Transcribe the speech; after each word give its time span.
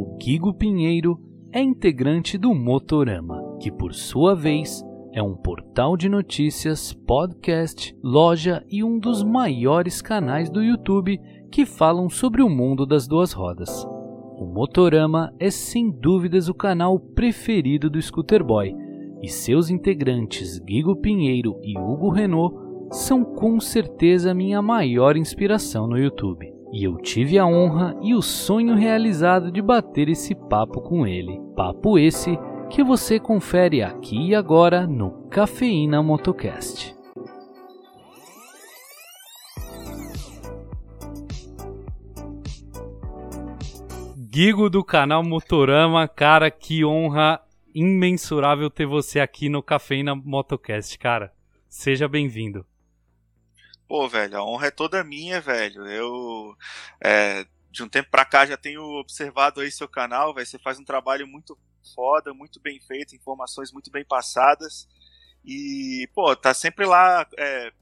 o 0.00 0.16
Guigo 0.16 0.54
Pinheiro 0.54 1.20
é 1.52 1.60
integrante 1.60 2.38
do 2.38 2.54
Motorama, 2.54 3.58
que 3.60 3.70
por 3.70 3.92
sua 3.92 4.34
vez 4.34 4.82
é 5.12 5.22
um 5.22 5.36
portal 5.36 5.94
de 5.94 6.08
notícias, 6.08 6.94
podcast, 6.94 7.94
loja 8.02 8.64
e 8.70 8.82
um 8.82 8.98
dos 8.98 9.22
maiores 9.22 10.00
canais 10.00 10.48
do 10.48 10.62
YouTube 10.62 11.20
que 11.52 11.66
falam 11.66 12.08
sobre 12.08 12.40
o 12.40 12.48
mundo 12.48 12.86
das 12.86 13.06
duas 13.06 13.34
rodas. 13.34 13.84
O 14.38 14.46
Motorama 14.46 15.34
é 15.38 15.50
sem 15.50 15.90
dúvidas 15.90 16.48
o 16.48 16.54
canal 16.54 16.98
preferido 16.98 17.90
do 17.90 18.00
Scooter 18.00 18.42
Boy, 18.42 18.74
e 19.22 19.28
seus 19.28 19.68
integrantes 19.68 20.58
Guigo 20.60 20.96
Pinheiro 20.96 21.60
e 21.62 21.78
Hugo 21.78 22.08
Renault 22.08 22.56
são 22.90 23.22
com 23.22 23.60
certeza 23.60 24.32
minha 24.32 24.62
maior 24.62 25.14
inspiração 25.14 25.86
no 25.86 25.98
YouTube. 25.98 26.59
E 26.72 26.84
eu 26.84 26.96
tive 26.98 27.36
a 27.36 27.44
honra 27.44 27.96
e 28.00 28.14
o 28.14 28.22
sonho 28.22 28.74
realizado 28.76 29.50
de 29.50 29.60
bater 29.60 30.08
esse 30.08 30.34
papo 30.34 30.80
com 30.80 31.04
ele. 31.04 31.40
Papo 31.56 31.98
esse 31.98 32.38
que 32.68 32.84
você 32.84 33.18
confere 33.18 33.82
aqui 33.82 34.28
e 34.28 34.34
agora 34.34 34.86
no 34.86 35.28
Cafeína 35.28 36.00
Motocast. 36.00 36.94
Guigo 44.16 44.70
do 44.70 44.84
canal 44.84 45.24
Motorama, 45.24 46.06
cara, 46.06 46.52
que 46.52 46.84
honra 46.84 47.40
imensurável 47.74 48.70
ter 48.70 48.86
você 48.86 49.18
aqui 49.18 49.48
no 49.48 49.60
Cafeína 49.60 50.14
Motocast, 50.14 50.96
cara. 51.00 51.32
Seja 51.68 52.06
bem-vindo. 52.06 52.64
Pô, 53.90 54.08
velho, 54.08 54.38
a 54.38 54.44
honra 54.44 54.68
é 54.68 54.70
toda 54.70 55.02
minha, 55.02 55.40
velho. 55.40 55.84
Eu, 55.84 56.56
é, 57.02 57.44
de 57.72 57.82
um 57.82 57.88
tempo 57.88 58.08
pra 58.08 58.24
cá, 58.24 58.46
já 58.46 58.56
tenho 58.56 58.80
observado 59.00 59.60
aí 59.60 59.68
seu 59.68 59.88
canal, 59.88 60.32
velho. 60.32 60.46
Você 60.46 60.60
faz 60.60 60.78
um 60.78 60.84
trabalho 60.84 61.26
muito 61.26 61.58
foda, 61.92 62.32
muito 62.32 62.60
bem 62.60 62.78
feito, 62.78 63.16
informações 63.16 63.72
muito 63.72 63.90
bem 63.90 64.04
passadas. 64.04 64.86
E, 65.44 66.08
pô, 66.14 66.36
tá 66.36 66.54
sempre 66.54 66.86
lá 66.86 67.26
é, 67.36 67.72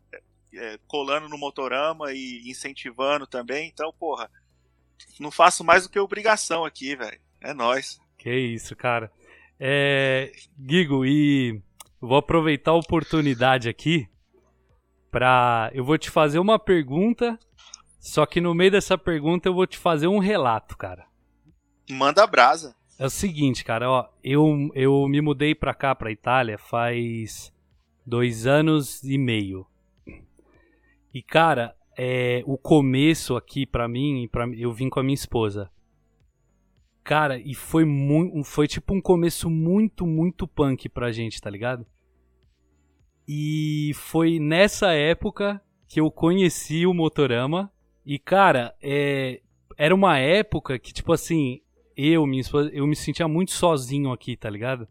é, 0.55 0.79
colando 0.87 1.29
no 1.29 1.37
motorama 1.37 2.11
e 2.11 2.49
incentivando 2.49 3.27
também. 3.27 3.69
Então, 3.69 3.93
porra, 3.93 4.31
não 5.21 5.31
faço 5.31 5.63
mais 5.63 5.83
do 5.83 5.91
que 5.91 6.01
obrigação 6.01 6.65
aqui, 6.65 6.97
velho. 6.97 7.21
É 7.39 7.53
nós. 7.53 8.01
Que 8.17 8.35
isso, 8.35 8.75
cara. 8.75 9.13
É, 9.61 10.33
Guigo, 10.59 11.05
e 11.05 11.61
vou 12.01 12.17
aproveitar 12.17 12.71
a 12.71 12.79
oportunidade 12.79 13.69
aqui 13.69 14.09
para 15.11 15.71
eu 15.73 15.85
vou 15.85 15.99
te 15.99 16.11
fazer 16.11 16.39
uma 16.39 16.59
pergunta, 16.59 17.39
só 17.99 18.25
que 18.27 18.41
no 18.41 18.55
meio 18.55 18.71
dessa 18.71 18.97
pergunta 18.97 19.49
eu 19.49 19.55
vou 19.55 19.67
te 19.67 19.79
fazer 19.79 20.07
um 20.07 20.19
relato, 20.19 20.77
cara. 20.77 21.07
Manda 21.91 22.27
brasa. 22.27 22.75
É 22.99 23.07
o 23.07 23.11
seguinte, 23.11 23.65
cara, 23.65 23.91
ó, 23.91 24.09
eu, 24.23 24.71
eu 24.75 25.07
me 25.09 25.21
mudei 25.21 25.55
pra 25.55 25.73
cá, 25.73 25.95
pra 25.95 26.11
Itália, 26.11 26.59
faz 26.59 27.53
dois 28.05 28.47
anos 28.47 29.03
e 29.05 29.17
meio. 29.17 29.67
E, 31.15 31.23
cara, 31.23 31.77
é, 31.97 32.43
o 32.45 32.59
começo 32.59 33.37
aqui 33.37 33.67
para 33.67 33.89
mim, 33.89 34.29
pra, 34.31 34.49
eu 34.49 34.73
vim 34.73 34.89
com 34.89 35.01
a 35.01 35.03
minha 35.03 35.15
esposa. 35.15 35.71
Cara, 37.05 37.39
e 37.39 37.55
foi 37.55 37.85
muito, 37.85 38.45
foi 38.45 38.69
tipo 38.69 38.95
um 38.95 39.01
começo 39.01 39.49
muito, 39.49 40.07
muito 40.07 40.47
punk 40.47 40.89
pra 40.89 41.13
gente, 41.13 41.41
tá 41.41 41.49
ligado? 41.49 41.87
E 43.29 43.93
foi 43.95 44.39
nessa 44.39 44.93
época 44.95 45.61
que 45.87 46.01
eu 46.01 46.11
conheci 46.11 46.87
o 46.87 46.95
Motorama. 46.95 47.71
E, 48.05 48.19
cara, 48.19 48.75
é, 48.83 49.43
era 49.77 49.95
uma 49.95 50.17
época 50.19 50.79
que, 50.79 50.95
tipo 50.95 51.13
assim, 51.13 51.61
eu, 51.95 52.27
minha 52.27 52.41
esposa, 52.41 52.71
eu 52.73 52.87
me 52.87 52.97
sentia 52.97 53.29
muito 53.29 53.53
sozinho 53.53 54.11
aqui, 54.11 54.35
tá 54.35 54.49
ligado? 54.49 54.89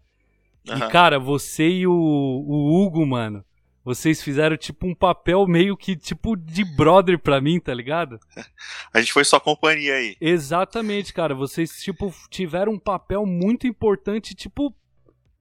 Uhum. 0.70 0.78
E, 0.78 0.90
cara, 0.90 1.18
você 1.18 1.68
e 1.68 1.88
o, 1.88 1.92
o 1.92 2.86
Hugo, 2.86 3.04
mano, 3.08 3.44
vocês 3.84 4.22
fizeram 4.22 4.58
tipo 4.58 4.86
um 4.86 4.94
papel 4.94 5.48
meio 5.48 5.78
que 5.78 5.96
tipo 5.96 6.36
de 6.36 6.66
brother 6.76 7.18
pra 7.18 7.40
mim, 7.40 7.58
tá 7.58 7.74
ligado? 7.74 8.20
A 8.94 9.00
gente 9.00 9.14
foi 9.14 9.24
só 9.24 9.40
companhia 9.40 9.96
aí. 9.96 10.18
Exatamente, 10.20 11.14
cara. 11.14 11.34
Vocês 11.34 11.82
tipo 11.82 12.14
tiveram 12.30 12.74
um 12.74 12.80
papel 12.80 13.26
muito 13.26 13.66
importante, 13.66 14.36
tipo 14.36 14.76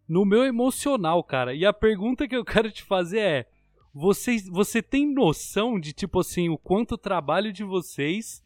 no 0.08 0.24
meu 0.24 0.44
emocional, 0.44 1.22
cara. 1.24 1.54
E 1.54 1.64
a 1.64 1.72
pergunta 1.72 2.28
que 2.28 2.36
eu 2.36 2.44
quero 2.44 2.70
te 2.70 2.82
fazer 2.82 3.18
é: 3.18 3.48
vocês, 3.92 4.48
você 4.48 4.82
tem 4.82 5.12
noção 5.12 5.80
de 5.80 5.92
tipo 5.92 6.20
assim 6.20 6.48
o 6.48 6.58
quanto 6.58 6.92
o 6.92 6.98
trabalho 6.98 7.52
de 7.52 7.64
vocês 7.64 8.44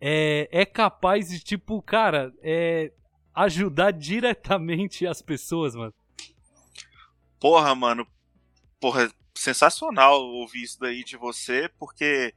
é, 0.00 0.48
é 0.50 0.66
capaz 0.66 1.28
de 1.28 1.40
tipo, 1.40 1.80
cara, 1.82 2.32
é 2.42 2.92
ajudar 3.34 3.90
diretamente 3.92 5.06
as 5.06 5.20
pessoas, 5.20 5.74
mano? 5.74 5.94
Porra, 7.40 7.74
mano, 7.74 8.06
porra, 8.80 9.10
sensacional 9.34 10.22
ouvir 10.22 10.62
isso 10.62 10.78
daí 10.80 11.02
de 11.04 11.16
você, 11.16 11.68
porque 11.78 12.34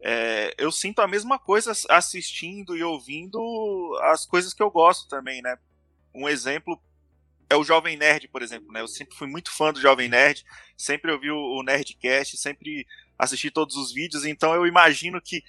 é, 0.00 0.54
eu 0.58 0.72
sinto 0.72 1.00
a 1.00 1.08
mesma 1.08 1.38
coisa 1.38 1.72
assistindo 1.88 2.76
e 2.76 2.82
ouvindo 2.82 3.38
as 4.02 4.26
coisas 4.26 4.52
que 4.52 4.62
eu 4.62 4.70
gosto 4.70 5.08
também, 5.08 5.40
né? 5.42 5.56
Um 6.14 6.28
exemplo 6.28 6.80
é 7.50 7.56
o 7.56 7.64
Jovem 7.64 7.96
Nerd, 7.96 8.28
por 8.28 8.42
exemplo, 8.42 8.72
né? 8.72 8.80
Eu 8.80 8.88
sempre 8.88 9.16
fui 9.16 9.26
muito 9.26 9.50
fã 9.50 9.72
do 9.72 9.80
Jovem 9.80 10.08
Nerd, 10.08 10.44
sempre 10.76 11.10
ouvi 11.10 11.30
o 11.30 11.62
Nerdcast, 11.64 12.36
sempre 12.36 12.86
assisti 13.18 13.50
todos 13.50 13.76
os 13.76 13.92
vídeos, 13.92 14.24
então 14.24 14.54
eu 14.54 14.66
imagino 14.66 15.20
que 15.20 15.42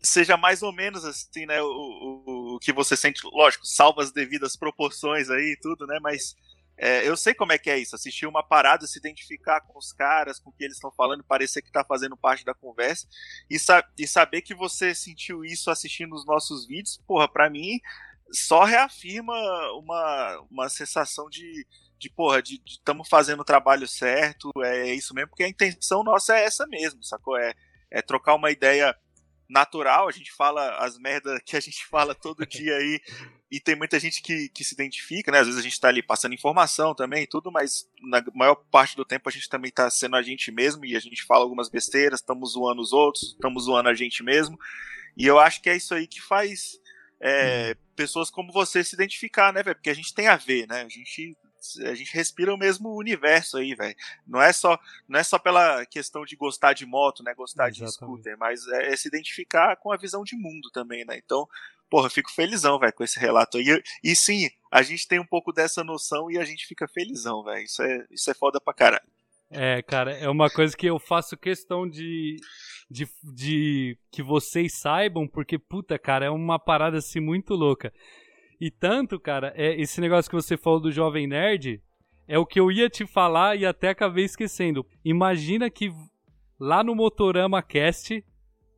seja 0.00 0.36
mais 0.36 0.62
ou 0.62 0.72
menos 0.72 1.04
assim, 1.04 1.44
né? 1.44 1.60
O, 1.60 1.66
o, 1.66 2.54
o 2.54 2.58
que 2.60 2.72
você 2.72 2.96
sente, 2.96 3.20
lógico, 3.24 3.66
salva 3.66 4.02
as 4.02 4.12
devidas 4.12 4.56
proporções 4.56 5.28
aí 5.28 5.52
e 5.52 5.60
tudo, 5.60 5.86
né? 5.88 5.98
Mas 6.00 6.36
é, 6.76 7.06
eu 7.08 7.16
sei 7.16 7.34
como 7.34 7.52
é 7.52 7.58
que 7.58 7.70
é 7.70 7.78
isso, 7.78 7.94
assistir 7.96 8.26
uma 8.26 8.42
parada, 8.42 8.86
se 8.86 8.98
identificar 8.98 9.60
com 9.60 9.78
os 9.78 9.92
caras, 9.92 10.38
com 10.38 10.50
o 10.50 10.52
que 10.52 10.64
eles 10.64 10.76
estão 10.76 10.92
falando, 10.92 11.24
parecer 11.24 11.62
que 11.62 11.68
está 11.68 11.84
fazendo 11.84 12.16
parte 12.16 12.44
da 12.44 12.54
conversa, 12.54 13.08
e, 13.50 13.58
sa 13.58 13.84
e, 13.98 14.06
saber 14.06 14.42
que 14.42 14.54
você 14.54 14.94
sentiu 14.94 15.44
isso 15.44 15.70
assistindo 15.70 16.14
os 16.14 16.24
nossos 16.24 16.66
vídeos, 16.66 17.00
porra, 17.06 17.28
pra 17.28 17.48
mim, 17.48 17.80
só 18.32 18.64
reafirma 18.64 19.34
uma, 19.78 20.46
uma 20.50 20.68
sensação 20.68 21.28
de, 21.28 21.66
de 21.98 22.10
porra, 22.10 22.42
de 22.42 22.60
estamos 22.66 23.08
fazendo 23.08 23.40
o 23.40 23.44
trabalho 23.44 23.86
certo, 23.86 24.50
é 24.62 24.94
isso 24.94 25.14
mesmo, 25.14 25.30
porque 25.30 25.44
a 25.44 25.48
intenção 25.48 26.02
nossa 26.02 26.36
é 26.36 26.44
essa 26.44 26.66
mesmo, 26.66 27.02
sacou? 27.02 27.36
É, 27.36 27.54
é 27.90 28.02
trocar 28.02 28.34
uma 28.34 28.50
ideia 28.50 28.96
natural, 29.48 30.08
a 30.08 30.12
gente 30.12 30.32
fala 30.32 30.76
as 30.78 30.98
merdas 30.98 31.40
que 31.44 31.56
a 31.56 31.60
gente 31.60 31.86
fala 31.86 32.14
todo 32.14 32.44
dia 32.46 32.76
aí, 32.76 33.00
e 33.50 33.60
tem 33.60 33.76
muita 33.76 34.00
gente 34.00 34.20
que, 34.20 34.48
que 34.48 34.64
se 34.64 34.74
identifica, 34.74 35.30
né? 35.30 35.38
Às 35.38 35.46
vezes 35.46 35.60
a 35.60 35.62
gente 35.62 35.80
tá 35.80 35.88
ali 35.88 36.02
passando 36.02 36.34
informação 36.34 36.94
também 36.94 37.22
e 37.22 37.26
tudo, 37.26 37.52
mas 37.52 37.88
na 38.02 38.22
maior 38.34 38.56
parte 38.56 38.96
do 38.96 39.04
tempo 39.04 39.28
a 39.28 39.32
gente 39.32 39.48
também 39.48 39.70
tá 39.70 39.88
sendo 39.90 40.16
a 40.16 40.22
gente 40.22 40.50
mesmo 40.50 40.84
e 40.84 40.96
a 40.96 41.00
gente 41.00 41.22
fala 41.22 41.44
algumas 41.44 41.68
besteiras, 41.68 42.18
estamos 42.18 42.52
zoando 42.52 42.82
os 42.82 42.92
outros, 42.92 43.30
estamos 43.30 43.64
zoando 43.64 43.88
a 43.88 43.94
gente 43.94 44.24
mesmo. 44.24 44.58
E 45.16 45.24
eu 45.24 45.38
acho 45.38 45.62
que 45.62 45.70
é 45.70 45.76
isso 45.76 45.94
aí 45.94 46.08
que 46.08 46.20
faz 46.20 46.80
é, 47.20 47.76
pessoas 47.96 48.30
como 48.30 48.52
você 48.52 48.82
se 48.82 48.94
identificar, 48.94 49.52
né, 49.52 49.62
velho? 49.62 49.76
Porque 49.76 49.90
a 49.90 49.94
gente 49.94 50.14
tem 50.14 50.28
a 50.28 50.36
ver, 50.36 50.66
né? 50.66 50.82
A 50.82 50.88
gente 50.88 51.36
a 51.86 51.94
gente 51.94 52.12
respira 52.12 52.54
o 52.54 52.58
mesmo 52.58 52.94
universo 52.94 53.56
aí, 53.56 53.74
velho. 53.74 53.96
Não 54.26 54.40
é 54.40 54.52
só 54.52 54.78
não 55.08 55.18
é 55.18 55.24
só 55.24 55.38
pela 55.38 55.86
questão 55.86 56.24
de 56.24 56.36
gostar 56.36 56.74
de 56.74 56.84
moto, 56.84 57.22
né, 57.22 57.32
gostar 57.34 57.68
Exatamente. 57.68 57.90
de 57.90 57.94
scooter, 57.94 58.38
mas 58.38 58.66
é, 58.68 58.92
é, 58.92 58.96
se 58.96 59.08
identificar 59.08 59.76
com 59.76 59.90
a 59.90 59.96
visão 59.96 60.22
de 60.24 60.36
mundo 60.36 60.70
também, 60.70 61.04
né? 61.06 61.16
Então, 61.16 61.48
porra, 61.88 62.10
fico 62.10 62.30
felizão, 62.30 62.78
velho, 62.78 62.92
com 62.92 63.04
esse 63.04 63.18
relato 63.18 63.56
aí. 63.56 63.82
E, 64.02 64.12
e 64.12 64.16
sim, 64.16 64.50
a 64.70 64.82
gente 64.82 65.08
tem 65.08 65.18
um 65.18 65.26
pouco 65.26 65.52
dessa 65.52 65.82
noção 65.82 66.30
e 66.30 66.38
a 66.38 66.44
gente 66.44 66.66
fica 66.66 66.86
felizão, 66.86 67.42
velho. 67.42 67.64
Isso 67.64 67.82
é 67.82 68.06
isso 68.10 68.30
é 68.30 68.34
foda 68.34 68.60
pra 68.60 68.74
caralho. 68.74 69.13
É, 69.50 69.82
cara, 69.82 70.12
é 70.12 70.28
uma 70.28 70.50
coisa 70.50 70.76
que 70.76 70.86
eu 70.86 70.98
faço 70.98 71.36
questão 71.36 71.88
de, 71.88 72.36
de, 72.90 73.06
de 73.34 73.98
que 74.10 74.22
vocês 74.22 74.78
saibam, 74.80 75.28
porque, 75.28 75.58
puta, 75.58 75.98
cara, 75.98 76.26
é 76.26 76.30
uma 76.30 76.58
parada 76.58 76.98
assim 76.98 77.20
muito 77.20 77.54
louca. 77.54 77.92
E 78.60 78.70
tanto, 78.70 79.20
cara, 79.20 79.52
é 79.56 79.80
esse 79.80 80.00
negócio 80.00 80.30
que 80.30 80.36
você 80.36 80.56
falou 80.56 80.80
do 80.80 80.90
Jovem 80.90 81.26
Nerd 81.26 81.82
é 82.26 82.38
o 82.38 82.46
que 82.46 82.58
eu 82.58 82.70
ia 82.72 82.88
te 82.88 83.06
falar 83.06 83.56
e 83.56 83.66
até 83.66 83.90
acabei 83.90 84.24
esquecendo. 84.24 84.86
Imagina 85.04 85.68
que 85.68 85.92
lá 86.58 86.82
no 86.82 86.94
Motorama 86.94 87.62
Cast 87.62 88.24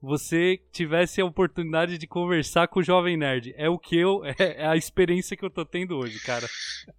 você 0.01 0.61
tivesse 0.73 1.21
a 1.21 1.25
oportunidade 1.25 1.99
de 1.99 2.07
conversar 2.07 2.69
com 2.69 2.81
o 2.81 2.83
Jovem 2.83 3.17
Nerd. 3.17 3.55
É 3.57 3.69
o 3.69 3.79
que 3.79 3.97
eu. 3.97 4.23
É 4.39 4.67
a 4.67 4.77
experiência 4.77 5.37
que 5.37 5.45
eu 5.45 5.51
tô 5.51 5.65
tendo 5.65 5.97
hoje, 5.97 6.21
cara. 6.21 6.47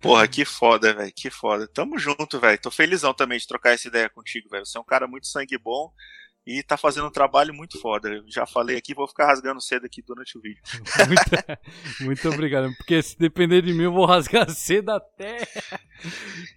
Porra, 0.02 0.28
que 0.28 0.44
foda, 0.44 0.94
velho. 0.94 1.14
Que 1.16 1.30
foda. 1.30 1.68
Tamo 1.68 1.98
junto, 1.98 2.40
velho. 2.40 2.60
Tô 2.60 2.72
felizão 2.72 3.14
também 3.14 3.38
de 3.38 3.48
trocar 3.48 3.72
essa 3.72 3.88
ideia 3.88 4.10
contigo, 4.10 4.50
velho. 4.50 4.66
Você 4.66 4.78
é 4.78 4.82
um 4.82 4.86
cara 4.86 5.08
muito 5.08 5.28
sangue 5.28 5.58
bom 5.58 5.92
e 6.48 6.64
tá 6.64 6.78
fazendo 6.78 7.08
um 7.08 7.12
trabalho 7.12 7.54
muito 7.54 7.78
foda. 7.80 8.08
Eu 8.08 8.24
já 8.26 8.46
falei 8.46 8.78
aqui, 8.78 8.94
vou 8.94 9.06
ficar 9.06 9.26
rasgando 9.28 9.62
cedo 9.62 9.86
aqui 9.86 10.02
durante 10.02 10.38
o 10.38 10.42
vídeo. 10.42 10.62
muito, 11.06 12.06
muito 12.06 12.30
obrigado, 12.30 12.74
porque 12.78 13.02
se 13.02 13.20
depender 13.20 13.62
de 13.62 13.74
mim, 13.74 13.84
eu 13.84 13.92
vou 13.92 14.06
rasgar 14.06 14.50
cedo 14.56 14.92
até. 14.92 15.40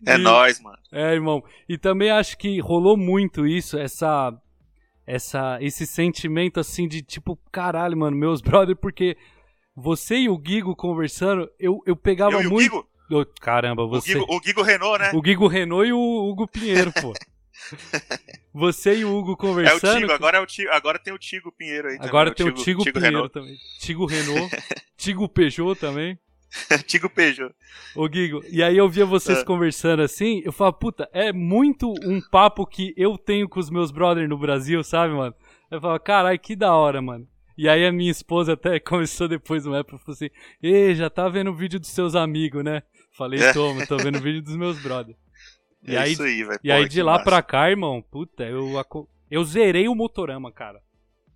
É 0.06 0.14
e, 0.14 0.18
nóis, 0.18 0.60
mano. 0.60 0.78
É, 0.92 1.12
irmão. 1.12 1.42
E 1.68 1.76
também 1.76 2.08
acho 2.08 2.38
que 2.38 2.60
rolou 2.60 2.96
muito 2.96 3.44
isso, 3.44 3.76
essa. 3.76 4.32
Essa, 5.12 5.58
esse 5.60 5.86
sentimento 5.86 6.60
assim 6.60 6.86
de 6.86 7.02
tipo, 7.02 7.36
caralho, 7.50 7.96
mano, 7.96 8.16
meus 8.16 8.40
brothers, 8.40 8.78
porque 8.80 9.16
você 9.74 10.18
e 10.18 10.28
o 10.28 10.40
Gigo 10.40 10.76
conversando, 10.76 11.50
eu, 11.58 11.80
eu 11.84 11.96
pegava 11.96 12.34
Eu 12.34 12.42
e 12.42 12.46
o 12.46 12.50
muito. 12.50 12.70
Guigo? 12.70 12.88
Oh, 13.10 13.26
caramba, 13.40 13.82
O 13.82 13.88
você. 13.88 14.14
Guigo, 14.14 14.26
o 14.32 14.40
Guigo 14.40 14.62
Renault, 14.62 15.02
né? 15.02 15.10
O 15.12 15.20
Gigo 15.24 15.48
Renault 15.48 15.88
e 15.88 15.92
o 15.92 15.98
Hugo 15.98 16.46
Pinheiro, 16.46 16.92
pô. 16.92 17.12
Você 18.54 18.98
e 18.98 19.04
o 19.04 19.14
Hugo 19.16 19.32
É 19.32 19.34
o 19.34 19.36
conversando. 19.36 19.98
Tigo, 20.00 20.12
agora, 20.12 20.38
é 20.38 20.40
o 20.40 20.46
Tigo, 20.46 20.70
agora 20.70 20.98
tem 20.98 21.12
o 21.12 21.18
Tigo 21.18 21.52
Pinheiro 21.52 21.88
aí. 21.88 21.98
Agora 22.00 22.32
tem 22.32 22.46
também, 22.46 22.60
o 22.60 22.64
Tigo, 22.64 22.84
Pinheiro 22.84 23.00
Renault. 23.00 23.32
também. 23.32 23.56
Tigo 23.80 24.06
Renault. 24.06 24.56
Tigo 24.96 25.28
Peugeot 25.28 25.74
também. 25.78 26.18
Tigo 26.86 27.08
Peugeot. 27.08 27.54
Ô, 27.94 28.08
Gigo, 28.12 28.42
e 28.50 28.62
aí 28.62 28.76
eu 28.76 28.88
via 28.88 29.06
vocês 29.06 29.38
É. 29.38 29.44
conversando 29.44 30.02
assim, 30.02 30.42
eu 30.44 30.52
falava, 30.52 30.76
puta, 30.76 31.08
é 31.12 31.32
muito 31.32 31.92
um 32.04 32.20
papo 32.20 32.66
que 32.66 32.92
eu 32.96 33.16
tenho 33.16 33.48
com 33.48 33.60
os 33.60 33.70
meus 33.70 33.90
brothers 33.90 34.28
no 34.28 34.36
Brasil, 34.38 34.82
sabe, 34.82 35.14
mano? 35.14 35.34
Eu 35.70 35.80
falava, 35.80 36.00
caralho, 36.00 36.38
que 36.38 36.56
da 36.56 36.74
hora, 36.74 37.00
mano. 37.00 37.26
E 37.56 37.68
aí 37.68 37.86
a 37.86 37.92
minha 37.92 38.10
esposa 38.10 38.54
até 38.54 38.78
começou 38.80 39.28
depois 39.28 39.64
no 39.64 39.74
época, 39.74 39.98
falou 39.98 40.14
assim, 40.14 40.30
Ê, 40.62 40.94
já 40.94 41.08
tá 41.08 41.28
vendo 41.28 41.50
o 41.50 41.54
vídeo 41.56 41.78
dos 41.78 41.90
seus 41.90 42.14
amigos, 42.14 42.64
né? 42.64 42.82
Falei, 43.16 43.40
É. 43.40 43.52
toma, 43.52 43.86
tô 43.86 43.96
vendo 43.98 44.16
o 44.18 44.22
vídeo 44.22 44.42
dos 44.42 44.56
meus 44.56 44.80
brothers. 44.82 45.16
E 45.82 45.94
é 45.94 45.98
aí- 45.98 46.12
isso 46.12 46.22
aí, 46.22 46.44
velho. 46.44 46.60
E 46.62 46.70
aí 46.70 46.86
de 46.86 47.02
lá 47.02 47.12
massa. 47.12 47.24
pra 47.24 47.42
cá, 47.42 47.70
irmão, 47.70 48.02
puta, 48.02 48.44
eu, 48.44 48.70
eu 49.30 49.42
zerei 49.44 49.88
o 49.88 49.94
Motorama, 49.94 50.52
cara. 50.52 50.78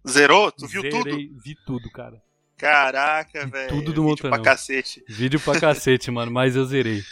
Zerou? 0.07 0.53
Tu 0.53 0.67
viu 0.67 0.83
zerei, 0.83 0.99
tudo? 1.01 1.17
Vi 1.43 1.55
tudo, 1.67 1.91
cara. 1.91 2.21
Caraca, 2.57 3.47
velho. 3.47 3.69
tudo 3.69 3.93
do 3.93 4.03
Vídeo 4.03 4.03
Montanão. 4.05 4.37
pra 4.43 4.53
cacete. 4.53 5.05
Vídeo 5.09 5.41
pra 5.41 5.59
cacete, 5.61 6.11
mano, 6.11 6.31
mas 6.31 6.57
eu 6.57 6.65
zerei. 6.65 7.03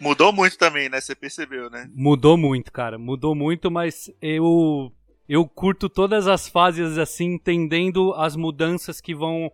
Mudou 0.00 0.32
muito 0.32 0.56
também, 0.56 0.88
né? 0.88 1.00
Você 1.00 1.14
percebeu, 1.14 1.68
né? 1.70 1.90
Mudou 1.94 2.36
muito, 2.36 2.72
cara. 2.72 2.98
Mudou 2.98 3.34
muito, 3.34 3.70
mas 3.70 4.10
eu 4.22 4.92
eu 5.28 5.46
curto 5.46 5.88
todas 5.88 6.26
as 6.26 6.48
fases 6.48 6.96
assim, 6.96 7.34
entendendo 7.34 8.14
as 8.14 8.34
mudanças 8.34 9.00
que 9.00 9.14
vão 9.14 9.52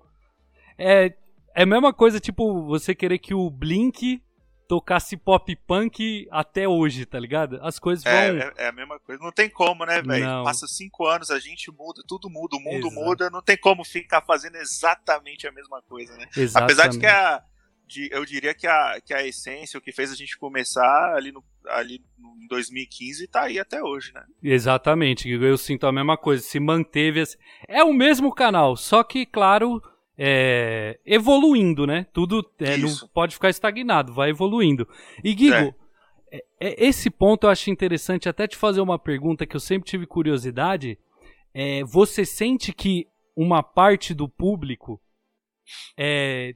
é 0.78 1.12
é 1.56 1.62
a 1.62 1.66
mesma 1.66 1.92
coisa 1.92 2.20
tipo 2.20 2.64
você 2.66 2.94
querer 2.94 3.18
que 3.18 3.32
o 3.32 3.48
Blink 3.48 4.20
tocasse 4.68 5.16
pop 5.16 5.54
punk 5.66 6.26
até 6.30 6.68
hoje, 6.68 7.06
tá 7.06 7.18
ligado? 7.18 7.58
As 7.62 7.78
coisas 7.78 8.04
vão 8.04 8.12
É, 8.12 8.28
é, 8.28 8.52
é 8.64 8.68
a 8.68 8.72
mesma 8.72 8.98
coisa. 8.98 9.22
Não 9.22 9.32
tem 9.32 9.48
como, 9.48 9.84
né, 9.84 10.02
velho? 10.02 10.44
Passa 10.44 10.66
cinco 10.66 11.06
anos, 11.06 11.30
a 11.30 11.38
gente 11.38 11.70
muda, 11.70 12.02
tudo 12.06 12.28
muda, 12.30 12.56
o 12.56 12.60
mundo 12.60 12.88
Exato. 12.88 12.94
muda. 12.94 13.30
Não 13.30 13.42
tem 13.42 13.56
como 13.56 13.84
ficar 13.84 14.22
fazendo 14.22 14.56
exatamente 14.56 15.46
a 15.46 15.52
mesma 15.52 15.82
coisa, 15.82 16.16
né? 16.16 16.26
exatamente. 16.36 16.72
Apesar 16.72 16.88
de 16.88 16.98
que 16.98 17.06
a. 17.06 17.42
De, 17.86 18.08
eu 18.10 18.24
diria 18.24 18.54
que 18.54 18.66
a, 18.66 18.98
que 19.04 19.12
a 19.12 19.26
essência, 19.26 19.76
o 19.76 19.80
que 19.80 19.92
fez 19.92 20.10
a 20.10 20.14
gente 20.14 20.38
começar 20.38 21.14
ali, 21.14 21.30
no, 21.30 21.44
ali 21.66 22.02
em 22.18 22.46
2015, 22.48 23.28
tá 23.28 23.42
aí 23.42 23.58
até 23.58 23.82
hoje, 23.82 24.10
né? 24.14 24.24
Exatamente, 24.42 25.28
eu 25.28 25.58
sinto 25.58 25.86
a 25.86 25.92
mesma 25.92 26.16
coisa. 26.16 26.42
Se 26.42 26.58
manteve. 26.58 27.22
É 27.68 27.84
o 27.84 27.92
mesmo 27.92 28.34
canal, 28.34 28.74
só 28.74 29.04
que, 29.04 29.26
claro, 29.26 29.82
é, 30.16 30.98
evoluindo, 31.04 31.86
né? 31.86 32.06
Tudo 32.12 32.48
é, 32.60 32.76
não 32.76 32.88
pode 33.12 33.34
ficar 33.34 33.50
estagnado, 33.50 34.12
vai 34.12 34.30
evoluindo. 34.30 34.88
E, 35.22 35.34
Guigo, 35.34 35.74
é- 36.30 36.44
é- 36.60 36.86
esse 36.86 37.10
ponto 37.10 37.46
eu 37.46 37.50
acho 37.50 37.70
interessante 37.70 38.28
até 38.28 38.46
te 38.46 38.56
fazer 38.56 38.80
uma 38.80 38.98
pergunta 38.98 39.46
que 39.46 39.56
eu 39.56 39.60
sempre 39.60 39.88
tive 39.88 40.06
curiosidade. 40.06 40.98
É, 41.52 41.84
você 41.84 42.24
sente 42.24 42.72
que 42.72 43.06
uma 43.36 43.62
parte 43.62 44.14
do 44.14 44.28
público 44.28 45.00
é. 45.96 46.54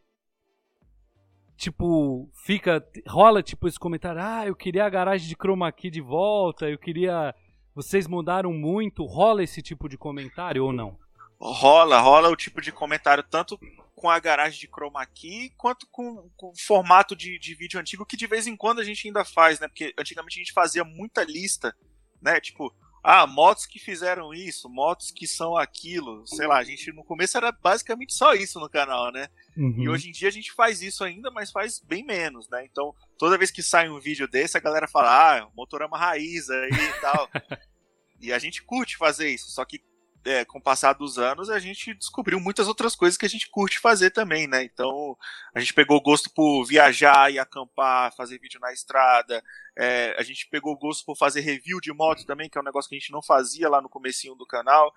Tipo, 1.56 2.30
fica. 2.44 2.84
rola 3.08 3.42
tipo 3.42 3.66
esse 3.66 3.78
comentário: 3.78 4.20
ah, 4.22 4.46
eu 4.46 4.54
queria 4.54 4.84
a 4.84 4.90
garagem 4.90 5.28
de 5.28 5.34
chroma 5.34 5.70
key 5.72 5.90
de 5.90 6.00
volta, 6.00 6.68
eu 6.68 6.78
queria. 6.78 7.34
Vocês 7.74 8.06
mudaram 8.06 8.52
muito. 8.52 9.04
Rola 9.04 9.42
esse 9.42 9.60
tipo 9.60 9.88
de 9.88 9.98
comentário 9.98 10.64
ou 10.64 10.72
não? 10.72 10.96
Rola, 11.40 12.00
rola 12.00 12.28
o 12.28 12.36
tipo 12.36 12.60
de 12.60 12.72
comentário 12.72 13.22
tanto 13.22 13.58
com 13.94 14.08
a 14.08 14.18
garagem 14.18 14.58
de 14.58 14.68
chroma 14.68 15.04
key 15.06 15.50
quanto 15.56 15.86
com, 15.90 16.28
com 16.36 16.48
o 16.48 16.58
formato 16.58 17.16
de, 17.16 17.38
de 17.38 17.54
vídeo 17.54 17.80
antigo 17.80 18.06
que 18.06 18.16
de 18.16 18.26
vez 18.26 18.46
em 18.46 18.56
quando 18.56 18.80
a 18.80 18.84
gente 18.84 19.06
ainda 19.06 19.24
faz, 19.24 19.60
né? 19.60 19.68
Porque 19.68 19.92
antigamente 19.98 20.38
a 20.38 20.42
gente 20.42 20.52
fazia 20.52 20.84
muita 20.84 21.24
lista, 21.24 21.74
né? 22.20 22.40
Tipo, 22.40 22.74
ah, 23.02 23.26
motos 23.26 23.66
que 23.66 23.78
fizeram 23.78 24.34
isso, 24.34 24.68
motos 24.68 25.10
que 25.10 25.26
são 25.26 25.56
aquilo, 25.56 26.26
sei 26.26 26.46
lá, 26.46 26.58
a 26.58 26.64
gente 26.64 26.92
no 26.92 27.04
começo 27.04 27.36
era 27.36 27.52
basicamente 27.52 28.12
só 28.14 28.34
isso 28.34 28.58
no 28.58 28.68
canal, 28.68 29.12
né? 29.12 29.28
Uhum. 29.56 29.82
E 29.82 29.88
hoje 29.88 30.08
em 30.08 30.12
dia 30.12 30.28
a 30.28 30.32
gente 30.32 30.52
faz 30.52 30.82
isso 30.82 31.04
ainda, 31.04 31.30
mas 31.30 31.50
faz 31.50 31.80
bem 31.80 32.04
menos, 32.04 32.48
né? 32.48 32.64
Então, 32.64 32.94
toda 33.16 33.38
vez 33.38 33.50
que 33.50 33.62
sai 33.62 33.88
um 33.88 34.00
vídeo 34.00 34.28
desse, 34.28 34.56
a 34.56 34.60
galera 34.60 34.88
fala, 34.88 35.38
ah, 35.38 35.48
motorama 35.56 35.96
raiz 35.96 36.50
aí 36.50 36.70
e 36.70 37.00
tal. 37.00 37.30
e 38.20 38.32
a 38.32 38.38
gente 38.38 38.62
curte 38.62 38.96
fazer 38.96 39.28
isso, 39.28 39.50
só 39.50 39.64
que 39.64 39.80
é, 40.28 40.44
com 40.44 40.58
o 40.58 40.62
passar 40.62 40.92
dos 40.92 41.18
anos 41.18 41.48
a 41.48 41.58
gente 41.58 41.94
descobriu 41.94 42.38
muitas 42.38 42.68
outras 42.68 42.94
coisas 42.94 43.16
que 43.16 43.24
a 43.24 43.28
gente 43.28 43.48
curte 43.48 43.78
fazer 43.78 44.10
também, 44.10 44.46
né? 44.46 44.62
Então, 44.62 45.16
a 45.54 45.60
gente 45.60 45.72
pegou 45.72 46.00
gosto 46.00 46.30
por 46.30 46.64
viajar 46.64 47.32
e 47.32 47.38
acampar, 47.38 48.14
fazer 48.14 48.38
vídeo 48.38 48.60
na 48.60 48.72
estrada. 48.72 49.42
é, 49.76 50.14
a 50.18 50.22
gente 50.22 50.46
pegou 50.48 50.76
gosto 50.76 51.04
por 51.04 51.16
fazer 51.16 51.40
review 51.40 51.80
de 51.80 51.92
moto 51.92 52.26
também, 52.26 52.48
que 52.50 52.58
é 52.58 52.60
um 52.60 52.64
negócio 52.64 52.88
que 52.88 52.96
a 52.96 52.98
gente 52.98 53.12
não 53.12 53.22
fazia 53.22 53.68
lá 53.68 53.80
no 53.80 53.88
comecinho 53.88 54.34
do 54.34 54.46
canal. 54.46 54.92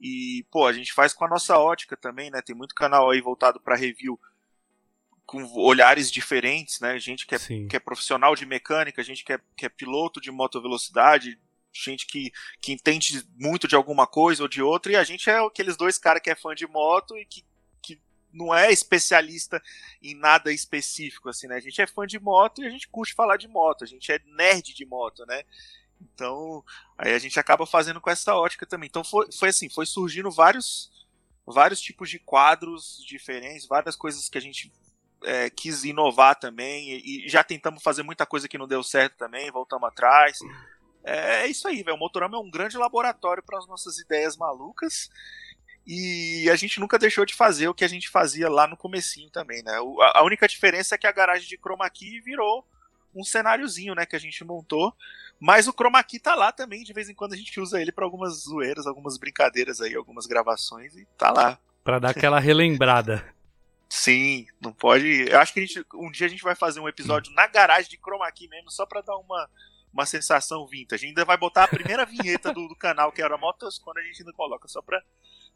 E, 0.00 0.46
pô, 0.50 0.66
a 0.66 0.72
gente 0.72 0.92
faz 0.92 1.12
com 1.12 1.24
a 1.24 1.28
nossa 1.28 1.58
ótica 1.58 1.96
também, 1.96 2.30
né? 2.30 2.40
Tem 2.42 2.54
muito 2.54 2.74
canal 2.74 3.10
aí 3.10 3.20
voltado 3.20 3.58
para 3.60 3.76
review 3.76 4.20
com 5.24 5.42
olhares 5.58 6.10
diferentes, 6.10 6.78
né? 6.80 6.98
Gente 6.98 7.26
que 7.26 7.34
é, 7.34 7.38
que 7.38 7.76
é 7.76 7.80
profissional 7.80 8.36
de 8.36 8.46
mecânica, 8.46 9.02
gente 9.02 9.24
que 9.24 9.32
é, 9.32 9.40
que 9.56 9.66
é 9.66 9.68
piloto 9.68 10.20
de 10.20 10.30
motovelocidade, 10.30 11.38
gente 11.84 12.06
que, 12.06 12.32
que 12.60 12.72
entende 12.72 13.24
muito 13.36 13.68
de 13.68 13.74
alguma 13.74 14.06
coisa 14.06 14.42
ou 14.42 14.48
de 14.48 14.62
outra, 14.62 14.92
e 14.92 14.96
a 14.96 15.04
gente 15.04 15.28
é 15.28 15.38
aqueles 15.38 15.76
dois 15.76 15.98
caras 15.98 16.22
que 16.22 16.30
é 16.30 16.34
fã 16.34 16.54
de 16.54 16.66
moto 16.66 17.16
e 17.16 17.24
que, 17.24 17.44
que 17.82 18.00
não 18.32 18.54
é 18.54 18.72
especialista 18.72 19.62
em 20.02 20.14
nada 20.14 20.52
específico, 20.52 21.28
assim, 21.28 21.46
né? 21.46 21.56
A 21.56 21.60
gente 21.60 21.80
é 21.80 21.86
fã 21.86 22.06
de 22.06 22.18
moto 22.18 22.62
e 22.62 22.66
a 22.66 22.70
gente 22.70 22.88
curte 22.88 23.14
falar 23.14 23.36
de 23.36 23.48
moto, 23.48 23.84
a 23.84 23.86
gente 23.86 24.10
é 24.10 24.20
nerd 24.26 24.74
de 24.74 24.84
moto, 24.86 25.24
né? 25.26 25.42
Então, 26.00 26.64
aí 26.98 27.12
a 27.12 27.18
gente 27.18 27.38
acaba 27.40 27.66
fazendo 27.66 28.00
com 28.00 28.10
essa 28.10 28.34
ótica 28.34 28.66
também. 28.66 28.86
Então 28.86 29.02
foi, 29.02 29.30
foi 29.32 29.48
assim, 29.48 29.68
foi 29.68 29.86
surgindo 29.86 30.30
vários 30.30 30.94
vários 31.46 31.80
tipos 31.80 32.10
de 32.10 32.18
quadros 32.18 33.00
diferentes, 33.06 33.66
várias 33.66 33.94
coisas 33.94 34.28
que 34.28 34.36
a 34.36 34.40
gente 34.40 34.72
é, 35.22 35.48
quis 35.48 35.84
inovar 35.84 36.34
também 36.34 36.90
e, 36.90 37.26
e 37.26 37.28
já 37.28 37.44
tentamos 37.44 37.82
fazer 37.82 38.02
muita 38.02 38.26
coisa 38.26 38.48
que 38.48 38.58
não 38.58 38.66
deu 38.66 38.82
certo 38.82 39.16
também, 39.16 39.50
voltamos 39.50 39.88
atrás. 39.88 40.38
É, 41.06 41.42
é 41.42 41.46
isso 41.46 41.68
aí, 41.68 41.84
velho. 41.84 41.96
O 41.96 42.00
Motorama 42.00 42.36
é 42.36 42.40
um 42.40 42.50
grande 42.50 42.76
laboratório 42.76 43.42
para 43.42 43.58
as 43.58 43.66
nossas 43.68 43.98
ideias 43.98 44.36
malucas. 44.36 45.08
E 45.86 46.50
a 46.50 46.56
gente 46.56 46.80
nunca 46.80 46.98
deixou 46.98 47.24
de 47.24 47.32
fazer 47.32 47.68
o 47.68 47.74
que 47.74 47.84
a 47.84 47.88
gente 47.88 48.08
fazia 48.08 48.48
lá 48.50 48.66
no 48.66 48.76
comecinho 48.76 49.30
também, 49.30 49.62
né? 49.62 49.78
O- 49.78 50.02
a, 50.02 50.24
única 50.24 50.48
diferença 50.48 50.96
é 50.96 50.98
que 50.98 51.06
a 51.06 51.12
garagem 51.12 51.48
de 51.48 51.56
chroma 51.56 51.88
key 51.88 52.20
virou 52.20 52.66
um 53.14 53.22
cenáriozinho, 53.22 53.94
né, 53.94 54.04
que 54.04 54.16
a 54.16 54.18
gente 54.18 54.44
montou. 54.44 54.92
Mas 55.38 55.68
o 55.68 55.72
chroma 55.72 56.02
key 56.02 56.18
tá 56.18 56.34
lá 56.34 56.50
também, 56.50 56.82
de 56.82 56.92
vez 56.92 57.08
em 57.08 57.14
quando 57.14 57.34
a 57.34 57.36
gente 57.36 57.60
usa 57.60 57.80
ele 57.80 57.92
para 57.92 58.04
algumas 58.04 58.42
zoeiras, 58.42 58.84
algumas 58.84 59.16
brincadeiras 59.16 59.80
aí, 59.80 59.94
algumas 59.94 60.26
gravações 60.26 60.96
e 60.96 61.06
tá 61.16 61.30
lá. 61.30 61.56
Pra 61.84 62.00
dar 62.00 62.10
aquela 62.10 62.40
relembrada. 62.40 63.24
Sim, 63.88 64.46
não 64.60 64.72
pode. 64.72 65.28
Eu 65.30 65.38
acho 65.38 65.54
que 65.54 65.60
a 65.60 65.64
gente, 65.64 65.86
um 65.94 66.10
dia 66.10 66.26
a 66.26 66.30
gente 66.30 66.42
vai 66.42 66.56
fazer 66.56 66.80
um 66.80 66.88
episódio 66.88 67.32
na 67.32 67.46
garagem 67.46 67.88
de 67.88 67.96
chroma 67.96 68.30
key 68.32 68.48
mesmo, 68.48 68.72
só 68.72 68.84
pra 68.84 69.00
dar 69.00 69.16
uma, 69.16 69.48
uma 69.96 70.04
sensação 70.04 70.66
vintage. 70.66 70.94
A 70.94 71.08
gente 71.08 71.18
ainda 71.18 71.24
vai 71.24 71.38
botar 71.38 71.64
a 71.64 71.68
primeira 71.68 72.04
vinheta 72.04 72.52
do, 72.52 72.68
do 72.68 72.76
canal, 72.76 73.10
que 73.10 73.22
era 73.22 73.38
Motos, 73.38 73.78
quando 73.78 73.98
a 73.98 74.02
gente 74.02 74.20
ainda 74.20 74.32
coloca, 74.32 74.68
só 74.68 74.82
pra. 74.82 75.02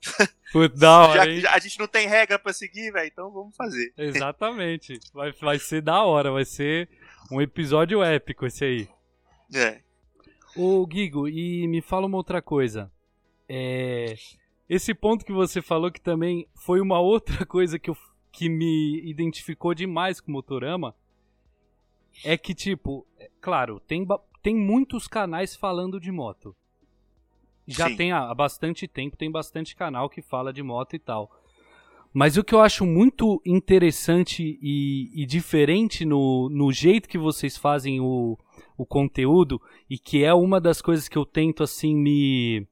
Puta, 0.50 0.76
da 0.76 0.98
hora, 1.00 1.40
já, 1.40 1.52
a 1.52 1.58
gente 1.58 1.78
não 1.78 1.86
tem 1.86 2.08
regra 2.08 2.38
pra 2.38 2.54
seguir, 2.54 2.90
velho, 2.90 3.06
então 3.06 3.30
vamos 3.30 3.54
fazer. 3.54 3.92
Exatamente. 3.98 4.98
Vai, 5.12 5.32
vai 5.32 5.58
ser 5.58 5.82
da 5.82 6.02
hora, 6.02 6.32
vai 6.32 6.46
ser 6.46 6.88
um 7.30 7.40
episódio 7.40 8.02
épico 8.02 8.46
esse 8.46 8.64
aí. 8.64 8.88
É. 9.54 9.82
Ô, 10.56 10.86
Guigo, 10.86 11.28
e 11.28 11.68
me 11.68 11.82
fala 11.82 12.06
uma 12.06 12.16
outra 12.16 12.40
coisa. 12.40 12.90
É, 13.46 14.14
esse 14.68 14.94
ponto 14.94 15.24
que 15.24 15.32
você 15.32 15.60
falou 15.60 15.90
que 15.92 16.00
também 16.00 16.48
foi 16.54 16.80
uma 16.80 16.98
outra 16.98 17.44
coisa 17.46 17.78
que, 17.78 17.90
eu, 17.90 17.96
que 18.32 18.48
me 18.48 19.02
identificou 19.04 19.74
demais 19.74 20.18
com 20.18 20.30
o 20.30 20.32
Motorama 20.32 20.94
é 22.24 22.36
que, 22.36 22.54
tipo, 22.54 23.06
é, 23.18 23.30
claro, 23.40 23.80
tem, 23.80 24.06
tem 24.42 24.54
muitos 24.56 25.06
canais 25.06 25.54
falando 25.54 26.00
de 26.00 26.10
moto. 26.10 26.54
Já 27.66 27.88
Sim. 27.88 27.96
tem 27.96 28.12
há, 28.12 28.34
bastante 28.34 28.88
tempo, 28.88 29.16
tem 29.16 29.30
bastante 29.30 29.76
canal 29.76 30.08
que 30.08 30.22
fala 30.22 30.52
de 30.52 30.62
moto 30.62 30.94
e 30.94 30.98
tal. 30.98 31.30
Mas 32.12 32.36
o 32.36 32.42
que 32.42 32.54
eu 32.54 32.60
acho 32.60 32.84
muito 32.84 33.40
interessante 33.46 34.58
e, 34.60 35.10
e 35.14 35.24
diferente 35.24 36.04
no, 36.04 36.48
no 36.50 36.72
jeito 36.72 37.08
que 37.08 37.16
vocês 37.18 37.56
fazem 37.56 38.00
o, 38.00 38.36
o 38.76 38.84
conteúdo, 38.84 39.60
e 39.88 39.96
que 39.96 40.24
é 40.24 40.34
uma 40.34 40.60
das 40.60 40.82
coisas 40.82 41.08
que 41.08 41.16
eu 41.16 41.24
tento 41.24 41.62
assim 41.62 41.94
me, 41.94 42.66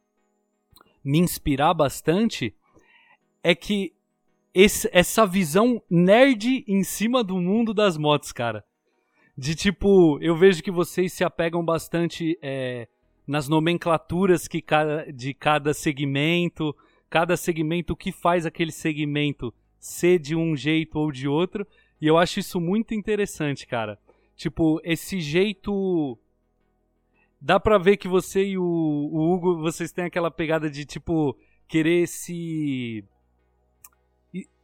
me 1.05 1.19
inspirar 1.19 1.73
bastante, 1.75 2.53
é 3.41 3.55
que 3.55 3.93
esse- 4.53 4.91
essa 4.93 5.25
visão 5.25 5.81
nerd 5.89 6.65
em 6.67 6.83
cima 6.83 7.23
do 7.23 7.37
mundo 7.39 7.73
das 7.73 7.97
motos, 7.97 8.33
cara. 8.33 8.65
De 9.39 9.55
tipo, 9.55 10.19
eu 10.21 10.37
vejo 10.37 10.61
que 10.61 10.71
vocês 10.71 11.13
se 11.13 11.23
apegam 11.23 11.65
bastante 11.65 12.37
é, 12.43 12.89
nas 13.25 13.49
nomenclaturas 13.49 14.49
que 14.49 14.61
cada, 14.61 15.13
de 15.13 15.33
cada 15.33 15.73
segmento, 15.73 16.75
cada 17.09 17.37
segmento, 17.37 17.93
o 17.93 17.97
que 17.97 18.11
faz 18.11 18.45
aquele 18.45 18.73
segmento 18.73 19.55
ser 19.79 20.19
de 20.19 20.35
um 20.35 20.57
jeito 20.57 20.99
ou 20.99 21.13
de 21.13 21.29
outro. 21.29 21.65
E 22.01 22.07
eu 22.09 22.19
acho 22.19 22.41
isso 22.41 22.61
muito 22.61 22.95
interessante, 22.95 23.65
cara. 23.65 23.97
Tipo, 24.35 24.81
esse 24.83 25.21
jeito. 25.21 26.19
Dá 27.41 27.61
pra 27.61 27.79
ver 27.79 27.97
que 27.97 28.09
você 28.09 28.45
e 28.45 28.59
o, 28.59 28.65
o 28.65 29.33
Hugo, 29.33 29.59
vocês 29.59 29.93
têm 29.93 30.07
aquela 30.07 30.33
pegada 30.33 30.69
de, 30.69 30.85
tipo, 30.85 31.39
querer 31.69 32.09
se. 32.09 33.05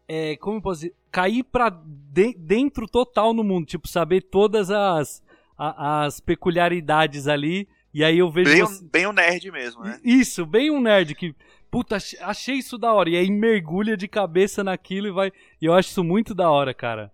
É, 0.07 0.37
como 0.37 0.59
eu 0.59 0.63
posso 0.63 0.81
dizer? 0.81 0.95
Cair 1.11 1.45
pra 1.45 1.71
de, 1.71 2.35
dentro 2.35 2.87
total 2.87 3.33
no 3.33 3.45
mundo. 3.45 3.67
Tipo, 3.67 3.89
saber 3.89 4.23
todas 4.23 4.71
as, 4.71 5.23
a, 5.57 6.05
as 6.05 6.21
peculiaridades 6.21 7.27
ali. 7.27 7.69
E 7.93 8.03
aí 8.05 8.19
eu 8.19 8.31
vejo. 8.31 8.51
Bem, 8.51 8.61
você... 8.61 8.85
bem 8.85 9.07
um 9.07 9.13
nerd 9.13 9.51
mesmo, 9.51 9.83
né? 9.83 10.01
Isso, 10.05 10.45
bem 10.45 10.71
um 10.71 10.81
nerd 10.81 11.15
que. 11.15 11.35
Puta, 11.71 11.97
achei 12.21 12.57
isso 12.57 12.79
da 12.79 12.93
hora. 12.93 13.11
E 13.11 13.17
aí 13.17 13.31
mergulha 13.31 13.97
de 13.97 14.07
cabeça 14.07 14.63
naquilo 14.63 15.09
e 15.09 15.13
vai. 15.13 15.33
E 15.61 15.67
eu 15.67 15.75
acho 15.75 15.91
isso 15.91 16.05
muito 16.05 16.35
da 16.35 16.51
hora, 16.51 16.73
cara. 16.73 17.13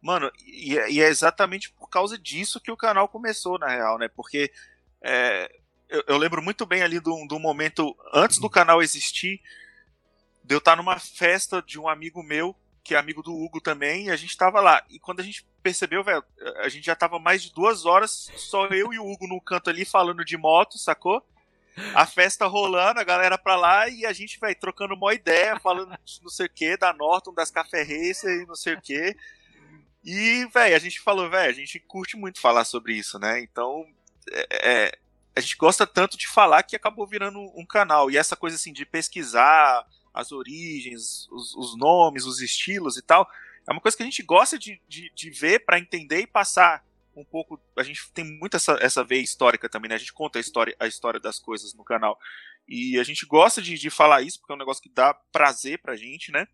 Mano, 0.00 0.30
e, 0.46 0.74
e 0.74 1.00
é 1.00 1.08
exatamente 1.08 1.72
por 1.72 1.88
causa 1.88 2.18
disso 2.18 2.60
que 2.60 2.70
o 2.70 2.76
canal 2.76 3.08
começou, 3.08 3.58
na 3.58 3.68
real, 3.68 3.98
né? 3.98 4.06
Porque 4.08 4.52
é, 5.02 5.50
eu, 5.88 6.02
eu, 6.08 6.18
lembro 6.18 6.42
muito 6.42 6.66
bem 6.66 6.82
ali 6.82 7.00
do, 7.00 7.26
do 7.26 7.38
momento 7.38 7.96
antes 8.12 8.38
do 8.38 8.50
canal 8.50 8.82
existir, 8.82 9.40
de 10.44 10.54
eu 10.54 10.58
estar 10.58 10.76
numa 10.76 10.98
festa 10.98 11.62
de 11.62 11.80
um 11.80 11.88
amigo 11.88 12.22
meu, 12.22 12.54
que 12.82 12.94
é 12.94 12.98
amigo 12.98 13.22
do 13.22 13.34
Hugo 13.34 13.62
também, 13.62 14.06
e 14.06 14.10
a 14.10 14.16
gente 14.16 14.36
tava 14.36 14.60
lá. 14.60 14.84
E 14.90 14.98
quando 14.98 15.20
a 15.20 15.22
gente 15.22 15.46
percebeu, 15.62 16.04
velho, 16.04 16.22
a 16.58 16.68
gente 16.68 16.84
já 16.84 16.94
tava 16.94 17.18
mais 17.18 17.42
de 17.42 17.52
duas 17.52 17.86
horas, 17.86 18.30
só 18.36 18.66
eu 18.66 18.92
e 18.92 18.98
o 18.98 19.10
Hugo 19.10 19.26
no 19.26 19.40
canto 19.40 19.70
ali 19.70 19.86
falando 19.86 20.22
de 20.22 20.36
moto, 20.36 20.76
sacou? 20.76 21.26
A 21.94 22.06
festa 22.06 22.46
rolando, 22.46 23.00
a 23.00 23.04
galera 23.04 23.38
pra 23.38 23.56
lá 23.56 23.88
e 23.88 24.04
a 24.04 24.12
gente, 24.12 24.38
velho, 24.38 24.54
trocando 24.60 24.94
uma 24.94 25.14
ideia, 25.14 25.58
falando 25.58 25.98
não 26.22 26.30
sei 26.30 26.46
o 26.46 26.50
que, 26.50 26.76
da 26.76 26.92
Norton, 26.92 27.32
das 27.32 27.50
Café 27.50 27.82
Racer 27.82 28.42
e 28.42 28.46
não 28.46 28.54
sei 28.54 28.74
o 28.74 28.80
que. 28.80 29.16
E, 30.04 30.46
velho, 30.52 30.76
a 30.76 30.78
gente 30.78 31.00
falou, 31.00 31.30
velho, 31.30 31.50
a 31.50 31.54
gente 31.54 31.80
curte 31.80 32.16
muito 32.16 32.38
falar 32.38 32.64
sobre 32.64 32.92
isso, 32.92 33.18
né? 33.18 33.40
Então, 33.40 33.86
é, 34.30 34.46
é, 34.50 34.98
a 35.34 35.40
gente 35.40 35.56
gosta 35.56 35.86
tanto 35.86 36.18
de 36.18 36.28
falar 36.28 36.62
que 36.62 36.76
acabou 36.76 37.06
virando 37.06 37.40
um 37.58 37.64
canal. 37.66 38.10
E 38.10 38.18
essa 38.18 38.36
coisa 38.36 38.56
assim 38.56 38.72
de 38.72 38.84
pesquisar 38.84 39.84
as 40.14 40.30
origens, 40.30 41.28
os, 41.30 41.54
os 41.56 41.76
nomes, 41.76 42.24
os 42.24 42.40
estilos 42.40 42.96
e 42.96 43.02
tal, 43.02 43.28
é 43.68 43.72
uma 43.72 43.80
coisa 43.80 43.96
que 43.96 44.02
a 44.02 44.06
gente 44.06 44.22
gosta 44.22 44.58
de, 44.58 44.80
de, 44.88 45.10
de 45.14 45.30
ver 45.30 45.64
para 45.64 45.78
entender 45.78 46.20
e 46.20 46.26
passar 46.26 46.84
um 47.16 47.24
pouco. 47.24 47.60
A 47.76 47.82
gente 47.82 48.10
tem 48.12 48.24
muito 48.24 48.56
essa, 48.56 48.78
essa 48.80 49.02
veia 49.02 49.20
histórica 49.20 49.68
também, 49.68 49.88
né? 49.88 49.96
A 49.96 49.98
gente 49.98 50.12
conta 50.12 50.38
a 50.38 50.40
história, 50.40 50.76
a 50.78 50.86
história 50.86 51.18
das 51.18 51.38
coisas 51.38 51.74
no 51.74 51.84
canal. 51.84 52.18
E 52.68 52.98
a 52.98 53.04
gente 53.04 53.26
gosta 53.26 53.60
de, 53.60 53.76
de 53.76 53.90
falar 53.90 54.22
isso 54.22 54.38
porque 54.38 54.52
é 54.52 54.56
um 54.56 54.58
negócio 54.58 54.82
que 54.82 54.88
dá 54.88 55.12
prazer 55.12 55.80
pra 55.80 55.96
gente, 55.96 56.30
né? 56.30 56.46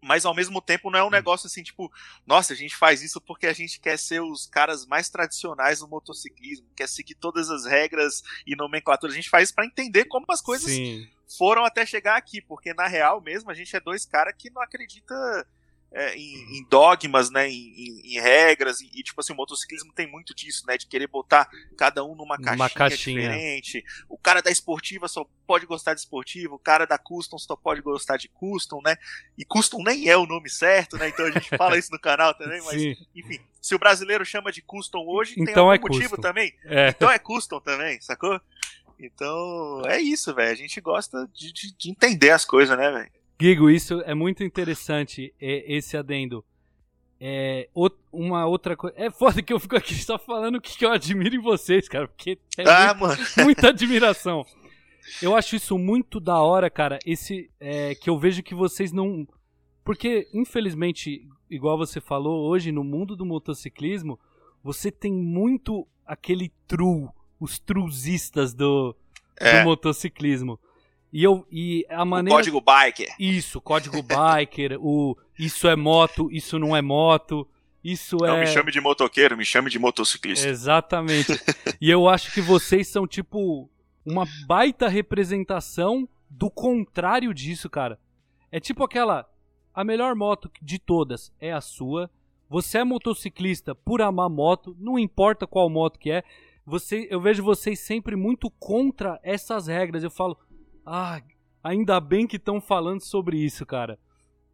mas 0.00 0.24
ao 0.24 0.34
mesmo 0.34 0.60
tempo 0.60 0.90
não 0.90 0.98
é 0.98 1.02
um 1.02 1.08
hum. 1.08 1.10
negócio 1.10 1.46
assim, 1.46 1.62
tipo, 1.62 1.92
nossa, 2.26 2.52
a 2.52 2.56
gente 2.56 2.76
faz 2.76 3.02
isso 3.02 3.20
porque 3.20 3.46
a 3.46 3.52
gente 3.52 3.80
quer 3.80 3.98
ser 3.98 4.22
os 4.22 4.46
caras 4.46 4.86
mais 4.86 5.08
tradicionais 5.08 5.80
do 5.80 5.88
motociclismo, 5.88 6.68
quer 6.76 6.88
seguir 6.88 7.14
todas 7.14 7.50
as 7.50 7.64
regras 7.64 8.22
e 8.46 8.54
nomenclaturas. 8.54 9.14
A 9.14 9.16
gente 9.16 9.30
faz 9.30 9.48
isso 9.48 9.54
para 9.54 9.66
entender 9.66 10.04
como 10.04 10.26
as 10.28 10.40
coisas 10.40 10.70
Sim. 10.70 11.08
Foram 11.36 11.64
até 11.64 11.84
chegar 11.84 12.16
aqui, 12.16 12.40
porque 12.40 12.72
na 12.72 12.86
real 12.86 13.20
mesmo 13.20 13.50
a 13.50 13.54
gente 13.54 13.74
é 13.76 13.80
dois 13.80 14.06
caras 14.06 14.34
que 14.36 14.50
não 14.50 14.62
acredita 14.62 15.14
é, 15.90 16.14
em, 16.16 16.58
em, 16.58 16.66
dogmas, 16.68 17.30
né, 17.30 17.48
em, 17.48 17.54
em, 17.54 18.16
em 18.16 18.20
regras, 18.20 18.80
e, 18.80 19.02
tipo 19.02 19.20
assim, 19.20 19.32
o 19.32 19.36
motociclismo 19.36 19.92
tem 19.94 20.06
muito 20.06 20.34
disso, 20.34 20.64
né, 20.66 20.76
de 20.76 20.86
querer 20.86 21.06
botar 21.06 21.48
cada 21.78 22.04
um 22.04 22.14
numa 22.14 22.36
caixinha, 22.36 22.70
caixinha, 22.70 23.20
diferente. 23.22 23.84
O 24.08 24.18
cara 24.18 24.42
da 24.42 24.50
esportiva 24.50 25.08
só 25.08 25.26
pode 25.46 25.64
gostar 25.64 25.94
de 25.94 26.00
esportivo, 26.00 26.56
o 26.56 26.58
cara 26.58 26.86
da 26.86 26.98
custom 26.98 27.38
só 27.38 27.56
pode 27.56 27.80
gostar 27.80 28.18
de 28.18 28.28
custom, 28.28 28.80
né, 28.84 28.96
e 29.36 29.44
custom 29.44 29.82
nem 29.82 30.08
é 30.08 30.16
o 30.16 30.26
nome 30.26 30.50
certo, 30.50 30.98
né, 30.98 31.08
então 31.08 31.24
a 31.24 31.30
gente 31.30 31.56
fala 31.56 31.78
isso 31.78 31.90
no 31.90 31.98
canal 31.98 32.34
também, 32.34 32.60
mas 32.64 32.80
Sim. 32.80 32.94
enfim, 33.14 33.40
se 33.60 33.74
o 33.74 33.78
brasileiro 33.78 34.26
chama 34.26 34.52
de 34.52 34.60
custom 34.60 35.06
hoje, 35.06 35.34
então 35.38 35.46
tem 35.46 35.56
algum 35.56 35.72
é 35.72 35.78
motivo 35.78 36.16
custom. 36.16 36.22
também, 36.22 36.54
é. 36.64 36.88
então 36.90 37.10
é 37.10 37.18
custom 37.18 37.60
também, 37.60 37.98
sacou? 38.02 38.38
Então, 38.98 39.82
é 39.86 40.00
isso, 40.00 40.34
velho. 40.34 40.52
A 40.52 40.56
gente 40.56 40.80
gosta 40.80 41.28
de, 41.32 41.52
de, 41.52 41.76
de 41.76 41.90
entender 41.90 42.30
as 42.30 42.44
coisas, 42.44 42.76
né, 42.76 42.90
velho? 42.90 43.10
Gigo, 43.40 43.70
isso 43.70 44.00
é 44.02 44.14
muito 44.14 44.42
interessante, 44.42 45.32
esse 45.40 45.96
adendo. 45.96 46.44
É, 47.20 47.68
uma 48.12 48.46
outra 48.46 48.76
coisa. 48.76 48.96
É 48.98 49.10
foda 49.10 49.42
que 49.42 49.52
eu 49.52 49.60
fico 49.60 49.76
aqui 49.76 49.94
só 49.94 50.18
falando 50.18 50.56
o 50.56 50.60
que 50.60 50.84
eu 50.84 50.90
admiro 50.90 51.34
em 51.34 51.40
vocês, 51.40 51.88
cara, 51.88 52.08
porque 52.08 52.38
é 52.56 52.68
ah, 52.68 52.94
muito, 52.94 53.22
muita 53.42 53.68
admiração. 53.68 54.44
Eu 55.22 55.34
acho 55.34 55.56
isso 55.56 55.78
muito 55.78 56.20
da 56.20 56.40
hora, 56.40 56.68
cara. 56.68 56.98
Esse 57.04 57.50
é, 57.58 57.94
que 57.94 58.10
eu 58.10 58.18
vejo 58.18 58.42
que 58.42 58.54
vocês 58.54 58.92
não. 58.92 59.26
Porque, 59.84 60.28
infelizmente, 60.34 61.26
igual 61.48 61.78
você 61.78 62.00
falou, 62.00 62.48
hoje 62.48 62.70
no 62.70 62.84
mundo 62.84 63.16
do 63.16 63.24
motociclismo, 63.24 64.18
você 64.62 64.90
tem 64.90 65.12
muito 65.12 65.86
aquele 66.06 66.52
true, 66.66 67.08
os 67.40 67.58
truzistas 67.58 68.54
do, 68.54 68.94
é. 69.36 69.60
do 69.60 69.64
motociclismo. 69.64 70.58
E, 71.12 71.24
eu, 71.24 71.46
e 71.50 71.86
a 71.88 72.04
maneira. 72.04 72.34
O 72.34 72.38
código 72.38 72.60
biker. 72.60 73.14
Isso, 73.18 73.60
código 73.60 74.02
biker, 74.02 74.78
o 74.80 75.16
isso 75.38 75.68
é 75.68 75.76
moto, 75.76 76.28
isso 76.32 76.58
não 76.58 76.76
é 76.76 76.82
moto, 76.82 77.48
isso 77.82 78.16
não, 78.16 78.26
é. 78.26 78.30
Não 78.30 78.38
me 78.40 78.46
chame 78.46 78.72
de 78.72 78.80
motoqueiro, 78.80 79.36
me 79.36 79.44
chame 79.44 79.70
de 79.70 79.78
motociclista. 79.78 80.48
Exatamente. 80.48 81.32
e 81.80 81.90
eu 81.90 82.08
acho 82.08 82.32
que 82.32 82.40
vocês 82.40 82.88
são, 82.88 83.06
tipo, 83.06 83.70
uma 84.04 84.26
baita 84.46 84.88
representação 84.88 86.08
do 86.28 86.50
contrário 86.50 87.32
disso, 87.32 87.70
cara. 87.70 87.98
É 88.50 88.58
tipo 88.58 88.82
aquela. 88.84 89.28
A 89.72 89.84
melhor 89.84 90.14
moto 90.16 90.50
de 90.60 90.78
todas 90.78 91.32
é 91.38 91.52
a 91.52 91.60
sua. 91.60 92.10
Você 92.50 92.78
é 92.78 92.84
motociclista 92.84 93.74
por 93.74 94.02
amar 94.02 94.28
moto, 94.28 94.76
não 94.80 94.98
importa 94.98 95.46
qual 95.46 95.70
moto 95.70 95.98
que 95.98 96.10
é. 96.10 96.24
Você, 96.68 97.08
eu 97.10 97.18
vejo 97.18 97.42
vocês 97.42 97.80
sempre 97.80 98.14
muito 98.14 98.50
contra 98.50 99.18
essas 99.22 99.68
regras. 99.68 100.04
Eu 100.04 100.10
falo, 100.10 100.36
ah, 100.84 101.22
ainda 101.64 101.98
bem 101.98 102.26
que 102.26 102.36
estão 102.36 102.60
falando 102.60 103.00
sobre 103.00 103.38
isso, 103.38 103.64
cara. 103.64 103.98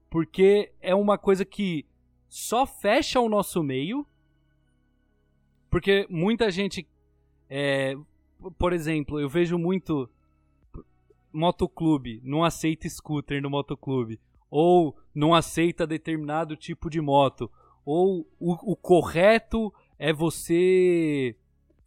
Porque 0.08 0.72
é 0.80 0.94
uma 0.94 1.18
coisa 1.18 1.44
que 1.44 1.84
só 2.28 2.64
fecha 2.66 3.18
o 3.18 3.28
nosso 3.28 3.64
meio. 3.64 4.06
Porque 5.68 6.06
muita 6.08 6.52
gente. 6.52 6.86
É, 7.50 7.96
por 8.58 8.72
exemplo, 8.72 9.18
eu 9.18 9.28
vejo 9.28 9.58
muito 9.58 10.08
motoclube, 11.32 12.20
não 12.22 12.44
aceita 12.44 12.88
scooter 12.88 13.42
no 13.42 13.50
motoclube. 13.50 14.20
Ou 14.48 14.96
não 15.12 15.34
aceita 15.34 15.84
determinado 15.84 16.54
tipo 16.54 16.88
de 16.88 17.00
moto. 17.00 17.50
Ou 17.84 18.20
o, 18.38 18.72
o 18.72 18.76
correto 18.76 19.74
é 19.98 20.12
você 20.12 21.36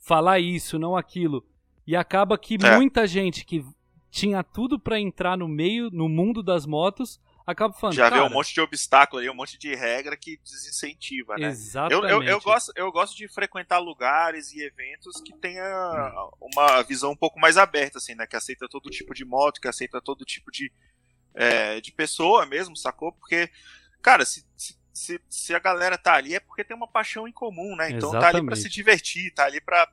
falar 0.08 0.40
isso, 0.40 0.80
não 0.80 0.96
aquilo. 0.96 1.46
E 1.86 1.96
acaba 1.96 2.38
que 2.38 2.56
é. 2.56 2.76
muita 2.78 3.06
gente 3.06 3.46
que 3.46 3.64
tinha 4.10 4.42
tudo 4.42 4.80
para 4.80 5.00
entrar 5.00 5.38
no 5.38 5.50
meio, 5.50 5.90
no 5.92 6.08
mundo 6.08 6.42
das 6.42 6.66
motos, 6.66 7.20
acaba 7.46 7.74
falando. 7.74 7.96
Já 7.96 8.10
vê 8.10 8.22
um 8.22 8.30
monte 8.30 8.54
de 8.54 8.62
obstáculo 8.62 9.22
aí, 9.22 9.30
um 9.30 9.36
monte 9.36 9.58
de 9.58 9.76
regra 9.76 10.16
que 10.16 10.38
desincentiva, 10.38 11.36
né? 11.36 11.48
Exatamente. 11.48 12.10
Eu, 12.10 12.22
eu, 12.22 12.24
eu, 12.24 12.42
gosto, 12.42 12.72
eu 12.76 12.90
gosto 12.90 13.18
de 13.18 13.28
frequentar 13.28 13.80
lugares 13.80 14.54
e 14.54 14.62
eventos 14.62 15.20
que 15.22 15.34
tenha 15.34 16.32
uma 16.40 16.82
visão 16.84 17.12
um 17.12 17.16
pouco 17.16 17.38
mais 17.38 17.58
aberta, 17.58 17.98
assim, 17.98 18.16
né? 18.16 18.26
Que 18.26 18.38
aceita 18.38 18.68
todo 18.70 18.90
tipo 18.90 19.14
de 19.14 19.26
moto, 19.26 19.60
que 19.60 19.68
aceita 19.68 20.02
todo 20.02 20.24
tipo 20.24 20.50
de, 20.50 20.72
é, 21.36 21.82
de 21.82 21.92
pessoa 21.92 22.46
mesmo, 22.46 22.78
sacou? 22.78 23.12
Porque, 23.12 23.50
cara, 24.02 24.24
se, 24.24 24.46
se, 24.56 24.77
se, 25.30 25.54
a 25.54 25.60
galera 25.60 25.98
tá 25.98 26.14
ali 26.14 26.36
é 26.36 26.40
porque 26.40 26.64
tem 26.64 26.76
uma 26.76 26.88
paixão 26.88 27.28
em 27.28 27.32
comum, 27.32 27.76
né? 27.76 27.90
Então 27.90 28.10
Exatamente. 28.10 28.22
tá 28.22 28.38
ali 28.38 28.46
pra 28.46 28.56
se 28.56 28.70
divertir, 28.70 29.34
tá 29.34 29.46
ali 29.46 29.62
pra 29.62 29.88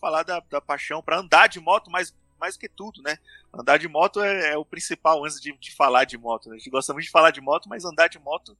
falar 0.00 0.22
da, 0.22 0.40
da 0.40 0.60
paixão, 0.60 1.02
pra 1.02 1.18
andar 1.18 1.48
de 1.48 1.60
moto, 1.60 1.90
mas 1.90 2.14
mais 2.38 2.56
que 2.56 2.68
tudo, 2.68 3.02
né? 3.02 3.18
Andar 3.52 3.78
de 3.78 3.88
moto 3.88 4.22
é, 4.22 4.52
é 4.52 4.56
o 4.56 4.64
principal 4.64 5.24
antes 5.24 5.40
de, 5.40 5.56
de, 5.58 5.74
falar 5.74 6.04
de 6.04 6.18
moto. 6.18 6.48
Né? 6.48 6.56
A 6.56 6.58
gente 6.58 6.70
gosta 6.70 6.92
muito 6.92 7.06
de 7.06 7.10
falar 7.10 7.30
de 7.30 7.40
moto, 7.40 7.68
mas 7.68 7.84
andar 7.84 8.08
de 8.08 8.18
moto 8.18 8.56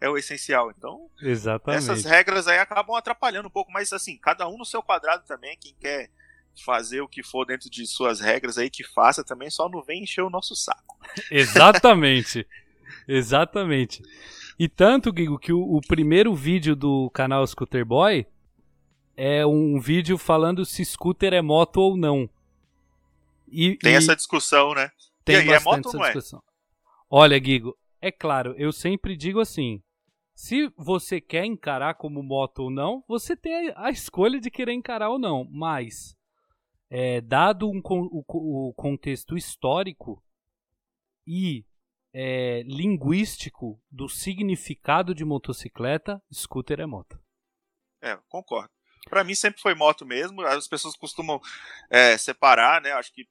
é 0.00 0.08
o 0.08 0.16
essencial. 0.16 0.70
Então, 0.70 1.10
Exatamente. 1.20 1.82
essas 1.82 2.04
regras 2.04 2.46
aí 2.46 2.58
acabam 2.58 2.96
atrapalhando 2.96 3.48
um 3.48 3.50
pouco, 3.50 3.72
mas 3.72 3.92
assim, 3.92 4.16
cada 4.16 4.48
um 4.48 4.56
no 4.56 4.64
seu 4.64 4.82
quadrado 4.82 5.24
também, 5.26 5.58
quem 5.60 5.74
quer 5.74 6.08
fazer 6.64 7.00
o 7.00 7.08
que 7.08 7.22
for 7.22 7.44
dentro 7.44 7.68
de 7.68 7.86
suas 7.86 8.20
regras 8.20 8.56
aí 8.56 8.70
que 8.70 8.84
faça 8.84 9.22
também, 9.22 9.50
só 9.50 9.68
não 9.68 9.82
vem 9.82 10.04
encher 10.04 10.22
o 10.22 10.30
nosso 10.30 10.54
saco. 10.54 10.96
Exatamente. 11.30 12.46
Exatamente. 13.06 14.02
E 14.58 14.68
tanto, 14.68 15.12
Guigo, 15.12 15.38
que 15.38 15.52
o, 15.52 15.60
o, 15.60 15.80
primeiro 15.80 16.34
vídeo 16.34 16.74
do 16.74 17.10
canal 17.10 17.46
Scooter 17.46 17.84
Boy 17.84 18.26
é 19.16 19.46
um 19.46 19.78
vídeo 19.78 20.16
falando 20.16 20.64
se 20.64 20.84
scooter 20.84 21.34
é 21.34 21.42
moto 21.42 21.76
ou 21.78 21.96
não. 21.96 22.28
E, 23.48 23.76
tem 23.76 23.92
e 23.92 23.96
essa 23.96 24.16
discussão, 24.16 24.74
né? 24.74 24.90
Tem 25.24 25.36
e 25.36 25.38
aí, 25.40 25.50
é 25.50 25.60
moto 25.60 25.86
ou 25.86 25.92
não 25.94 26.04
é? 26.04 26.12
Discussão. 26.12 26.42
Olha, 27.10 27.38
Guigo, 27.38 27.76
é 28.00 28.10
claro, 28.10 28.54
eu 28.56 28.72
sempre 28.72 29.16
digo 29.16 29.40
assim: 29.40 29.82
se 30.36 30.70
você 30.76 31.20
quer 31.20 31.44
encarar 31.46 31.94
como 31.94 32.22
moto 32.22 32.64
ou 32.64 32.70
não, 32.70 33.02
você 33.08 33.34
tem 33.34 33.72
a 33.74 33.90
escolha 33.90 34.38
de 34.38 34.50
querer 34.50 34.72
encarar 34.72 35.08
ou 35.08 35.18
não. 35.18 35.48
Mas, 35.50 36.14
é, 36.90 37.22
dado 37.22 37.70
um, 37.70 37.80
o, 37.82 38.24
o, 38.68 38.74
contexto 38.74 39.36
histórico 39.36 40.22
e 41.26 41.64
é, 42.18 42.62
linguístico 42.62 43.78
do 43.90 44.08
significado 44.08 45.14
de 45.14 45.22
motocicleta, 45.22 46.18
scooter 46.32 46.80
é 46.80 46.86
moto. 46.86 47.20
É, 48.00 48.18
concordo. 48.26 48.70
Para 49.10 49.22
mim 49.22 49.34
sempre 49.34 49.60
foi 49.60 49.74
moto 49.74 50.06
mesmo. 50.06 50.40
As 50.40 50.66
pessoas 50.66 50.96
costumam 50.96 51.38
é, 51.90 52.16
separar, 52.16 52.80
né? 52.80 52.92
Acho 52.92 53.12
que 53.12 53.28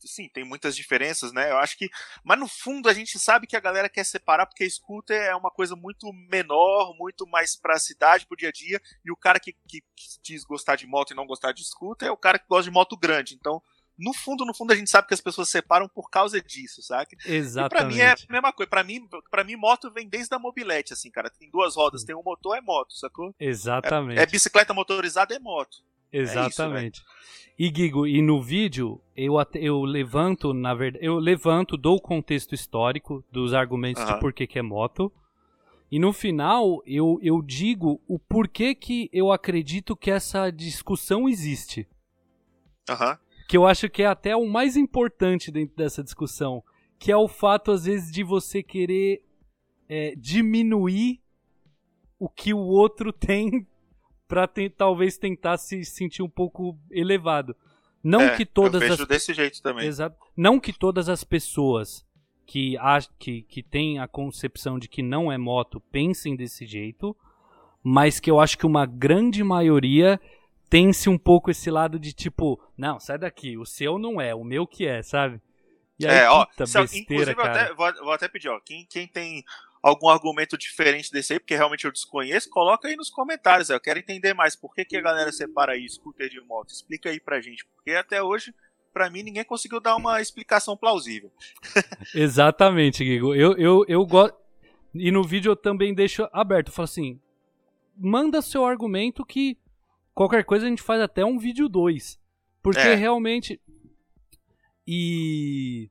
sim, 0.00 0.28
tem 0.28 0.44
muitas 0.44 0.74
diferenças, 0.74 1.32
né? 1.32 1.52
Eu 1.52 1.58
acho 1.58 1.78
que, 1.78 1.88
mas 2.24 2.38
no 2.38 2.48
fundo 2.48 2.88
a 2.88 2.94
gente 2.94 3.16
sabe 3.16 3.46
que 3.46 3.56
a 3.56 3.60
galera 3.60 3.88
quer 3.88 4.04
separar 4.04 4.46
porque 4.46 4.68
scooter 4.68 5.22
é 5.22 5.34
uma 5.36 5.50
coisa 5.50 5.76
muito 5.76 6.12
menor, 6.28 6.96
muito 6.98 7.28
mais 7.28 7.54
para 7.54 7.74
a 7.74 7.80
cidade, 7.80 8.26
pro 8.26 8.36
dia 8.36 8.48
a 8.48 8.52
dia, 8.52 8.80
e 9.04 9.12
o 9.12 9.16
cara 9.16 9.38
que, 9.38 9.52
que, 9.68 9.80
que 9.80 10.06
diz 10.20 10.42
gostar 10.42 10.74
de 10.74 10.86
moto 10.86 11.12
e 11.12 11.16
não 11.16 11.26
gostar 11.26 11.52
de 11.52 11.64
scooter 11.64 12.08
é 12.08 12.10
o 12.10 12.16
cara 12.16 12.40
que 12.40 12.48
gosta 12.48 12.64
de 12.64 12.74
moto 12.74 12.96
grande. 12.96 13.34
Então, 13.34 13.62
no 13.98 14.12
fundo, 14.12 14.44
no 14.44 14.54
fundo, 14.54 14.72
a 14.72 14.76
gente 14.76 14.90
sabe 14.90 15.08
que 15.08 15.14
as 15.14 15.20
pessoas 15.20 15.48
separam 15.48 15.88
por 15.88 16.10
causa 16.10 16.40
disso, 16.40 16.82
sabe? 16.82 17.16
Exatamente. 17.24 17.72
E 17.72 17.78
pra 17.78 17.84
mim 17.84 18.00
é 18.00 18.12
a 18.12 18.32
mesma 18.32 18.52
coisa. 18.52 18.68
Pra 18.68 18.84
mim, 18.84 19.08
pra 19.30 19.44
mim, 19.44 19.56
moto 19.56 19.90
vem 19.90 20.08
desde 20.08 20.34
a 20.34 20.38
mobilete, 20.38 20.92
assim, 20.92 21.10
cara. 21.10 21.30
Tem 21.30 21.50
duas 21.50 21.76
rodas, 21.76 22.04
tem 22.04 22.14
um 22.14 22.22
motor, 22.22 22.56
é 22.56 22.60
moto, 22.60 22.92
sacou? 22.92 23.34
Exatamente. 23.40 24.18
É, 24.18 24.22
é 24.22 24.26
bicicleta 24.26 24.74
motorizada, 24.74 25.34
é 25.34 25.38
moto. 25.38 25.78
Exatamente. 26.12 27.00
É 27.00 27.02
isso, 27.02 27.16
e 27.58 27.70
Guigo, 27.70 28.06
e 28.06 28.20
no 28.20 28.42
vídeo 28.42 29.00
eu, 29.16 29.34
eu 29.54 29.82
levanto, 29.82 30.52
na 30.52 30.74
verdade, 30.74 31.04
eu 31.04 31.18
levanto, 31.18 31.76
dou 31.76 31.96
o 31.96 32.00
contexto 32.00 32.54
histórico 32.54 33.24
dos 33.32 33.54
argumentos 33.54 34.02
uhum. 34.02 34.12
de 34.12 34.20
por 34.20 34.32
que, 34.32 34.46
que 34.46 34.58
é 34.58 34.62
moto. 34.62 35.10
E 35.90 35.98
no 35.98 36.12
final 36.12 36.82
eu, 36.84 37.18
eu 37.22 37.40
digo 37.40 38.02
o 38.06 38.18
porquê 38.18 38.74
que 38.74 39.08
eu 39.10 39.32
acredito 39.32 39.96
que 39.96 40.10
essa 40.10 40.50
discussão 40.50 41.28
existe. 41.28 41.88
Aham. 42.90 43.12
Uhum 43.12 43.25
que 43.46 43.56
eu 43.56 43.66
acho 43.66 43.88
que 43.88 44.02
é 44.02 44.06
até 44.06 44.34
o 44.36 44.46
mais 44.46 44.76
importante 44.76 45.50
dentro 45.50 45.76
dessa 45.76 46.02
discussão, 46.02 46.62
que 46.98 47.12
é 47.12 47.16
o 47.16 47.28
fato, 47.28 47.70
às 47.70 47.84
vezes, 47.84 48.10
de 48.10 48.22
você 48.22 48.62
querer 48.62 49.22
é, 49.88 50.14
diminuir 50.16 51.20
o 52.18 52.28
que 52.28 52.52
o 52.52 52.58
outro 52.58 53.12
tem 53.14 53.66
para 54.26 54.48
talvez 54.76 55.16
tentar 55.16 55.56
se 55.56 55.84
sentir 55.84 56.22
um 56.22 56.28
pouco 56.28 56.76
elevado. 56.90 57.54
Não 58.02 58.22
é, 58.22 58.36
que 58.36 58.44
todas 58.44 58.82
eu 58.82 58.88
vejo 58.88 59.02
as 59.02 59.08
desse 59.08 59.32
jeito 59.32 59.62
também. 59.62 59.86
Exato. 59.86 60.16
Não 60.36 60.60
que 60.60 60.72
todas 60.72 61.08
as 61.08 61.22
pessoas 61.24 62.04
que, 62.44 62.76
que, 63.18 63.42
que 63.42 63.62
têm 63.62 63.98
a 63.98 64.06
concepção 64.06 64.78
de 64.78 64.88
que 64.88 65.02
não 65.02 65.30
é 65.30 65.38
moto 65.38 65.80
pensem 65.80 66.36
desse 66.36 66.66
jeito, 66.66 67.16
mas 67.82 68.20
que 68.20 68.30
eu 68.30 68.40
acho 68.40 68.58
que 68.58 68.66
uma 68.66 68.86
grande 68.86 69.42
maioria 69.42 70.20
tem-se 70.68 71.08
um 71.08 71.18
pouco 71.18 71.50
esse 71.50 71.70
lado 71.70 71.98
de 71.98 72.12
tipo, 72.12 72.60
não, 72.76 72.98
sai 72.98 73.18
daqui, 73.18 73.56
o 73.56 73.64
seu 73.64 73.98
não 73.98 74.20
é, 74.20 74.34
o 74.34 74.44
meu 74.44 74.66
que 74.66 74.86
é, 74.86 75.02
sabe? 75.02 75.40
E 75.98 76.06
aí, 76.06 76.18
é, 76.18 76.28
ó, 76.28 76.44
se, 76.44 76.78
besteira, 76.78 76.88
inclusive, 76.94 77.40
até, 77.40 77.74
vou, 77.74 77.94
vou, 78.04 78.12
até 78.12 78.28
pedir, 78.28 78.48
ó, 78.48 78.60
quem, 78.60 78.86
quem 78.86 79.06
tem 79.06 79.42
algum 79.82 80.08
argumento 80.08 80.58
diferente 80.58 81.10
desse 81.10 81.32
aí, 81.32 81.38
porque 81.38 81.54
realmente 81.54 81.84
eu 81.84 81.92
desconheço, 81.92 82.50
coloca 82.50 82.88
aí 82.88 82.96
nos 82.96 83.08
comentários, 83.08 83.70
eu 83.70 83.80
quero 83.80 83.98
entender 83.98 84.34
mais 84.34 84.54
por 84.56 84.74
que, 84.74 84.84
que 84.84 84.96
a 84.96 85.00
galera 85.00 85.32
separa 85.32 85.72
aí 85.72 85.88
scooter 85.88 86.28
de 86.28 86.40
moto, 86.40 86.70
explica 86.70 87.08
aí 87.08 87.20
pra 87.20 87.40
gente, 87.40 87.64
porque 87.64 87.92
até 87.92 88.22
hoje, 88.22 88.52
pra 88.92 89.08
mim, 89.08 89.22
ninguém 89.22 89.44
conseguiu 89.44 89.80
dar 89.80 89.96
uma 89.96 90.20
explicação 90.20 90.76
plausível. 90.76 91.30
Exatamente, 92.14 93.04
Guigo, 93.04 93.34
eu, 93.34 93.56
eu, 93.56 93.84
eu 93.88 94.04
gosto, 94.04 94.36
e 94.94 95.10
no 95.10 95.22
vídeo 95.22 95.52
eu 95.52 95.56
também 95.56 95.94
deixo 95.94 96.28
aberto, 96.32 96.68
eu 96.68 96.74
falo 96.74 96.84
assim, 96.84 97.20
manda 97.96 98.42
seu 98.42 98.66
argumento 98.66 99.24
que 99.24 99.56
Qualquer 100.16 100.44
coisa 100.44 100.64
a 100.64 100.68
gente 100.70 100.82
faz 100.82 100.98
até 100.98 101.22
um 101.22 101.38
vídeo 101.38 101.68
2. 101.68 102.18
Porque 102.62 102.80
é. 102.80 102.94
realmente. 102.94 103.60
E. 104.86 105.90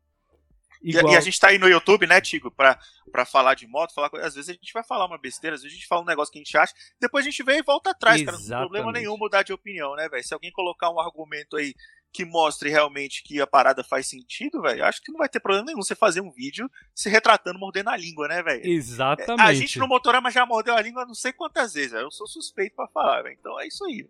Igual... 0.81 1.13
E, 1.13 1.15
a 1.15 1.21
gente 1.21 1.39
tá 1.39 1.49
aí 1.49 1.59
no 1.59 1.69
YouTube, 1.69 2.07
né, 2.07 2.19
Tigo, 2.19 2.49
pra, 2.49 2.79
pra 3.11 3.23
falar 3.23 3.53
de 3.53 3.67
moto, 3.67 3.93
falar 3.93 4.09
Às 4.15 4.33
vezes 4.33 4.49
a 4.49 4.53
gente 4.53 4.73
vai 4.73 4.83
falar 4.83 5.05
uma 5.05 5.19
besteira, 5.19 5.55
às 5.55 5.61
vezes 5.61 5.75
a 5.75 5.79
gente 5.79 5.87
fala 5.87 6.01
um 6.01 6.05
negócio 6.05 6.31
que 6.31 6.39
a 6.39 6.43
gente 6.43 6.57
acha, 6.57 6.73
depois 6.99 7.25
a 7.25 7.29
gente 7.29 7.43
vem 7.43 7.59
e 7.59 7.63
volta 7.63 7.91
atrás, 7.91 8.19
Exatamente. 8.21 8.49
cara. 8.49 8.61
Não 8.61 8.67
tem 8.67 8.71
problema 8.71 8.91
nenhum 8.91 9.17
mudar 9.17 9.43
de 9.43 9.53
opinião, 9.53 9.95
né, 9.95 10.09
velho? 10.09 10.23
Se 10.23 10.33
alguém 10.33 10.51
colocar 10.51 10.89
um 10.89 10.99
argumento 10.99 11.55
aí 11.55 11.75
que 12.15 12.23
mostre 12.23 12.69
realmente 12.69 13.21
que 13.21 13.41
a 13.41 13.45
parada 13.45 13.83
faz 13.83 14.07
sentido, 14.07 14.61
velho, 14.61 14.85
acho 14.85 15.03
que 15.03 15.11
não 15.11 15.17
vai 15.17 15.27
ter 15.27 15.41
problema 15.41 15.65
nenhum 15.65 15.81
você 15.81 15.93
fazer 15.93 16.21
um 16.21 16.31
vídeo 16.31 16.71
se 16.93 17.09
retratando 17.09 17.59
mordendo 17.59 17.89
a 17.89 17.97
língua, 17.97 18.29
né, 18.29 18.41
velho? 18.41 18.65
Exatamente. 18.65 19.41
A 19.41 19.53
gente 19.53 19.77
no 19.77 19.85
Motorama 19.85 20.31
já 20.31 20.45
mordeu 20.45 20.73
a 20.77 20.81
língua 20.81 21.05
não 21.05 21.13
sei 21.13 21.33
quantas 21.33 21.73
vezes, 21.73 21.91
véio. 21.91 22.05
eu 22.05 22.11
sou 22.11 22.25
suspeito 22.25 22.73
para 22.73 22.87
falar, 22.87 23.23
velho. 23.23 23.35
Então 23.37 23.59
é 23.59 23.67
isso 23.67 23.83
aí. 23.83 24.07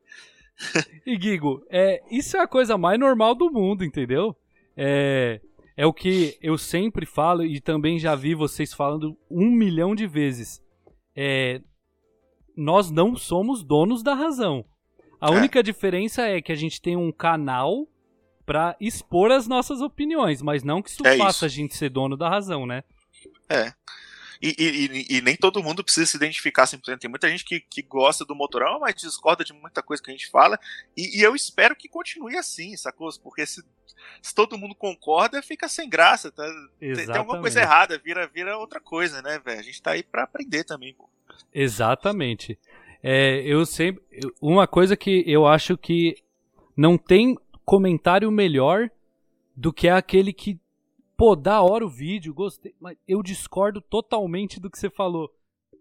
E 1.04 1.18
Guigo, 1.18 1.66
é, 1.68 2.00
isso 2.12 2.38
é 2.38 2.42
a 2.42 2.48
coisa 2.48 2.78
mais 2.78 3.00
normal 3.00 3.34
do 3.34 3.52
mundo, 3.52 3.84
entendeu? 3.84 4.36
É, 4.78 5.42
é 5.76 5.86
o 5.86 5.92
que 5.92 6.38
eu 6.42 6.60
sempre 6.60 7.08
falo 7.08 7.44
e 7.44 7.60
também 7.60 7.98
já 7.98 8.14
vi 8.14 8.36
vocês 8.36 8.72
falando 8.72 9.18
um 9.30 9.50
milhão 9.50 9.96
de 9.96 10.06
vezes. 10.06 10.62
É, 11.16 11.60
nós 12.56 12.92
não 12.92 13.16
somos 13.16 13.64
donos 13.64 14.04
da 14.04 14.14
razão. 14.14 14.64
A 15.20 15.34
é. 15.34 15.36
única 15.36 15.64
diferença 15.64 16.22
é 16.22 16.40
que 16.40 16.52
a 16.52 16.56
gente 16.56 16.80
tem 16.80 16.96
um 16.96 17.12
canal 17.12 17.88
para 18.46 18.76
expor 18.80 19.32
as 19.32 19.48
nossas 19.48 19.82
opiniões, 19.82 20.42
mas 20.42 20.64
não 20.64 20.82
que 20.82 20.90
isso 20.90 21.06
é 21.06 21.18
faça 21.18 21.38
isso. 21.38 21.46
a 21.46 21.48
gente 21.48 21.76
ser 21.76 21.90
dono 21.90 22.16
da 22.16 22.30
razão, 22.30 22.66
né? 22.66 22.84
É. 23.50 23.74
E, 24.42 24.56
e, 24.60 25.18
e, 25.18 25.22
nem 25.22 25.36
todo 25.36 25.64
mundo 25.64 25.84
precisa 25.84 26.06
se 26.06 26.18
identificar 26.18 26.66
100%. 26.66 27.00
Tem 27.00 27.10
muita 27.10 27.30
gente 27.30 27.46
que, 27.46 27.60
que 27.60 27.82
gosta 27.82 28.26
do 28.26 28.36
motorão, 28.36 28.80
mas 28.80 28.96
discorda 28.96 29.44
de 29.44 29.54
muita 29.54 29.82
coisa 29.82 30.04
que 30.04 30.12
a 30.12 30.14
gente 30.14 30.30
fala. 30.30 30.60
E, 30.96 31.20
e 31.20 31.24
eu 31.24 31.36
espero 31.36 31.76
que 31.76 31.88
continue 31.88 32.38
assim, 32.38 32.76
sacou? 32.76 33.10
Porque 33.24 33.46
se, 33.46 33.64
se, 34.22 34.36
todo 34.36 34.58
mundo 34.58 34.76
concorda, 34.76 35.42
fica 35.42 35.68
sem 35.68 35.90
graça. 35.90 36.32
Tá? 36.32 36.44
Tem, 36.80 36.94
tem, 36.94 37.16
alguma 37.16 37.40
coisa 37.40 37.62
errada, 37.62 37.98
vira, 37.98 38.28
vira 38.28 38.58
outra 38.58 38.80
coisa, 38.80 39.22
né, 39.22 39.40
velho? 39.40 39.60
A 39.60 39.64
gente 39.64 39.82
tá 39.82 39.92
aí 39.92 40.04
pra 40.04 40.24
aprender 40.24 40.64
também, 40.64 40.94
pô. 40.94 41.10
Exatamente. 41.54 42.60
É, 43.02 43.42
eu 43.42 43.66
sempre. 43.66 44.04
Uma 44.42 44.68
coisa 44.68 44.98
que 44.98 45.24
eu 45.26 45.48
acho 45.48 45.78
que 45.78 46.18
não 46.76 46.98
tem 46.98 47.38
comentário 47.66 48.32
melhor 48.32 48.90
do 49.56 49.74
que 49.74 49.90
aquele 49.90 50.32
que 50.32 50.60
pô, 51.18 51.36
da 51.36 51.62
hora 51.62 51.86
o 51.86 51.90
vídeo, 51.90 52.34
gostei, 52.34 52.76
mas 52.80 52.98
eu 53.08 53.24
discordo 53.24 53.82
totalmente 53.82 54.60
do 54.60 54.70
que 54.70 54.78
você 54.78 54.90
falou. 54.90 55.34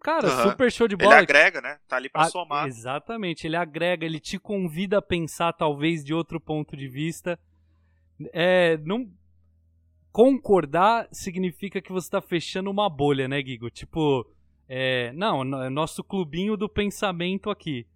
Cara, 0.03 0.29
uhum. 0.29 0.51
super 0.51 0.71
show 0.71 0.87
de 0.87 0.97
bola. 0.97 1.15
Ele 1.15 1.23
agrega, 1.23 1.61
né? 1.61 1.79
Tá 1.89 1.97
ali 1.97 2.11
pra 2.11 2.23
a, 2.23 2.27
somar. 2.27 2.67
Exatamente, 2.67 3.47
ele 3.47 3.57
agrega, 3.57 4.05
ele 4.05 4.21
te 4.21 4.39
convida 4.39 4.99
a 4.99 5.03
pensar 5.03 5.53
talvez 5.55 6.05
de 6.05 6.13
outro 6.13 6.39
ponto 6.39 6.77
de 6.77 6.89
vista. 6.89 7.39
É, 8.33 8.77
não 8.79 9.11
concordar 10.13 11.09
significa 11.11 11.81
que 11.81 11.91
você 11.91 12.11
tá 12.11 12.21
fechando 12.21 12.71
uma 12.71 12.89
bolha, 12.89 13.27
né, 13.27 13.41
Guigo? 13.43 13.71
Tipo, 13.71 14.31
é, 14.69 15.11
não, 15.13 15.65
é 15.65 15.71
nosso 15.71 16.05
clubinho 16.05 16.57
do 16.57 16.69
pensamento 16.69 17.51
aqui. 17.51 17.87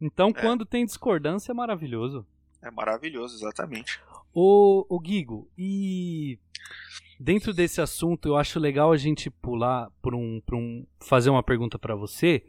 Então, 0.00 0.28
é. 0.30 0.32
quando 0.32 0.64
tem 0.64 0.84
discordância, 0.84 1.52
é 1.52 1.54
maravilhoso. 1.54 2.26
É 2.62 2.70
maravilhoso, 2.70 3.36
exatamente. 3.36 4.00
O, 4.34 4.84
o 4.88 4.98
Guigo, 5.00 5.48
e 5.56 6.38
dentro 7.18 7.52
desse 7.54 7.80
assunto 7.80 8.28
eu 8.28 8.36
acho 8.36 8.58
legal 8.58 8.92
a 8.92 8.96
gente 8.96 9.30
pular 9.30 9.90
por 10.02 10.14
um, 10.14 10.40
um 10.52 10.86
fazer 11.00 11.30
uma 11.30 11.42
pergunta 11.42 11.78
para 11.78 11.94
você 11.94 12.44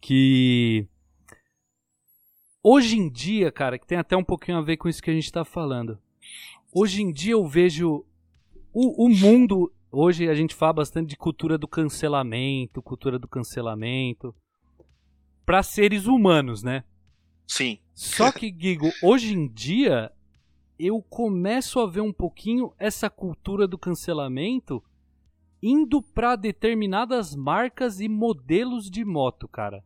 que 0.00 0.88
hoje 2.62 2.98
em 2.98 3.10
dia, 3.10 3.52
cara, 3.52 3.78
que 3.78 3.86
tem 3.86 3.98
até 3.98 4.16
um 4.16 4.24
pouquinho 4.24 4.58
a 4.58 4.62
ver 4.62 4.76
com 4.76 4.88
isso 4.88 5.02
que 5.02 5.10
a 5.10 5.14
gente 5.14 5.24
está 5.24 5.44
falando. 5.44 5.98
Hoje 6.72 7.02
em 7.02 7.12
dia 7.12 7.32
eu 7.32 7.46
vejo 7.46 8.04
o, 8.72 9.06
o 9.06 9.08
mundo 9.08 9.72
hoje 9.90 10.28
a 10.28 10.34
gente 10.34 10.54
fala 10.54 10.74
bastante 10.74 11.08
de 11.10 11.16
cultura 11.16 11.58
do 11.58 11.66
cancelamento, 11.66 12.82
cultura 12.82 13.18
do 13.18 13.28
cancelamento 13.28 14.34
para 15.44 15.62
seres 15.62 16.06
humanos, 16.06 16.62
né? 16.62 16.84
Sim. 17.50 17.80
Só 17.92 18.30
que, 18.30 18.54
Gigo, 18.56 18.92
hoje 19.02 19.34
em 19.34 19.48
dia 19.48 20.12
eu 20.78 21.02
começo 21.02 21.80
a 21.80 21.86
ver 21.86 22.00
um 22.00 22.12
pouquinho 22.12 22.72
essa 22.78 23.10
cultura 23.10 23.66
do 23.66 23.76
cancelamento 23.76 24.80
indo 25.60 26.00
para 26.00 26.36
determinadas 26.36 27.34
marcas 27.34 27.98
e 27.98 28.08
modelos 28.08 28.88
de 28.88 29.04
moto, 29.04 29.48
cara. 29.48 29.82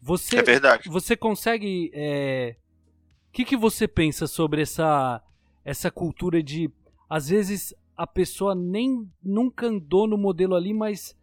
Você, 0.00 0.38
é 0.38 0.42
verdade. 0.42 0.88
Você 0.88 1.14
consegue. 1.14 1.90
É... 1.92 2.56
O 3.28 3.30
que, 3.30 3.44
que 3.44 3.56
você 3.56 3.86
pensa 3.86 4.26
sobre 4.26 4.62
essa, 4.62 5.22
essa 5.62 5.90
cultura 5.90 6.42
de. 6.42 6.72
Às 7.06 7.28
vezes 7.28 7.74
a 7.94 8.06
pessoa 8.06 8.54
nem 8.54 9.06
nunca 9.22 9.66
andou 9.66 10.06
no 10.06 10.16
modelo 10.16 10.54
ali, 10.54 10.72
mas 10.72 11.14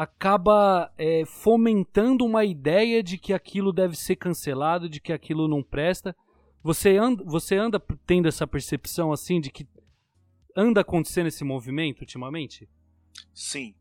acaba 0.00 0.90
é, 0.96 1.26
fomentando 1.26 2.24
uma 2.24 2.42
ideia 2.42 3.02
de 3.02 3.18
que 3.18 3.34
aquilo 3.34 3.70
deve 3.70 3.94
ser 3.94 4.16
cancelado, 4.16 4.88
de 4.88 4.98
que 4.98 5.12
aquilo 5.12 5.46
não 5.46 5.62
presta. 5.62 6.16
Você 6.62 6.96
anda, 6.96 7.22
você 7.22 7.54
anda 7.56 7.78
tendo 8.06 8.26
essa 8.26 8.46
percepção 8.46 9.12
assim 9.12 9.42
de 9.42 9.50
que 9.50 9.68
anda 10.56 10.80
acontecendo 10.80 11.26
esse 11.26 11.44
movimento 11.44 12.00
ultimamente? 12.00 12.66
Sim. 13.34 13.74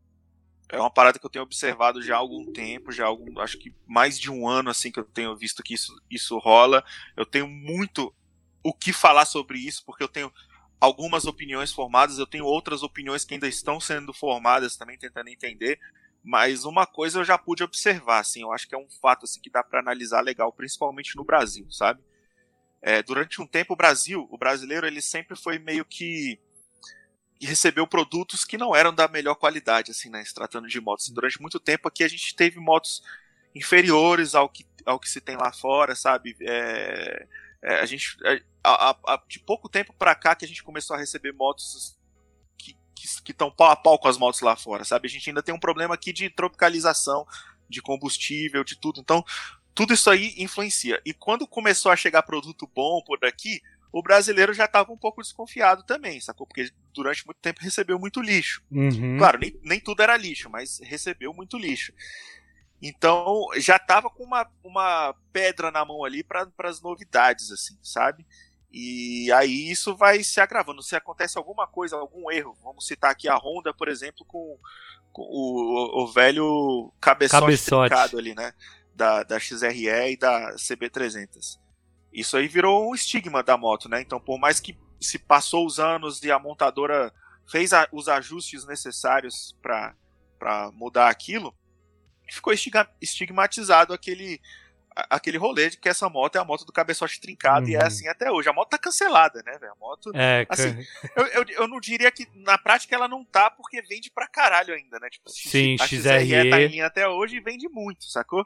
É 0.67 0.77
uma 0.77 0.91
parada 0.91 1.17
que 1.17 1.25
eu 1.25 1.29
tenho 1.29 1.45
observado 1.45 2.01
já 2.01 2.15
há 2.15 2.19
algum 2.19 2.51
tempo, 2.51 2.91
já 2.91 3.05
há 3.05 3.07
algum, 3.07 3.39
acho 3.39 3.57
que 3.57 3.73
mais 3.87 4.19
de 4.19 4.29
um 4.29 4.45
ano 4.45 4.69
assim 4.69 4.91
que 4.91 4.99
eu 4.99 5.05
tenho 5.05 5.37
visto 5.37 5.63
que 5.63 5.73
isso, 5.73 5.97
isso 6.11 6.37
rola. 6.37 6.83
Eu 7.15 7.25
tenho 7.25 7.47
muito 7.47 8.13
o 8.61 8.73
que 8.73 8.91
falar 8.91 9.23
sobre 9.23 9.57
isso, 9.57 9.85
porque 9.85 10.03
eu 10.03 10.09
tenho 10.09 10.29
algumas 10.81 11.23
opiniões 11.23 11.71
formadas, 11.71 12.17
eu 12.17 12.27
tenho 12.27 12.43
outras 12.43 12.83
opiniões 12.83 13.23
que 13.23 13.35
ainda 13.35 13.47
estão 13.47 13.79
sendo 13.79 14.13
formadas 14.13 14.75
também, 14.75 14.97
tentando 14.97 15.29
entender. 15.29 15.79
Mas 16.23 16.65
uma 16.65 16.85
coisa 16.85 17.19
eu 17.19 17.23
já 17.23 17.37
pude 17.37 17.63
observar, 17.63 18.19
assim, 18.19 18.41
eu 18.41 18.51
acho 18.51 18.67
que 18.67 18.75
é 18.75 18.77
um 18.77 18.89
fato 19.01 19.23
assim, 19.25 19.39
que 19.39 19.49
dá 19.49 19.63
para 19.63 19.79
analisar 19.79 20.21
legal, 20.21 20.51
principalmente 20.51 21.15
no 21.15 21.23
Brasil, 21.23 21.69
sabe? 21.71 22.01
É, 22.81 23.01
durante 23.01 23.41
um 23.41 23.47
tempo 23.47 23.73
o 23.73 23.77
Brasil, 23.77 24.27
o 24.29 24.37
brasileiro, 24.37 24.85
ele 24.85 25.01
sempre 25.01 25.35
foi 25.35 25.57
meio 25.59 25.83
que 25.85 26.39
recebeu 27.41 27.87
produtos 27.87 28.43
que 28.43 28.57
não 28.57 28.75
eram 28.75 28.93
da 28.93 29.07
melhor 29.07 29.35
qualidade, 29.35 29.91
assim, 29.91 30.09
né? 30.09 30.23
Se 30.23 30.33
tratando 30.33 30.67
de 30.67 30.81
motos. 30.81 31.09
Durante 31.09 31.41
muito 31.41 31.59
tempo 31.59 31.87
aqui 31.87 32.03
a 32.03 32.07
gente 32.07 32.35
teve 32.35 32.59
motos 32.59 33.01
inferiores 33.55 34.35
ao 34.35 34.49
que, 34.49 34.65
ao 34.85 34.99
que 34.99 35.09
se 35.09 35.21
tem 35.21 35.37
lá 35.37 35.51
fora, 35.51 35.95
sabe? 35.95 36.35
É, 36.41 37.27
é, 37.61 37.79
a 37.79 37.85
gente, 37.85 38.17
é, 38.25 38.41
a, 38.63 38.91
a, 38.91 39.23
de 39.27 39.39
pouco 39.39 39.69
tempo 39.69 39.93
para 39.93 40.15
cá 40.15 40.35
que 40.35 40.45
a 40.45 40.47
gente 40.47 40.63
começou 40.63 40.95
a 40.95 40.99
receber 40.99 41.33
motos 41.33 41.97
que 43.23 43.31
estão 43.31 43.51
pau 43.51 43.69
a 43.69 43.75
pau 43.75 43.97
com 43.97 44.07
as 44.07 44.17
motos 44.17 44.41
lá 44.41 44.55
fora, 44.55 44.83
sabe? 44.83 45.07
A 45.07 45.09
gente 45.09 45.29
ainda 45.29 45.43
tem 45.43 45.53
um 45.53 45.59
problema 45.59 45.93
aqui 45.93 46.11
de 46.11 46.29
tropicalização, 46.29 47.25
de 47.69 47.81
combustível, 47.81 48.63
de 48.63 48.75
tudo. 48.75 48.99
Então, 48.99 49.23
tudo 49.73 49.93
isso 49.93 50.09
aí 50.09 50.33
influencia. 50.37 51.01
E 51.05 51.13
quando 51.13 51.47
começou 51.47 51.91
a 51.91 51.95
chegar 51.95 52.23
produto 52.23 52.69
bom 52.73 53.01
por 53.05 53.23
aqui, 53.23 53.61
o 53.91 54.03
brasileiro 54.03 54.53
já 54.53 54.65
estava 54.65 54.91
um 54.91 54.97
pouco 54.97 55.21
desconfiado 55.21 55.83
também, 55.83 56.19
sacou? 56.19 56.45
Porque 56.45 56.69
durante 56.93 57.25
muito 57.25 57.39
tempo 57.39 57.61
recebeu 57.61 57.97
muito 57.97 58.21
lixo. 58.21 58.61
Uhum. 58.71 59.17
Claro, 59.17 59.39
nem, 59.39 59.59
nem 59.63 59.79
tudo 59.79 60.01
era 60.03 60.15
lixo, 60.15 60.49
mas 60.49 60.79
recebeu 60.79 61.33
muito 61.33 61.57
lixo. 61.57 61.93
Então 62.81 63.47
já 63.57 63.75
estava 63.75 64.09
com 64.09 64.23
uma, 64.23 64.49
uma 64.63 65.15
pedra 65.33 65.71
na 65.71 65.83
mão 65.83 66.03
ali 66.05 66.23
para 66.23 66.47
as 66.63 66.81
novidades, 66.81 67.51
assim, 67.51 67.77
sabe? 67.81 68.25
E 68.71 69.31
aí 69.31 69.71
isso 69.71 69.95
vai 69.95 70.23
se 70.23 70.39
agravando. 70.39 70.83
Se 70.83 70.95
acontece 70.95 71.37
alguma 71.37 71.67
coisa, 71.67 71.95
algum 71.95 72.31
erro, 72.31 72.55
vamos 72.63 72.85
citar 72.85 73.11
aqui 73.11 73.27
a 73.27 73.35
Honda, 73.35 73.73
por 73.73 73.87
exemplo, 73.87 74.23
com, 74.25 74.57
com 75.11 75.23
o, 75.23 76.03
o, 76.03 76.07
velho 76.07 76.93
cabeçote, 77.01 77.41
cabeçote. 77.41 78.15
ali, 78.15 78.35
né? 78.35 78.53
Da, 78.93 79.23
da 79.23 79.39
XRE 79.39 80.11
e 80.11 80.17
da 80.17 80.53
CB300. 80.55 81.59
Isso 82.13 82.37
aí 82.37 82.47
virou 82.47 82.89
um 82.89 82.95
estigma 82.95 83.41
da 83.41 83.57
moto, 83.57 83.89
né? 83.89 84.01
Então, 84.01 84.19
por 84.19 84.39
mais 84.39 84.59
que 84.59 84.77
se 84.99 85.17
passou 85.17 85.65
os 85.65 85.79
anos 85.79 86.21
e 86.23 86.31
a 86.31 86.37
montadora 86.37 87.11
fez 87.49 87.73
a, 87.73 87.87
os 87.91 88.07
ajustes 88.07 88.65
necessários 88.65 89.57
para 89.61 90.71
mudar 90.73 91.09
aquilo, 91.09 91.55
ficou 92.29 92.53
estigmatizado 93.01 93.93
aquele 93.93 94.39
aquele 95.09 95.37
rolê 95.37 95.69
de 95.69 95.77
que 95.77 95.89
essa 95.89 96.09
moto 96.09 96.35
é 96.35 96.39
a 96.39 96.45
moto 96.45 96.65
do 96.65 96.71
cabeçote 96.71 97.19
trincado 97.19 97.65
uhum. 97.65 97.71
e 97.71 97.75
é 97.75 97.79
uhum. 97.79 97.85
assim 97.85 98.07
até 98.07 98.31
hoje. 98.31 98.49
A 98.49 98.53
moto 98.53 98.69
tá 98.69 98.77
cancelada, 98.77 99.41
né, 99.45 99.57
velho? 99.57 99.71
A 99.71 99.75
moto. 99.75 100.11
É, 100.13 100.45
assim, 100.49 100.77
eu, 101.15 101.25
eu, 101.27 101.45
eu, 101.49 101.67
não 101.67 101.79
diria 101.79 102.11
que 102.11 102.27
na 102.33 102.57
prática 102.57 102.95
ela 102.95 103.07
não 103.07 103.23
tá 103.23 103.49
porque 103.49 103.81
vende 103.81 104.09
pra 104.09 104.27
caralho 104.27 104.73
ainda, 104.73 104.99
né? 104.99 105.09
Tipo, 105.09 105.29
Sim, 105.29 105.75
a 105.79 105.87
XRE, 105.87 106.01
XRE 106.01 106.49
tá 106.49 106.61
em 106.61 106.67
linha 106.67 106.85
até 106.85 107.07
hoje 107.07 107.37
e 107.37 107.41
vende 107.41 107.67
muito, 107.69 108.05
sacou? 108.05 108.45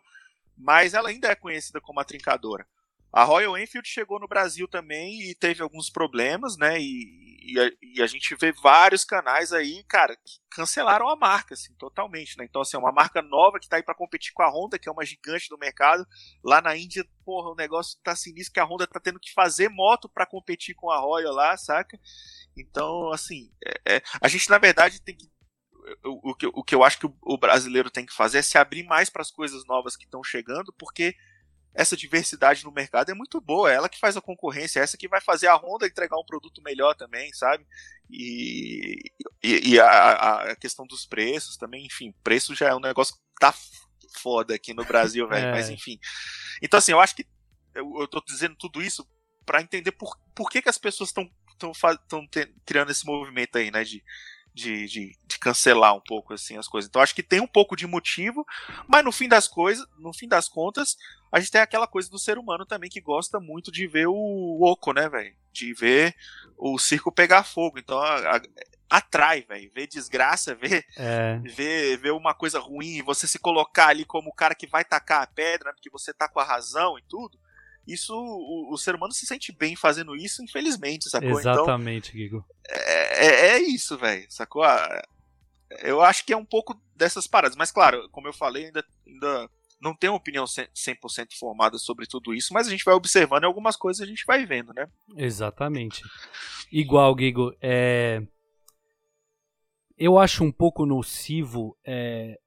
Mas 0.57 0.93
ela 0.93 1.09
ainda 1.09 1.29
é 1.29 1.35
conhecida 1.35 1.81
como 1.81 1.99
a 1.99 2.05
trincadora. 2.05 2.65
A 3.11 3.23
Royal 3.23 3.57
Enfield 3.57 3.87
chegou 3.87 4.19
no 4.19 4.27
Brasil 4.27 4.67
também 4.67 5.21
e 5.21 5.35
teve 5.35 5.61
alguns 5.61 5.89
problemas, 5.89 6.57
né? 6.57 6.79
E, 6.79 7.32
e, 7.43 7.60
a, 7.60 7.71
e, 7.82 8.01
a, 8.01 8.08
gente 8.08 8.36
vê 8.36 8.51
vários 8.51 9.03
canais 9.03 9.51
aí, 9.51 9.84
cara, 9.84 10.15
que 10.15 10.39
cancelaram 10.49 11.10
a 11.10 11.15
marca, 11.15 11.53
assim, 11.53 11.73
totalmente, 11.75 12.38
né? 12.38 12.45
Então, 12.45 12.62
assim, 12.62 12.77
é 12.77 12.79
uma 12.79 12.91
marca 12.91 13.21
nova 13.21 13.60
que 13.60 13.67
tá 13.67 13.75
aí 13.75 13.84
para 13.84 13.95
competir 13.95 14.34
com 14.34 14.41
a 14.41 14.49
Honda, 14.49 14.79
que 14.79 14.88
é 14.88 14.91
uma 14.91 15.06
gigante 15.06 15.49
do 15.49 15.58
mercado. 15.58 16.06
Lá 16.43 16.62
na 16.62 16.75
Índia, 16.75 17.06
porra, 17.25 17.51
o 17.51 17.56
negócio 17.56 17.99
tá 18.03 18.15
sinistro 18.15 18.53
que 18.53 18.60
a 18.60 18.65
Honda 18.65 18.88
tá 18.88 18.99
tendo 18.99 19.19
que 19.19 19.34
fazer 19.34 19.69
moto 19.69 20.08
para 20.08 20.25
competir 20.25 20.73
com 20.75 20.89
a 20.89 20.99
Royal 20.99 21.34
lá, 21.34 21.58
saca? 21.58 21.99
Então, 22.56 23.12
assim, 23.12 23.51
é, 23.65 23.95
é, 23.95 24.03
a 24.21 24.27
gente, 24.27 24.49
na 24.49 24.58
verdade, 24.58 25.01
tem 25.01 25.15
que 25.15 25.32
o, 26.03 26.32
o, 26.32 26.36
que, 26.36 26.47
o 26.47 26.63
que 26.63 26.75
eu 26.75 26.84
acho 26.84 26.99
que 26.99 27.06
o, 27.06 27.15
o 27.21 27.38
brasileiro 27.38 27.91
tem 27.91 28.06
que 28.06 28.13
fazer 28.13 28.39
é 28.39 28.41
se 28.41 28.58
abrir 28.58 28.84
mais 28.84 29.10
para 29.10 29.21
as 29.21 29.32
coisas 29.32 29.65
novas 29.65 29.95
que 29.95 30.06
estão 30.06 30.23
chegando, 30.23 30.73
porque 30.77 31.15
essa 31.73 31.97
diversidade 31.97 32.63
no 32.63 32.71
mercado 32.71 33.09
é 33.09 33.13
muito 33.13 33.41
boa. 33.41 33.71
É 33.71 33.75
ela 33.75 33.89
que 33.89 33.99
faz 33.99 34.15
a 34.15 34.21
concorrência, 34.21 34.79
é 34.79 34.83
essa 34.83 34.97
que 34.97 35.07
vai 35.07 35.19
fazer 35.19 35.47
a 35.47 35.55
Honda 35.55 35.88
entregar 35.88 36.17
um 36.17 36.25
produto 36.25 36.62
melhor 36.62 36.93
também, 36.95 37.33
sabe? 37.33 37.65
E, 38.09 38.95
e, 39.43 39.73
e 39.73 39.79
a, 39.79 40.51
a, 40.51 40.55
questão 40.55 40.86
dos 40.86 41.05
preços 41.05 41.57
também, 41.57 41.86
enfim, 41.86 42.13
preço 42.23 42.53
já 42.53 42.69
é 42.69 42.75
um 42.75 42.79
negócio 42.79 43.15
que 43.15 43.21
tá 43.39 43.53
foda 44.17 44.53
aqui 44.53 44.73
no 44.73 44.86
Brasil, 44.86 45.27
velho. 45.29 45.47
É. 45.47 45.51
Mas 45.51 45.69
enfim. 45.69 45.99
Então, 46.62 46.77
assim, 46.77 46.91
eu 46.91 46.99
acho 46.99 47.15
que 47.15 47.25
eu, 47.73 47.91
eu 47.99 48.07
tô 48.07 48.21
dizendo 48.25 48.55
tudo 48.55 48.81
isso 48.81 49.07
para 49.45 49.62
entender 49.62 49.91
por, 49.91 50.15
por 50.36 50.49
que, 50.49 50.62
que 50.62 50.69
as 50.69 50.77
pessoas 50.77 51.09
estão 51.09 51.29
criando 52.65 52.91
esse 52.91 53.05
movimento 53.05 53.57
aí, 53.57 53.71
né? 53.71 53.83
De, 53.83 54.03
de, 54.53 54.87
de, 54.87 55.17
de, 55.25 55.39
cancelar 55.39 55.95
um 55.95 55.99
pouco 55.99 56.33
assim 56.33 56.57
as 56.57 56.67
coisas. 56.67 56.87
Então 56.87 57.01
acho 57.01 57.15
que 57.15 57.23
tem 57.23 57.39
um 57.39 57.47
pouco 57.47 57.75
de 57.75 57.87
motivo, 57.87 58.45
mas 58.87 59.03
no 59.03 59.11
fim 59.11 59.27
das 59.27 59.47
coisas, 59.47 59.85
no 59.97 60.13
fim 60.13 60.27
das 60.27 60.47
contas, 60.47 60.97
a 61.31 61.39
gente 61.39 61.51
tem 61.51 61.61
aquela 61.61 61.87
coisa 61.87 62.09
do 62.09 62.19
ser 62.19 62.37
humano 62.37 62.65
também 62.65 62.89
que 62.89 63.01
gosta 63.01 63.39
muito 63.39 63.71
de 63.71 63.87
ver 63.87 64.07
o 64.07 64.59
oco, 64.61 64.93
né, 64.93 65.09
velho? 65.09 65.35
De 65.51 65.73
ver 65.73 66.15
o 66.57 66.77
circo 66.77 67.11
pegar 67.11 67.43
fogo. 67.43 67.79
Então 67.79 67.99
a, 67.99 68.37
a, 68.37 68.41
atrai, 68.89 69.41
velho. 69.41 69.71
Ver 69.73 69.87
desgraça, 69.87 70.53
ver, 70.55 70.85
é. 70.95 71.39
ver, 71.43 71.97
ver 71.97 72.11
uma 72.11 72.33
coisa 72.33 72.59
ruim, 72.59 73.01
você 73.01 73.27
se 73.27 73.39
colocar 73.39 73.87
ali 73.87 74.05
como 74.05 74.29
o 74.29 74.35
cara 74.35 74.53
que 74.53 74.67
vai 74.67 74.85
tacar 74.85 75.23
a 75.23 75.27
pedra, 75.27 75.73
porque 75.73 75.89
você 75.89 76.13
tá 76.13 76.29
com 76.29 76.39
a 76.39 76.43
razão 76.43 76.97
e 76.97 77.01
tudo 77.09 77.42
isso 77.87 78.13
o, 78.15 78.73
o, 78.73 78.77
ser 78.77 78.95
humano 78.95 79.13
se 79.13 79.25
sente 79.25 79.51
bem 79.51 79.75
fazendo 79.75 80.15
isso, 80.15 80.43
infelizmente, 80.43 81.09
sacou? 81.09 81.39
Então, 81.39 81.39
Exatamente, 81.39 82.09
então, 82.09 82.21
Gigo. 82.21 82.45
É, 82.69 83.25
é, 83.25 83.49
é 83.55 83.61
isso, 83.61 83.97
velho, 83.97 84.25
sacou? 84.29 84.63
Ah, 84.63 85.01
eu 85.79 86.01
acho 86.01 86.25
que 86.25 86.33
é 86.33 86.37
um 86.37 86.45
pouco 86.45 86.79
dessas 86.95 87.27
paradas, 87.27 87.57
mas 87.57 87.71
claro, 87.71 88.07
como 88.09 88.27
eu 88.27 88.33
falei, 88.33 88.67
ainda, 88.67 88.85
ainda 89.05 89.49
não 89.81 89.93
tenho 89.93 90.13
uma 90.13 90.19
opinião 90.19 90.45
100% 90.45 91.37
formada 91.37 91.77
sobre 91.77 92.05
tudo 92.07 92.33
isso, 92.33 92.53
mas 92.53 92.67
a 92.67 92.69
gente 92.69 92.85
vai 92.85 92.93
observando 92.93 93.43
e 93.43 93.45
algumas 93.45 93.75
coisas 93.75 94.01
a 94.01 94.09
gente 94.09 94.23
vai 94.25 94.45
vendo, 94.45 94.73
né? 94.73 94.87
Exatamente. 95.17 96.01
Igual, 96.71 97.15
Gigo, 97.19 97.53
é... 97.61 98.21
eu 99.97 100.17
acho 100.17 100.43
um 100.43 100.51
pouco 100.51 100.85
nocivo. 100.85 101.77
É... 101.85 102.37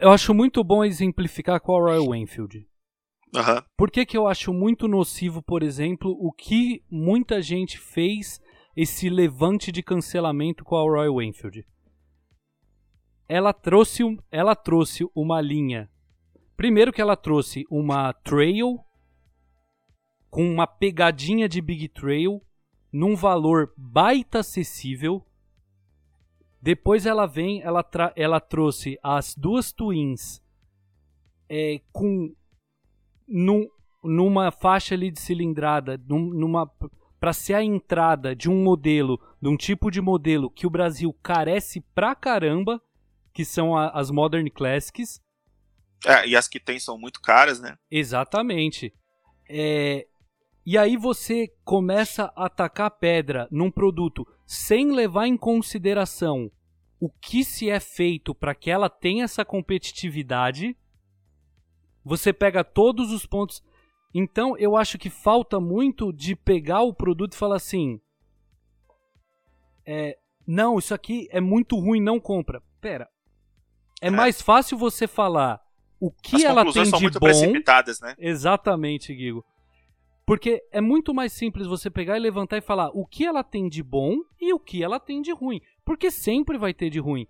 Eu 0.00 0.10
acho 0.10 0.34
muito 0.34 0.64
bom 0.64 0.84
exemplificar 0.84 1.60
com 1.60 1.76
a 1.76 1.80
Royal 1.80 2.14
Enfield. 2.14 2.66
Uhum. 3.34 3.62
Por 3.76 3.90
que, 3.90 4.06
que 4.06 4.16
eu 4.16 4.26
acho 4.26 4.52
muito 4.52 4.88
nocivo, 4.88 5.42
por 5.42 5.62
exemplo, 5.62 6.10
o 6.18 6.32
que 6.32 6.82
muita 6.90 7.42
gente 7.42 7.78
fez 7.78 8.40
esse 8.74 9.10
levante 9.10 9.70
de 9.70 9.82
cancelamento 9.82 10.64
com 10.64 10.76
a 10.76 10.82
Royal 10.82 11.20
Enfield? 11.20 11.66
Ela 13.28 13.52
trouxe, 13.52 14.02
ela 14.30 14.56
trouxe 14.56 15.04
uma 15.14 15.40
linha. 15.40 15.90
Primeiro 16.56 16.92
que 16.92 17.00
ela 17.00 17.16
trouxe 17.16 17.64
uma 17.70 18.12
trail 18.12 18.78
com 20.30 20.48
uma 20.48 20.66
pegadinha 20.66 21.48
de 21.48 21.60
Big 21.60 21.88
Trail 21.88 22.40
num 22.92 23.14
valor 23.14 23.72
baita 23.76 24.40
acessível. 24.40 25.24
Depois 26.60 27.06
ela 27.06 27.26
vem, 27.26 27.62
ela, 27.62 27.84
ela 28.16 28.40
trouxe 28.40 28.98
as 29.02 29.34
duas 29.34 29.72
Twins 29.72 30.42
é, 31.48 31.80
com 31.92 32.34
num, 33.28 33.68
numa 34.02 34.50
faixa 34.50 34.94
ali 34.94 35.10
de 35.10 35.20
cilindrada, 35.20 36.00
num, 36.08 36.30
numa 36.32 36.70
para 37.20 37.32
ser 37.32 37.54
a 37.54 37.62
entrada 37.62 38.34
de 38.34 38.48
um 38.48 38.62
modelo, 38.62 39.20
de 39.42 39.48
um 39.48 39.56
tipo 39.56 39.90
de 39.90 40.00
modelo 40.00 40.50
que 40.50 40.66
o 40.66 40.70
Brasil 40.70 41.12
carece 41.22 41.80
pra 41.94 42.14
caramba, 42.14 42.80
que 43.32 43.44
são 43.44 43.76
a, 43.76 43.88
as 43.90 44.10
Modern 44.10 44.48
Classics. 44.48 45.20
É, 46.06 46.28
e 46.28 46.36
as 46.36 46.46
que 46.46 46.60
tem 46.60 46.78
são 46.78 46.96
muito 46.96 47.20
caras, 47.20 47.60
né? 47.60 47.76
Exatamente. 47.90 48.94
É, 49.48 50.06
e 50.64 50.78
aí 50.78 50.96
você 50.96 51.48
começa 51.64 52.32
a 52.36 52.46
atacar 52.46 52.90
pedra 52.90 53.48
num 53.50 53.70
produto 53.70 54.26
sem 54.46 54.92
levar 54.92 55.26
em 55.26 55.36
consideração 55.36 56.50
o 57.00 57.08
que 57.08 57.44
se 57.44 57.70
é 57.70 57.80
feito 57.80 58.34
para 58.34 58.54
que 58.54 58.70
ela 58.70 58.88
tenha 58.88 59.24
essa 59.24 59.44
competitividade 59.44 60.76
você 62.08 62.32
pega 62.32 62.64
todos 62.64 63.12
os 63.12 63.26
pontos. 63.26 63.62
Então 64.14 64.56
eu 64.56 64.76
acho 64.76 64.96
que 64.96 65.10
falta 65.10 65.60
muito 65.60 66.10
de 66.12 66.34
pegar 66.34 66.82
o 66.82 66.94
produto 66.94 67.34
e 67.34 67.36
falar 67.36 67.56
assim: 67.56 68.00
é, 69.86 70.16
não, 70.46 70.78
isso 70.78 70.94
aqui 70.94 71.28
é 71.30 71.40
muito 71.40 71.78
ruim, 71.78 72.00
não 72.00 72.18
compra. 72.18 72.62
Pera. 72.80 73.06
É, 74.00 74.08
é. 74.08 74.10
mais 74.10 74.40
fácil 74.40 74.78
você 74.78 75.06
falar 75.06 75.60
o 76.00 76.10
que 76.10 76.36
As 76.36 76.44
ela 76.44 76.64
tem 76.64 76.86
são 76.86 76.98
de 76.98 77.04
muito 77.04 77.20
bom. 77.20 77.26
Precipitadas, 77.26 78.00
né? 78.00 78.14
Exatamente, 78.18 79.14
Guigo. 79.14 79.44
Porque 80.24 80.62
é 80.70 80.80
muito 80.80 81.12
mais 81.12 81.32
simples 81.32 81.66
você 81.66 81.90
pegar 81.90 82.16
e 82.16 82.20
levantar 82.20 82.58
e 82.58 82.62
falar 82.62 82.90
o 82.94 83.06
que 83.06 83.24
ela 83.24 83.42
tem 83.42 83.68
de 83.68 83.82
bom 83.82 84.16
e 84.40 84.52
o 84.52 84.60
que 84.60 84.82
ela 84.82 85.00
tem 85.00 85.20
de 85.20 85.32
ruim. 85.32 85.60
Porque 85.84 86.10
sempre 86.10 86.56
vai 86.56 86.72
ter 86.72 86.90
de 86.90 86.98
ruim. 86.98 87.26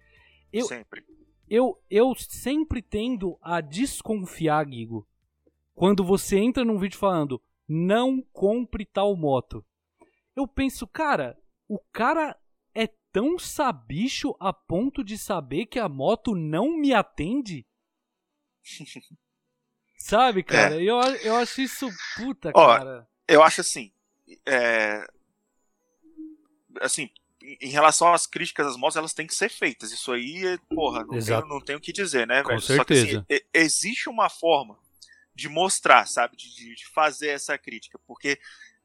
Eu, 0.53 0.67
sempre 0.67 1.03
eu, 1.51 1.81
eu 1.91 2.15
sempre 2.15 2.83
tendo 2.83 3.39
a 3.43 3.61
desconfiar, 3.61 4.65
Guigo, 4.65 5.07
quando 5.75 6.05
você 6.05 6.39
entra 6.39 6.65
num 6.65 6.79
vídeo 6.79 6.99
falando 6.99 7.41
não 7.69 8.23
compre 8.33 8.87
tal 8.87 9.15
moto. 9.15 9.65
eu 10.35 10.49
penso, 10.49 10.87
cara, 10.87 11.39
o 11.69 11.79
cara 11.93 12.35
é 12.75 12.87
tão 13.13 13.39
sabicho 13.39 14.35
a 14.41 14.53
ponto 14.53 15.05
de 15.05 15.19
saber 15.19 15.67
que 15.67 15.79
a 15.79 15.89
moto 15.89 16.35
não 16.35 16.79
me 16.79 16.95
atende? 16.95 17.67
Sabe, 19.99 20.43
cara? 20.43 20.77
É. 20.77 20.83
Eu, 20.83 20.97
eu 21.23 21.37
acho 21.37 21.61
isso 21.61 21.89
puta, 22.17 22.53
Ó, 22.55 22.79
cara. 22.79 23.07
Eu 23.27 23.43
acho 23.43 23.61
assim. 23.61 23.93
É... 24.47 25.07
Assim, 26.81 27.11
em 27.61 27.69
relação 27.69 28.13
às 28.13 28.27
críticas 28.27 28.67
às 28.67 28.77
motos, 28.77 28.97
elas 28.97 29.15
têm 29.15 29.27
que 29.27 29.35
ser 29.35 29.49
feitas. 29.49 29.93
Isso 29.93 30.13
aí, 30.13 30.59
porra, 30.69 31.05
não, 31.05 31.19
tenho, 31.19 31.47
não 31.47 31.61
tenho 31.61 31.79
o 31.79 31.81
que 31.81 31.93
dizer, 31.93 32.27
né, 32.27 32.43
velho? 32.43 32.57
Com 32.57 32.61
certeza. 32.61 33.01
Só 33.01 33.23
que 33.25 33.35
assim, 33.35 33.45
existe 33.55 34.09
uma 34.09 34.29
forma 34.29 34.79
de 35.35 35.49
mostrar, 35.49 36.07
sabe? 36.07 36.37
De, 36.37 36.75
de 36.75 36.87
fazer 36.89 37.29
essa 37.29 37.57
crítica. 37.57 37.99
Porque 38.07 38.39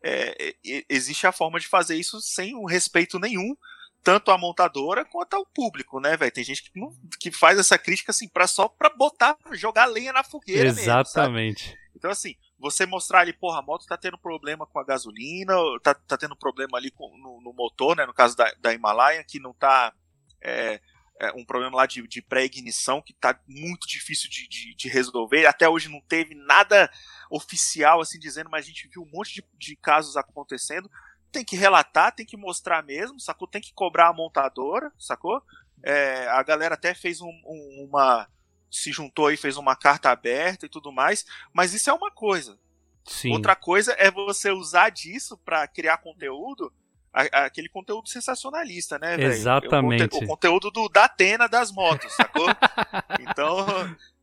é, 0.03 0.55
existe 0.87 1.25
a 1.25 1.31
forma 1.31 1.59
de 1.59 1.67
fazer 1.67 1.95
isso 1.95 2.21
sem 2.21 2.55
um 2.55 2.65
respeito 2.65 3.17
nenhum, 3.17 3.55
tanto 4.03 4.31
à 4.31 4.37
montadora 4.37 5.05
quanto 5.05 5.33
ao 5.33 5.45
público, 5.45 5.99
né, 5.99 6.15
velho? 6.15 6.31
Tem 6.31 6.43
gente 6.43 6.63
que, 6.63 6.79
não, 6.79 6.93
que 7.19 7.31
faz 7.31 7.57
essa 7.57 7.77
crítica 7.77 8.11
assim 8.11 8.27
pra, 8.27 8.45
só 8.45 8.67
pra 8.67 8.89
botar, 8.89 9.37
jogar 9.53 9.85
lenha 9.85 10.13
na 10.13 10.23
fogueira 10.23 10.69
Exatamente. 10.69 11.69
Mesmo, 11.69 11.83
então, 11.95 12.11
assim, 12.11 12.35
você 12.63 12.85
mostrar 12.85 13.19
ali, 13.19 13.33
porra, 13.33 13.59
a 13.59 13.61
moto 13.61 13.85
tá 13.85 13.97
tendo 13.97 14.17
problema 14.17 14.65
com 14.65 14.79
a 14.79 14.85
gasolina, 14.85 15.53
tá, 15.83 15.93
tá 15.93 16.17
tendo 16.17 16.33
problema 16.33 16.77
ali 16.77 16.89
com, 16.89 17.09
no, 17.17 17.41
no, 17.41 17.51
motor, 17.51 17.93
né? 17.93 18.05
No 18.05 18.13
caso 18.13 18.37
da, 18.37 18.49
da 18.61 18.73
Himalaia, 18.73 19.21
que 19.21 19.37
não 19.37 19.53
tá. 19.53 19.93
É, 20.41 20.79
é 21.19 21.31
um 21.33 21.43
problema 21.43 21.75
lá 21.75 21.85
de, 21.85 22.07
de 22.07 22.21
pré-ignição 22.21 23.01
que 23.01 23.13
tá 23.13 23.37
muito 23.45 23.85
difícil 23.85 24.29
de, 24.29 24.47
de, 24.47 24.75
de, 24.75 24.87
resolver. 24.87 25.45
Até 25.45 25.67
hoje 25.67 25.89
não 25.89 25.99
teve 25.99 26.35
nada 26.35 26.89
oficial 27.29 27.99
assim 27.99 28.17
dizendo, 28.17 28.49
mas 28.49 28.63
a 28.63 28.69
gente 28.69 28.87
viu 28.87 29.01
um 29.01 29.11
monte 29.11 29.35
de, 29.35 29.45
de 29.57 29.75
casos 29.75 30.15
acontecendo. 30.15 30.89
Tem 31.33 31.43
que 31.43 31.57
relatar, 31.57 32.15
tem 32.15 32.25
que 32.25 32.37
mostrar 32.37 32.81
mesmo, 32.81 33.19
sacou? 33.19 33.45
Tem 33.45 33.61
que 33.61 33.73
cobrar 33.73 34.07
a 34.07 34.13
montadora, 34.13 34.89
sacou? 34.97 35.43
É, 35.83 36.27
a 36.29 36.41
galera 36.43 36.75
até 36.75 36.93
fez 36.93 37.19
um, 37.19 37.41
um, 37.45 37.87
uma. 37.89 38.25
Se 38.73 38.91
juntou 38.91 39.31
e 39.31 39.37
fez 39.37 39.55
uma 39.55 39.75
carta 39.75 40.09
aberta 40.09 40.65
e 40.65 40.69
tudo 40.69 40.91
mais, 40.91 41.25
mas 41.53 41.73
isso 41.73 41.89
é 41.89 41.93
uma 41.93 42.09
coisa. 42.09 42.57
Sim. 43.05 43.31
Outra 43.31 43.55
coisa 43.55 43.93
é 43.99 44.09
você 44.09 44.49
usar 44.49 44.89
disso 44.89 45.37
para 45.37 45.67
criar 45.67 45.97
conteúdo 45.97 46.73
aquele 47.13 47.69
conteúdo 47.69 48.09
sensacionalista, 48.09 48.97
né, 48.97 49.15
velho? 49.15 49.31
Exatamente. 49.31 50.15
O, 50.15 50.23
o, 50.23 50.27
conteúdo 50.29 50.71
do, 50.71 50.89
da 50.89 51.05
Atena 51.05 51.47
das 51.47 51.71
motos, 51.71 52.11
sacou? 52.11 52.47
então, 53.21 53.67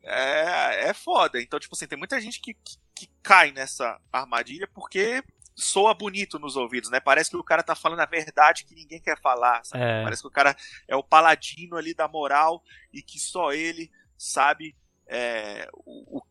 é, 0.03 0.89
é 0.89 0.93
foda. 0.93 1.41
Então, 1.41 1.61
tipo 1.61 1.73
assim, 1.77 1.87
tem 1.87 1.97
muita 1.97 2.21
gente 2.21 2.41
que, 2.41 2.53
que, 2.55 2.77
que, 2.93 3.11
cai 3.23 3.53
nessa 3.53 3.97
armadilha 4.13 4.67
porque 4.75 5.23
soa 5.55 5.95
bonito 5.95 6.37
nos 6.41 6.57
ouvidos, 6.57 6.91
né? 6.91 6.99
Parece 6.99 7.31
que 7.31 7.37
o 7.37 7.45
cara 7.45 7.63
tá 7.63 7.77
falando 7.77 8.01
a 8.01 8.07
verdade 8.07 8.65
que 8.65 8.75
ninguém 8.75 9.01
quer 9.01 9.21
falar, 9.21 9.63
é. 9.73 10.03
Parece 10.03 10.23
que 10.23 10.29
o 10.29 10.33
cara 10.33 10.57
é 10.89 10.97
o 10.97 11.05
paladino 11.05 11.77
ali 11.77 11.95
da 11.95 12.09
moral 12.09 12.61
e 12.93 13.03
que 13.03 13.21
só 13.21 13.53
ele 13.53 13.89
sabe 14.21 14.77
é, 15.07 15.69
o, 15.73 16.19
o, 16.19 16.23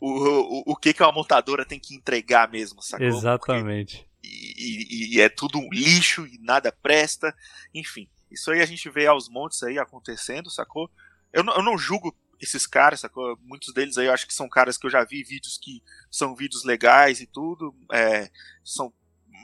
o, 0.00 0.72
o 0.72 0.76
que, 0.76 0.92
que 0.92 1.02
uma 1.02 1.12
montadora 1.12 1.64
tem 1.64 1.78
que 1.78 1.94
entregar 1.94 2.50
mesmo, 2.50 2.82
sacou? 2.82 3.06
Exatamente. 3.06 3.98
Porque 3.98 4.12
e, 4.24 5.16
e, 5.16 5.20
é 5.20 5.28
tudo 5.28 5.58
um 5.58 5.68
lixo 5.70 6.26
e 6.26 6.38
nada 6.38 6.72
presta. 6.72 7.34
Enfim, 7.74 8.08
isso 8.30 8.50
aí 8.50 8.60
a 8.60 8.66
gente 8.66 8.88
vê 8.88 9.06
aos 9.06 9.28
montes 9.28 9.62
aí 9.62 9.78
acontecendo, 9.78 10.50
sacou? 10.50 10.90
Eu 11.32 11.42
não, 11.42 11.54
eu 11.56 11.62
não 11.62 11.76
julgo 11.76 12.16
esses 12.40 12.66
caras, 12.66 13.00
sacou? 13.00 13.38
Muitos 13.42 13.72
deles 13.72 13.98
aí 13.98 14.06
eu 14.06 14.12
acho 14.12 14.26
que 14.26 14.34
são 14.34 14.48
caras 14.48 14.76
que 14.76 14.86
eu 14.86 14.90
já 14.90 15.04
vi 15.04 15.22
vídeos 15.22 15.58
que 15.58 15.82
são 16.10 16.34
vídeos 16.34 16.64
legais 16.64 17.20
e 17.20 17.26
tudo. 17.26 17.74
É, 17.92 18.30
são, 18.64 18.92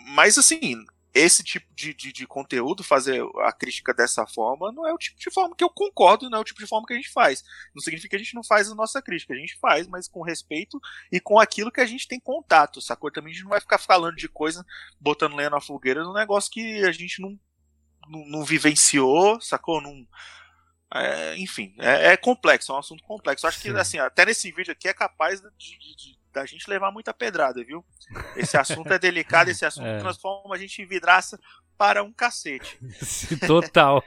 mas 0.09 0.38
assim, 0.38 0.85
esse 1.14 1.42
tipo 1.42 1.66
de, 1.74 1.94
de, 1.94 2.12
de, 2.12 2.26
conteúdo, 2.26 2.84
fazer 2.84 3.22
a 3.42 3.52
crítica 3.52 3.94
dessa 3.94 4.26
forma, 4.26 4.70
não 4.72 4.86
é 4.86 4.92
o 4.92 4.98
tipo 4.98 5.18
de 5.18 5.30
forma 5.30 5.54
que 5.56 5.64
eu 5.64 5.70
concordo, 5.70 6.28
não 6.28 6.38
é 6.38 6.40
o 6.40 6.44
tipo 6.44 6.60
de 6.60 6.66
forma 6.66 6.86
que 6.86 6.92
a 6.92 6.96
gente 6.96 7.10
faz. 7.10 7.42
Não 7.74 7.82
significa 7.82 8.10
que 8.10 8.16
a 8.16 8.18
gente 8.18 8.34
não 8.34 8.44
faz 8.44 8.70
a 8.70 8.74
nossa 8.74 9.00
crítica, 9.00 9.32
a 9.32 9.36
gente 9.36 9.58
faz, 9.58 9.86
mas 9.86 10.06
com 10.06 10.22
respeito 10.22 10.80
e 11.10 11.18
com 11.18 11.38
aquilo 11.38 11.72
que 11.72 11.80
a 11.80 11.86
gente 11.86 12.06
tem 12.06 12.20
contato, 12.20 12.80
sacou? 12.80 13.10
Também 13.10 13.30
a 13.30 13.34
gente 13.34 13.44
não 13.44 13.50
vai 13.50 13.60
ficar 13.60 13.78
falando 13.78 14.16
de 14.16 14.28
coisa, 14.28 14.64
botando 15.00 15.36
lenha 15.36 15.50
na 15.50 15.60
fogueira, 15.60 16.04
num 16.04 16.12
negócio 16.12 16.50
que 16.50 16.84
a 16.84 16.92
gente 16.92 17.20
não, 17.20 17.38
não, 18.08 18.26
não 18.26 18.44
vivenciou, 18.44 19.40
sacou? 19.40 19.80
Não, 19.80 20.06
é, 20.94 21.36
enfim, 21.36 21.74
é, 21.78 22.12
é, 22.12 22.16
complexo, 22.16 22.72
é 22.72 22.74
um 22.74 22.78
assunto 22.78 23.02
complexo. 23.02 23.46
Acho 23.46 23.58
Sim. 23.58 23.72
que 23.72 23.78
assim, 23.78 23.98
até 23.98 24.24
nesse 24.24 24.50
vídeo 24.52 24.72
aqui 24.72 24.88
é 24.88 24.94
capaz 24.94 25.40
de, 25.40 25.78
de 25.96 26.18
da 26.38 26.46
gente 26.46 26.68
levar 26.68 26.92
muita 26.92 27.12
pedrada, 27.12 27.62
viu? 27.64 27.85
Esse 28.37 28.57
assunto 28.57 28.92
é 28.92 28.98
delicado, 28.98 29.51
esse 29.51 29.64
assunto 29.64 29.87
é. 29.88 29.98
transforma 29.98 30.55
a 30.55 30.59
gente 30.59 30.81
em 30.81 30.87
vidraça 30.87 31.38
para 31.77 32.03
um 32.03 32.12
cacete. 32.12 32.79
Total. 33.46 34.03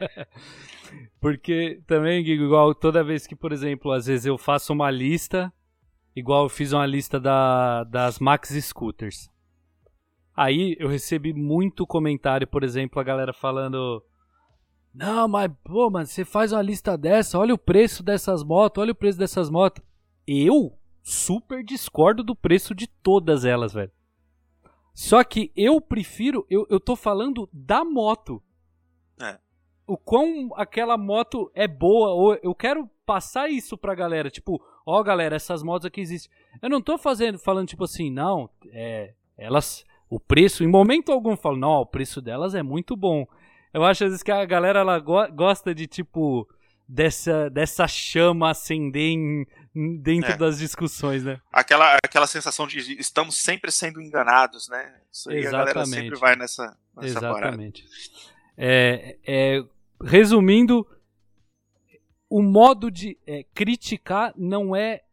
Porque 1.20 1.82
também, 1.86 2.26
igual 2.26 2.74
toda 2.74 3.04
vez 3.04 3.28
que, 3.28 3.36
por 3.36 3.52
exemplo, 3.52 3.92
às 3.92 4.08
vezes 4.08 4.26
eu 4.26 4.38
faço 4.38 4.74
uma 4.74 4.90
lista, 4.90 5.54
igual 6.16 6.44
eu 6.44 6.50
fiz 6.50 6.74
uma 6.74 6.86
lista 6.86 7.20
da, 7.20 7.84
das 7.84 8.20
Max 8.20 8.50
Scooters. 8.50 9.30
Aí 10.36 10.76
eu 10.80 10.88
recebi 10.88 11.34
muito 11.34 11.86
comentário, 11.86 12.48
por 12.48 12.64
exemplo, 12.64 13.00
a 13.00 13.04
galera 13.04 13.34
falando. 13.34 14.04
Não, 14.94 15.28
mas, 15.28 15.52
pô, 15.64 15.90
mano, 15.90 16.06
você 16.06 16.26
faz 16.26 16.52
uma 16.52 16.62
lista 16.62 16.98
dessa, 16.98 17.38
olha 17.38 17.54
o 17.54 17.58
preço 17.58 18.04
dessas 18.04 18.44
motos, 18.44 18.82
olha 18.82 18.92
o 18.92 18.96
preço 18.96 19.20
dessas 19.20 19.50
motos. 19.50 19.84
Eu? 20.28 20.78
Super 21.04 21.64
discordo 21.64 22.24
do 22.24 22.36
preço 22.36 22.74
de 22.76 22.88
todas 22.88 23.46
elas, 23.46 23.74
velho. 23.74 23.92
Só 24.94 25.24
que 25.24 25.52
eu 25.56 25.80
prefiro, 25.80 26.46
eu, 26.50 26.68
eu 26.70 26.80
tô 26.80 26.96
falando 26.96 27.50
da 27.52 27.84
moto. 27.84 28.42
É. 29.20 29.40
O 29.88 29.98
quão 29.98 30.52
aquela 30.56 30.98
moto 30.98 31.52
é 31.56 31.68
boa, 31.68 32.10
ou 32.10 32.40
eu 32.44 32.54
quero 32.54 32.90
passar 33.06 33.50
isso 33.50 33.78
pra 33.78 33.96
galera, 33.96 34.30
tipo, 34.30 34.62
ó 34.86 35.00
oh, 35.00 35.04
galera, 35.04 35.36
essas 35.36 35.64
motos 35.64 35.86
aqui 35.86 36.02
existem. 36.02 36.32
Eu 36.62 36.70
não 36.70 36.82
tô 36.82 36.98
fazendo, 36.98 37.40
falando 37.40 37.68
tipo 37.68 37.84
assim, 37.84 38.10
não, 38.10 38.50
é, 38.72 39.14
elas, 39.38 39.86
o 40.10 40.20
preço, 40.20 40.64
em 40.64 40.68
momento 40.68 41.12
algum 41.12 41.32
eu 41.32 41.38
falo, 41.38 41.58
não, 41.58 41.82
o 41.82 41.86
preço 41.86 42.22
delas 42.22 42.56
é 42.56 42.64
muito 42.64 42.96
bom. 42.96 43.26
Eu 43.74 43.84
acho 43.84 44.04
às 44.04 44.12
vezes 44.12 44.24
que 44.24 44.32
a 44.32 44.46
galera 44.46 44.80
ela 44.80 45.00
go 45.00 45.28
gosta 45.34 45.74
de 45.74 45.88
tipo 45.88 46.48
dessa, 46.88 47.50
dessa 47.50 47.88
chama 47.88 48.50
acender 48.50 49.12
em, 49.12 49.46
dentro 49.74 50.32
é. 50.32 50.38
das 50.38 50.60
discussões, 50.60 51.24
né? 51.24 51.40
Aquela, 51.52 51.98
aquela 52.04 52.28
sensação 52.28 52.68
de 52.68 52.80
estamos 53.00 53.38
sempre 53.38 53.72
sendo 53.72 54.02
enganados, 54.02 54.68
né? 54.70 55.02
Isso 55.12 55.30
aí 55.30 55.40
Exatamente. 55.40 55.70
a 55.70 55.74
galera 55.74 55.86
sempre 55.86 56.20
vai 56.20 56.36
nessa, 56.36 56.78
nessa 56.96 57.20
Exatamente. 57.20 57.86
É, 58.58 59.18
é, 59.26 59.64
resumindo, 60.04 60.86
o 62.30 62.42
modo 62.42 62.92
de 62.92 63.18
é, 63.26 63.46
criticar 63.54 64.34
não 64.36 64.76
é 64.76 65.04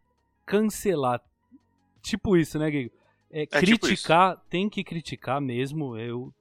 cancelar. 0.45 1.23
Tipo 2.03 2.37
isso, 2.37 2.59
né, 2.59 2.71
Guigo? 2.71 2.91
É, 3.31 3.45
tipo 3.45 3.61
criticar, 3.61 4.37
tipo 4.37 4.47
tem 4.49 4.69
que 4.69 4.83
criticar 4.83 5.41
mesmo. 5.41 5.97
Eu, 5.97 6.33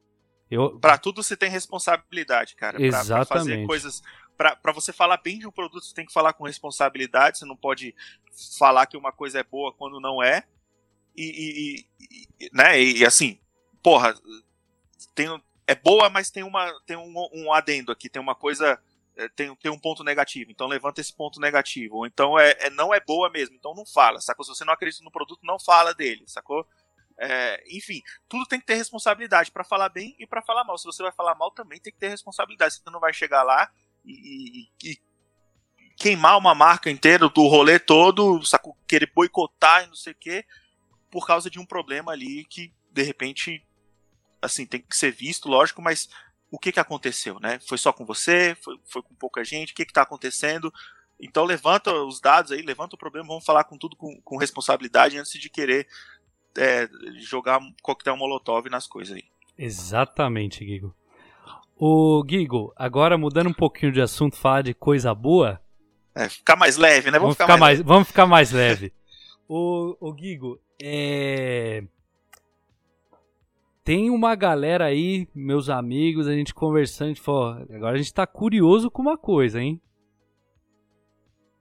eu... 0.49 0.79
Pra 0.79 0.97
tudo 0.97 1.21
você 1.21 1.35
tem 1.35 1.49
responsabilidade, 1.49 2.55
cara. 2.55 2.81
Exatamente. 2.81 3.07
Pra, 3.07 3.25
pra 3.25 3.37
fazer 3.37 3.65
coisas 3.65 4.01
para 4.37 4.71
você 4.71 4.93
falar 4.93 5.17
bem 5.17 5.39
de 5.39 5.47
um 5.47 5.51
produto, 5.51 5.83
você 5.83 5.93
tem 5.93 6.05
que 6.05 6.13
falar 6.13 6.33
com 6.33 6.45
responsabilidade, 6.45 7.39
você 7.39 7.45
não 7.45 7.55
pode 7.55 7.95
falar 8.57 8.85
que 8.85 8.95
uma 8.95 9.11
coisa 9.11 9.39
é 9.39 9.43
boa 9.43 9.73
quando 9.73 9.99
não 9.99 10.21
é. 10.21 10.43
E, 11.15 11.87
e, 11.99 12.45
e 12.45 12.49
né, 12.53 12.79
e 12.79 13.03
assim, 13.03 13.39
porra, 13.81 14.13
tem, 15.15 15.27
é 15.65 15.73
boa, 15.73 16.09
mas 16.09 16.29
tem, 16.29 16.43
uma, 16.43 16.71
tem 16.85 16.95
um, 16.95 17.13
um 17.33 17.51
adendo 17.51 17.91
aqui, 17.91 18.07
tem 18.07 18.21
uma 18.21 18.35
coisa, 18.35 18.79
é, 19.15 19.27
tem, 19.29 19.53
tem 19.55 19.71
um 19.71 19.79
ponto 19.79 20.03
negativo, 20.03 20.51
então 20.51 20.67
levanta 20.67 21.01
esse 21.01 21.11
ponto 21.11 21.39
negativo. 21.39 21.97
Ou 21.97 22.05
então 22.05 22.37
é, 22.37 22.55
é 22.59 22.69
não 22.69 22.93
é 22.93 22.99
boa 22.99 23.31
mesmo, 23.31 23.55
então 23.55 23.73
não 23.73 23.85
fala, 23.85 24.21
sacou? 24.21 24.45
Se 24.45 24.53
você 24.53 24.63
não 24.63 24.73
acredita 24.73 25.03
no 25.03 25.11
produto, 25.11 25.39
não 25.43 25.59
fala 25.59 25.93
dele, 25.95 26.23
sacou? 26.27 26.67
É, 27.19 27.63
enfim, 27.75 28.01
tudo 28.29 28.45
tem 28.45 28.59
que 28.59 28.65
ter 28.65 28.75
responsabilidade 28.75 29.51
para 29.51 29.63
falar 29.63 29.89
bem 29.89 30.15
e 30.19 30.27
para 30.27 30.41
falar 30.41 30.63
mal. 30.63 30.77
Se 30.77 30.85
você 30.85 31.01
vai 31.01 31.11
falar 31.11 31.35
mal, 31.35 31.51
também 31.51 31.79
tem 31.79 31.91
que 31.91 31.99
ter 31.99 32.09
responsabilidade. 32.09 32.75
Você 32.75 32.89
não 32.91 32.99
vai 32.99 33.13
chegar 33.13 33.43
lá 33.43 33.71
e, 34.05 34.67
e, 34.83 34.97
queimar 35.97 36.37
uma 36.37 36.53
marca 36.53 36.91
inteira 36.91 37.27
do 37.27 37.47
rolê 37.47 37.79
todo, 37.79 38.43
saco, 38.45 38.77
querer 38.87 39.11
boicotar 39.13 39.83
e 39.83 39.87
não 39.87 39.95
sei 39.95 40.13
o 40.13 40.17
quê, 40.17 40.45
por 41.09 41.25
causa 41.25 41.49
de 41.49 41.59
um 41.59 41.65
problema 41.65 42.11
ali 42.11 42.45
que, 42.45 42.71
de 42.91 43.01
repente, 43.01 43.65
assim, 44.39 44.65
tem 44.65 44.79
que 44.79 44.95
ser 44.95 45.11
visto, 45.11 45.49
lógico, 45.49 45.81
mas 45.81 46.07
o 46.51 46.59
que 46.59 46.71
que 46.71 46.79
aconteceu, 46.79 47.39
né? 47.39 47.59
Foi 47.67 47.79
só 47.79 47.91
com 47.91 48.05
você? 48.05 48.55
Foi, 48.61 48.79
foi 48.85 49.01
com 49.01 49.15
pouca 49.15 49.43
gente? 49.43 49.73
O 49.73 49.75
que 49.75 49.85
que 49.85 49.93
tá 49.93 50.03
acontecendo? 50.03 50.71
Então 51.19 51.43
levanta 51.43 51.91
os 51.91 52.21
dados 52.21 52.51
aí, 52.51 52.61
levanta 52.61 52.95
o 52.95 52.99
problema, 52.99 53.27
vamos 53.27 53.45
falar 53.45 53.63
com 53.63 53.77
tudo 53.77 53.95
com, 53.95 54.21
com 54.21 54.37
responsabilidade 54.37 55.17
antes 55.17 55.31
de 55.31 55.49
querer 55.49 55.87
é, 56.57 56.89
jogar 57.19 57.59
coquetel 57.81 58.17
molotov 58.17 58.69
nas 58.69 58.87
coisas 58.87 59.15
aí. 59.15 59.23
Exatamente, 59.57 60.63
Guigo. 60.65 60.93
O 61.79 62.23
Gigo, 62.27 62.73
agora 62.75 63.17
mudando 63.17 63.49
um 63.49 63.53
pouquinho 63.53 63.91
de 63.91 64.01
assunto, 64.01 64.35
falar 64.35 64.63
de 64.63 64.73
coisa 64.73 65.13
boa. 65.13 65.61
É, 66.15 66.27
ficar 66.27 66.55
mais 66.55 66.75
leve, 66.75 67.11
né? 67.11 67.19
Vamos, 67.19 67.19
vamos 67.19 67.35
ficar, 67.35 67.45
ficar, 67.45 67.57
mais, 67.57 67.77
mais 67.79 67.87
vamos 67.87 68.07
ficar 68.07 68.25
mais 68.25 68.51
leve. 68.51 68.93
o, 69.47 69.95
o 69.99 70.15
Gigo, 70.17 70.59
é... 70.81 71.83
tem 73.83 74.09
uma 74.09 74.33
galera 74.33 74.85
aí, 74.85 75.27
meus 75.35 75.69
amigos, 75.69 76.27
a 76.27 76.33
gente 76.33 76.53
conversando, 76.53 77.05
a 77.05 77.09
gente 77.09 77.21
falou, 77.21 77.63
agora 77.71 77.95
a 77.95 77.97
gente 77.97 78.13
tá 78.13 78.25
curioso 78.25 78.89
com 78.89 79.03
uma 79.03 79.17
coisa, 79.17 79.61
hein? 79.61 79.79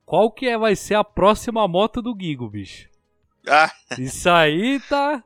Qual 0.07 0.31
que 0.31 0.47
é, 0.47 0.57
vai 0.57 0.77
ser 0.77 0.95
a 0.95 1.05
próxima 1.05 1.67
moto 1.69 2.01
do 2.01 2.17
Gigo, 2.19 2.49
bicho? 2.49 2.89
Ah. 3.49 3.73
Isso 3.99 4.29
aí 4.29 4.81
tá. 4.81 5.23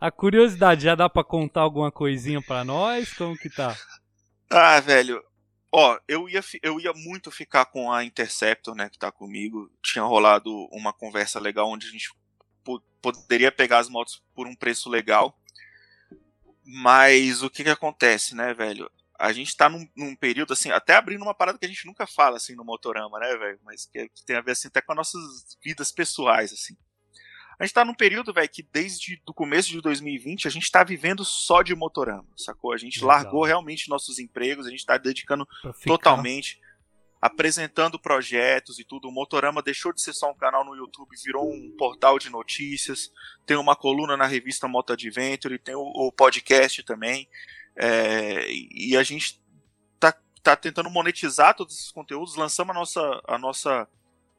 A 0.00 0.10
curiosidade, 0.10 0.84
já 0.84 0.94
dá 0.94 1.08
para 1.08 1.24
contar 1.24 1.62
alguma 1.62 1.90
coisinha 1.90 2.42
para 2.42 2.64
nós? 2.64 3.12
Como 3.14 3.36
que 3.36 3.48
tá? 3.48 3.76
Ah, 4.50 4.78
velho. 4.80 5.22
Ó, 5.72 5.98
eu 6.06 6.28
ia, 6.28 6.40
eu 6.62 6.78
ia 6.78 6.92
muito 6.92 7.30
ficar 7.30 7.64
com 7.64 7.90
a 7.90 8.04
Interceptor, 8.04 8.74
né, 8.74 8.88
que 8.88 8.98
tá 8.98 9.10
comigo. 9.10 9.68
Tinha 9.82 10.04
rolado 10.04 10.50
uma 10.70 10.92
conversa 10.92 11.40
legal 11.40 11.68
onde 11.68 11.86
a 11.86 11.90
gente 11.90 12.14
poderia 13.02 13.50
pegar 13.50 13.78
as 13.78 13.88
motos 13.88 14.22
por 14.34 14.46
um 14.46 14.54
preço 14.54 14.88
legal. 14.88 15.36
Mas 16.64 17.42
o 17.42 17.50
que 17.50 17.64
que 17.64 17.70
acontece, 17.70 18.34
né, 18.34 18.54
velho? 18.54 18.90
A 19.18 19.32
gente 19.32 19.56
tá 19.56 19.68
num, 19.68 19.88
num, 19.96 20.14
período, 20.16 20.52
assim, 20.52 20.70
até 20.70 20.94
abrindo 20.94 21.22
uma 21.22 21.34
parada 21.34 21.58
que 21.58 21.64
a 21.64 21.68
gente 21.68 21.86
nunca 21.86 22.06
fala, 22.06 22.36
assim, 22.36 22.54
no 22.54 22.64
Motorama, 22.64 23.18
né, 23.18 23.36
velho? 23.36 23.60
Mas 23.64 23.86
que, 23.86 24.08
que, 24.08 24.24
tem 24.24 24.36
a 24.36 24.40
ver, 24.40 24.52
assim, 24.52 24.68
até 24.68 24.80
com 24.80 24.92
as 24.92 24.96
nossas 24.96 25.56
vidas 25.62 25.92
pessoais, 25.92 26.52
assim. 26.52 26.76
A 27.58 27.64
gente 27.64 27.74
tá 27.74 27.84
num 27.84 27.94
período, 27.94 28.32
velho, 28.32 28.48
que 28.48 28.62
desde 28.62 29.20
o 29.26 29.32
começo 29.32 29.70
de 29.70 29.80
2020 29.80 30.48
a 30.48 30.50
gente 30.50 30.70
tá 30.70 30.82
vivendo 30.82 31.24
só 31.24 31.62
de 31.62 31.74
Motorama, 31.74 32.26
sacou? 32.36 32.72
A 32.72 32.76
gente 32.76 33.04
largou 33.04 33.44
realmente 33.44 33.88
nossos 33.88 34.18
empregos, 34.18 34.66
a 34.66 34.70
gente 34.70 34.84
tá 34.84 34.98
dedicando 34.98 35.46
totalmente 35.84 36.60
apresentando 37.24 37.98
projetos 37.98 38.78
e 38.78 38.84
tudo. 38.84 39.08
O 39.08 39.10
Motorama 39.10 39.62
deixou 39.62 39.94
de 39.94 40.02
ser 40.02 40.12
só 40.12 40.30
um 40.30 40.36
canal 40.36 40.62
no 40.62 40.76
YouTube, 40.76 41.16
virou 41.24 41.50
um 41.50 41.74
portal 41.74 42.18
de 42.18 42.28
notícias. 42.28 43.10
Tem 43.46 43.56
uma 43.56 43.74
coluna 43.74 44.14
na 44.14 44.26
revista 44.26 44.68
Moto 44.68 44.92
Adventure, 44.92 45.58
tem 45.58 45.74
o, 45.74 45.80
o 45.80 46.12
podcast 46.12 46.82
também. 46.82 47.26
É, 47.76 48.46
e 48.50 48.94
a 48.94 49.02
gente 49.02 49.42
tá, 49.98 50.14
tá 50.42 50.54
tentando 50.54 50.90
monetizar 50.90 51.56
todos 51.56 51.74
esses 51.74 51.90
conteúdos. 51.90 52.36
Lançamos 52.36 52.76
a 52.76 52.78
nossa, 52.78 53.22
a 53.26 53.38
nossa, 53.38 53.88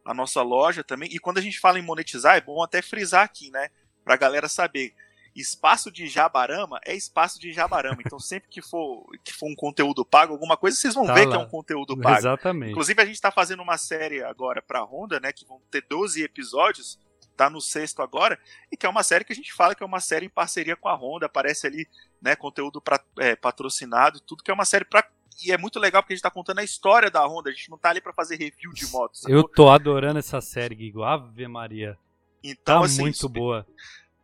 a 0.05 0.13
nossa 0.13 0.41
loja 0.43 0.83
também. 0.83 1.09
E 1.11 1.19
quando 1.19 1.39
a 1.39 1.41
gente 1.41 1.59
fala 1.59 1.79
em 1.79 1.81
monetizar, 1.81 2.37
é 2.37 2.41
bom 2.41 2.61
até 2.61 2.81
frisar 2.81 3.23
aqui, 3.23 3.49
né? 3.49 3.69
Pra 4.03 4.15
galera 4.15 4.47
saber 4.47 4.93
espaço 5.35 5.91
de 5.91 6.07
Jabarama 6.07 6.79
é 6.85 6.95
espaço 6.95 7.39
de 7.39 7.51
Jabarama. 7.51 7.97
Então, 8.05 8.19
sempre 8.19 8.47
que 8.49 8.61
for, 8.61 9.05
que 9.23 9.33
for 9.33 9.47
um 9.47 9.55
conteúdo 9.55 10.05
pago, 10.05 10.31
alguma 10.31 10.55
coisa, 10.55 10.77
vocês 10.77 10.93
vão 10.93 11.05
tá 11.05 11.13
ver 11.13 11.25
lá. 11.25 11.31
que 11.31 11.41
é 11.41 11.45
um 11.45 11.49
conteúdo 11.49 11.97
pago. 11.99 12.19
Exatamente. 12.19 12.71
Inclusive, 12.71 13.01
a 13.01 13.05
gente 13.05 13.15
está 13.15 13.31
fazendo 13.31 13.61
uma 13.61 13.77
série 13.77 14.23
agora 14.23 14.61
para 14.61 14.79
a 14.79 14.83
Honda, 14.83 15.19
né? 15.19 15.33
Que 15.33 15.45
vão 15.45 15.59
ter 15.69 15.83
12 15.89 16.23
episódios. 16.23 17.03
Tá 17.35 17.49
no 17.49 17.59
sexto 17.59 18.01
agora, 18.01 18.39
e 18.71 18.77
que 18.77 18.85
é 18.85 18.89
uma 18.89 19.03
série 19.03 19.25
que 19.25 19.33
a 19.33 19.35
gente 19.35 19.51
fala 19.51 19.75
que 19.75 19.83
é 19.83 19.85
uma 19.85 19.99
série 19.99 20.25
em 20.25 20.29
parceria 20.29 20.73
com 20.73 20.87
a 20.87 20.95
Honda, 20.95 21.25
aparece 21.25 21.67
ali, 21.67 21.85
né, 22.21 22.33
conteúdo 22.33 22.79
pra, 22.79 22.97
é, 23.19 23.35
patrocinado, 23.35 24.21
tudo 24.21 24.41
que 24.41 24.49
é 24.49 24.53
uma 24.53 24.63
série 24.63 24.85
para 24.85 25.05
e 25.43 25.51
é 25.51 25.57
muito 25.57 25.79
legal 25.79 26.01
porque 26.01 26.13
a 26.13 26.15
gente 26.15 26.23
tá 26.23 26.31
contando 26.31 26.59
a 26.59 26.63
história 26.63 27.09
da 27.09 27.25
Honda, 27.25 27.49
a 27.49 27.53
gente 27.53 27.69
não 27.69 27.77
tá 27.77 27.89
ali 27.89 28.01
para 28.01 28.13
fazer 28.13 28.35
review 28.35 28.71
de 28.73 28.87
motos. 28.87 29.23
Eu 29.25 29.43
tô 29.43 29.69
adorando 29.69 30.19
essa 30.19 30.41
série, 30.41 30.75
Guigo. 30.75 31.03
Ave 31.03 31.47
Maria. 31.47 31.97
Então, 32.43 32.81
tá 32.81 32.85
assim, 32.85 33.01
muito 33.01 33.27
boa. 33.27 33.65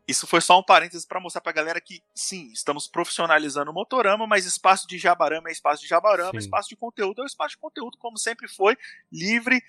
Isso 0.08 0.28
foi 0.28 0.42
só 0.42 0.60
um 0.60 0.64
parênteses 0.64 1.06
para 1.06 1.20
mostrar 1.20 1.42
pra 1.42 1.52
galera 1.52 1.80
que, 1.80 2.04
sim, 2.14 2.52
estamos 2.52 2.88
profissionalizando 2.88 3.72
o 3.72 3.74
Motorama, 3.74 4.28
mas 4.28 4.46
espaço 4.46 4.88
de 4.88 4.98
Jabarama 4.98 5.50
é 5.50 5.52
espaço 5.52 5.82
de 5.82 5.88
Jabarama, 5.88 6.32
sim. 6.32 6.38
espaço 6.38 6.70
de 6.70 6.76
conteúdo 6.76 7.22
é 7.22 7.24
o 7.24 7.28
espaço 7.28 7.52
de 7.52 7.62
conteúdo, 7.62 7.98
como 7.98 8.18
sempre 8.18 8.48
foi, 8.48 8.78
livre, 9.12 9.64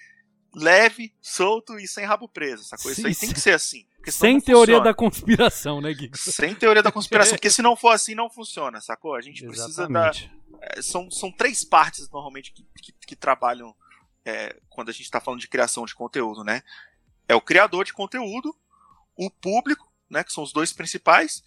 leve, 0.54 1.14
solto 1.20 1.78
e 1.78 1.86
sem 1.86 2.04
rabo 2.04 2.28
preso. 2.28 2.62
Essa 2.62 2.76
coisa 2.76 3.00
sim, 3.00 3.08
aí 3.08 3.14
tem 3.14 3.32
que 3.32 3.40
ser 3.40 3.54
assim. 3.54 3.86
Sem 4.08 4.40
teoria 4.40 4.76
funciona. 4.76 4.84
da 4.84 4.94
conspiração, 4.94 5.80
né, 5.80 5.92
Gui? 5.94 6.10
Sem 6.14 6.54
teoria 6.54 6.82
da 6.82 6.92
conspiração, 6.92 7.36
porque 7.36 7.48
se 7.50 7.62
não 7.62 7.76
for 7.76 7.90
assim, 7.90 8.14
não 8.14 8.28
funciona, 8.28 8.80
sacou? 8.80 9.14
A 9.14 9.20
gente 9.20 9.46
precisa 9.46 9.88
da. 9.88 10.10
É, 10.60 10.82
são, 10.82 11.10
são 11.10 11.30
três 11.30 11.64
partes 11.64 12.08
normalmente 12.10 12.52
que, 12.52 12.64
que, 12.80 12.92
que 13.06 13.16
trabalham 13.16 13.74
é, 14.24 14.56
quando 14.68 14.90
a 14.90 14.92
gente 14.92 15.02
está 15.04 15.20
falando 15.20 15.40
de 15.40 15.48
criação 15.48 15.84
de 15.84 15.94
conteúdo, 15.94 16.44
né? 16.44 16.62
É 17.28 17.34
o 17.34 17.40
criador 17.40 17.84
de 17.84 17.92
conteúdo, 17.92 18.54
o 19.16 19.30
público 19.30 19.92
né, 20.12 20.22
que 20.22 20.32
são 20.32 20.44
os 20.44 20.52
dois 20.52 20.72
principais, 20.72 21.42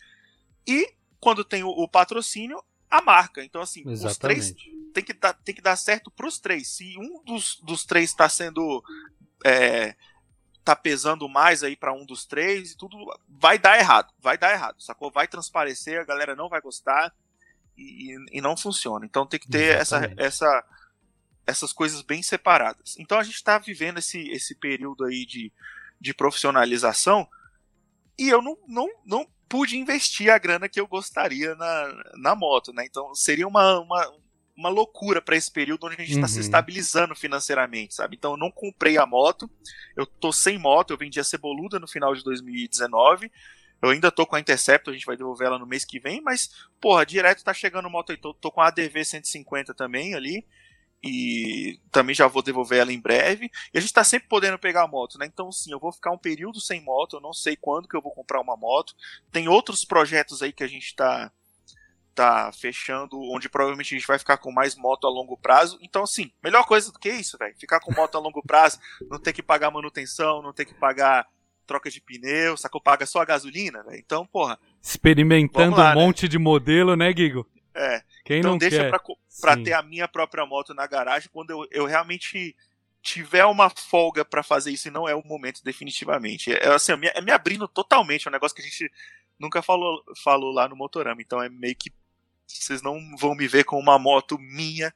e 0.67 0.91
quando 1.19 1.45
tem 1.45 1.63
o, 1.63 1.69
o 1.69 1.87
patrocínio, 1.87 2.61
a 2.89 3.01
marca. 3.01 3.43
Então, 3.43 3.61
assim, 3.61 3.83
Exatamente. 3.87 4.11
os 4.11 4.17
três 4.17 4.55
tem 4.95 5.03
que, 5.03 5.13
dar, 5.13 5.33
tem 5.33 5.53
que 5.53 5.61
dar 5.61 5.75
certo 5.75 6.09
para 6.09 6.25
os 6.25 6.39
três. 6.39 6.69
Se 6.69 6.97
um 6.97 7.21
dos, 7.23 7.59
dos 7.61 7.85
três 7.85 8.09
está 8.09 8.29
sendo. 8.29 8.81
É, 9.45 9.95
tá 10.63 10.75
pesando 10.75 11.29
mais 11.29 11.63
aí 11.63 11.75
para 11.75 11.93
um 11.93 12.03
dos 12.03 12.25
três 12.25 12.71
e 12.71 12.77
tudo 12.77 12.97
vai 13.29 13.59
dar 13.59 13.77
errado, 13.77 14.11
vai 14.19 14.35
dar 14.35 14.51
errado, 14.51 14.81
sacou? 14.81 15.11
Vai 15.11 15.27
transparecer, 15.27 16.01
a 16.01 16.05
galera 16.05 16.35
não 16.35 16.49
vai 16.49 16.59
gostar 16.59 17.13
e, 17.77 18.15
e 18.31 18.41
não 18.41 18.57
funciona. 18.57 19.05
Então 19.05 19.27
tem 19.27 19.39
que 19.39 19.47
ter 19.47 19.77
essa, 19.77 20.11
essa, 20.17 20.65
essas 21.45 21.71
coisas 21.71 22.01
bem 22.01 22.23
separadas. 22.23 22.95
Então 22.97 23.19
a 23.19 23.23
gente 23.23 23.35
está 23.35 23.59
vivendo 23.59 23.99
esse, 23.99 24.27
esse 24.29 24.55
período 24.55 25.05
aí 25.05 25.23
de, 25.23 25.53
de 26.01 26.15
profissionalização 26.15 27.29
e 28.17 28.29
eu 28.29 28.41
não, 28.41 28.57
não, 28.67 28.89
não 29.05 29.27
pude 29.47 29.77
investir 29.77 30.31
a 30.31 30.39
grana 30.39 30.67
que 30.67 30.79
eu 30.79 30.87
gostaria 30.87 31.53
na, 31.53 32.03
na 32.15 32.35
moto, 32.35 32.73
né? 32.73 32.85
Então 32.85 33.13
seria 33.13 33.47
uma, 33.47 33.79
uma, 33.79 34.13
uma 34.55 34.69
loucura 34.69 35.21
para 35.21 35.35
esse 35.35 35.51
período 35.51 35.85
onde 35.85 35.95
a 35.95 35.99
gente 35.99 36.11
está 36.11 36.21
uhum. 36.21 36.27
se 36.27 36.39
estabilizando 36.39 37.15
financeiramente, 37.15 37.93
sabe? 37.93 38.15
Então 38.15 38.31
eu 38.31 38.37
não 38.37 38.49
comprei 38.49 38.97
a 38.97 39.05
moto, 39.05 39.49
eu 39.95 40.05
tô 40.05 40.31
sem 40.31 40.57
moto, 40.57 40.91
eu 40.91 40.97
vendi 40.97 41.19
a 41.19 41.23
Ceboluda 41.23 41.79
no 41.79 41.87
final 41.87 42.13
de 42.15 42.23
2019. 42.23 43.31
Eu 43.81 43.89
ainda 43.89 44.09
tô 44.09 44.25
com 44.25 44.35
a 44.35 44.39
Interceptor, 44.39 44.93
a 44.93 44.97
gente 44.97 45.05
vai 45.05 45.17
devolver 45.17 45.47
ela 45.47 45.59
no 45.59 45.67
mês 45.67 45.83
que 45.83 45.99
vem, 45.99 46.21
mas, 46.21 46.49
porra, 46.79 47.05
direto 47.05 47.43
tá 47.43 47.53
chegando 47.53 47.89
moto 47.89 48.11
aí. 48.11 48.17
Tô, 48.17 48.33
tô 48.33 48.49
com 48.49 48.61
a 48.61 48.67
ADV 48.67 49.03
150 49.03 49.73
também 49.73 50.15
ali 50.15 50.45
e 51.03 51.79
também 51.91 52.15
já 52.15 52.25
vou 52.25 52.41
devolver 52.41 52.79
ela 52.79 52.91
em 52.91 52.99
breve. 52.99 53.51
E 53.73 53.77
a 53.77 53.81
gente 53.81 53.89
está 53.89 54.03
sempre 54.03 54.27
podendo 54.27 54.57
pegar 54.57 54.83
a 54.83 54.87
moto, 54.87 55.19
né? 55.19 55.27
Então, 55.27 55.51
sim, 55.51 55.71
eu 55.71 55.79
vou 55.79 55.91
ficar 55.91 56.11
um 56.11 56.17
período 56.17 56.59
sem 56.59 56.81
moto, 56.81 57.17
eu 57.17 57.21
não 57.21 57.33
sei 57.33 57.55
quando 57.55 57.87
que 57.87 57.95
eu 57.95 58.01
vou 58.01 58.11
comprar 58.11 58.41
uma 58.41 58.57
moto. 58.57 58.95
Tem 59.31 59.47
outros 59.47 59.85
projetos 59.85 60.41
aí 60.41 60.51
que 60.51 60.63
a 60.63 60.67
gente 60.67 60.85
está 60.85 61.31
tá 62.15 62.49
fechando, 62.53 63.19
onde 63.31 63.49
provavelmente 63.49 63.93
a 63.93 63.97
gente 63.97 64.07
vai 64.07 64.17
ficar 64.17 64.37
com 64.37 64.51
mais 64.51 64.75
moto 64.75 65.05
a 65.05 65.09
longo 65.09 65.37
prazo. 65.37 65.77
Então, 65.81 66.03
assim, 66.03 66.31
melhor 66.41 66.65
coisa 66.65 66.91
do 66.91 66.97
que 66.97 67.09
isso, 67.09 67.37
velho. 67.37 67.53
Ficar 67.59 67.81
com 67.81 67.93
moto 67.93 68.15
a 68.15 68.19
longo 68.19 68.41
prazo, 68.41 68.79
não 69.09 69.19
ter 69.19 69.33
que 69.33 69.43
pagar 69.43 69.69
manutenção, 69.69 70.41
não 70.41 70.53
ter 70.53 70.65
que 70.65 70.73
pagar 70.73 71.27
troca 71.67 71.89
de 71.89 71.99
pneu, 71.99 72.55
sacou? 72.55 72.79
Paga 72.79 73.05
só 73.05 73.19
a 73.19 73.25
gasolina, 73.25 73.83
velho. 73.83 73.99
Então, 73.99 74.25
porra. 74.25 74.57
Experimentando 74.81 75.75
lá, 75.75 75.91
um 75.91 75.95
né? 75.95 75.95
monte 75.95 76.27
de 76.27 76.39
modelo, 76.39 76.95
né, 76.95 77.13
Gigo? 77.15 77.45
É. 77.75 78.01
Quem 78.23 78.39
então 78.39 78.51
não 78.51 78.57
deixa 78.57 78.83
quer? 78.83 78.89
pra, 78.89 78.99
pra 79.41 79.57
ter 79.57 79.73
a 79.73 79.81
minha 79.81 80.07
própria 80.07 80.45
moto 80.45 80.73
na 80.73 80.87
garagem 80.87 81.29
quando 81.31 81.49
eu, 81.51 81.67
eu 81.69 81.85
realmente 81.85 82.55
tiver 83.01 83.45
uma 83.45 83.69
folga 83.69 84.23
para 84.23 84.41
fazer 84.41 84.71
isso 84.71 84.87
e 84.87 84.91
não 84.91 85.07
é 85.07 85.13
o 85.13 85.25
momento 85.25 85.63
definitivamente. 85.63 86.51
É 86.53 86.69
assim, 86.69 86.93
é 86.93 86.97
me, 86.97 87.07
é 87.07 87.21
me 87.21 87.31
abrindo 87.31 87.67
totalmente, 87.67 88.25
é 88.25 88.29
um 88.29 88.31
negócio 88.31 88.55
que 88.55 88.61
a 88.61 88.65
gente 88.65 88.89
nunca 89.39 89.61
falou, 89.61 90.01
falou 90.23 90.51
lá 90.51 90.67
no 90.67 90.75
Motorama, 90.75 91.21
então 91.21 91.41
é 91.41 91.49
meio 91.49 91.75
que 91.75 91.91
vocês 92.47 92.81
não 92.81 92.99
vão 93.17 93.35
me 93.35 93.47
ver 93.47 93.63
com 93.63 93.79
uma 93.79 93.97
moto 93.99 94.37
minha 94.39 94.93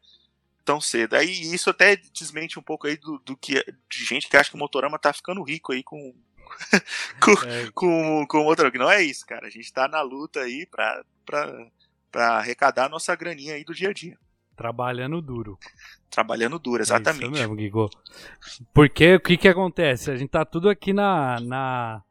tão 0.65 0.79
cedo. 0.79 1.15
Aí 1.15 1.29
isso 1.29 1.69
até 1.69 1.95
desmente 1.95 2.59
um 2.59 2.63
pouco 2.63 2.87
aí 2.87 2.97
do, 2.97 3.19
do 3.19 3.35
que 3.35 3.63
de 3.89 4.05
gente 4.05 4.27
que 4.27 4.37
acha 4.37 4.49
que 4.49 4.55
o 4.55 4.59
Motorama 4.59 4.99
tá 4.99 5.11
ficando 5.11 5.43
rico 5.43 5.71
aí 5.73 5.83
com 5.83 6.13
com, 7.21 7.31
é. 7.47 7.71
com, 7.73 8.25
com 8.27 8.41
o 8.41 8.43
Motorama. 8.45 8.77
Não 8.77 8.91
é 8.91 9.03
isso, 9.03 9.25
cara. 9.25 9.47
A 9.47 9.49
gente 9.49 9.71
tá 9.71 9.87
na 9.87 10.01
luta 10.01 10.41
aí 10.41 10.65
pra, 10.65 11.03
pra 11.25 11.69
para 12.11 12.37
arrecadar 12.37 12.85
a 12.85 12.89
nossa 12.89 13.15
graninha 13.15 13.55
aí 13.55 13.63
do 13.63 13.73
dia 13.73 13.89
a 13.89 13.93
dia. 13.93 14.17
Trabalhando 14.55 15.21
duro. 15.21 15.57
Trabalhando 16.09 16.59
duro, 16.59 16.81
exatamente. 16.81 17.39
É 17.39 17.43
isso 17.43 17.55
mesmo. 17.55 17.89
Porque 18.73 19.15
o 19.15 19.19
que 19.19 19.37
que 19.37 19.47
acontece? 19.47 20.11
A 20.11 20.17
gente 20.17 20.29
tá 20.29 20.43
tudo 20.43 20.69
aqui 20.69 20.91
na, 20.91 21.39
na, 21.39 22.03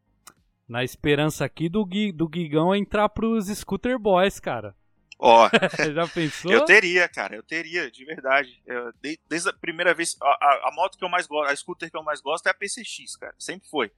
na 0.67 0.83
esperança 0.83 1.45
aqui 1.45 1.69
do, 1.69 1.85
Gui, 1.85 2.11
do 2.11 2.27
Guigão 2.29 2.75
entrar 2.75 3.09
pros 3.11 3.47
Scooter 3.49 3.99
Boys, 3.99 4.41
cara. 4.41 4.75
Ó, 5.19 5.51
já 5.95 6.07
pensou? 6.07 6.53
Eu 6.53 6.65
teria, 6.65 7.09
cara, 7.09 7.35
eu 7.35 7.43
teria, 7.43 7.91
de 7.91 8.05
verdade. 8.05 8.63
Eu, 8.65 8.93
desde 9.29 9.49
a 9.49 9.53
primeira 9.53 9.93
vez, 9.93 10.17
a, 10.23 10.27
a, 10.27 10.69
a, 10.69 10.73
moto 10.73 10.97
que 10.97 11.05
eu 11.05 11.09
mais 11.09 11.27
gosto, 11.27 11.51
a 11.51 11.57
scooter 11.57 11.91
que 11.91 11.97
eu 11.97 12.05
mais 12.05 12.21
gosto 12.21 12.47
é 12.47 12.51
a 12.51 12.55
PCX, 12.55 13.17
cara, 13.17 13.35
sempre 13.39 13.69
foi. 13.69 13.91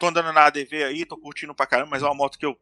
Tô 0.00 0.06
andando 0.06 0.32
na 0.32 0.46
ADV 0.46 0.84
aí, 0.84 1.04
tô 1.04 1.18
curtindo 1.18 1.54
pra 1.54 1.66
caramba, 1.66 1.90
mas 1.90 2.02
é 2.02 2.06
uma 2.06 2.14
moto 2.14 2.38
que 2.38 2.46
eu 2.46 2.58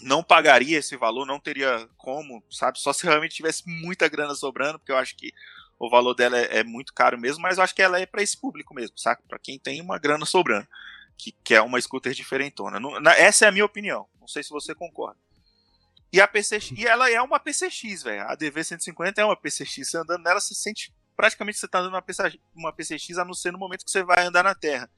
não 0.00 0.22
pagaria 0.22 0.78
esse 0.78 0.96
valor, 0.96 1.26
não 1.26 1.38
teria 1.38 1.86
como, 1.98 2.42
sabe? 2.50 2.80
Só 2.80 2.92
se 2.92 3.04
realmente 3.04 3.34
tivesse 3.34 3.64
muita 3.68 4.08
grana 4.08 4.34
sobrando, 4.34 4.78
porque 4.78 4.92
eu 4.92 4.96
acho 4.96 5.14
que 5.16 5.32
o 5.78 5.90
valor 5.90 6.14
dela 6.14 6.38
é, 6.38 6.60
é 6.60 6.64
muito 6.64 6.94
caro 6.94 7.18
mesmo, 7.18 7.42
mas 7.42 7.58
eu 7.58 7.64
acho 7.64 7.74
que 7.74 7.82
ela 7.82 8.00
é 8.00 8.06
para 8.06 8.22
esse 8.22 8.40
público 8.40 8.72
mesmo, 8.72 8.96
saca? 8.96 9.22
Para 9.28 9.38
quem 9.38 9.58
tem 9.58 9.82
uma 9.82 9.98
grana 9.98 10.24
sobrando, 10.24 10.66
que 11.18 11.32
quer 11.44 11.60
uma 11.60 11.80
scooter 11.80 12.14
diferentona. 12.14 12.80
Não, 12.80 12.98
na, 13.00 13.14
essa 13.16 13.44
é 13.44 13.48
a 13.48 13.52
minha 13.52 13.64
opinião. 13.64 14.08
Não 14.18 14.28
sei 14.28 14.42
se 14.42 14.50
você 14.50 14.74
concorda. 14.74 15.18
E 16.12 16.20
a 16.20 16.28
PCX, 16.28 16.72
e 16.78 16.86
ela 16.86 17.10
é 17.10 17.20
uma 17.22 17.40
PCX, 17.40 18.02
velho. 18.02 18.22
A 18.28 18.36
DV150 18.36 19.18
é 19.18 19.24
uma 19.24 19.36
PCX. 19.36 19.88
Você 19.88 19.96
andando 19.96 20.22
nela, 20.22 20.40
você 20.40 20.54
sente 20.54 20.92
praticamente 21.16 21.58
você 21.58 21.68
tá 21.68 21.78
andando 21.78 21.94
uma 21.94 22.02
PCX, 22.02 22.38
uma 22.54 22.72
PCX, 22.72 23.18
a 23.18 23.24
não 23.24 23.34
ser 23.34 23.52
no 23.52 23.58
momento 23.58 23.84
que 23.84 23.90
você 23.90 24.02
vai 24.02 24.26
andar 24.26 24.42
na 24.42 24.54
Terra. 24.54 24.90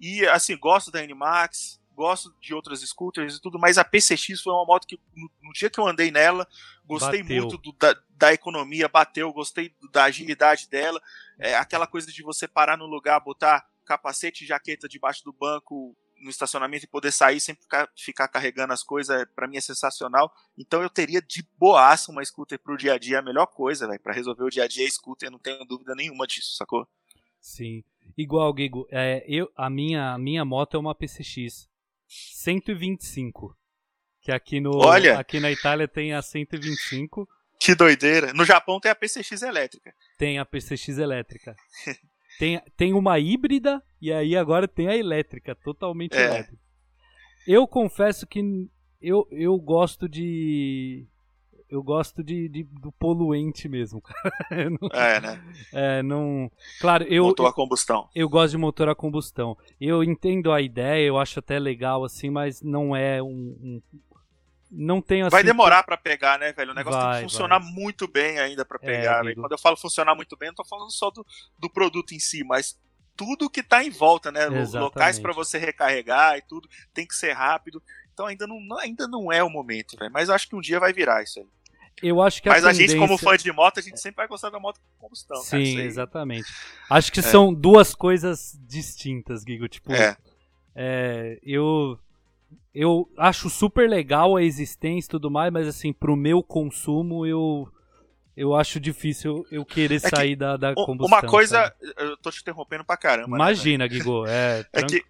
E 0.00 0.26
assim, 0.26 0.56
gosto 0.56 0.90
da 0.90 1.00
Animax, 1.00 1.80
gosto 1.94 2.34
de 2.40 2.52
outras 2.52 2.80
scooters 2.80 3.36
e 3.36 3.40
tudo, 3.40 3.58
mas 3.58 3.78
a 3.78 3.84
PCX 3.84 4.40
foi 4.42 4.52
uma 4.52 4.64
moto 4.64 4.86
que 4.86 4.98
no, 5.14 5.30
no 5.42 5.52
dia 5.52 5.70
que 5.70 5.78
eu 5.78 5.86
andei 5.86 6.10
nela, 6.10 6.48
gostei 6.84 7.22
bateu. 7.22 7.36
muito 7.36 7.58
do, 7.58 7.72
da, 7.72 7.96
da, 8.10 8.32
economia, 8.32 8.88
bateu, 8.88 9.32
gostei 9.32 9.74
da 9.92 10.04
agilidade 10.04 10.68
dela, 10.68 11.00
é, 11.38 11.54
aquela 11.54 11.86
coisa 11.86 12.10
de 12.10 12.22
você 12.22 12.48
parar 12.48 12.76
no 12.76 12.86
lugar, 12.86 13.20
botar 13.20 13.66
capacete 13.84 14.44
e 14.44 14.46
jaqueta 14.46 14.88
debaixo 14.88 15.22
do 15.24 15.32
banco 15.32 15.96
no 16.22 16.30
estacionamento 16.30 16.84
e 16.84 16.88
poder 16.88 17.12
sair 17.12 17.40
sem 17.40 17.54
ficar, 17.54 17.90
ficar 17.96 18.28
carregando 18.28 18.72
as 18.72 18.82
coisas, 18.82 19.20
é, 19.20 19.26
para 19.26 19.48
mim 19.48 19.56
é 19.56 19.60
sensacional. 19.60 20.32
Então 20.56 20.82
eu 20.82 20.88
teria 20.88 21.20
de 21.20 21.44
boaça 21.58 22.10
uma 22.12 22.24
scooter 22.24 22.58
pro 22.58 22.76
dia 22.76 22.94
a 22.94 22.98
dia, 22.98 23.18
a 23.18 23.22
melhor 23.22 23.46
coisa, 23.46 23.86
velho, 23.86 24.00
para 24.00 24.14
resolver 24.14 24.44
o 24.44 24.50
dia 24.50 24.64
a 24.64 24.68
dia, 24.68 24.86
a 24.86 24.90
scooter, 24.90 25.30
não 25.30 25.38
tenho 25.38 25.64
dúvida 25.64 25.94
nenhuma 25.94 26.26
disso, 26.26 26.56
sacou? 26.56 26.86
Sim. 27.40 27.82
Igual, 28.16 28.54
Gigo, 28.56 28.86
é, 28.90 29.24
eu, 29.26 29.50
a, 29.56 29.68
minha, 29.68 30.12
a 30.12 30.18
minha 30.18 30.44
moto 30.44 30.76
é 30.76 30.80
uma 30.80 30.94
PCX 30.94 31.68
125. 32.08 33.56
Que 34.20 34.30
aqui, 34.30 34.60
no, 34.60 34.76
Olha, 34.76 35.18
aqui 35.18 35.40
na 35.40 35.50
Itália 35.50 35.88
tem 35.88 36.12
a 36.14 36.22
125. 36.22 37.28
Que 37.58 37.74
doideira. 37.74 38.32
No 38.32 38.44
Japão 38.44 38.78
tem 38.78 38.90
a 38.90 38.94
PCX 38.94 39.42
elétrica. 39.42 39.92
Tem 40.16 40.38
a 40.38 40.44
PCX 40.44 40.98
elétrica. 40.98 41.56
tem, 42.38 42.62
tem 42.76 42.94
uma 42.94 43.18
híbrida 43.18 43.82
e 44.02 44.12
aí 44.12 44.36
agora 44.36 44.66
tem 44.66 44.88
a 44.88 44.96
elétrica, 44.96 45.54
totalmente 45.54 46.16
é. 46.16 46.24
elétrica. 46.24 46.60
Eu 47.46 47.68
confesso 47.68 48.26
que 48.26 48.68
eu, 49.00 49.28
eu 49.30 49.56
gosto 49.58 50.08
de 50.08 51.06
eu 51.70 51.82
gosto 51.82 52.22
de, 52.22 52.48
de, 52.48 52.64
do 52.64 52.90
poluente 52.92 53.68
mesmo, 53.68 54.02
não, 54.50 54.88
é, 54.92 55.20
né? 55.20 55.42
É, 55.72 56.02
não. 56.02 56.50
Claro, 56.80 57.04
eu. 57.04 57.24
Motor 57.24 57.46
a 57.46 57.52
combustão. 57.52 58.10
Eu, 58.14 58.22
eu, 58.22 58.28
gosto 58.28 58.50
de 58.50 58.58
motor 58.58 58.88
a 58.88 58.94
combustão. 58.94 59.56
Eu 59.80 60.04
entendo 60.04 60.52
a 60.52 60.60
ideia, 60.60 61.06
eu 61.06 61.16
acho 61.16 61.38
até 61.38 61.58
legal, 61.58 62.04
assim, 62.04 62.28
mas 62.28 62.60
não 62.60 62.94
é 62.94 63.22
um. 63.22 63.28
um 63.28 63.82
não 64.70 65.00
tem 65.00 65.22
assim. 65.22 65.30
Vai 65.30 65.44
demorar 65.44 65.82
para 65.84 65.96
pegar, 65.96 66.38
né, 66.38 66.52
velho? 66.52 66.72
O 66.72 66.74
negócio 66.74 67.00
vai, 67.00 67.20
tem 67.20 67.26
que 67.26 67.32
funcionar 67.32 67.60
vai. 67.60 67.70
muito 67.72 68.06
bem 68.06 68.38
ainda 68.38 68.64
para 68.64 68.78
é, 68.82 68.86
pegar. 68.86 69.26
É, 69.26 69.34
Quando 69.34 69.52
eu 69.52 69.58
falo 69.58 69.76
funcionar 69.76 70.14
muito 70.14 70.36
bem, 70.36 70.48
eu 70.48 70.50
não 70.50 70.56
tô 70.56 70.64
falando 70.64 70.90
só 70.90 71.10
do, 71.10 71.24
do 71.58 71.70
produto 71.70 72.12
em 72.12 72.18
si, 72.18 72.44
mas 72.44 72.78
tudo 73.16 73.50
que 73.50 73.62
tá 73.62 73.84
em 73.84 73.90
volta, 73.90 74.30
né? 74.32 74.44
Exatamente. 74.44 74.76
Locais 74.76 75.18
para 75.18 75.32
você 75.32 75.58
recarregar 75.58 76.36
e 76.38 76.42
tudo, 76.42 76.68
tem 76.92 77.06
que 77.06 77.14
ser 77.14 77.32
rápido. 77.32 77.82
Então 78.12 78.26
ainda 78.26 78.46
não, 78.46 78.78
ainda 78.78 79.08
não 79.08 79.32
é 79.32 79.42
o 79.42 79.50
momento, 79.50 79.96
velho. 79.98 80.12
Mas 80.12 80.30
acho 80.30 80.48
que 80.48 80.56
um 80.56 80.60
dia 80.60 80.80
vai 80.80 80.92
virar 80.92 81.22
isso 81.22 81.40
aí. 81.40 81.46
Eu 82.02 82.20
acho 82.20 82.42
que 82.42 82.48
Mas 82.48 82.64
a, 82.64 82.72
tendência... 82.72 82.96
a 82.96 82.98
gente, 82.98 82.98
como 82.98 83.18
fã 83.18 83.36
de 83.36 83.52
moto, 83.52 83.78
a 83.78 83.82
gente 83.82 84.00
sempre 84.00 84.16
vai 84.16 84.28
gostar 84.28 84.50
da 84.50 84.58
moto 84.58 84.80
com 84.80 85.06
combustão. 85.06 85.36
Sim, 85.42 85.76
cara, 85.76 85.86
exatamente. 85.86 86.52
Acho 86.90 87.12
que 87.12 87.20
é. 87.20 87.22
são 87.22 87.52
duas 87.52 87.94
coisas 87.94 88.58
distintas, 88.66 89.42
Gigo. 89.42 89.68
Tipo, 89.68 89.92
é. 89.92 90.16
É, 90.74 91.38
eu, 91.42 91.98
eu 92.74 93.08
acho 93.16 93.50
super 93.50 93.88
legal 93.88 94.36
a 94.36 94.42
existência 94.42 95.08
e 95.08 95.10
tudo 95.10 95.30
mais, 95.30 95.52
mas 95.52 95.68
assim, 95.68 95.92
pro 95.92 96.16
meu 96.16 96.42
consumo, 96.42 97.26
eu, 97.26 97.68
eu 98.36 98.54
acho 98.54 98.80
difícil 98.80 99.46
eu 99.50 99.64
querer 99.64 99.96
é 99.96 99.98
sair 99.98 100.36
da, 100.36 100.56
da 100.56 100.74
combustão. 100.74 101.06
Uma 101.06 101.22
coisa, 101.22 101.64
sabe? 101.64 101.94
eu 101.98 102.16
tô 102.16 102.30
te 102.30 102.40
interrompendo 102.40 102.84
pra 102.84 102.96
caramba. 102.96 103.28
Né, 103.28 103.36
Imagina, 103.36 103.84
né, 103.84 103.90
Gigo. 103.90 104.26
É, 104.26 104.64
é 104.72 104.82
que, 104.82 105.04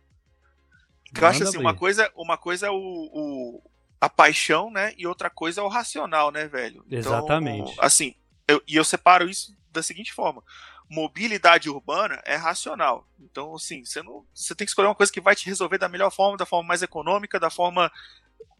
que 1.14 1.22
eu 1.22 1.26
acho 1.26 1.42
assim, 1.44 1.58
uma 1.58 1.74
coisa, 1.74 2.10
uma 2.16 2.36
coisa 2.36 2.66
é 2.66 2.70
o, 2.70 2.74
o 2.74 3.62
a 4.00 4.08
paixão, 4.08 4.70
né? 4.70 4.92
E 4.98 5.06
outra 5.06 5.30
coisa 5.30 5.60
é 5.60 5.64
o 5.64 5.68
racional, 5.68 6.32
né, 6.32 6.48
velho? 6.48 6.82
Então, 6.86 6.98
Exatamente. 6.98 7.74
Assim, 7.78 8.16
eu, 8.48 8.60
e 8.66 8.74
eu 8.74 8.84
separo 8.84 9.28
isso 9.28 9.56
da 9.70 9.82
seguinte 9.82 10.12
forma: 10.12 10.42
mobilidade 10.90 11.70
urbana 11.70 12.20
é 12.24 12.34
racional. 12.34 13.08
Então, 13.20 13.54
assim, 13.54 13.84
você 13.84 14.02
não, 14.02 14.26
você 14.34 14.54
tem 14.54 14.64
que 14.64 14.70
escolher 14.70 14.88
uma 14.88 14.94
coisa 14.96 15.12
que 15.12 15.20
vai 15.20 15.36
te 15.36 15.46
resolver 15.46 15.78
da 15.78 15.88
melhor 15.88 16.10
forma, 16.10 16.36
da 16.36 16.44
forma 16.44 16.66
mais 16.66 16.82
econômica, 16.82 17.38
da 17.38 17.50
forma 17.50 17.90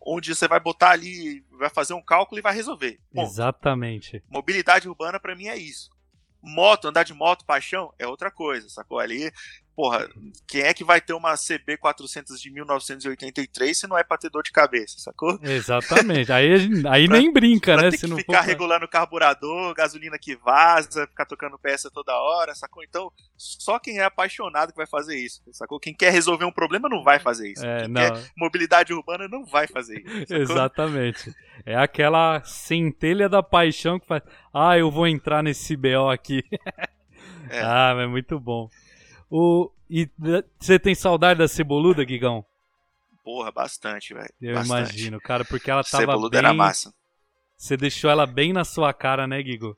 onde 0.00 0.34
você 0.34 0.48
vai 0.48 0.60
botar 0.60 0.90
ali, 0.90 1.44
vai 1.58 1.70
fazer 1.70 1.94
um 1.94 2.02
cálculo 2.02 2.38
e 2.38 2.42
vai 2.42 2.54
resolver. 2.54 2.98
Bom, 3.12 3.22
Exatamente. 3.22 4.22
Mobilidade 4.28 4.88
urbana 4.88 5.20
para 5.20 5.36
mim 5.36 5.46
é 5.46 5.56
isso. 5.56 5.90
Moto, 6.42 6.88
andar 6.88 7.04
de 7.04 7.14
moto, 7.14 7.44
paixão, 7.44 7.94
é 7.98 8.06
outra 8.06 8.30
coisa, 8.30 8.68
sacou? 8.68 8.98
Ali 8.98 9.30
porra, 9.74 10.08
quem 10.46 10.62
é 10.62 10.74
que 10.74 10.84
vai 10.84 11.00
ter 11.00 11.12
uma 11.12 11.34
CB 11.34 11.76
400 11.78 12.40
de 12.40 12.50
1983 12.50 13.78
se 13.78 13.86
não 13.86 13.96
é 13.96 14.04
pra 14.04 14.18
ter 14.18 14.30
dor 14.30 14.42
de 14.42 14.52
cabeça, 14.52 14.98
sacou? 14.98 15.38
Exatamente. 15.42 16.30
Aí, 16.32 16.54
aí 16.88 17.06
pra, 17.08 17.16
nem 17.16 17.32
brinca, 17.32 17.76
né? 17.76 17.90
Ter 17.90 17.98
se 17.98 18.04
que 18.04 18.10
não 18.10 18.16
ficar 18.16 18.42
for... 18.42 18.46
regulando 18.46 18.84
o 18.84 18.88
carburador, 18.88 19.74
gasolina 19.74 20.18
que 20.18 20.36
vaza, 20.36 21.06
ficar 21.06 21.26
tocando 21.26 21.58
peça 21.58 21.90
toda 21.90 22.14
hora, 22.14 22.54
sacou? 22.54 22.82
Então, 22.84 23.10
só 23.36 23.78
quem 23.78 23.98
é 23.98 24.04
apaixonado 24.04 24.70
que 24.70 24.76
vai 24.76 24.86
fazer 24.86 25.16
isso, 25.16 25.42
sacou? 25.52 25.80
Quem 25.80 25.94
quer 25.94 26.12
resolver 26.12 26.44
um 26.44 26.52
problema 26.52 26.88
não 26.88 27.02
vai 27.02 27.18
fazer 27.18 27.52
isso. 27.52 27.64
É, 27.64 27.80
quem 27.80 27.88
não. 27.88 28.00
quer 28.00 28.30
mobilidade 28.36 28.92
urbana 28.92 29.28
não 29.28 29.44
vai 29.44 29.66
fazer 29.66 30.02
isso. 30.04 30.34
Exatamente. 30.34 31.34
É 31.64 31.76
aquela 31.76 32.42
centelha 32.44 33.28
da 33.28 33.42
paixão 33.42 33.98
que 33.98 34.06
faz, 34.06 34.22
ah, 34.52 34.76
eu 34.76 34.90
vou 34.90 35.06
entrar 35.06 35.42
nesse 35.42 35.76
BO 35.76 36.10
aqui. 36.10 36.42
É. 37.50 37.60
ah, 37.60 37.92
mas 37.94 38.04
é 38.04 38.06
muito 38.06 38.40
bom. 38.40 38.70
O, 39.34 39.72
e 39.88 40.10
você 40.60 40.78
tem 40.78 40.94
saudade 40.94 41.38
da 41.38 41.48
Ceboluda, 41.48 42.04
Guigão? 42.04 42.44
Porra, 43.24 43.50
bastante, 43.50 44.12
velho. 44.12 44.28
Eu 44.42 44.56
bastante. 44.56 44.78
imagino, 44.80 45.18
cara, 45.18 45.42
porque 45.42 45.70
ela 45.70 45.82
tava 45.82 46.02
Ceboluda 46.02 46.38
bem... 46.38 46.46
era 46.46 46.52
massa. 46.52 46.92
Você 47.56 47.74
deixou 47.74 48.10
ela 48.10 48.26
bem 48.26 48.52
na 48.52 48.62
sua 48.62 48.92
cara, 48.92 49.26
né, 49.26 49.42
Guigo? 49.42 49.74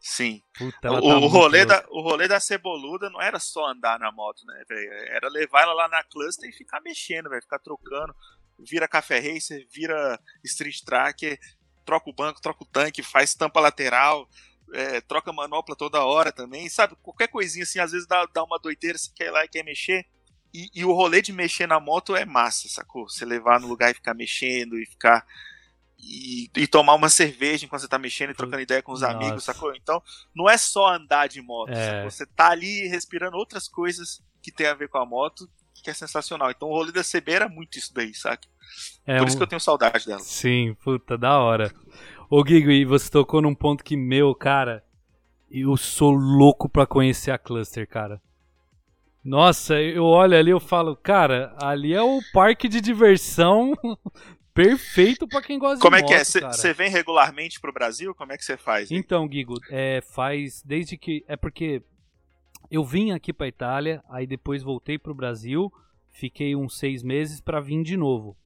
Sim. 0.00 0.42
Puta, 0.58 0.90
o, 0.90 1.00
tá 1.00 1.18
o, 1.18 1.26
rolê 1.28 1.64
da, 1.64 1.84
o 1.88 2.00
rolê 2.00 2.26
da 2.26 2.40
Ceboluda 2.40 3.08
não 3.08 3.22
era 3.22 3.38
só 3.38 3.70
andar 3.70 3.96
na 4.00 4.10
moto, 4.10 4.44
né, 4.44 4.64
velho? 4.68 4.92
Era 4.92 5.28
levar 5.28 5.62
ela 5.62 5.72
lá 5.72 5.88
na 5.88 6.02
cluster 6.02 6.50
e 6.50 6.52
ficar 6.52 6.80
mexendo, 6.80 7.30
velho. 7.30 7.42
Ficar 7.42 7.60
trocando. 7.60 8.12
Vira 8.58 8.88
café 8.88 9.20
racer, 9.20 9.68
vira 9.70 10.18
street 10.42 10.80
tracker, 10.80 11.38
troca 11.84 12.10
o 12.10 12.12
banco, 12.12 12.40
troca 12.40 12.64
o 12.64 12.66
tanque, 12.66 13.04
faz 13.04 13.36
tampa 13.36 13.60
lateral, 13.60 14.28
é, 14.72 15.00
troca 15.00 15.32
manopla 15.32 15.76
toda 15.76 16.04
hora 16.04 16.32
também, 16.32 16.68
sabe? 16.68 16.96
Qualquer 17.02 17.28
coisinha 17.28 17.62
assim, 17.62 17.78
às 17.78 17.92
vezes 17.92 18.06
dá, 18.06 18.26
dá 18.32 18.42
uma 18.42 18.58
doideira, 18.58 18.98
você 18.98 19.10
quer 19.14 19.26
ir 19.26 19.30
lá 19.30 19.44
e 19.44 19.48
quer 19.48 19.62
mexer. 19.62 20.06
E, 20.52 20.70
e, 20.74 20.84
o 20.84 20.92
rolê 20.92 21.20
de 21.20 21.32
mexer 21.32 21.66
na 21.66 21.78
moto 21.78 22.16
é 22.16 22.24
massa, 22.24 22.68
sacou? 22.68 23.08
Você 23.08 23.24
levar 23.24 23.60
no 23.60 23.68
lugar 23.68 23.90
e 23.90 23.94
ficar 23.94 24.14
mexendo 24.14 24.78
e 24.78 24.86
ficar. 24.86 25.26
E, 25.98 26.50
e 26.56 26.66
tomar 26.66 26.94
uma 26.94 27.08
cerveja 27.08 27.64
enquanto 27.64 27.80
você 27.80 27.88
tá 27.88 27.98
mexendo 27.98 28.30
e 28.30 28.34
trocando 28.34 28.60
ideia 28.60 28.82
com 28.82 28.92
os 28.92 29.00
Nossa. 29.00 29.14
amigos, 29.14 29.44
sacou? 29.44 29.74
Então, 29.74 30.02
não 30.34 30.48
é 30.48 30.56
só 30.56 30.94
andar 30.94 31.26
de 31.26 31.40
moto, 31.40 31.72
é. 31.72 32.04
Você 32.04 32.26
tá 32.26 32.50
ali 32.50 32.86
respirando 32.86 33.36
outras 33.36 33.66
coisas 33.66 34.22
que 34.42 34.52
tem 34.52 34.66
a 34.66 34.74
ver 34.74 34.88
com 34.88 34.98
a 34.98 35.06
moto, 35.06 35.48
que 35.74 35.90
é 35.90 35.94
sensacional. 35.94 36.50
Então, 36.50 36.68
o 36.68 36.72
rolê 36.72 36.92
da 36.92 37.02
CB 37.02 37.32
era 37.32 37.48
muito 37.48 37.78
isso 37.78 37.92
daí, 37.92 38.14
saca? 38.14 38.46
É 39.06 39.16
Por 39.16 39.24
um... 39.24 39.26
isso 39.28 39.36
que 39.36 39.42
eu 39.42 39.46
tenho 39.46 39.60
saudade 39.60 40.06
dela. 40.06 40.20
Sim, 40.20 40.74
puta, 40.82 41.16
da 41.16 41.38
hora. 41.38 41.72
Ô 42.28 42.44
Gigo, 42.44 42.70
e 42.70 42.84
você 42.84 43.08
tocou 43.08 43.40
num 43.40 43.54
ponto 43.54 43.84
que, 43.84 43.96
meu, 43.96 44.34
cara, 44.34 44.84
eu 45.48 45.76
sou 45.76 46.10
louco 46.10 46.68
pra 46.68 46.84
conhecer 46.84 47.30
a 47.30 47.38
Cluster, 47.38 47.88
cara. 47.88 48.20
Nossa, 49.24 49.80
eu 49.80 50.04
olho 50.04 50.36
ali 50.36 50.50
eu 50.50 50.58
falo, 50.58 50.96
cara, 50.96 51.54
ali 51.60 51.94
é 51.94 52.02
o 52.02 52.20
parque 52.32 52.68
de 52.68 52.80
diversão 52.80 53.74
perfeito 54.52 55.28
para 55.28 55.42
quem 55.42 55.58
gosta 55.58 55.80
Como 55.80 55.96
de 55.96 56.02
moto, 56.02 56.08
Como 56.08 56.20
é 56.20 56.24
que 56.24 56.44
é? 56.44 56.52
Você 56.52 56.72
vem 56.72 56.90
regularmente 56.90 57.60
pro 57.60 57.72
Brasil? 57.72 58.14
Como 58.14 58.32
é 58.32 58.36
que 58.36 58.44
você 58.44 58.56
faz? 58.56 58.90
Hein? 58.90 58.98
Então, 58.98 59.28
Gigo, 59.30 59.54
é, 59.70 60.00
faz 60.00 60.62
desde 60.64 60.96
que... 60.96 61.24
É 61.28 61.36
porque 61.36 61.82
eu 62.68 62.84
vim 62.84 63.12
aqui 63.12 63.32
pra 63.32 63.46
Itália, 63.46 64.02
aí 64.10 64.26
depois 64.26 64.64
voltei 64.64 64.98
pro 64.98 65.14
Brasil, 65.14 65.72
fiquei 66.10 66.56
uns 66.56 66.76
seis 66.76 67.04
meses 67.04 67.40
para 67.40 67.60
vir 67.60 67.82
de 67.84 67.96
novo. 67.96 68.36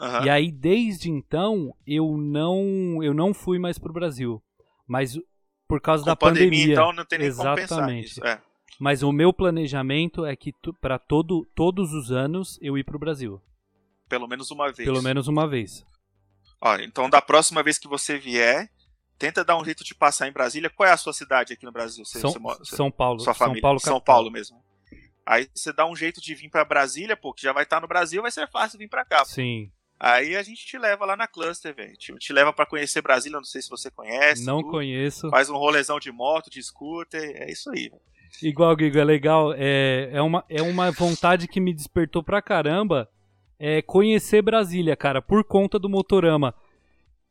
Uhum. 0.00 0.24
E 0.24 0.30
aí, 0.30 0.50
desde 0.50 1.10
então, 1.10 1.74
eu 1.86 2.16
não, 2.16 3.02
eu 3.02 3.14
não 3.14 3.32
fui 3.32 3.58
mais 3.58 3.78
pro 3.78 3.92
Brasil. 3.92 4.42
Mas 4.86 5.18
por 5.66 5.80
causa 5.80 6.02
Com 6.02 6.10
da 6.10 6.16
pandemia. 6.16 6.50
pandemia. 6.50 6.72
Então 6.72 6.92
não 6.92 7.04
tem 7.04 7.18
nem 7.18 7.28
Exatamente. 7.28 8.06
Isso, 8.06 8.26
é. 8.26 8.40
Mas 8.78 9.02
o 9.02 9.12
meu 9.12 9.32
planejamento 9.32 10.24
é 10.24 10.34
que 10.34 10.52
para 10.80 10.98
todo, 10.98 11.46
todos 11.54 11.92
os 11.92 12.10
anos 12.10 12.58
eu 12.60 12.76
ir 12.76 12.84
pro 12.84 12.98
Brasil. 12.98 13.40
Pelo 14.08 14.26
menos 14.26 14.50
uma 14.50 14.70
vez. 14.72 14.86
Pelo 14.86 15.02
menos 15.02 15.28
uma 15.28 15.48
vez. 15.48 15.84
Ó, 16.60 16.76
então 16.76 17.08
da 17.08 17.22
próxima 17.22 17.62
vez 17.62 17.78
que 17.78 17.88
você 17.88 18.18
vier, 18.18 18.70
tenta 19.18 19.44
dar 19.44 19.56
um 19.56 19.64
jeito 19.64 19.84
de 19.84 19.94
passar 19.94 20.28
em 20.28 20.32
Brasília. 20.32 20.70
Qual 20.70 20.88
é 20.88 20.92
a 20.92 20.96
sua 20.96 21.12
cidade 21.12 21.52
aqui 21.52 21.64
no 21.64 21.72
Brasil? 21.72 22.04
Você, 22.04 22.18
São, 22.20 22.32
você, 22.32 22.76
São 22.76 22.90
Paulo. 22.90 23.20
Sua 23.20 23.34
família? 23.34 23.60
São 23.60 23.62
Paulo, 23.62 23.80
São 23.80 24.00
Paulo 24.00 24.30
mesmo. 24.30 24.62
Aí 25.26 25.48
você 25.54 25.72
dá 25.72 25.86
um 25.86 25.96
jeito 25.96 26.20
de 26.20 26.34
vir 26.34 26.50
para 26.50 26.64
Brasília, 26.64 27.16
pô, 27.16 27.32
que 27.32 27.42
já 27.42 27.52
vai 27.52 27.62
estar 27.62 27.76
tá 27.76 27.80
no 27.80 27.88
Brasil, 27.88 28.20
vai 28.20 28.30
ser 28.30 28.48
fácil 28.50 28.78
vir 28.78 28.88
para 28.88 29.04
cá. 29.04 29.20
Pô. 29.20 29.24
Aí 30.04 30.36
a 30.36 30.42
gente 30.42 30.66
te 30.66 30.76
leva 30.76 31.06
lá 31.06 31.16
na 31.16 31.26
cluster, 31.26 31.74
velho. 31.74 31.96
Te, 31.96 32.14
te, 32.16 32.30
leva 32.30 32.52
para 32.52 32.66
conhecer 32.66 33.00
Brasília, 33.00 33.38
não 33.38 33.44
sei 33.44 33.62
se 33.62 33.70
você 33.70 33.90
conhece. 33.90 34.44
Não 34.44 34.62
conheço. 34.62 35.30
Faz 35.30 35.48
um 35.48 35.56
rolezão 35.56 35.98
de 35.98 36.12
moto, 36.12 36.50
de 36.50 36.62
scooter, 36.62 37.22
é 37.22 37.50
isso 37.50 37.70
aí, 37.70 37.88
velho. 37.88 38.02
Igual, 38.42 38.76
Gigo, 38.78 38.98
é 38.98 39.04
legal. 39.04 39.54
É, 39.56 40.10
é, 40.12 40.20
uma, 40.20 40.44
é 40.50 40.60
uma 40.60 40.90
vontade 40.90 41.48
que 41.48 41.58
me 41.58 41.72
despertou 41.72 42.22
pra 42.22 42.42
caramba 42.42 43.08
é 43.58 43.80
conhecer 43.80 44.42
Brasília, 44.42 44.94
cara, 44.94 45.22
por 45.22 45.42
conta 45.42 45.78
do 45.78 45.88
Motorama. 45.88 46.54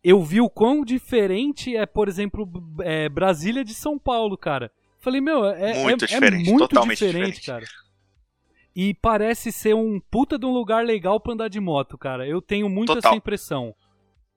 Eu 0.03 0.23
vi 0.23 0.41
o 0.41 0.49
quão 0.49 0.83
diferente 0.83 1.77
é, 1.77 1.85
por 1.85 2.07
exemplo, 2.07 2.51
é, 2.81 3.07
Brasília 3.07 3.63
de 3.63 3.75
São 3.75 3.99
Paulo, 3.99 4.35
cara. 4.35 4.71
Falei, 4.99 5.21
meu, 5.21 5.45
é 5.45 5.83
muito 5.83 6.05
é, 6.05 6.07
diferente, 6.07 6.47
é 6.47 6.51
muito 6.51 6.67
totalmente 6.67 7.05
diferente, 7.05 7.39
diferente, 7.39 7.45
cara. 7.45 7.82
E 8.75 8.93
parece 8.95 9.51
ser 9.51 9.75
um 9.75 9.99
puta 9.99 10.37
de 10.37 10.45
um 10.45 10.51
lugar 10.51 10.83
legal 10.83 11.19
pra 11.19 11.33
andar 11.33 11.47
de 11.47 11.59
moto, 11.59 11.97
cara. 11.97 12.27
Eu 12.27 12.41
tenho 12.41 12.67
muito 12.67 12.93
Total. 12.93 13.11
essa 13.11 13.17
impressão. 13.17 13.75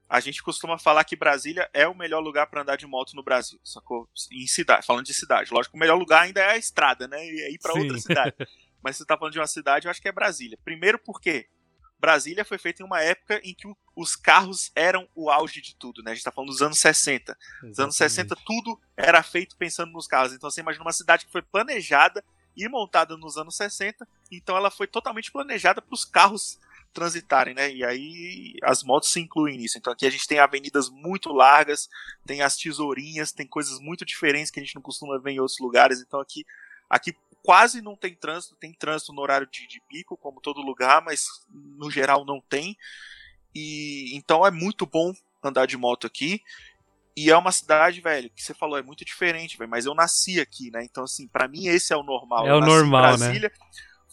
A 0.09 0.21
gente 0.21 0.43
costuma 0.43 0.79
falar 0.79 1.05
que 1.05 1.17
Brasília 1.17 1.69
é 1.73 1.89
o 1.89 1.95
melhor 1.95 2.21
lugar 2.21 2.47
para 2.47 2.63
andar 2.63 2.77
de 2.77 2.87
moto 2.87 3.15
no 3.15 3.25
Brasil, 3.25 3.59
sacou? 3.65 4.09
Em 4.31 4.47
cidade, 4.47 4.87
falando 4.87 5.07
de 5.07 5.15
cidade. 5.15 5.53
Lógico 5.53 5.77
o 5.77 5.81
melhor 5.81 5.97
lugar 5.97 6.23
ainda 6.23 6.41
é 6.41 6.53
a 6.53 6.57
estrada, 6.57 7.09
né? 7.09 7.19
E 7.25 7.41
é 7.41 7.51
ir 7.51 7.59
para 7.59 7.75
outra 7.75 7.99
cidade. 7.99 8.35
Mas 8.83 8.97
se 8.97 9.03
você 9.03 9.07
tá 9.07 9.17
falando 9.17 9.33
de 9.33 9.41
uma 9.41 9.47
cidade, 9.47 9.87
eu 9.87 9.91
acho 9.91 10.01
que 10.01 10.09
é 10.09 10.13
Brasília. 10.13 10.59
Primeiro 10.63 10.99
porque 10.99 11.49
Brasília 11.99 12.45
foi 12.45 12.59
feita 12.59 12.83
em 12.83 12.87
uma 12.87 13.01
época 13.01 13.41
em 13.43 13.55
que 13.55 13.67
os 13.97 14.15
carros 14.15 14.71
eram 14.77 15.09
o 15.15 15.29
auge 15.31 15.61
de 15.61 15.75
tudo, 15.75 16.03
né? 16.03 16.13
A 16.13 16.15
gente 16.15 16.23
tá 16.23 16.31
falando 16.31 16.51
dos 16.51 16.63
anos 16.63 16.79
60. 16.79 17.37
Nos 17.63 17.79
anos 17.79 17.97
60 17.97 18.37
tudo 18.45 18.79
era 18.97 19.23
feito 19.23 19.57
pensando 19.57 19.91
nos 19.91 20.07
carros. 20.07 20.33
Então 20.33 20.49
você 20.49 20.61
imagina 20.61 20.85
uma 20.85 20.93
cidade 20.93 21.27
que 21.27 21.33
foi 21.33 21.43
planejada 21.43 22.23
e 22.57 22.69
montada 22.69 23.17
nos 23.17 23.37
anos 23.37 23.57
60, 23.57 24.07
então 24.31 24.57
ela 24.57 24.71
foi 24.71 24.87
totalmente 24.87 25.31
planejada 25.31 25.83
para 25.83 25.95
os 25.95 26.05
carros 26.05 26.59
transitarem, 26.97 27.55
né? 27.55 27.71
E 27.71 27.85
aí 27.85 28.55
as 28.63 28.83
motos 28.83 29.11
se 29.11 29.21
incluem 29.21 29.59
nisso. 29.59 29.77
Então 29.77 29.93
aqui 29.93 30.07
a 30.07 30.11
gente 30.11 30.27
tem 30.27 30.39
avenidas 30.39 30.89
muito 30.89 31.31
largas, 31.31 31.91
tem 32.25 32.41
as 32.41 32.57
tesourinhas, 32.57 33.33
tem 33.33 33.47
coisas 33.47 33.79
muito 33.79 34.05
diferentes 34.05 34.51
que 34.51 34.59
a 34.59 34.63
gente 34.63 34.75
não 34.75 34.81
costuma 34.81 35.19
ver 35.19 35.33
em 35.33 35.41
outros 35.41 35.59
lugares. 35.59 36.01
Então 36.01 36.19
aqui 36.19 36.47
aqui 36.89 37.15
quase 37.43 37.83
não 37.83 37.95
tem 37.95 38.15
trânsito, 38.15 38.57
tem 38.57 38.73
trânsito 38.73 39.13
no 39.13 39.21
horário 39.21 39.47
de, 39.47 39.67
de 39.67 39.81
pico, 39.89 40.17
como 40.17 40.41
todo 40.41 40.63
lugar, 40.63 41.03
mas 41.05 41.27
no 41.53 41.91
geral 41.91 42.25
não 42.25 42.41
tem. 42.41 42.77
E 43.55 44.17
então 44.17 44.47
é 44.47 44.51
muito 44.51 44.87
bom 44.87 45.13
andar 45.43 45.67
de 45.67 45.77
moto 45.77 46.07
aqui. 46.07 46.41
E 47.17 47.31
é 47.31 47.37
uma 47.37 47.51
cidade, 47.51 48.01
velho, 48.01 48.31
que 48.31 48.43
você 48.43 48.53
falou, 48.53 48.79
é 48.79 48.83
muito 48.83 49.05
diferente, 49.05 49.57
velho. 49.57 49.71
Mas 49.71 49.87
eu 49.87 49.95
nasci 49.95 50.39
aqui, 50.39 50.71
né? 50.71 50.85
Então, 50.85 51.05
assim, 51.05 51.27
pra 51.27 51.49
mim 51.49 51.67
esse 51.67 51.93
é 51.93 51.97
o 51.97 52.03
normal. 52.03 52.47
É 52.47 52.55
o 52.55 52.61
nasci 52.61 52.73
em 52.73 52.77
normal, 52.77 53.03
né? 53.13 53.17
Brasília, 53.19 53.53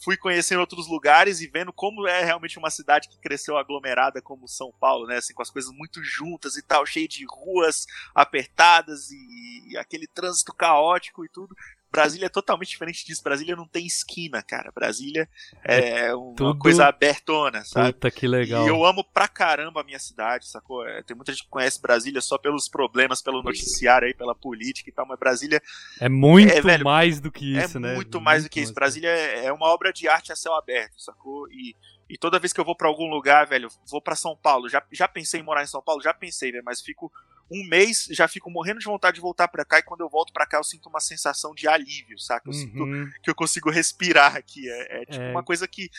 Fui 0.04 0.18
conhecendo 0.18 0.60
outros 0.60 0.86
lugares 0.86 1.40
e 1.40 1.48
vendo 1.48 1.72
como 1.72 2.06
é 2.06 2.26
realmente 2.26 2.60
uma 2.60 2.70
cidade 2.70 3.08
que 3.08 3.18
cresceu 3.20 3.58
aglomerada 3.58 4.22
como 4.22 4.50
São 4.50 4.70
Paulo, 4.78 5.08
né? 5.08 5.16
Assim, 5.16 5.34
com 5.34 5.42
as 5.42 5.50
coisas 5.50 5.72
muito 5.72 6.04
juntas 6.04 6.58
e 6.58 6.62
tal, 6.62 6.86
cheio 6.86 7.08
de 7.08 7.26
ruas 7.26 7.86
apertadas 8.14 9.10
e, 9.12 9.70
e 9.70 9.78
aquele 9.78 10.06
trânsito 10.06 10.54
caótico 10.54 11.24
e 11.24 11.30
tudo. 11.30 11.56
Brasília 11.94 12.26
é 12.26 12.30
totalmente 12.30 12.70
diferente 12.70 13.06
disso. 13.06 13.24
Brasília 13.24 13.56
não 13.56 13.68
tem 13.68 13.86
esquina, 13.86 14.42
cara. 14.42 14.72
Brasília 14.74 15.30
é 15.64 16.14
uma 16.16 16.36
tudo- 16.36 16.58
coisa 16.60 16.88
abertona, 16.88 17.64
sabe? 17.64 17.94
Puta 17.94 18.10
que 18.12 18.28
legal. 18.28 18.66
E 18.66 18.68
eu 18.68 18.84
amo 18.84 19.04
pra 19.04 19.28
caramba 19.28 19.82
a 19.82 19.84
minha 19.84 20.00
cidade, 20.00 20.48
sacou? 20.48 20.86
É, 20.88 21.04
tem 21.04 21.16
muita 21.16 21.32
gente 21.32 21.44
que 21.44 21.50
conhece 21.50 21.80
Brasília 21.82 22.20
só 22.20 22.38
pelos 22.38 22.68
problemas, 22.68 23.22
pelo 23.22 23.44
noticiário 23.44 24.08
aí, 24.08 24.14
pela 24.14 24.34
política 24.34 24.90
e 24.90 24.94
tal, 24.94 25.06
mas 25.06 25.20
Brasília 25.20 25.62
É 26.02 26.10
muito 26.10 26.52
É, 26.52 26.62
velho, 26.62 26.84
mais 26.84 27.20
do 27.22 27.32
que 27.32 27.58
isso, 27.58 27.78
é 27.78 27.80
né? 27.80 27.94
muito 27.94 28.20
mais 28.20 28.44
do 28.44 28.50
que 28.50 28.60
isso. 28.60 28.74
Brasília 28.74 29.10
é 29.10 29.46
é 29.46 29.54
uma 29.54 29.68
obra 29.68 29.94
de 29.94 30.08
arte 30.08 30.32
a 30.32 30.36
céu 30.36 30.56
aberto, 30.56 31.00
sacou? 31.00 31.48
E, 31.52 31.76
e 32.10 32.18
toda 32.18 32.40
vez 32.40 32.52
que 32.52 32.60
eu 32.60 32.66
vou 32.66 32.76
pra 32.76 32.88
algum 32.88 33.08
lugar, 33.10 33.46
velho, 33.46 33.68
vou 33.90 34.02
pra 34.02 34.16
São 34.16 34.36
Paulo. 34.36 34.68
Já, 34.68 34.82
já 34.92 35.08
pensei 35.08 35.40
em 35.42 35.44
morar 35.44 35.62
em 35.64 35.68
São 35.68 35.82
Paulo? 35.82 36.02
Já 36.02 36.14
pensei, 36.14 36.52
velho, 36.52 36.64
mas 36.66 36.82
fico 36.82 37.12
um 37.52 37.68
mês, 37.68 38.08
já 38.12 38.28
fico 38.28 38.50
morrendo 38.50 38.80
de 38.80 38.86
vontade 38.86 39.16
de 39.16 39.22
voltar 39.22 39.48
pra 39.48 39.64
cá. 39.66 39.80
E 39.80 39.84
quando 39.84 40.02
eu 40.02 40.10
volto 40.10 40.34
pra 40.34 40.46
cá, 40.48 40.58
eu 40.58 40.64
sinto 40.64 40.90
uma 40.90 41.00
sensação 41.00 41.54
de 41.54 41.68
alívio, 41.68 42.18
saca? 42.20 42.50
Eu 42.50 42.54
sinto 42.54 42.84
Uhum. 42.84 43.10
que 43.22 43.30
eu 43.30 43.36
consigo 43.36 43.70
respirar 43.70 44.36
aqui. 44.36 44.68
É, 44.70 45.02
é 45.02 45.06
tipo 45.06 45.24
É. 45.24 45.32
uma 45.32 45.44
coisa 45.44 45.68
que. 45.68 45.90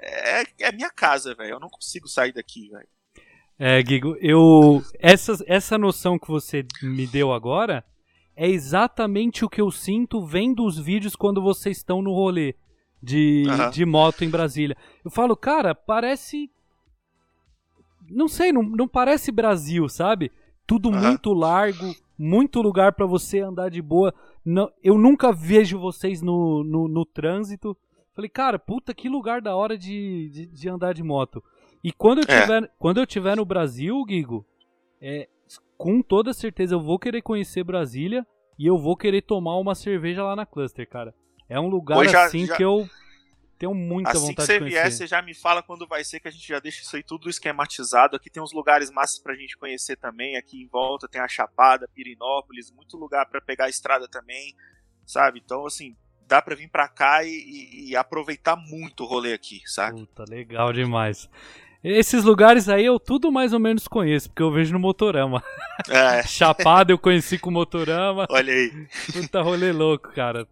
É, 0.00 0.42
é 0.60 0.72
minha 0.72 0.90
casa, 0.90 1.34
velho. 1.34 1.50
Eu 1.54 1.60
não 1.60 1.68
consigo 1.68 2.08
sair 2.08 2.32
daqui, 2.32 2.68
velho. 2.68 2.88
É, 3.58 3.84
Gigo, 3.86 4.16
eu. 4.20 4.82
Essa, 4.98 5.36
essa 5.46 5.78
noção 5.78 6.18
que 6.18 6.26
você 6.28 6.66
me 6.82 7.06
deu 7.06 7.32
agora 7.32 7.84
é 8.34 8.48
exatamente 8.48 9.44
o 9.44 9.48
que 9.48 9.60
eu 9.60 9.70
sinto 9.70 10.24
vendo 10.26 10.64
os 10.64 10.76
vídeos 10.76 11.14
quando 11.14 11.40
vocês 11.40 11.76
estão 11.76 12.02
no 12.02 12.12
rolê 12.12 12.56
de, 13.00 13.44
Aham. 13.48 13.70
de 13.70 13.84
moto 13.86 14.24
em 14.24 14.30
Brasília. 14.30 14.76
Eu 15.04 15.10
falo, 15.12 15.36
cara, 15.36 15.72
parece. 15.76 16.50
Não 18.10 18.26
sei, 18.28 18.52
não, 18.52 18.62
não 18.62 18.88
parece 18.88 19.30
Brasil, 19.30 19.88
sabe? 19.88 20.32
Tudo 20.66 20.88
Aham. 20.90 21.08
muito 21.08 21.32
largo, 21.32 21.94
muito 22.18 22.60
lugar 22.62 22.92
pra 22.92 23.06
você 23.06 23.40
andar 23.40 23.68
de 23.70 23.82
boa. 23.82 24.14
Não, 24.44 24.70
eu 24.82 24.96
nunca 24.98 25.32
vejo 25.32 25.78
vocês 25.78 26.22
no, 26.22 26.62
no, 26.64 26.88
no 26.88 27.04
trânsito. 27.04 27.76
Falei, 28.14 28.28
cara, 28.30 28.58
puta, 28.58 28.94
que 28.94 29.08
lugar 29.08 29.40
da 29.42 29.54
hora 29.56 29.76
de, 29.76 30.30
de, 30.30 30.46
de 30.46 30.68
andar 30.68 30.94
de 30.94 31.02
moto. 31.02 31.42
E 31.82 31.92
quando 31.92 32.18
eu 32.20 32.24
É. 32.28 32.40
tiver, 32.42 32.70
quando 32.78 32.98
eu 33.00 33.06
tiver 33.06 33.36
no 33.36 33.44
Brasil, 33.44 34.02
Gigo, 34.08 34.46
é, 35.00 35.28
com 35.76 36.00
toda 36.00 36.32
certeza 36.32 36.74
eu 36.76 36.80
vou 36.80 36.98
querer 36.98 37.20
conhecer 37.22 37.64
Brasília 37.64 38.26
e 38.58 38.66
eu 38.66 38.78
vou 38.78 38.96
querer 38.96 39.22
tomar 39.22 39.56
uma 39.56 39.74
cerveja 39.74 40.22
lá 40.22 40.34
na 40.36 40.46
Cluster, 40.46 40.88
cara. 40.88 41.14
É 41.48 41.58
um 41.60 41.68
lugar 41.68 42.02
já- 42.08 42.24
assim 42.24 42.46
já- 42.46 42.56
que 42.56 42.62
eu 42.64 42.88
tenho 43.72 43.74
muita 43.74 44.10
Assim 44.10 44.20
que 44.20 44.26
vontade 44.26 44.46
você 44.46 44.58
de 44.58 44.64
vier, 44.66 44.82
conhecer. 44.82 44.96
você 44.98 45.06
já 45.06 45.22
me 45.22 45.34
fala 45.34 45.62
quando 45.62 45.86
vai 45.86 46.02
ser, 46.04 46.20
que 46.20 46.28
a 46.28 46.30
gente 46.30 46.46
já 46.46 46.58
deixa 46.58 46.82
isso 46.82 46.94
aí 46.96 47.02
tudo 47.02 47.28
esquematizado. 47.30 48.16
Aqui 48.16 48.30
tem 48.30 48.42
uns 48.42 48.52
lugares 48.52 48.90
massas 48.90 49.18
pra 49.18 49.34
gente 49.34 49.56
conhecer 49.56 49.96
também. 49.96 50.36
Aqui 50.36 50.62
em 50.62 50.66
volta 50.68 51.08
tem 51.08 51.20
a 51.20 51.28
Chapada, 51.28 51.88
Pirinópolis, 51.94 52.70
muito 52.70 52.96
lugar 52.96 53.26
pra 53.26 53.40
pegar 53.40 53.64
a 53.66 53.68
estrada 53.70 54.06
também, 54.08 54.54
sabe? 55.06 55.40
Então, 55.44 55.66
assim, 55.66 55.96
dá 56.26 56.40
pra 56.42 56.54
vir 56.54 56.68
pra 56.68 56.88
cá 56.88 57.22
e, 57.24 57.28
e- 57.30 57.90
e 57.90 57.96
aproveitar 57.96 58.56
muito 58.56 59.04
o 59.04 59.06
rolê 59.06 59.32
aqui, 59.32 59.60
sabe? 59.66 60.00
Puta, 60.00 60.24
legal 60.28 60.72
demais. 60.72 61.28
Esses 61.82 62.24
lugares 62.24 62.66
aí 62.70 62.82
eu 62.86 62.98
tudo 62.98 63.30
mais 63.30 63.52
ou 63.52 63.60
menos 63.60 63.86
conheço, 63.86 64.30
porque 64.30 64.42
eu 64.42 64.50
vejo 64.50 64.72
no 64.72 64.78
Motorama. 64.78 65.44
É, 65.90 66.22
Chapada 66.26 66.90
eu 66.92 66.98
conheci 66.98 67.38
com 67.38 67.50
o 67.50 67.52
Motorama. 67.52 68.26
olha 68.30 68.54
aí, 68.54 68.86
Puta 69.12 69.42
rolê 69.42 69.70
louco, 69.70 70.10
cara. 70.14 70.48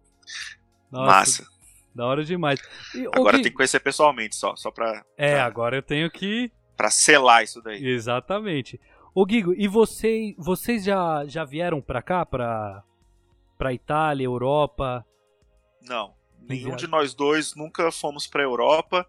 Nossa, 0.91 1.05
massa. 1.07 1.52
Da 1.95 2.05
hora 2.05 2.23
demais. 2.23 2.59
E, 2.95 3.05
Agora 3.13 3.37
Gui- 3.37 3.43
tem 3.43 3.51
que 3.51 3.57
conhecer 3.57 3.79
pessoalmente 3.79 4.35
só, 4.35 4.55
só 4.55 4.71
pra, 4.71 5.03
É, 5.17 5.33
pra, 5.35 5.45
agora 5.45 5.75
eu 5.77 5.83
tenho 5.83 6.09
que. 6.09 6.51
pra 6.75 6.89
selar 6.89 7.43
isso 7.43 7.61
daí. 7.61 7.85
Exatamente. 7.85 8.79
Ô 9.13 9.25
Gigo, 9.29 9.53
e 9.53 9.67
você, 9.67 10.33
vocês 10.39 10.83
já, 10.83 11.23
já 11.27 11.43
vieram 11.45 11.79
pra 11.81 12.01
cá, 12.01 12.25
pra, 12.25 12.83
pra 13.57 13.71
Itália, 13.73 14.25
Europa? 14.25 15.05
Não, 15.81 16.15
nenhum 16.41 16.75
de 16.75 16.87
nós 16.87 17.13
dois 17.13 17.53
nunca 17.55 17.91
fomos 17.91 18.25
pra 18.25 18.41
Europa. 18.41 19.05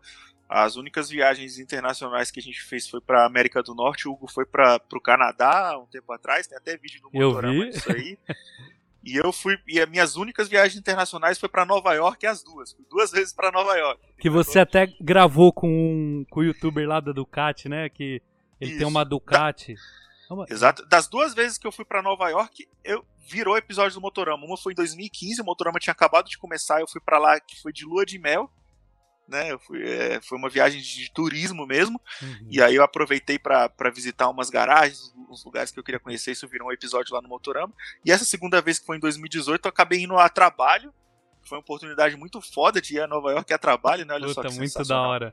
As 0.46 0.76
únicas 0.76 1.08
viagens 1.08 1.58
internacionais 1.58 2.30
que 2.30 2.38
a 2.38 2.42
gente 2.42 2.62
fez 2.62 2.86
foi 2.86 3.00
pra 3.00 3.24
América 3.24 3.62
do 3.62 3.74
Norte. 3.74 4.06
O 4.06 4.12
Hugo 4.12 4.28
foi 4.30 4.44
para 4.44 4.78
pro 4.78 5.00
Canadá 5.00 5.78
um 5.78 5.86
tempo 5.86 6.12
atrás. 6.12 6.46
Tem 6.46 6.58
até 6.58 6.76
vídeo 6.76 7.00
Eu 7.14 7.28
Motorama 7.28 7.64
disso 7.70 7.90
aí. 7.90 8.18
E 9.04 9.16
eu 9.16 9.32
fui. 9.32 9.58
E 9.66 9.80
as 9.80 9.88
minhas 9.88 10.16
únicas 10.16 10.48
viagens 10.48 10.78
internacionais 10.78 11.38
foi 11.38 11.48
pra 11.48 11.64
Nova 11.66 11.92
York, 11.94 12.26
as 12.26 12.42
duas. 12.42 12.72
Fui 12.72 12.84
duas 12.90 13.10
vezes 13.12 13.32
pra 13.32 13.52
Nova 13.52 13.74
York. 13.76 14.00
Que 14.18 14.30
você 14.30 14.58
até 14.58 14.86
gravou 15.00 15.52
com, 15.52 15.68
um, 15.68 16.24
com 16.30 16.40
o 16.40 16.44
youtuber 16.44 16.88
lá 16.88 17.00
da 17.00 17.12
Ducati, 17.12 17.68
né? 17.68 17.88
Que 17.88 18.22
ele 18.60 18.70
tem 18.72 18.78
Isso. 18.78 18.88
uma 18.88 19.04
Ducati. 19.04 19.74
Uma- 20.30 20.46
Exato. 20.48 20.86
Das 20.86 21.06
duas 21.06 21.34
vezes 21.34 21.58
que 21.58 21.66
eu 21.66 21.72
fui 21.72 21.84
pra 21.84 22.02
Nova 22.02 22.28
York, 22.30 22.66
eu 22.82 23.04
virou 23.28 23.56
episódio 23.56 23.94
do 23.94 24.00
Motorama. 24.00 24.44
Uma 24.46 24.56
foi 24.56 24.72
em 24.72 24.76
2015, 24.76 25.40
o 25.40 25.44
Motorama 25.44 25.78
tinha 25.78 25.92
acabado 25.92 26.28
de 26.28 26.38
começar, 26.38 26.80
eu 26.80 26.88
fui 26.88 27.00
pra 27.00 27.18
lá, 27.18 27.38
que 27.38 27.60
foi 27.60 27.72
de 27.72 27.84
lua 27.84 28.04
de 28.06 28.18
mel. 28.18 28.50
Né, 29.26 29.52
eu 29.52 29.58
fui, 29.58 29.82
é, 29.82 30.20
foi 30.20 30.36
uma 30.36 30.50
viagem 30.50 30.82
de 30.82 31.10
turismo 31.10 31.66
mesmo. 31.66 31.98
Uhum. 32.20 32.48
E 32.50 32.60
aí 32.62 32.74
eu 32.74 32.82
aproveitei 32.82 33.38
pra 33.38 33.70
pra 33.70 33.88
visitar 33.90 34.28
umas 34.28 34.50
garagens, 34.50 35.14
uns 35.30 35.42
lugares 35.44 35.70
que 35.70 35.78
eu 35.78 35.82
queria 35.82 35.98
conhecer, 35.98 36.32
isso 36.32 36.46
virou 36.46 36.68
um 36.68 36.72
episódio 36.72 37.14
lá 37.14 37.22
no 37.22 37.28
Motorama. 37.28 37.72
E 38.04 38.12
essa 38.12 38.24
segunda 38.26 38.60
vez 38.60 38.78
que 38.78 38.84
foi 38.86 38.98
em 38.98 39.00
2018, 39.00 39.64
eu 39.64 39.68
acabei 39.70 40.02
indo 40.02 40.16
a 40.18 40.28
trabalho. 40.28 40.92
Foi 41.42 41.56
uma 41.56 41.62
oportunidade 41.62 42.16
muito 42.16 42.40
foda 42.40 42.80
de 42.82 42.96
ir 42.96 43.00
a 43.00 43.06
Nova 43.06 43.30
York 43.32 43.52
a 43.52 43.58
trabalho, 43.58 44.04
né? 44.04 44.14
Olha 44.14 44.28
só 44.28 44.42
Puta, 44.42 44.48
que 44.48 44.58
muito 44.58 44.82
da 44.84 45.00
hora. 45.00 45.32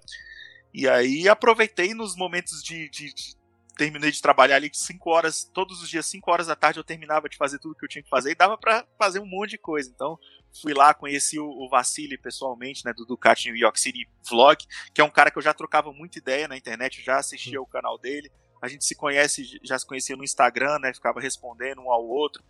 E 0.74 0.88
aí 0.88 1.28
aproveitei 1.28 1.94
nos 1.94 2.16
momentos 2.16 2.64
de, 2.64 2.90
de- 2.90 3.14
de- 3.14 3.36
Terminei 3.78 4.12
de 4.12 4.22
trabalhar 4.22 4.58
ali 4.58 4.70
de 4.70 4.78
5 4.78 5.10
horas, 5.10 5.44
todos 5.44 5.82
os 5.82 5.90
dias, 5.90 6.06
5 6.06 6.30
horas 6.30 6.48
da 6.48 6.56
tarde, 6.56 6.80
eu 6.80 6.84
terminava 6.84 7.30
de 7.30 7.38
fazer 7.38 7.58
tudo 7.60 7.76
que 7.76 7.86
eu 7.86 7.90
tinha 7.90 8.04
que 8.04 8.10
fazer 8.10 8.32
e 8.32 8.36
dava 8.36 8.58
pra 8.58 8.86
fazer 8.98 9.20
um 9.20 9.26
monte 9.26 9.52
de 9.52 9.58
coisa. 9.58 9.90
Então, 9.94 10.20
fui 10.62 10.74
lá, 10.74 10.94
conheci 10.94 11.40
o, 11.40 11.48
o 11.48 11.70
Vassili 11.70 12.18
pessoalmente, 12.18 12.86
né, 12.86 12.94
do 12.94 13.06
Ducati 13.06 13.50
New 13.50 13.58
York 13.58 13.80
City 13.80 14.08
Vlog, 14.30 14.66
que 14.94 15.02
é 15.02 15.04
um 15.04 15.10
cara 15.10 15.32
que 15.32 15.38
eu 15.38 15.42
já 15.42 15.54
trocava 15.54 15.92
muita 15.94 16.20
ideia 16.20 16.48
na 16.48 16.58
internet, 16.58 17.02
já 17.02 17.18
assistia 17.18 17.62
o 17.62 17.66
canal 17.66 17.98
dele. 17.98 18.32
A 18.62 18.68
gente 18.68 18.86
se 18.86 18.94
conhece, 18.94 19.60
já 19.64 19.80
se 19.80 19.86
conhecia 19.86 20.16
no 20.16 20.24
Instagram, 20.24 20.78
né, 20.80 20.94
ficava 20.94 21.20
respondendo 21.20 21.82
um 21.82 21.92
ao 21.92 22.06
outro. 22.06 22.44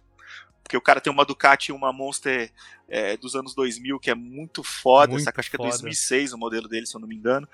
Porque 0.63 0.77
o 0.77 0.81
cara 0.81 1.01
tem 1.01 1.11
uma 1.11 1.25
Ducati 1.25 1.71
uma 1.71 1.91
Monster 1.91 2.51
é, 2.87 3.17
dos 3.17 3.35
anos 3.35 3.53
2000, 3.53 3.99
que 3.99 4.09
é 4.09 4.15
muito 4.15 4.63
foda, 4.63 5.11
Muito 5.11 5.23
saca? 5.23 5.41
Acho 5.41 5.49
que 5.49 5.55
é 5.55 5.57
foda. 5.57 5.69
2006 5.69 6.33
o 6.33 6.37
modelo 6.37 6.67
dele, 6.67 6.85
se 6.85 6.95
eu 6.95 7.01
não 7.01 7.07
me 7.07 7.15
engano. 7.15 7.47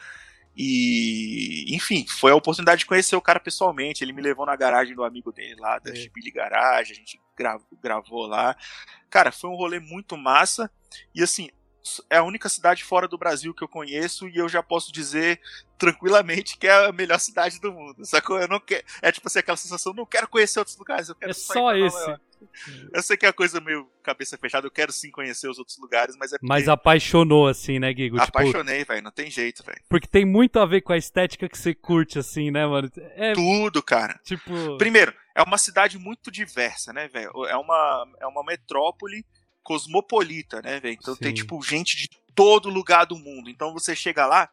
E, 0.60 1.66
enfim, 1.76 2.06
foi 2.08 2.32
a 2.32 2.36
oportunidade 2.36 2.80
de 2.80 2.86
conhecer 2.88 3.16
o 3.16 3.22
cara 3.22 3.40
pessoalmente. 3.40 4.04
Ele 4.04 4.12
me 4.12 4.22
levou 4.22 4.46
na 4.46 4.56
garagem 4.56 4.96
do 4.96 5.04
amigo 5.04 5.32
dele 5.32 5.60
lá, 5.60 5.78
da 5.78 5.92
É. 5.92 5.96
Chibili 5.96 6.32
Garage, 6.32 6.92
a 6.94 6.96
gente 6.96 7.20
gra- 7.38 7.60
gravou 7.82 8.26
lá. 8.26 8.56
Cara, 9.10 9.32
foi 9.32 9.50
um 9.50 9.56
rolê 9.56 9.80
muito 9.80 10.18
massa. 10.18 10.70
E 11.14 11.22
assim, 11.22 11.50
é 12.10 12.18
a 12.18 12.24
única 12.24 12.50
cidade 12.50 12.84
fora 12.84 13.08
do 13.08 13.18
Brasil 13.18 13.54
que 13.54 13.64
eu 13.64 13.68
conheço 13.68 14.28
e 14.28 14.36
eu 14.38 14.50
já 14.50 14.62
posso 14.64 14.92
dizer 14.92 15.40
tranquilamente 15.78 16.58
que 16.58 16.68
é 16.68 16.88
a 16.88 16.92
melhor 16.92 17.20
cidade 17.20 17.62
do 17.62 17.72
mundo. 17.72 18.04
Sacou? 18.06 18.40
Eu 18.42 18.48
não 18.48 18.60
quero. 18.60 18.84
É 19.02 19.12
tipo 19.12 19.28
assim, 19.28 19.40
aquela 19.40 19.56
sensação, 19.58 19.94
não 19.94 20.06
quero 20.06 20.28
conhecer 20.28 20.60
outros 20.60 20.78
lugares, 20.78 21.08
eu 21.08 21.16
quero 21.16 21.32
É 21.32 21.34
só 21.34 21.74
esse. 21.76 22.18
Eu 22.94 23.02
sei 23.02 23.18
que 23.18 23.26
é 23.26 23.30
uma 23.30 23.34
coisa 23.34 23.60
meio 23.60 23.90
cabeça 24.04 24.38
fechada, 24.38 24.66
eu 24.66 24.72
quero 24.72 24.92
sim 24.92 25.12
conhecer 25.12 25.50
os 25.50 25.60
outros 25.60 25.78
lugares, 25.78 26.16
mas 26.18 26.32
é 26.32 26.38
porque... 26.38 26.48
Mas 26.48 26.68
apaixonou, 26.68 27.48
assim, 27.48 27.80
né, 27.80 27.94
Guigo? 27.94 28.18
Tipo, 28.18 28.30
Apaixonei, 28.30 28.80
tipo... 28.80 28.94
velho, 28.94 29.04
não 29.04 29.12
tem 29.12 29.30
jeito, 29.30 29.64
velho. 29.64 29.82
Porque 29.90 30.08
tem 30.08 30.26
muito 30.26 30.60
a 30.60 30.66
ver 30.66 30.82
com 30.82 30.94
a 30.94 30.98
estética 30.98 31.50
que 31.50 31.58
você 31.58 31.74
curte, 31.74 32.20
assim, 32.20 32.52
né, 32.52 32.66
mano? 32.66 32.90
É... 33.16 33.34
Tudo, 33.34 33.82
cara. 33.84 34.20
Tipo... 34.24 34.78
Primeiro, 34.78 35.14
é 35.36 35.44
uma 35.44 35.58
cidade 35.58 35.98
muito 35.98 36.32
diversa, 36.32 36.92
né, 36.94 37.08
velho? 37.08 37.32
É 37.46 37.56
uma, 37.58 38.08
é 38.20 38.28
uma 38.28 38.44
metrópole 38.44 39.26
cosmopolita, 39.62 40.62
né, 40.62 40.80
velho? 40.80 40.98
Então 41.00 41.14
sim. 41.14 41.22
tem, 41.22 41.34
tipo, 41.34 41.62
gente 41.62 41.98
de 41.98 42.10
todo 42.34 42.70
lugar 42.70 43.06
do 43.06 43.18
mundo. 43.18 43.50
Então 43.50 43.74
você 43.74 43.96
chega 43.96 44.26
lá, 44.26 44.50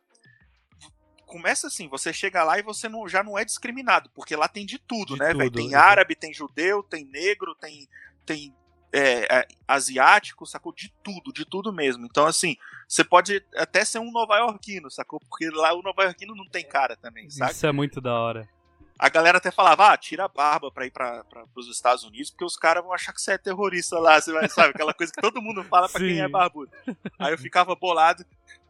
começa 1.35 1.67
assim, 1.67 1.89
você 1.89 2.13
chega 2.13 2.45
lá 2.45 2.61
e 2.61 2.63
você 2.63 2.89
não, 2.89 3.09
já 3.09 3.21
não 3.21 3.37
é 3.37 3.45
discriminado, 3.45 4.09
porque 4.15 4.37
lá 4.37 4.47
tem 4.47 4.65
de 4.65 4.79
tudo, 4.79 5.15
de 5.15 5.19
né, 5.19 5.35
velho? 5.35 5.51
Tem 5.51 5.75
árabe, 5.75 6.15
tem 6.15 6.33
judeu, 6.33 6.81
tem 6.81 7.05
negro, 7.07 7.57
tem, 7.57 7.89
tem 8.25 8.55
é, 8.93 9.39
é, 9.39 9.49
asiático, 9.67 10.47
sacou? 10.47 10.73
De 10.73 10.95
tudo, 11.03 11.33
de 11.33 11.45
tudo 11.45 11.73
mesmo. 11.73 12.07
Então, 12.07 12.25
assim, 12.25 12.57
você 12.87 13.03
pode 13.03 13.45
até 13.57 13.85
ser 13.85 13.99
um 13.99 14.13
nova-iorquino, 14.13 14.89
sacou? 14.93 15.19
Porque 15.19 15.51
lá 15.51 15.75
o 15.75 15.83
nova-iorquino 15.83 16.37
não 16.37 16.49
tem 16.49 16.65
cara 16.65 16.97
também, 16.97 17.29
sabe? 17.29 17.51
Isso 17.51 17.67
é 17.67 17.73
muito 17.73 18.01
da 18.01 18.15
hora. 18.15 18.49
A 18.97 19.09
galera 19.09 19.39
até 19.39 19.51
falava, 19.51 19.93
ah, 19.93 19.97
tira 19.97 20.27
a 20.27 20.29
barba 20.29 20.71
pra 20.71 20.87
ir 20.87 20.93
pra, 20.93 21.25
pra, 21.25 21.45
pros 21.49 21.69
Estados 21.69 22.05
Unidos, 22.05 22.31
porque 22.31 22.45
os 22.45 22.57
caras 22.57 22.85
vão 22.85 22.93
achar 22.93 23.13
que 23.13 23.21
você 23.21 23.33
é 23.33 23.39
terrorista 23.39 23.99
lá, 23.99 24.21
você 24.21 24.33
vai, 24.33 24.49
sabe? 24.49 24.71
Aquela 24.71 24.95
coisa 24.95 25.13
que 25.13 25.21
todo 25.21 25.43
mundo 25.43 25.65
fala 25.65 25.89
pra 25.89 25.99
Sim. 25.99 26.07
quem 26.07 26.21
é 26.21 26.29
barbudo. 26.29 26.71
Aí 27.19 27.33
eu 27.33 27.39
ficava 27.39 27.75
bolado. 27.75 28.25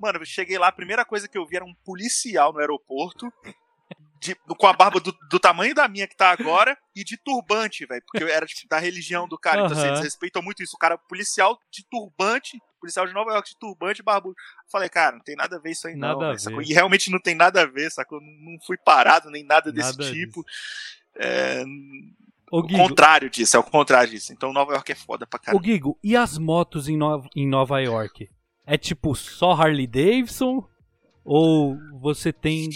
Mano, 0.04 0.18
eu 0.18 0.26
cheguei 0.26 0.58
lá, 0.58 0.68
a 0.68 0.72
primeira 0.72 1.02
coisa 1.02 1.26
que 1.26 1.38
eu 1.38 1.46
vi 1.46 1.56
era 1.56 1.64
um 1.64 1.74
policial 1.82 2.52
no 2.52 2.58
aeroporto, 2.58 3.32
de, 4.20 4.34
com 4.34 4.66
a 4.66 4.74
barba 4.74 5.00
do, 5.00 5.16
do, 5.30 5.40
tamanho 5.40 5.74
da 5.74 5.88
minha 5.88 6.06
que 6.06 6.14
tá 6.14 6.30
agora, 6.30 6.76
e 6.94 7.02
de 7.02 7.16
turbante, 7.16 7.86
velho. 7.86 8.02
Porque 8.06 8.22
eu 8.22 8.28
era 8.28 8.44
tipo, 8.44 8.68
da 8.68 8.78
religião 8.78 9.26
do 9.26 9.38
cara. 9.38 9.60
Uhum. 9.60 9.66
Então, 9.66 9.78
assim, 9.78 9.88
eles 9.88 10.00
respeitam 10.00 10.42
muito 10.42 10.62
isso. 10.62 10.76
O 10.76 10.78
cara 10.78 10.98
policial 10.98 11.58
de 11.70 11.82
turbante, 11.90 12.60
policial 12.78 13.06
de 13.06 13.14
Nova 13.14 13.32
York 13.32 13.48
de 13.48 13.58
turbante 13.58 14.02
barbudo. 14.02 14.36
Falei, 14.70 14.90
cara, 14.90 15.16
não 15.16 15.22
tem 15.22 15.36
nada 15.36 15.56
a 15.56 15.58
ver 15.58 15.70
isso 15.70 15.88
aí, 15.88 15.96
nada 15.96 16.32
não. 16.32 16.36
Véio, 16.36 16.60
e 16.60 16.74
realmente 16.74 17.10
não 17.10 17.18
tem 17.18 17.34
nada 17.34 17.62
a 17.62 17.66
ver, 17.66 17.90
sacou? 17.90 18.20
Não 18.20 18.58
fui 18.66 18.76
parado 18.76 19.30
nem 19.30 19.42
nada 19.42 19.72
desse 19.72 19.96
nada 19.96 20.12
tipo. 20.12 20.44
É, 21.16 21.64
o 22.52 22.62
contrário 22.62 23.30
disso, 23.30 23.56
é 23.56 23.60
o 23.60 23.64
contrário 23.64 24.10
disso. 24.10 24.34
Então 24.34 24.52
Nova 24.52 24.74
York 24.74 24.92
é 24.92 24.94
foda 24.94 25.26
pra 25.26 25.38
caralho. 25.38 25.62
Ô 25.62 25.64
Gigo, 25.64 25.98
e 26.04 26.14
as 26.14 26.36
motos 26.36 26.88
em, 26.88 26.96
no... 26.96 27.26
em 27.34 27.48
Nova 27.48 27.80
York? 27.80 28.28
É 28.66 28.78
tipo 28.78 29.14
só 29.14 29.52
Harley 29.52 29.86
Davidson? 29.86 30.66
Ou 31.24 31.78
você 32.00 32.32
tem 32.32 32.68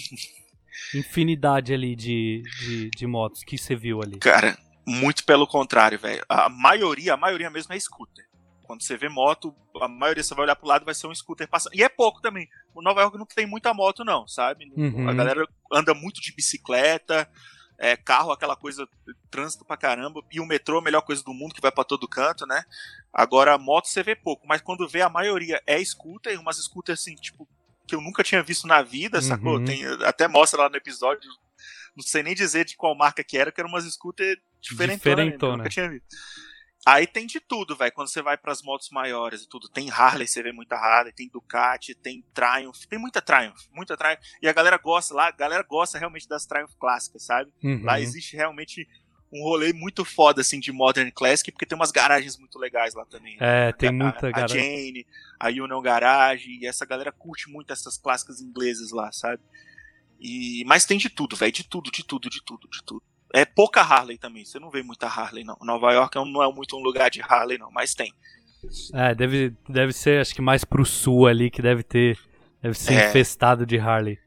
infinidade 0.94 1.72
ali 1.74 1.94
de, 1.94 2.42
de, 2.60 2.90
de 2.90 3.06
motos 3.06 3.44
que 3.44 3.58
você 3.58 3.76
viu 3.76 4.00
ali? 4.02 4.18
Cara, 4.18 4.56
muito 4.86 5.24
pelo 5.24 5.46
contrário, 5.46 5.98
velho. 5.98 6.24
A 6.28 6.48
maioria, 6.48 7.14
a 7.14 7.16
maioria 7.16 7.50
mesmo 7.50 7.74
é 7.74 7.80
scooter. 7.80 8.26
Quando 8.62 8.82
você 8.82 8.96
vê 8.96 9.08
moto, 9.08 9.54
a 9.80 9.88
maioria 9.88 10.22
você 10.22 10.34
vai 10.34 10.44
olhar 10.44 10.56
pro 10.56 10.68
lado 10.68 10.84
vai 10.84 10.94
ser 10.94 11.06
um 11.06 11.14
scooter 11.14 11.48
passando. 11.48 11.74
E 11.74 11.82
é 11.82 11.88
pouco 11.88 12.20
também. 12.20 12.48
O 12.74 12.82
Nova 12.82 13.00
York 13.00 13.16
não 13.16 13.24
tem 13.24 13.46
muita 13.46 13.72
moto, 13.72 14.04
não, 14.04 14.28
sabe? 14.28 14.70
Uhum. 14.76 15.08
A 15.08 15.14
galera 15.14 15.46
anda 15.72 15.94
muito 15.94 16.20
de 16.20 16.34
bicicleta, 16.34 17.28
é, 17.78 17.96
carro, 17.96 18.32
aquela 18.32 18.56
coisa, 18.56 18.88
trânsito 19.30 19.64
pra 19.64 19.76
caramba. 19.76 20.20
E 20.30 20.40
o 20.40 20.46
metrô, 20.46 20.78
a 20.78 20.82
melhor 20.82 21.02
coisa 21.02 21.22
do 21.22 21.32
mundo, 21.32 21.54
que 21.54 21.60
vai 21.60 21.70
para 21.70 21.84
todo 21.84 22.08
canto, 22.08 22.44
né? 22.46 22.64
Agora, 23.12 23.56
moto 23.56 23.86
você 23.86 24.02
vê 24.02 24.16
pouco. 24.16 24.46
Mas 24.46 24.60
quando 24.60 24.88
vê, 24.88 25.00
a 25.00 25.08
maioria 25.08 25.62
é 25.66 25.82
scooter, 25.82 26.34
e 26.34 26.36
umas 26.36 26.56
scooters 26.56 27.00
assim, 27.00 27.14
tipo, 27.14 27.48
que 27.86 27.94
eu 27.94 28.00
nunca 28.00 28.24
tinha 28.24 28.42
visto 28.42 28.66
na 28.66 28.82
vida, 28.82 29.18
uhum. 29.18 29.22
sacou? 29.22 29.64
Tem, 29.64 29.84
até 30.04 30.26
mostra 30.26 30.62
lá 30.62 30.68
no 30.68 30.76
episódio, 30.76 31.30
não 31.96 32.02
sei 32.02 32.22
nem 32.22 32.34
dizer 32.34 32.64
de 32.64 32.76
qual 32.76 32.94
marca 32.96 33.22
que 33.22 33.38
era, 33.38 33.52
que 33.52 33.60
era 33.60 33.68
umas 33.68 33.84
scooter 33.84 34.40
diferentonas. 34.60 34.98
Diferentona. 34.98 35.56
Nunca 35.58 35.70
tinha 35.70 35.88
visto. 35.88 36.06
Aí 36.88 37.06
tem 37.06 37.26
de 37.26 37.38
tudo, 37.38 37.76
velho. 37.76 37.92
Quando 37.92 38.08
você 38.08 38.22
vai 38.22 38.38
para 38.38 38.50
as 38.50 38.62
motos 38.62 38.88
maiores 38.88 39.42
e 39.42 39.48
tudo, 39.48 39.68
tem 39.68 39.90
Harley, 39.90 40.26
você 40.26 40.42
vê 40.42 40.52
muita 40.52 40.74
Harley, 40.74 41.12
tem 41.12 41.28
Ducati, 41.28 41.94
tem 41.94 42.24
Triumph, 42.32 42.86
tem 42.88 42.98
muita 42.98 43.20
Triumph, 43.20 43.60
muita 43.70 43.94
Triumph. 43.94 44.20
E 44.40 44.48
a 44.48 44.54
galera 44.54 44.78
gosta 44.78 45.14
lá, 45.14 45.28
a 45.28 45.30
galera 45.30 45.62
gosta 45.62 45.98
realmente 45.98 46.26
das 46.26 46.46
Triumph 46.46 46.72
clássicas, 46.80 47.26
sabe? 47.26 47.52
Uhum. 47.62 47.84
Lá 47.84 48.00
existe 48.00 48.34
realmente 48.34 48.88
um 49.30 49.42
rolê 49.42 49.74
muito 49.74 50.02
foda, 50.02 50.40
assim, 50.40 50.58
de 50.58 50.72
Modern 50.72 51.10
Classic, 51.10 51.52
porque 51.52 51.66
tem 51.66 51.76
umas 51.76 51.90
garagens 51.90 52.38
muito 52.38 52.58
legais 52.58 52.94
lá 52.94 53.04
também. 53.04 53.36
Né? 53.36 53.68
É, 53.68 53.72
tem 53.72 53.92
muita 53.92 54.30
garagem. 54.30 54.58
A 54.58 54.64
Jane, 54.64 55.06
a 55.38 55.48
Union 55.48 55.82
Garage, 55.82 56.58
e 56.58 56.66
essa 56.66 56.86
galera 56.86 57.12
curte 57.12 57.50
muito 57.50 57.70
essas 57.70 57.98
clássicas 57.98 58.40
inglesas 58.40 58.92
lá, 58.92 59.12
sabe? 59.12 59.42
E, 60.18 60.64
mas 60.66 60.86
tem 60.86 60.96
de 60.96 61.10
tudo, 61.10 61.36
velho, 61.36 61.52
de 61.52 61.64
tudo, 61.64 61.90
de 61.90 62.02
tudo, 62.02 62.30
de 62.30 62.42
tudo, 62.42 62.66
de 62.66 62.82
tudo. 62.82 63.02
É 63.34 63.44
pouca 63.44 63.82
Harley 63.82 64.16
também, 64.16 64.44
você 64.44 64.58
não 64.58 64.70
vê 64.70 64.82
muita 64.82 65.06
Harley, 65.06 65.44
não. 65.44 65.56
Nova 65.60 65.92
York 65.92 66.16
é 66.16 66.24
não 66.24 66.42
é 66.42 66.52
muito 66.52 66.76
um 66.76 66.80
lugar 66.80 67.10
de 67.10 67.20
Harley, 67.20 67.58
não, 67.58 67.70
mas 67.70 67.94
tem. 67.94 68.12
É, 68.94 69.14
deve, 69.14 69.54
deve 69.68 69.92
ser, 69.92 70.20
acho 70.20 70.34
que 70.34 70.40
mais 70.40 70.64
pro 70.64 70.84
sul 70.84 71.26
ali, 71.26 71.50
que 71.50 71.62
deve 71.62 71.82
ter. 71.82 72.18
Deve 72.62 72.76
ser 72.76 72.94
é, 72.94 73.08
infestado 73.08 73.64
de 73.64 73.78
Harley. 73.78 74.18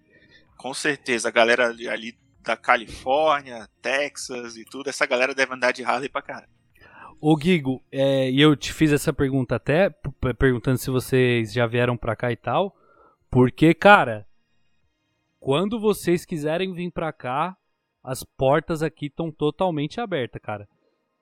Com 0.58 0.74
certeza, 0.74 1.28
a 1.28 1.32
galera 1.32 1.68
ali, 1.68 1.88
ali 1.90 2.18
da 2.40 2.56
Califórnia, 2.56 3.68
Texas 3.82 4.56
e 4.56 4.64
tudo, 4.64 4.90
essa 4.90 5.06
galera 5.06 5.34
deve 5.34 5.54
andar 5.54 5.72
de 5.72 5.84
Harley 5.84 6.10
pra 6.10 6.22
cara. 6.22 6.48
Ô 7.20 7.38
Gigo, 7.40 7.84
é, 7.92 8.32
e 8.32 8.42
eu 8.42 8.56
te 8.56 8.74
fiz 8.74 8.92
essa 8.92 9.14
pergunta 9.14 9.56
até, 9.56 9.90
perguntando 10.40 10.78
se 10.78 10.90
vocês 10.90 11.54
já 11.54 11.68
vieram 11.68 11.96
pra 11.96 12.16
cá 12.16 12.32
e 12.32 12.36
tal, 12.36 12.76
porque, 13.30 13.74
cara, 13.74 14.26
quando 15.40 15.80
vocês 15.80 16.26
quiserem 16.26 16.74
vir 16.74 16.92
pra 16.92 17.14
cá, 17.14 17.56
as 18.04 18.24
portas 18.24 18.82
aqui 18.82 19.08
estão 19.08 19.32
totalmente 19.32 20.00
abertas, 20.00 20.42
cara. 20.42 20.68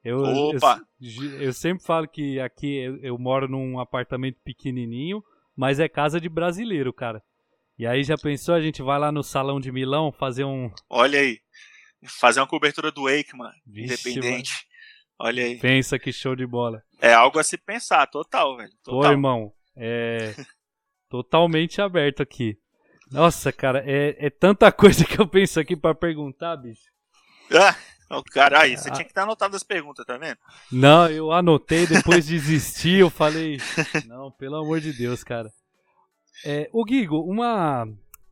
Eu, 0.03 0.19
Opa! 0.19 0.81
Eu, 1.01 1.41
eu, 1.41 1.53
sempre 1.53 1.83
falo 1.83 2.07
que 2.07 2.39
aqui 2.39 2.77
eu, 2.77 2.97
eu, 2.97 3.17
moro 3.17 3.49
num 3.49 3.79
apartamento 3.79 4.37
pequenininho, 4.43 5.21
mas 5.55 5.79
é 5.79 5.89
casa 5.89 6.21
de 6.21 6.29
brasileiro, 6.29 6.93
cara. 6.93 7.21
E 7.77 7.85
aí 7.85 8.03
já 8.03 8.17
pensou, 8.17 8.55
a 8.55 8.61
gente 8.61 8.81
vai 8.81 8.97
lá 8.97 9.11
no 9.11 9.23
salão 9.23 9.59
de 9.59 9.71
Milão 9.71 10.11
fazer 10.11 10.45
um... 10.45 10.71
Olha 10.89 11.19
aí, 11.19 11.39
fazer 12.07 12.39
uma 12.39 12.47
cobertura 12.47 12.91
do 12.91 13.03
Wake, 13.03 13.35
mano, 13.35 13.53
Vixe, 13.65 13.93
independente. 14.09 14.51
Mano. 14.51 14.69
Olha 15.21 15.43
aí. 15.43 15.59
Pensa 15.59 15.99
que 15.99 16.13
show 16.13 16.33
de 16.33 16.47
bola. 16.47 16.81
É 17.01 17.13
algo 17.13 17.39
a 17.39 17.43
se 17.43 17.57
pensar, 17.57 18.07
total, 18.07 18.55
velho. 18.55 18.71
Total. 18.83 19.09
Ô, 19.09 19.11
irmão, 19.11 19.53
é 19.75 20.33
totalmente 21.09 21.81
aberto 21.81 22.23
aqui. 22.23 22.57
Nossa, 23.11 23.51
cara, 23.51 23.83
é, 23.85 24.15
é 24.19 24.29
tanta 24.29 24.71
coisa 24.73 25.05
que 25.05 25.19
eu 25.19 25.27
penso 25.27 25.59
aqui 25.59 25.75
para 25.75 25.95
perguntar, 25.95 26.55
bicho. 26.57 26.89
Ah, 27.51 27.75
oh, 28.11 28.23
caralho, 28.23 28.77
você 28.77 28.89
ah, 28.89 28.93
tinha 28.93 29.03
que 29.03 29.11
estar 29.11 29.23
anotado 29.23 29.55
as 29.55 29.63
perguntas, 29.63 30.05
tá 30.05 30.17
vendo? 30.17 30.37
Não, 30.71 31.09
eu 31.09 31.31
anotei, 31.31 31.87
depois 31.87 32.27
desisti, 32.27 32.97
eu 32.97 33.09
falei. 33.09 33.57
Não, 34.07 34.31
pelo 34.31 34.57
amor 34.57 34.79
de 34.79 34.93
Deus, 34.93 35.23
cara. 35.23 35.49
É, 36.45 36.69
o 36.71 36.85
Guigo, 36.85 37.19
uma, 37.21 37.87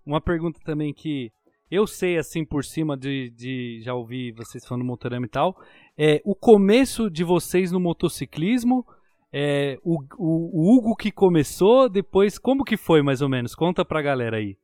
uma 0.05 0.21
pergunta 0.21 0.59
também 0.63 0.93
que 0.93 1.31
eu 1.69 1.85
sei 1.85 2.17
assim 2.17 2.45
por 2.45 2.63
cima 2.63 2.95
de, 2.95 3.29
de 3.31 3.81
já 3.83 3.93
ouvir 3.93 4.31
vocês 4.33 4.65
falando 4.65 4.83
do 4.83 4.87
motorama 4.87 5.25
e 5.25 5.29
tal. 5.29 5.59
É, 5.97 6.21
o 6.23 6.35
começo 6.35 7.09
de 7.09 7.23
vocês 7.23 7.71
no 7.71 7.79
motociclismo 7.79 8.85
é, 9.31 9.77
o, 9.83 10.01
o, 10.17 10.61
o, 10.61 10.77
Hugo 10.77 10.95
que 10.95 11.11
começou, 11.11 11.89
depois 11.89 12.37
como 12.37 12.63
que 12.63 12.77
foi 12.77 13.01
mais 13.01 13.21
ou 13.21 13.29
menos? 13.29 13.53
Conta 13.53 13.83
pra 13.83 14.01
galera 14.01 14.37
aí. 14.37 14.57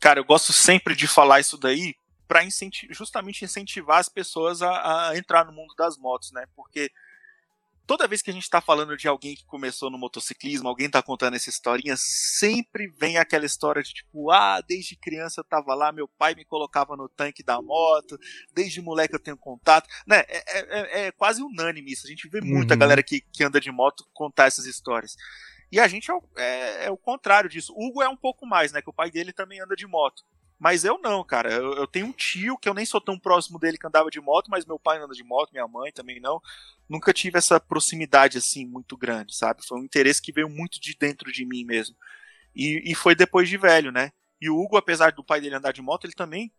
Cara, 0.00 0.20
eu 0.20 0.24
gosto 0.24 0.52
sempre 0.52 0.94
de 0.94 1.06
falar 1.06 1.40
isso 1.40 1.56
daí 1.56 1.94
para 2.26 2.44
incenti 2.44 2.88
justamente 2.90 3.44
incentivar 3.44 3.98
as 3.98 4.08
pessoas 4.08 4.60
a, 4.62 5.10
a, 5.10 5.16
entrar 5.16 5.44
no 5.44 5.52
mundo 5.52 5.74
das 5.76 5.96
motos, 5.96 6.32
né? 6.32 6.44
Porque 6.54 6.90
toda 7.86 8.08
vez 8.08 8.20
que 8.20 8.30
a 8.30 8.32
gente 8.32 8.42
está 8.42 8.60
falando 8.60 8.96
de 8.96 9.06
alguém 9.06 9.36
que 9.36 9.46
começou 9.46 9.90
no 9.90 9.96
motociclismo, 9.96 10.68
alguém 10.68 10.86
está 10.86 11.00
contando 11.02 11.34
essa 11.34 11.48
historinha, 11.48 11.94
sempre 11.96 12.88
vem 12.88 13.16
aquela 13.16 13.46
história 13.46 13.82
de 13.82 13.92
tipo, 13.92 14.30
ah, 14.30 14.60
desde 14.66 14.96
criança 14.96 15.40
eu 15.40 15.44
tava 15.44 15.72
lá, 15.74 15.92
meu 15.92 16.08
pai 16.08 16.34
me 16.34 16.44
colocava 16.44 16.96
no 16.96 17.08
tanque 17.08 17.44
da 17.44 17.62
moto, 17.62 18.18
desde 18.52 18.82
moleque 18.82 19.14
eu 19.14 19.22
tenho 19.22 19.36
contato, 19.36 19.88
né? 20.06 20.24
É, 20.28 20.58
é, 20.58 20.60
é, 20.60 21.06
é 21.06 21.12
quase 21.12 21.42
unânime 21.42 21.92
isso. 21.92 22.06
A 22.06 22.10
gente 22.10 22.28
vê 22.28 22.40
muita 22.40 22.74
uhum. 22.74 22.80
galera 22.80 23.02
que, 23.02 23.20
que 23.20 23.44
anda 23.44 23.60
de 23.60 23.70
moto 23.70 24.04
contar 24.12 24.46
essas 24.46 24.66
histórias. 24.66 25.14
E 25.70 25.80
a 25.80 25.88
gente 25.88 26.10
é, 26.10 26.14
é, 26.36 26.84
é, 26.86 26.90
o 26.90 26.96
contrário 26.96 27.50
disso. 27.50 27.72
O 27.76 27.88
Hugo 27.88 28.02
é 28.02 28.08
um 28.08 28.16
pouco 28.16 28.46
mais, 28.46 28.72
né? 28.72 28.80
Que 28.80 28.90
o 28.90 28.92
pai 28.92 29.10
dele 29.10 29.32
também 29.32 29.60
anda 29.60 29.74
de 29.74 29.86
moto. 29.86 30.22
Mas 30.58 30.84
eu 30.84 30.98
não, 30.98 31.22
cara. 31.22 31.52
Eu, 31.52 31.74
eu, 31.74 31.86
tenho 31.86 32.06
um 32.06 32.12
tio 32.12 32.56
que 32.56 32.68
eu 32.68 32.74
nem 32.74 32.86
sou 32.86 33.00
tão 33.00 33.18
próximo 33.18 33.58
dele 33.58 33.76
que 33.76 33.86
andava 33.86 34.10
de 34.10 34.20
moto, 34.20 34.50
mas 34.50 34.64
meu 34.64 34.78
pai 34.78 34.98
anda 34.98 35.12
de 35.12 35.24
moto, 35.24 35.52
minha 35.52 35.68
mãe 35.68 35.92
também 35.92 36.20
não. 36.20 36.40
Nunca 36.88 37.12
tive 37.12 37.36
essa 37.36 37.60
proximidade 37.60 38.38
assim 38.38 38.64
muito 38.64 38.96
grande, 38.96 39.36
sabe? 39.36 39.66
Foi 39.66 39.78
um 39.78 39.84
interesse 39.84 40.22
que 40.22 40.32
veio 40.32 40.48
muito 40.48 40.80
de 40.80 40.96
dentro 40.96 41.30
de 41.30 41.44
mim 41.44 41.64
mesmo. 41.64 41.96
E, 42.54 42.90
e 42.90 42.94
foi 42.94 43.14
depois 43.14 43.48
de 43.48 43.58
velho, 43.58 43.92
né? 43.92 44.12
E 44.40 44.48
o 44.48 44.58
Hugo, 44.58 44.76
apesar 44.76 45.12
do 45.12 45.24
pai 45.24 45.40
dele 45.40 45.56
andar 45.56 45.72
de 45.72 45.82
moto, 45.82 46.04
ele 46.04 46.14
também 46.14 46.50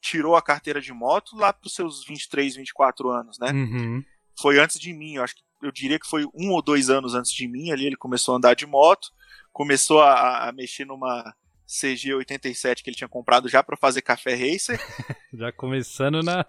tirou 0.00 0.36
a 0.36 0.42
carteira 0.42 0.80
de 0.80 0.92
moto 0.92 1.36
lá 1.36 1.52
pros 1.52 1.74
seus 1.74 2.04
23, 2.04 2.56
24 2.56 3.10
anos, 3.10 3.38
né? 3.38 3.50
Uhum. 3.50 4.04
Foi 4.38 4.58
antes 4.58 4.78
de 4.78 4.92
mim, 4.92 5.14
eu 5.14 5.24
acho 5.24 5.36
que 5.36 5.42
eu 5.64 5.72
diria 5.72 5.98
que 5.98 6.06
foi 6.06 6.24
um 6.34 6.50
ou 6.50 6.62
dois 6.62 6.90
anos 6.90 7.14
antes 7.14 7.32
de 7.32 7.48
mim 7.48 7.70
ali, 7.70 7.86
ele 7.86 7.96
começou 7.96 8.34
a 8.34 8.38
andar 8.38 8.54
de 8.54 8.66
moto, 8.66 9.10
começou 9.52 10.02
a, 10.02 10.48
a 10.48 10.52
mexer 10.52 10.84
numa 10.84 11.34
CG 11.66 12.14
87 12.14 12.82
que 12.82 12.90
ele 12.90 12.96
tinha 12.96 13.08
comprado 13.08 13.48
já 13.48 13.62
para 13.62 13.76
fazer 13.76 14.02
café 14.02 14.34
racer. 14.34 14.78
já 15.32 15.50
começando 15.50 16.22
na. 16.22 16.46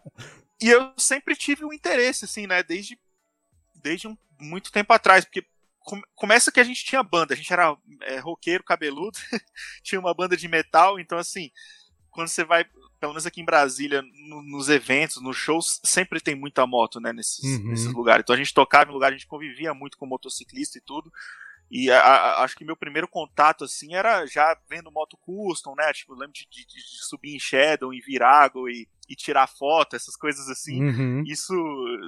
E 0.61 0.69
eu 0.69 0.93
sempre 0.97 1.35
tive 1.35 1.63
um 1.65 1.73
interesse, 1.73 2.25
assim, 2.25 2.47
né? 2.47 2.61
Desde 2.61 2.99
desde 3.75 4.07
um, 4.07 4.17
muito 4.39 4.71
tempo 4.71 4.91
atrás, 4.91 5.23
porque 5.23 5.45
começa 6.15 6.51
que 6.51 6.59
a 6.59 6.63
gente 6.63 6.83
tinha 6.83 7.03
banda, 7.03 7.33
a 7.33 7.37
gente 7.37 7.53
era 7.53 7.77
é, 8.01 8.17
roqueiro, 8.17 8.63
cabeludo, 8.63 9.17
tinha 9.83 9.99
uma 9.99 10.13
banda 10.13 10.35
de 10.35 10.47
metal, 10.47 10.99
então 10.99 11.19
assim, 11.19 11.51
quando 12.09 12.27
você 12.27 12.43
vai, 12.43 12.65
pelo 13.05 13.13
menos 13.13 13.27
aqui 13.27 13.39
em 13.39 13.45
Brasília, 13.45 14.01
no, 14.01 14.41
nos 14.41 14.67
eventos, 14.67 15.21
nos 15.21 15.37
shows, 15.37 15.79
sempre 15.83 16.19
tem 16.19 16.33
muita 16.33 16.65
moto, 16.65 16.99
né, 16.99 17.13
nesses, 17.13 17.43
uhum. 17.43 17.69
nesses 17.69 17.93
lugares. 17.93 18.23
Então 18.23 18.33
a 18.33 18.37
gente 18.37 18.51
tocava 18.51 18.89
em 18.89 18.93
lugar, 18.93 19.09
a 19.09 19.11
gente 19.11 19.27
convivia 19.27 19.75
muito 19.75 19.95
com 19.95 20.07
motociclista 20.07 20.79
e 20.79 20.81
tudo. 20.81 21.11
E 21.69 21.91
a, 21.91 21.99
a, 21.99 22.43
acho 22.43 22.55
que 22.55 22.65
meu 22.65 22.75
primeiro 22.75 23.07
contato, 23.07 23.63
assim, 23.63 23.93
era 23.93 24.25
já 24.25 24.57
vendo 24.67 24.91
moto 24.91 25.17
custom, 25.17 25.75
né? 25.75 25.93
Tipo, 25.93 26.13
lembro 26.13 26.33
de, 26.33 26.47
de, 26.49 26.65
de 26.65 27.05
subir 27.07 27.35
em 27.35 27.39
Shadow, 27.39 27.93
em 27.93 28.01
Virago 28.01 28.67
e, 28.67 28.87
e 29.07 29.15
tirar 29.15 29.45
foto, 29.45 29.95
essas 29.95 30.15
coisas 30.15 30.49
assim. 30.49 30.83
Uhum. 30.83 31.23
Isso, 31.27 31.53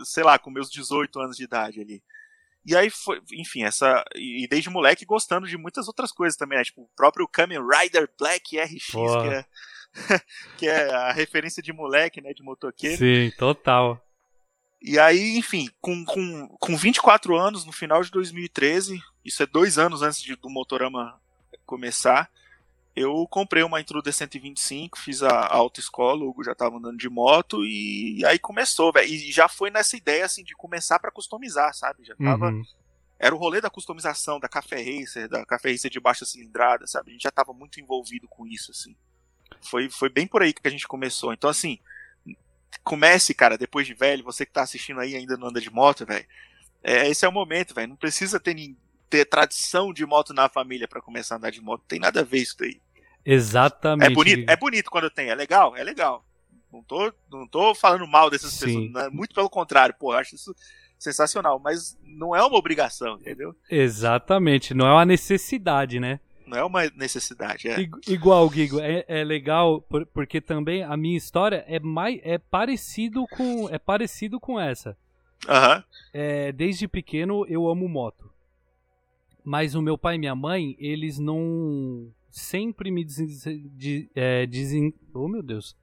sei 0.03 0.23
lá, 0.23 0.39
com 0.39 0.49
meus 0.49 0.69
18 0.69 1.19
anos 1.19 1.37
de 1.37 1.43
idade 1.43 1.79
ali. 1.79 2.01
E 2.65 2.75
aí 2.75 2.89
foi, 2.89 3.21
enfim, 3.33 3.63
essa. 3.63 4.03
E 4.15 4.47
desde 4.47 4.69
moleque 4.69 5.05
gostando 5.05 5.47
de 5.47 5.57
muitas 5.57 5.87
outras 5.87 6.11
coisas 6.11 6.35
também, 6.35 6.57
né? 6.57 6.63
Tipo, 6.63 6.81
o 6.81 6.89
próprio 6.95 7.27
Kamen 7.27 7.59
Rider 7.59 8.09
Black 8.17 8.59
RX, 8.59 8.85
que 8.91 9.29
é, 9.29 9.45
que 10.57 10.67
é 10.67 10.93
a 10.93 11.11
referência 11.11 11.61
de 11.61 11.73
moleque, 11.73 12.21
né? 12.21 12.33
De 12.33 12.43
motoqueiro. 12.43 12.97
Sim, 12.97 13.31
total. 13.37 14.01
E 14.81 14.99
aí, 14.99 15.37
enfim, 15.37 15.69
com, 15.81 16.05
com, 16.05 16.47
com 16.59 16.77
24 16.77 17.35
anos, 17.35 17.65
no 17.65 17.71
final 17.71 18.03
de 18.03 18.11
2013, 18.11 19.01
isso 19.25 19.41
é 19.41 19.45
dois 19.45 19.77
anos 19.77 20.01
antes 20.01 20.21
de, 20.21 20.35
do 20.35 20.49
Motorama 20.49 21.19
começar, 21.65 22.29
eu 22.95 23.27
comprei 23.27 23.61
uma 23.61 23.79
Intruder 23.79 24.11
125, 24.11 24.97
fiz 24.97 25.21
a, 25.21 25.29
a 25.29 25.55
autoescola, 25.55 26.23
o 26.23 26.29
Hugo 26.29 26.43
já 26.43 26.55
tava 26.55 26.77
andando 26.77 26.97
de 26.97 27.07
moto 27.07 27.63
e, 27.63 28.19
e 28.19 28.25
aí 28.25 28.39
começou, 28.39 28.91
velho. 28.91 29.07
E 29.07 29.31
já 29.31 29.47
foi 29.47 29.69
nessa 29.69 29.95
ideia 29.95 30.25
assim 30.25 30.43
de 30.43 30.55
começar 30.55 30.97
para 30.97 31.11
customizar, 31.11 31.75
sabe? 31.75 32.03
Já 32.03 32.15
tava 32.15 32.47
uhum. 32.47 32.63
Era 33.19 33.35
o 33.35 33.37
rolê 33.37 33.59
da 33.59 33.69
customização, 33.69 34.39
da 34.39 34.47
Café 34.47 34.77
Racer, 34.77 35.27
da 35.27 35.45
Café 35.45 35.71
Racer 35.71 35.91
de 35.91 35.99
baixa 35.99 36.25
cilindrada, 36.25 36.85
sabe? 36.85 37.09
A 37.09 37.13
gente 37.13 37.23
já 37.23 37.31
tava 37.31 37.53
muito 37.53 37.79
envolvido 37.79 38.27
com 38.27 38.47
isso, 38.47 38.71
assim. 38.71 38.95
Foi, 39.61 39.89
foi 39.89 40.09
bem 40.09 40.27
por 40.27 40.41
aí 40.41 40.53
que 40.53 40.67
a 40.67 40.71
gente 40.71 40.87
começou. 40.87 41.33
Então, 41.33 41.49
assim, 41.49 41.79
comece, 42.83 43.33
cara, 43.33 43.57
depois 43.57 43.85
de 43.85 43.93
velho, 43.93 44.23
você 44.23 44.45
que 44.45 44.53
tá 44.53 44.61
assistindo 44.61 44.99
aí 44.99 45.15
ainda 45.15 45.37
não 45.37 45.47
anda 45.47 45.61
de 45.61 45.69
moto, 45.69 46.05
velho. 46.05 46.25
É, 46.83 47.07
esse 47.09 47.25
é 47.25 47.29
o 47.29 47.31
momento, 47.31 47.73
velho. 47.73 47.89
Não 47.89 47.95
precisa 47.95 48.39
ter, 48.39 48.55
ter 49.09 49.25
tradição 49.25 49.91
de 49.91 50.05
moto 50.05 50.33
na 50.33 50.47
família 50.47 50.87
para 50.87 51.01
começar 51.01 51.35
a 51.35 51.37
andar 51.37 51.51
de 51.51 51.61
moto. 51.61 51.83
Tem 51.87 51.99
nada 51.99 52.21
a 52.21 52.23
ver 52.23 52.39
isso 52.39 52.55
daí. 52.57 52.79
Exatamente. 53.25 54.09
É 54.09 54.13
bonito, 54.13 54.49
é 54.49 54.55
bonito 54.55 54.89
quando 54.89 55.09
tem, 55.09 55.29
é 55.29 55.35
legal, 55.35 55.75
é 55.75 55.83
legal. 55.83 56.25
Não 56.71 56.81
tô, 56.81 57.13
não 57.29 57.45
tô 57.45 57.75
falando 57.75 58.07
mal 58.07 58.29
dessas 58.29 58.53
Sim. 58.53 58.65
pessoas, 58.65 58.91
né? 58.91 59.09
muito 59.11 59.35
pelo 59.35 59.49
contrário, 59.49 59.95
pô, 59.99 60.13
eu 60.13 60.17
acho 60.17 60.35
isso 60.35 60.55
sensacional, 60.97 61.59
mas 61.59 61.97
não 62.03 62.35
é 62.35 62.41
uma 62.41 62.57
obrigação, 62.57 63.17
entendeu? 63.19 63.53
Exatamente, 63.69 64.73
não 64.73 64.87
é 64.87 64.91
uma 64.91 65.05
necessidade, 65.05 65.99
né? 65.99 66.19
Não 66.47 66.57
é 66.57 66.63
uma 66.63 66.85
necessidade, 66.95 67.67
é. 67.67 67.77
Igual, 68.07 68.49
Guigo, 68.49 68.79
é, 68.79 69.03
é 69.07 69.23
legal 69.23 69.81
porque 70.13 70.39
também 70.39 70.81
a 70.83 70.95
minha 70.95 71.17
história 71.17 71.63
é 71.67 71.79
mais 71.79 72.19
é 72.23 72.37
parecido 72.37 73.25
com 73.27 73.69
é 73.69 73.77
parecido 73.77 74.39
com 74.39 74.59
essa. 74.59 74.97
Uhum. 75.47 75.83
É, 76.13 76.51
desde 76.51 76.87
pequeno 76.87 77.45
eu 77.47 77.67
amo 77.67 77.87
moto. 77.87 78.31
Mas 79.43 79.75
o 79.75 79.81
meu 79.81 79.97
pai 79.97 80.15
e 80.15 80.19
minha 80.19 80.35
mãe, 80.35 80.75
eles 80.79 81.19
não 81.19 82.11
sempre 82.29 82.91
me 82.91 83.03
dizem. 83.03 83.69
De, 83.73 84.09
é, 84.15 84.45
dizem 84.45 84.93
oh, 85.13 85.27
meu 85.27 85.43
Deus. 85.43 85.75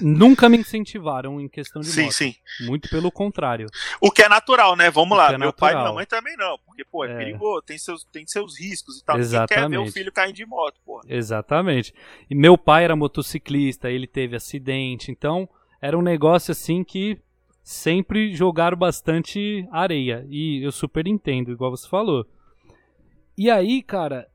Nunca 0.00 0.48
me 0.48 0.56
incentivaram 0.56 1.40
em 1.40 1.48
questão 1.48 1.82
de 1.82 1.88
sim, 1.88 2.02
moto. 2.02 2.12
Sim, 2.12 2.34
Muito 2.60 2.88
pelo 2.88 3.10
contrário. 3.10 3.66
O 4.00 4.10
que 4.10 4.22
é 4.22 4.28
natural, 4.28 4.76
né? 4.76 4.90
Vamos 4.90 5.12
o 5.12 5.18
lá. 5.18 5.32
É 5.32 5.38
Meu 5.38 5.48
natural. 5.48 5.52
pai 5.54 5.72
e 5.72 5.76
minha 5.76 5.92
mãe 5.92 6.06
também 6.06 6.36
não. 6.36 6.58
Porque, 6.64 6.84
pô, 6.84 7.04
é, 7.04 7.12
é, 7.12 7.16
perigoso, 7.16 7.62
tem 7.62 7.76
seus, 7.76 8.04
tem 8.04 8.26
seus 8.26 8.58
riscos 8.58 8.98
e 8.98 9.04
tal. 9.04 9.18
Exatamente. 9.18 9.48
quer 9.48 9.68
ver 9.68 9.78
o 9.78 9.92
filho 9.92 10.12
cair 10.12 10.32
de 10.32 10.46
moto, 10.46 10.80
pô. 10.84 11.00
Exatamente. 11.08 11.92
E 12.30 12.34
meu 12.34 12.56
pai 12.56 12.84
era 12.84 12.94
motociclista, 12.94 13.90
ele 13.90 14.06
teve 14.06 14.36
acidente. 14.36 15.10
Então, 15.10 15.48
era 15.80 15.98
um 15.98 16.02
negócio 16.02 16.52
assim 16.52 16.84
que 16.84 17.18
sempre 17.62 18.34
jogaram 18.34 18.76
bastante 18.76 19.66
areia. 19.72 20.26
E 20.28 20.62
eu 20.64 20.70
super 20.70 21.06
entendo, 21.06 21.50
igual 21.50 21.70
você 21.70 21.88
falou. 21.88 22.26
E 23.36 23.50
aí, 23.50 23.82
cara, 23.82 24.28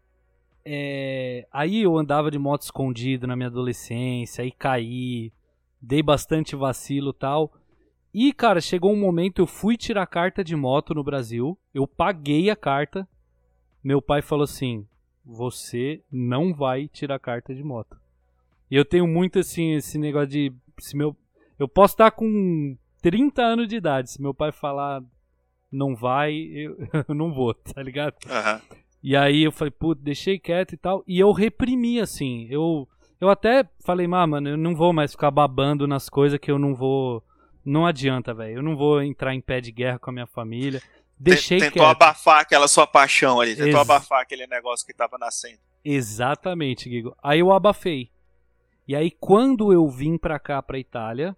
é, 0.72 1.47
aí 1.51 1.82
eu 1.82 1.97
andava 1.97 2.30
de 2.30 2.38
moto 2.38 2.61
escondido 2.61 3.26
na 3.26 3.36
minha 3.36 3.47
adolescência, 3.47 4.43
aí 4.43 4.51
caí, 4.51 5.34
dei 5.82 6.03
bastante 6.03 6.55
vacilo 6.55 7.11
tal. 7.11 7.51
E, 8.13 8.32
cara, 8.32 8.61
chegou 8.61 8.93
um 8.93 8.99
momento, 8.99 9.41
eu 9.41 9.47
fui 9.47 9.76
tirar 9.76 10.05
carta 10.05 10.43
de 10.43 10.55
moto 10.55 10.93
no 10.93 11.03
Brasil, 11.03 11.57
eu 11.74 11.88
paguei 11.88 12.51
a 12.51 12.55
carta. 12.55 13.07
Meu 13.84 13.99
pai 13.99 14.22
falou 14.22 14.43
assim: 14.43 14.88
você 15.26 16.03
não 16.11 16.53
vai 16.53 16.88
tirar 16.88 17.17
carta 17.17 17.53
de 17.55 17.63
moto. 17.63 17.99
E 18.70 18.76
eu 18.76 18.86
tenho 18.86 19.07
muito 19.07 19.39
assim, 19.39 19.74
esse 19.74 19.97
negócio 19.97 20.30
de. 20.30 20.53
Se 20.80 20.95
meu, 20.95 21.17
eu 21.57 21.67
posso 21.67 21.95
estar 21.95 22.11
com 22.11 22.78
30 23.01 23.41
anos 23.41 23.67
de 23.67 23.76
idade, 23.76 24.11
se 24.11 24.22
meu 24.22 24.36
pai 24.36 24.51
falar 24.51 25.03
não 25.72 25.95
vai, 25.95 26.34
eu, 26.34 26.78
eu 27.09 27.15
não 27.15 27.34
vou, 27.34 27.55
tá 27.55 27.82
ligado? 27.82 28.15
Uhum. 28.26 28.78
E 29.01 29.15
aí 29.15 29.43
eu 29.43 29.51
falei, 29.51 29.71
putz, 29.71 30.01
deixei 30.01 30.37
quieto 30.37 30.73
e 30.73 30.77
tal. 30.77 31.03
E 31.07 31.19
eu 31.19 31.31
reprimi, 31.31 31.99
assim. 31.99 32.47
Eu, 32.49 32.87
eu 33.19 33.29
até 33.29 33.67
falei, 33.79 34.05
ah, 34.11 34.27
mano, 34.27 34.49
eu 34.49 34.57
não 34.57 34.75
vou 34.75 34.91
mais 34.91 35.11
ficar 35.11 35.31
babando 35.31 35.87
nas 35.87 36.09
coisas 36.09 36.39
que 36.39 36.51
eu 36.51 36.59
não 36.59 36.75
vou. 36.75 37.23
Não 37.63 37.85
adianta, 37.85 38.33
velho. 38.33 38.57
Eu 38.57 38.63
não 38.63 38.75
vou 38.75 39.01
entrar 39.01 39.33
em 39.33 39.41
pé 39.41 39.61
de 39.61 39.71
guerra 39.71 39.99
com 39.99 40.09
a 40.09 40.13
minha 40.13 40.27
família. 40.27 40.81
Deixei 41.17 41.59
Tentou 41.59 41.83
quieto. 41.83 41.85
abafar 41.85 42.39
aquela 42.39 42.67
sua 42.67 42.87
paixão 42.87 43.39
ali. 43.41 43.55
Tentou 43.55 43.81
Ex 43.81 43.89
abafar 43.89 44.21
aquele 44.21 44.47
negócio 44.47 44.85
que 44.85 44.93
tava 44.93 45.17
nascendo. 45.17 45.59
Exatamente, 45.83 46.89
Guigo. 46.89 47.15
Aí 47.21 47.39
eu 47.39 47.51
abafei. 47.51 48.09
E 48.87 48.95
aí 48.95 49.11
quando 49.11 49.73
eu 49.73 49.87
vim 49.87 50.17
pra 50.17 50.39
cá, 50.39 50.61
pra 50.61 50.79
Itália, 50.79 51.35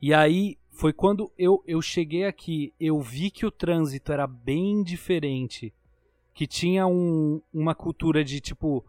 e 0.00 0.12
aí 0.12 0.58
foi 0.70 0.92
quando 0.92 1.32
eu, 1.38 1.62
eu 1.66 1.80
cheguei 1.80 2.24
aqui, 2.24 2.72
eu 2.78 3.00
vi 3.00 3.30
que 3.30 3.46
o 3.46 3.50
trânsito 3.50 4.12
era 4.12 4.26
bem 4.26 4.82
diferente 4.82 5.72
que 6.34 6.46
tinha 6.46 6.86
um, 6.86 7.40
uma 7.52 7.74
cultura 7.74 8.24
de 8.24 8.40
tipo. 8.40 8.84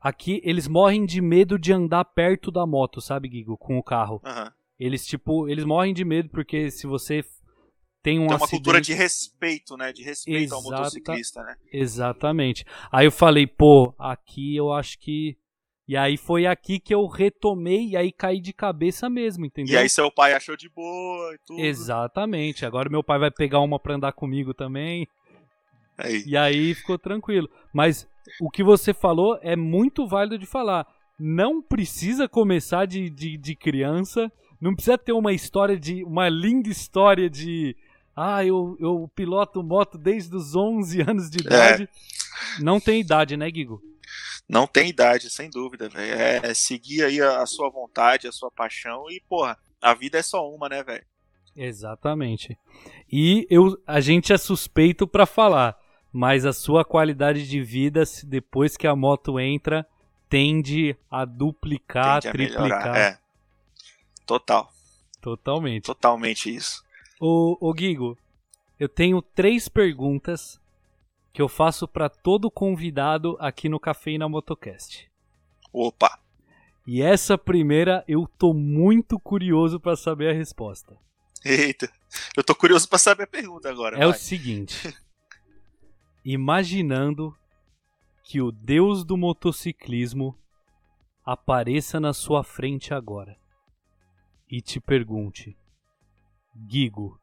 Aqui 0.00 0.40
eles 0.44 0.66
morrem 0.66 1.04
de 1.04 1.20
medo 1.20 1.58
de 1.58 1.72
andar 1.72 2.04
perto 2.06 2.50
da 2.50 2.64
moto, 2.66 3.02
sabe, 3.02 3.28
Gigo? 3.28 3.56
Com 3.58 3.78
o 3.78 3.82
carro. 3.82 4.20
Uhum. 4.24 4.50
Eles, 4.78 5.06
tipo, 5.06 5.46
eles 5.46 5.62
morrem 5.64 5.92
de 5.92 6.06
medo 6.06 6.30
porque 6.30 6.70
se 6.70 6.86
você 6.86 7.22
tem 8.02 8.18
um 8.18 8.26
tem 8.26 8.28
uma 8.28 8.36
acidente... 8.36 8.50
cultura 8.50 8.80
de 8.80 8.94
respeito, 8.94 9.76
né? 9.76 9.92
De 9.92 10.02
respeito 10.02 10.42
Exata... 10.42 10.54
ao 10.54 10.62
motociclista, 10.62 11.42
né? 11.42 11.56
Exatamente. 11.70 12.64
Aí 12.90 13.06
eu 13.06 13.12
falei, 13.12 13.46
pô, 13.46 13.94
aqui 13.98 14.56
eu 14.56 14.72
acho 14.72 14.98
que. 14.98 15.36
E 15.86 15.96
aí 15.96 16.16
foi 16.16 16.46
aqui 16.46 16.78
que 16.78 16.94
eu 16.94 17.06
retomei 17.06 17.88
e 17.88 17.96
aí 17.96 18.12
caí 18.12 18.40
de 18.40 18.52
cabeça 18.52 19.10
mesmo, 19.10 19.44
entendeu? 19.44 19.74
E 19.74 19.76
aí 19.76 19.88
seu 19.88 20.10
pai 20.10 20.32
achou 20.32 20.56
de 20.56 20.68
boa 20.68 21.34
e 21.34 21.38
tudo. 21.44 21.60
Exatamente. 21.60 22.64
Agora 22.64 22.88
meu 22.88 23.02
pai 23.02 23.18
vai 23.18 23.30
pegar 23.30 23.60
uma 23.60 23.78
pra 23.78 23.96
andar 23.96 24.12
comigo 24.12 24.54
também. 24.54 25.06
Aí. 26.02 26.24
E 26.26 26.36
aí 26.36 26.74
ficou 26.74 26.98
tranquilo. 26.98 27.48
Mas 27.72 28.08
o 28.40 28.50
que 28.50 28.62
você 28.62 28.92
falou 28.94 29.38
é 29.42 29.56
muito 29.56 30.06
válido 30.06 30.38
de 30.38 30.46
falar. 30.46 30.86
Não 31.18 31.60
precisa 31.60 32.28
começar 32.28 32.86
de, 32.86 33.10
de, 33.10 33.36
de 33.36 33.54
criança, 33.54 34.32
não 34.60 34.74
precisa 34.74 34.98
ter 34.98 35.12
uma 35.12 35.32
história 35.32 35.78
de. 35.78 36.04
uma 36.04 36.28
linda 36.28 36.68
história 36.68 37.28
de. 37.28 37.76
Ah, 38.16 38.44
eu, 38.44 38.76
eu 38.80 39.10
piloto 39.14 39.62
moto 39.62 39.96
desde 39.96 40.34
os 40.34 40.54
11 40.54 41.00
anos 41.08 41.30
de 41.30 41.40
idade. 41.40 41.84
É. 41.84 42.62
Não 42.62 42.80
tem 42.80 43.00
idade, 43.00 43.36
né, 43.36 43.50
Guigo? 43.50 43.82
Não 44.48 44.66
tem 44.66 44.88
idade, 44.88 45.30
sem 45.30 45.48
dúvida, 45.48 45.88
velho. 45.88 46.12
É, 46.12 46.52
seguir 46.54 47.04
aí 47.04 47.20
a, 47.20 47.40
a, 47.40 47.46
sua 47.46 47.70
vontade, 47.70 48.26
a 48.26 48.32
sua 48.32 48.50
paixão 48.50 49.04
e, 49.08 49.22
porra, 49.28 49.56
a 49.80 49.94
vida 49.94 50.18
é 50.18 50.22
só 50.22 50.48
uma, 50.50 50.68
né, 50.68 50.82
velho? 50.82 51.04
Exatamente. 51.54 52.58
E 53.10 53.46
eu, 53.48 53.80
a 53.86 54.00
gente 54.00 54.32
é 54.32 54.38
suspeito 54.38 55.06
para 55.06 55.24
falar 55.24 55.79
mas 56.12 56.44
a 56.44 56.52
sua 56.52 56.84
qualidade 56.84 57.48
de 57.48 57.62
vida, 57.62 58.02
depois 58.24 58.76
que 58.76 58.86
a 58.86 58.96
moto 58.96 59.38
entra, 59.38 59.86
tende 60.28 60.96
a 61.10 61.24
duplicar, 61.24 62.20
tende 62.20 62.28
a 62.28 62.32
triplicar. 62.32 62.68
Melhorar, 62.68 62.98
é. 62.98 63.18
Total. 64.26 64.72
Totalmente. 65.20 65.84
Totalmente 65.84 66.54
isso. 66.54 66.84
O, 67.20 67.56
o 67.60 67.72
Guigo, 67.72 68.16
eu 68.78 68.88
tenho 68.88 69.20
três 69.20 69.68
perguntas 69.68 70.60
que 71.32 71.42
eu 71.42 71.48
faço 71.48 71.86
para 71.86 72.08
todo 72.08 72.50
convidado 72.50 73.36
aqui 73.38 73.68
no 73.68 73.78
Cafeína 73.78 74.28
Motocast. 74.28 75.08
Opa! 75.72 76.18
E 76.86 77.02
essa 77.02 77.38
primeira 77.38 78.02
eu 78.08 78.26
tô 78.38 78.52
muito 78.52 79.18
curioso 79.18 79.78
para 79.78 79.96
saber 79.96 80.30
a 80.30 80.32
resposta. 80.32 80.96
Eita, 81.44 81.90
eu 82.36 82.42
tô 82.42 82.54
curioso 82.54 82.88
para 82.88 82.98
saber 82.98 83.24
a 83.24 83.28
pergunta 83.28 83.68
agora. 83.68 83.96
É 83.96 84.00
vai. 84.00 84.08
o 84.08 84.14
seguinte. 84.14 84.94
imaginando 86.24 87.36
que 88.22 88.40
o 88.40 88.52
deus 88.52 89.04
do 89.04 89.16
motociclismo 89.16 90.36
apareça 91.24 91.98
na 91.98 92.12
sua 92.12 92.42
frente 92.42 92.92
agora 92.92 93.38
e 94.50 94.60
te 94.60 94.80
pergunte: 94.80 95.56
Gigo, 96.68 97.20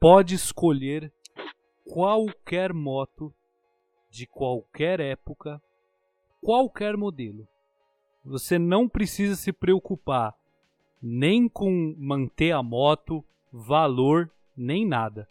pode 0.00 0.34
escolher 0.34 1.12
qualquer 1.84 2.72
moto 2.72 3.32
de 4.10 4.26
qualquer 4.26 5.00
época, 5.00 5.60
qualquer 6.40 6.96
modelo. 6.96 7.46
Você 8.24 8.58
não 8.58 8.88
precisa 8.88 9.34
se 9.36 9.52
preocupar 9.52 10.34
nem 11.00 11.48
com 11.48 11.94
manter 11.98 12.52
a 12.52 12.62
moto, 12.62 13.24
valor, 13.52 14.30
nem 14.56 14.86
nada. 14.86 15.28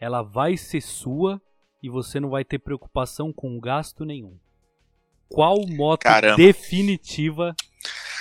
Ela 0.00 0.22
vai 0.22 0.56
ser 0.56 0.80
sua 0.80 1.40
e 1.82 1.88
você 1.88 2.20
não 2.20 2.30
vai 2.30 2.44
ter 2.44 2.58
preocupação 2.58 3.32
com 3.32 3.58
gasto 3.58 4.04
nenhum. 4.04 4.38
Qual 5.28 5.66
moto 5.66 6.02
Caramba. 6.02 6.36
definitiva 6.36 7.54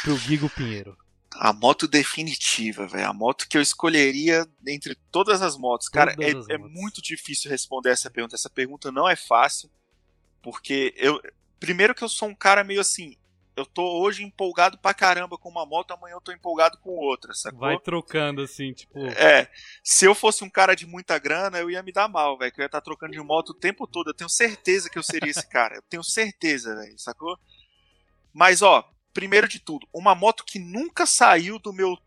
pro 0.04 0.18
Guigo 0.18 0.50
Pinheiro? 0.50 0.98
A 1.32 1.54
moto 1.54 1.88
definitiva, 1.88 2.88
velho. 2.88 3.08
A 3.08 3.14
moto 3.14 3.48
que 3.48 3.58
eu 3.58 3.62
escolheria 3.62 4.46
entre 4.68 4.96
todas 5.12 5.42
as 5.42 5.56
motos. 5.56 5.88
Cara, 5.88 6.16
é, 6.20 6.36
as 6.36 6.50
é 6.50 6.58
motos. 6.58 6.74
muito 6.74 7.02
difícil 7.02 7.50
responder 7.50 7.92
essa 7.92 8.10
pergunta. 8.10 8.36
Essa 8.36 8.50
pergunta 8.50 8.92
não 8.92 9.08
é 9.08 9.16
fácil. 9.16 9.70
Porque 10.42 10.94
eu. 10.98 11.22
Primeiro 11.60 11.94
que 11.96 12.04
eu 12.04 12.10
sou 12.10 12.28
um 12.28 12.36
cara 12.36 12.64
meio 12.64 12.82
assim. 12.82 13.16
Eu 13.58 13.66
tô 13.66 14.00
hoje 14.00 14.24
empolgado 14.24 14.78
pra 14.78 14.94
caramba 14.94 15.36
com 15.36 15.50
uma 15.50 15.66
moto, 15.66 15.90
amanhã 15.92 16.14
eu 16.14 16.22
tô 16.22 16.32
empolgado 16.32 16.78
com 16.78 16.92
outra, 16.92 17.34
sacou? 17.34 17.62
Vai 17.62 17.80
trocando 17.80 18.44
assim, 18.44 18.72
tipo. 18.72 19.00
É, 19.08 19.50
se 19.84 20.06
eu 20.06 20.14
fosse 20.14 20.44
um 20.44 20.50
cara 20.50 20.76
de 20.76 20.86
muita 20.86 21.18
grana, 21.18 21.58
eu 21.58 21.72
ia 21.72 21.82
me 21.82 21.92
dar 21.92 22.08
mal, 22.08 22.38
velho. 22.38 22.52
Que 22.52 22.62
eu 22.62 22.64
ia 22.64 22.68
estar 22.68 22.82
trocando 22.82 23.14
de 23.14 23.20
moto 23.20 23.50
o 23.50 23.56
tempo 23.56 23.88
todo. 23.88 24.12
Eu 24.12 24.14
tenho 24.14 24.30
certeza 24.30 24.92
que 24.92 25.00
eu 25.00 25.02
seria 25.02 25.32
esse 25.32 25.50
cara. 25.50 25.76
Eu 25.76 25.82
tenho 25.90 26.04
certeza, 26.04 26.76
velho, 26.76 27.00
sacou? 27.00 27.36
Mas, 28.32 28.62
ó, 28.62 28.88
primeiro 29.12 29.48
de 29.48 29.60
tudo, 29.60 29.88
uma 29.92 30.14
moto 30.14 30.46
que 30.46 30.60
nunca 30.60 31.08
saiu 31.08 31.58
do 31.58 31.74
meu 31.74 31.98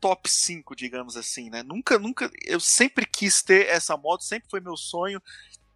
top 0.00 0.30
5, 0.30 0.76
digamos 0.76 1.16
assim, 1.16 1.50
né? 1.50 1.64
Nunca, 1.64 1.98
nunca. 1.98 2.30
Eu 2.46 2.60
sempre 2.60 3.04
quis 3.04 3.42
ter 3.42 3.66
essa 3.66 3.96
moto, 3.96 4.22
sempre 4.22 4.48
foi 4.48 4.60
meu 4.60 4.76
sonho. 4.76 5.20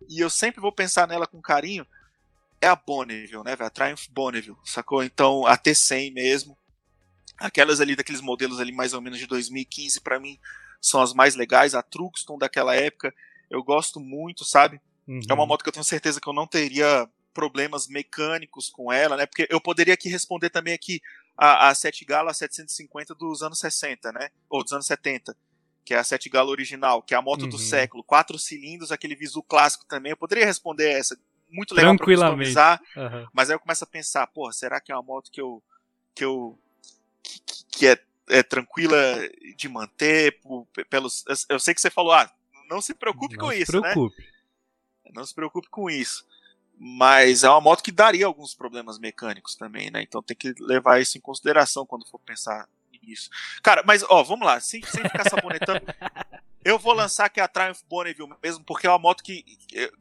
E 0.08 0.20
eu 0.20 0.30
sempre 0.30 0.60
vou 0.60 0.70
pensar 0.70 1.08
nela 1.08 1.26
com 1.26 1.42
carinho. 1.42 1.84
É 2.64 2.68
a 2.68 2.76
Bonneville, 2.76 3.42
né, 3.44 3.54
velho? 3.56 3.66
A 3.66 3.70
Triumph 3.70 4.06
Bonneville, 4.10 4.56
sacou? 4.64 5.02
Então, 5.02 5.46
a 5.46 5.56
T100 5.56 6.12
mesmo. 6.12 6.56
Aquelas 7.38 7.80
ali, 7.80 7.94
daqueles 7.96 8.20
modelos 8.20 8.60
ali 8.60 8.72
mais 8.72 8.94
ou 8.94 9.00
menos 9.00 9.18
de 9.18 9.26
2015, 9.26 10.00
pra 10.00 10.18
mim, 10.20 10.38
são 10.80 11.00
as 11.02 11.12
mais 11.12 11.34
legais. 11.34 11.74
A 11.74 11.82
Truxton 11.82 12.38
daquela 12.38 12.74
época, 12.74 13.12
eu 13.50 13.62
gosto 13.62 14.00
muito, 14.00 14.44
sabe? 14.44 14.80
uhum. 15.06 15.20
É 15.28 15.34
uma 15.34 15.44
moto 15.46 15.62
que 15.62 15.68
eu 15.68 15.72
tenho 15.72 15.84
certeza 15.84 16.20
que 16.20 16.28
eu 16.28 16.32
não 16.32 16.46
teria 16.46 17.08
problemas 17.34 17.88
mecânicos 17.88 18.68
com 18.70 18.92
ela, 18.92 19.16
né? 19.16 19.26
Porque 19.26 19.46
eu 19.50 19.60
poderia 19.60 19.94
aqui 19.94 20.08
responder 20.08 20.48
também 20.50 20.72
aqui 20.72 21.00
a, 21.36 21.68
a 21.68 21.74
7 21.74 22.04
Gala 22.04 22.32
750 22.32 23.14
dos 23.14 23.42
anos 23.42 23.58
60, 23.58 24.12
né? 24.12 24.30
Ou 24.48 24.62
dos 24.62 24.72
anos 24.72 24.86
70. 24.86 25.36
Que 25.84 25.92
é 25.92 25.98
a 25.98 26.04
7 26.04 26.30
Gala 26.30 26.48
original, 26.50 27.02
que 27.02 27.12
é 27.12 27.16
a 27.16 27.20
moto 27.22 27.42
Uhum. 27.42 27.48
do 27.50 27.58
século. 27.58 28.04
Quatro 28.04 28.38
cilindros, 28.38 28.90
aquele 28.92 29.16
visu 29.16 29.42
clássico 29.42 29.84
também. 29.84 30.10
Eu 30.12 30.16
poderia 30.16 30.46
responder 30.46 30.88
essa. 30.92 31.18
Muito 31.54 31.74
legal 31.74 31.96
pra 31.96 32.04
customizar. 32.06 32.80
Aham. 32.96 33.28
Mas 33.32 33.48
aí 33.48 33.54
eu 33.54 33.60
começo 33.60 33.84
a 33.84 33.86
pensar, 33.86 34.26
porra, 34.26 34.52
será 34.52 34.80
que 34.80 34.90
é 34.90 34.94
uma 34.96 35.02
moto 35.02 35.30
que 35.30 35.40
eu. 35.40 35.62
que 36.14 36.24
eu. 36.24 36.58
que, 37.22 37.40
que- 37.70 37.86
é, 37.86 37.98
é 38.28 38.42
tranquila 38.42 38.96
de 39.56 39.68
manter? 39.68 40.40
pelos, 40.90 41.24
eu, 41.48 41.58
sei 41.58 41.74
que 41.74 41.80
você 41.80 41.90
falou, 41.90 42.12
ah, 42.12 42.30
não 42.68 42.80
se 42.80 42.94
preocupe 42.94 43.36
Não 43.36 43.46
com 43.46 43.52
se 43.52 43.62
isso, 43.62 43.80
né? 43.80 43.92
preocupe. 43.92 44.28
Não 45.12 45.24
se 45.24 45.34
preocupe 45.34 45.68
com 45.68 45.88
isso. 45.90 46.26
Mas 46.76 47.44
é 47.44 47.48
uma 47.48 47.60
moto 47.60 47.82
que 47.84 47.92
daria 47.92 48.26
alguns 48.26 48.52
problemas 48.54 48.98
mecânicos 48.98 49.54
também, 49.54 49.90
né? 49.92 50.02
Então 50.02 50.20
tem 50.22 50.36
que 50.36 50.52
levar 50.58 51.00
isso 51.00 51.16
em 51.16 51.20
consideração 51.20 51.86
quando 51.86 52.04
for 52.08 52.18
pensar 52.18 52.68
nisso. 53.00 53.30
Cara, 53.62 53.82
mas 53.86 54.02
ó, 54.08 54.22
vamos 54.24 54.44
lá, 54.46 54.58
sem, 54.58 54.82
sem 54.82 55.04
ficar 55.04 55.28
sabonetando. 55.28 55.82
Eu 56.64 56.78
vou 56.78 56.94
lançar 56.94 57.28
que 57.28 57.40
é 57.40 57.42
a 57.42 57.48
Triumph 57.48 57.80
Bonneville 57.88 58.32
mesmo, 58.42 58.64
porque 58.64 58.86
é 58.86 58.90
uma 58.90 58.98
moto 58.98 59.22
que, 59.22 59.44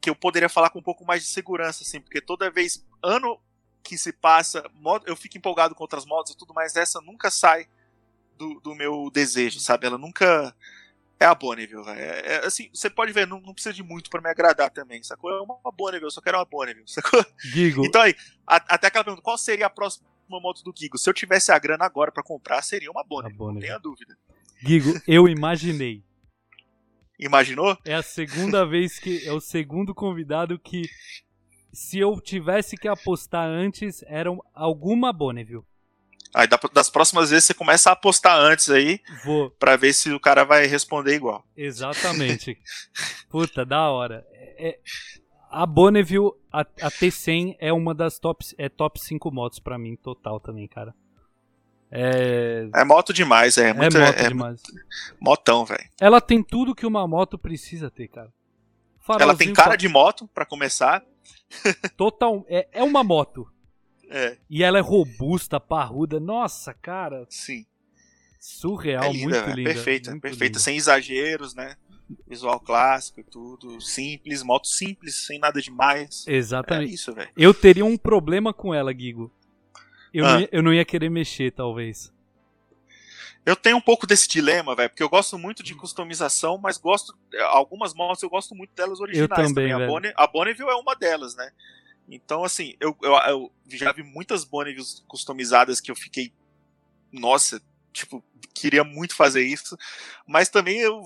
que 0.00 0.08
eu 0.08 0.14
poderia 0.16 0.48
falar 0.48 0.70
com 0.70 0.78
um 0.78 0.82
pouco 0.82 1.04
mais 1.04 1.22
de 1.22 1.28
segurança, 1.28 1.82
assim, 1.82 2.00
porque 2.00 2.20
toda 2.20 2.50
vez, 2.50 2.84
ano 3.02 3.38
que 3.82 3.98
se 3.98 4.12
passa, 4.12 4.64
eu 5.04 5.14
fico 5.14 5.36
empolgado 5.36 5.74
com 5.74 5.84
outras 5.84 6.06
motos 6.06 6.32
e 6.32 6.36
tudo, 6.36 6.54
mas 6.54 6.74
essa 6.74 7.00
nunca 7.02 7.30
sai 7.30 7.66
do, 8.38 8.58
do 8.60 8.74
meu 8.74 9.10
desejo, 9.12 9.60
sabe? 9.60 9.86
Ela 9.86 9.98
nunca. 9.98 10.54
É 11.20 11.26
a 11.26 11.34
Bonneville, 11.34 11.84
velho. 11.84 12.00
É, 12.00 12.20
é, 12.36 12.46
assim, 12.46 12.68
você 12.74 12.90
pode 12.90 13.12
ver, 13.12 13.24
não, 13.26 13.40
não 13.40 13.54
precisa 13.54 13.72
de 13.72 13.82
muito 13.84 14.10
pra 14.10 14.20
me 14.20 14.28
agradar 14.28 14.68
também, 14.70 15.00
sacou? 15.02 15.30
É 15.30 15.40
uma 15.40 15.58
Bonneville, 15.72 16.06
eu 16.06 16.10
só 16.10 16.20
quero 16.20 16.38
uma 16.38 16.44
Bonneville, 16.44 16.84
sacou? 16.90 17.24
Gigo, 17.38 17.84
Então 17.86 18.02
aí, 18.02 18.14
a- 18.46 18.56
até 18.74 18.88
aquela 18.88 19.04
pergunta, 19.04 19.22
qual 19.22 19.38
seria 19.38 19.66
a 19.66 19.70
próxima 19.70 20.04
moto 20.28 20.62
do 20.64 20.74
Gigo? 20.76 20.98
Se 20.98 21.08
eu 21.08 21.14
tivesse 21.14 21.52
a 21.52 21.58
grana 21.58 21.84
agora 21.84 22.10
pra 22.10 22.22
comprar, 22.22 22.60
seria 22.62 22.90
uma 22.90 23.04
Bonneville, 23.04 23.38
não 23.38 23.46
Bonneville. 23.46 23.66
tenha 23.68 23.78
dúvida. 23.78 24.18
Gigo, 24.66 25.00
eu 25.06 25.28
imaginei. 25.28 26.02
Imaginou? 27.18 27.76
É 27.84 27.94
a 27.94 28.02
segunda 28.02 28.64
vez 28.66 28.98
que. 28.98 29.26
É 29.26 29.32
o 29.32 29.40
segundo 29.40 29.94
convidado 29.94 30.58
que. 30.58 30.82
Se 31.72 31.98
eu 31.98 32.20
tivesse 32.20 32.76
que 32.76 32.86
apostar 32.86 33.48
antes, 33.48 34.04
era 34.06 34.30
alguma 34.54 35.12
Bonneville. 35.12 35.62
Aí 36.32 36.46
da- 36.48 36.58
das 36.72 36.88
próximas 36.90 37.30
vezes 37.30 37.44
você 37.46 37.54
começa 37.54 37.90
a 37.90 37.92
apostar 37.92 38.36
antes 38.38 38.68
aí, 38.70 39.00
Vou. 39.24 39.50
pra 39.50 39.76
ver 39.76 39.92
se 39.92 40.10
o 40.12 40.18
cara 40.20 40.44
vai 40.44 40.66
responder 40.66 41.14
igual. 41.14 41.44
Exatamente. 41.56 42.58
Puta, 43.30 43.64
da 43.64 43.88
hora. 43.90 44.24
É- 44.32 44.68
é- 44.70 44.78
a 45.50 45.64
Bonneville, 45.66 46.32
a, 46.52 46.60
a 46.62 46.90
T100 46.90 47.56
é 47.60 47.72
uma 47.72 47.94
das 47.94 48.18
top, 48.18 48.44
é 48.58 48.68
top 48.68 49.00
5 49.00 49.30
motos 49.30 49.60
pra 49.60 49.78
mim, 49.78 49.94
total 49.96 50.40
também, 50.40 50.66
cara. 50.66 50.92
É, 51.90 52.68
É 52.74 52.84
moto 52.84 53.12
demais, 53.12 53.56
é, 53.56 53.68
é 53.68 53.72
muito, 53.72 53.98
moto 53.98 54.18
é, 54.18 54.28
demais. 54.28 54.60
motão, 55.20 55.64
velho. 55.64 55.84
Ela 56.00 56.20
tem 56.20 56.42
tudo 56.42 56.74
que 56.74 56.84
uma 56.86 57.06
moto 57.06 57.38
precisa 57.38 57.90
ter, 57.90 58.08
cara. 58.08 58.26
Ela 58.26 59.16
tem 59.18 59.18
Farolzinho 59.28 59.54
cara 59.54 59.68
pra- 59.70 59.76
de 59.76 59.88
moto, 59.88 60.28
pra 60.34 60.44
começar. 60.46 61.04
Total, 61.96 62.44
é, 62.48 62.66
é 62.72 62.82
uma 62.82 63.04
moto. 63.04 63.48
É, 64.10 64.36
E 64.50 64.62
ela 64.62 64.78
é 64.78 64.80
robusta, 64.80 65.58
parruda. 65.60 66.18
Nossa, 66.20 66.72
cara, 66.74 67.26
sim. 67.28 67.64
surreal, 68.40 69.04
É 69.04 69.12
linda, 69.12 69.24
muito 69.24 69.44
velho. 69.44 69.56
linda. 69.56 69.72
Perfeita, 69.74 70.10
muito 70.10 70.22
perfeita, 70.22 70.44
linda. 70.46 70.58
sem 70.58 70.76
exageros, 70.76 71.54
né? 71.54 71.76
Visual 72.28 72.60
clássico 72.60 73.20
e 73.20 73.24
tudo. 73.24 73.80
Simples, 73.80 74.42
moto 74.42 74.66
simples, 74.68 75.26
sem 75.26 75.38
nada 75.38 75.60
demais. 75.60 76.24
É 76.28 76.34
Exatamente. 76.34 76.92
isso, 76.92 77.12
velho. 77.14 77.30
Eu 77.36 77.54
teria 77.54 77.84
um 77.84 77.96
problema 77.96 78.52
com 78.52 78.74
ela, 78.74 78.92
Guigo. 78.92 79.32
Eu, 80.14 80.24
Ah. 80.24 80.32
não 80.34 80.40
ia, 80.40 80.48
eu 80.52 80.62
não 80.62 80.72
ia 80.72 80.84
querer 80.84 81.10
mexer, 81.10 81.50
talvez. 81.50 82.12
Eu 83.44 83.54
tenho 83.56 83.76
um 83.76 83.80
pouco 83.80 84.06
desse 84.06 84.26
dilema, 84.26 84.74
velho, 84.74 84.88
porque 84.88 85.02
eu 85.02 85.08
gosto 85.08 85.36
muito 85.38 85.62
de 85.62 85.74
customização, 85.74 86.56
mas 86.56 86.78
gosto. 86.78 87.14
Algumas 87.48 87.92
motos 87.92 88.22
eu 88.22 88.30
gosto 88.30 88.54
muito 88.54 88.72
delas 88.74 89.00
originais 89.00 89.48
também, 89.48 89.70
A, 89.72 89.76
velho. 89.78 89.90
Bonne, 89.90 90.12
a 90.16 90.26
Bonneville 90.26 90.70
é 90.70 90.74
uma 90.74 90.94
delas, 90.94 91.34
né? 91.36 91.50
Então, 92.08 92.42
assim, 92.44 92.74
eu, 92.80 92.96
eu, 93.02 93.12
eu 93.26 93.52
já 93.68 93.92
vi 93.92 94.02
muitas 94.02 94.44
Bonnevilles 94.44 95.04
customizadas 95.06 95.80
que 95.80 95.90
eu 95.90 95.96
fiquei. 95.96 96.32
Nossa, 97.12 97.60
tipo, 97.92 98.24
queria 98.54 98.84
muito 98.84 99.14
fazer 99.14 99.42
isso. 99.42 99.76
Mas 100.26 100.48
também 100.48 100.78
eu 100.78 101.02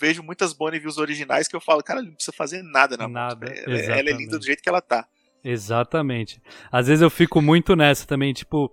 vejo 0.00 0.22
muitas 0.22 0.52
Bonnevilles 0.52 0.98
originais 0.98 1.48
que 1.48 1.56
eu 1.56 1.60
falo, 1.60 1.82
cara, 1.82 2.00
não 2.02 2.12
precisa 2.14 2.32
fazer 2.36 2.62
nada 2.62 2.96
na 2.96 3.08
Nada, 3.08 3.46
moto. 3.46 3.58
Ela, 3.58 3.98
é 3.98 4.02
linda 4.02 4.38
do 4.38 4.44
jeito 4.44 4.62
que 4.62 4.68
ela 4.68 4.80
tá. 4.80 5.06
Exatamente. 5.44 6.40
Às 6.70 6.86
vezes 6.86 7.02
eu 7.02 7.10
fico 7.10 7.40
muito 7.42 7.74
nessa 7.76 8.06
também, 8.06 8.32
tipo, 8.32 8.72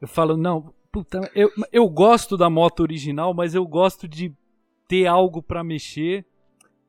eu 0.00 0.06
falo, 0.08 0.36
não, 0.36 0.72
puta, 0.92 1.30
eu, 1.34 1.50
eu 1.72 1.88
gosto 1.88 2.36
da 2.36 2.48
moto 2.48 2.80
original, 2.80 3.34
mas 3.34 3.54
eu 3.54 3.66
gosto 3.66 4.06
de 4.06 4.32
ter 4.86 5.06
algo 5.06 5.42
pra 5.42 5.64
mexer. 5.64 6.24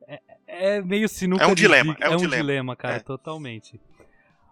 É, 0.07 0.19
é 0.47 0.81
meio 0.81 1.09
sinuca 1.09 1.43
É 1.43 1.47
um 1.47 1.55
dilema, 1.55 1.95
é 1.99 2.09
um 2.09 2.13
um 2.13 2.17
dilema. 2.17 2.35
dilema, 2.43 2.75
cara, 2.75 2.95
É. 2.95 2.99
totalmente. 2.99 3.79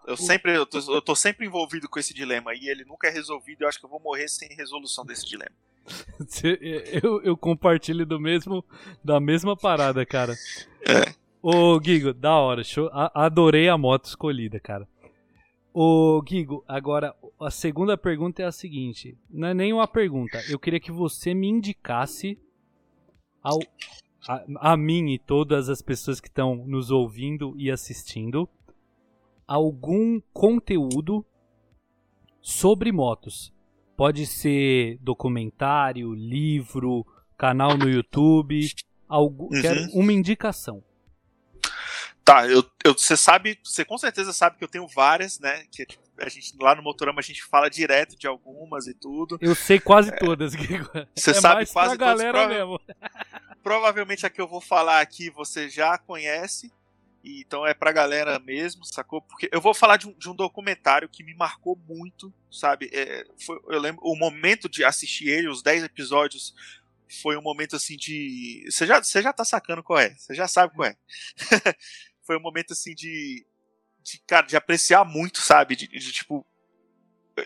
Eu 0.05 0.17
sempre, 0.17 0.53
eu 0.53 0.65
tô, 0.65 0.79
eu 0.93 1.01
tô 1.01 1.15
sempre 1.15 1.45
envolvido 1.45 1.87
com 1.87 1.97
esse 1.97 2.13
dilema 2.13 2.53
e 2.53 2.67
ele 2.67 2.83
nunca 2.83 3.07
é 3.07 3.09
resolvido. 3.09 3.61
Eu 3.61 3.69
acho 3.69 3.79
que 3.79 3.85
eu 3.85 3.89
vou 3.89 4.01
morrer 4.01 4.27
sem 4.27 4.49
resolução 4.49 5.05
desse 5.05 5.25
dilema. 5.25 5.51
Eu, 7.03 7.21
eu 7.23 7.35
compartilho 7.37 8.05
do 8.05 8.17
mesmo, 8.19 8.63
da 9.03 9.19
mesma 9.19 9.55
parada, 9.55 10.05
cara. 10.05 10.33
É. 10.87 11.13
Ô, 11.43 11.77
Gigo, 11.83 12.13
da 12.13 12.35
hora. 12.39 12.63
show- 12.63 12.89
a- 12.93 13.11
adorei 13.25 13.67
a 13.67 13.77
moto 13.77 14.05
escolhida, 14.05 14.59
cara. 14.61 14.87
Ô, 15.73 16.23
Gigo, 16.25 16.63
agora 16.67 17.13
a 17.39 17.51
segunda 17.51 17.97
pergunta 17.97 18.41
é 18.41 18.45
a 18.45 18.51
seguinte: 18.51 19.17
não 19.29 19.49
é 19.49 19.53
nem 19.53 19.73
uma 19.73 19.87
pergunta. 19.87 20.39
Eu 20.49 20.57
queria 20.57 20.79
que 20.79 20.91
você 20.91 21.33
me 21.33 21.47
indicasse 21.49 22.39
ao, 23.41 23.59
a, 24.27 24.71
a 24.71 24.77
mim 24.77 25.09
e 25.11 25.19
todas 25.19 25.67
as 25.67 25.81
pessoas 25.81 26.21
que 26.21 26.29
estão 26.29 26.55
nos 26.55 26.89
ouvindo 26.91 27.53
e 27.57 27.69
assistindo 27.69 28.47
algum 29.45 30.21
conteúdo 30.31 31.25
sobre 32.41 32.91
motos. 32.91 33.51
Pode 33.97 34.25
ser 34.25 34.97
documentário, 35.01 36.13
livro, 36.13 37.05
canal 37.37 37.77
no 37.77 37.89
YouTube. 37.89 38.65
Algo, 39.09 39.45
Uhum. 39.53 39.61
Quero 39.61 39.81
uma 39.93 40.13
indicação. 40.13 40.81
Tá, 42.23 42.47
eu, 42.47 42.63
eu, 42.85 42.93
você 42.93 43.17
sabe, 43.17 43.59
você 43.63 43.83
com 43.83 43.97
certeza 43.97 44.31
sabe 44.31 44.57
que 44.57 44.63
eu 44.63 44.67
tenho 44.67 44.87
várias, 44.87 45.39
né? 45.39 45.65
Que 45.71 45.85
a 46.17 46.29
gente 46.29 46.55
lá 46.59 46.73
no 46.73 46.81
Motorama 46.81 47.19
a 47.19 47.23
gente 47.23 47.43
fala 47.43 47.69
direto 47.69 48.17
de 48.17 48.27
algumas 48.27 48.87
e 48.87 48.93
tudo. 48.93 49.37
Eu 49.41 49.55
sei 49.55 49.79
quase 49.79 50.15
todas, 50.17 50.55
Guigo. 50.55 50.89
Você 51.15 51.31
é 51.31 51.33
sabe 51.33 51.65
quase 51.65 51.97
pra 51.97 52.07
todas, 52.07 52.21
galera 52.23 52.31
prova- 52.31 52.53
mesmo. 52.53 52.81
provavelmente 53.61 54.25
a 54.25 54.29
que 54.29 54.39
eu 54.39 54.47
vou 54.47 54.61
falar 54.61 55.01
aqui 55.01 55.29
você 55.29 55.69
já 55.69 55.97
conhece. 55.97 56.71
Então 57.25 57.65
é 57.65 57.73
pra 57.73 57.93
galera 57.93 58.37
mesmo, 58.39 58.83
sacou? 58.83 59.21
Porque 59.21 59.49
eu 59.51 59.61
vou 59.61 59.73
falar 59.73 59.95
de 59.95 60.07
um, 60.09 60.13
de 60.13 60.29
um 60.29 60.35
documentário 60.35 61.07
que 61.07 61.23
me 61.23 61.33
marcou 61.33 61.79
muito, 61.87 62.33
sabe? 62.51 62.89
É, 62.91 63.25
foi, 63.45 63.57
eu 63.69 63.79
lembro 63.79 64.01
o 64.03 64.15
momento 64.15 64.67
de 64.67 64.83
assistir 64.83 65.29
ele, 65.29 65.47
os 65.47 65.63
10 65.63 65.85
episódios, 65.85 66.53
foi 67.21 67.37
um 67.37 67.41
momento 67.41 67.77
assim 67.77 67.95
de. 67.95 68.65
Você 68.69 68.85
já, 68.85 69.01
você 69.01 69.21
já 69.21 69.31
tá 69.31 69.45
sacando 69.45 69.81
qual 69.81 69.99
é, 69.99 70.13
você 70.15 70.33
já 70.35 70.49
sabe 70.49 70.73
qual 70.75 70.89
é. 70.89 70.95
foi 72.25 72.37
um 72.37 72.41
momento 72.41 72.73
assim 72.73 72.93
de. 72.93 73.45
de, 74.01 74.19
cara, 74.25 74.45
de 74.45 74.55
apreciar 74.55 75.03
muito, 75.05 75.39
sabe? 75.39 75.75
De, 75.75 75.87
de 75.87 76.11
tipo, 76.11 76.45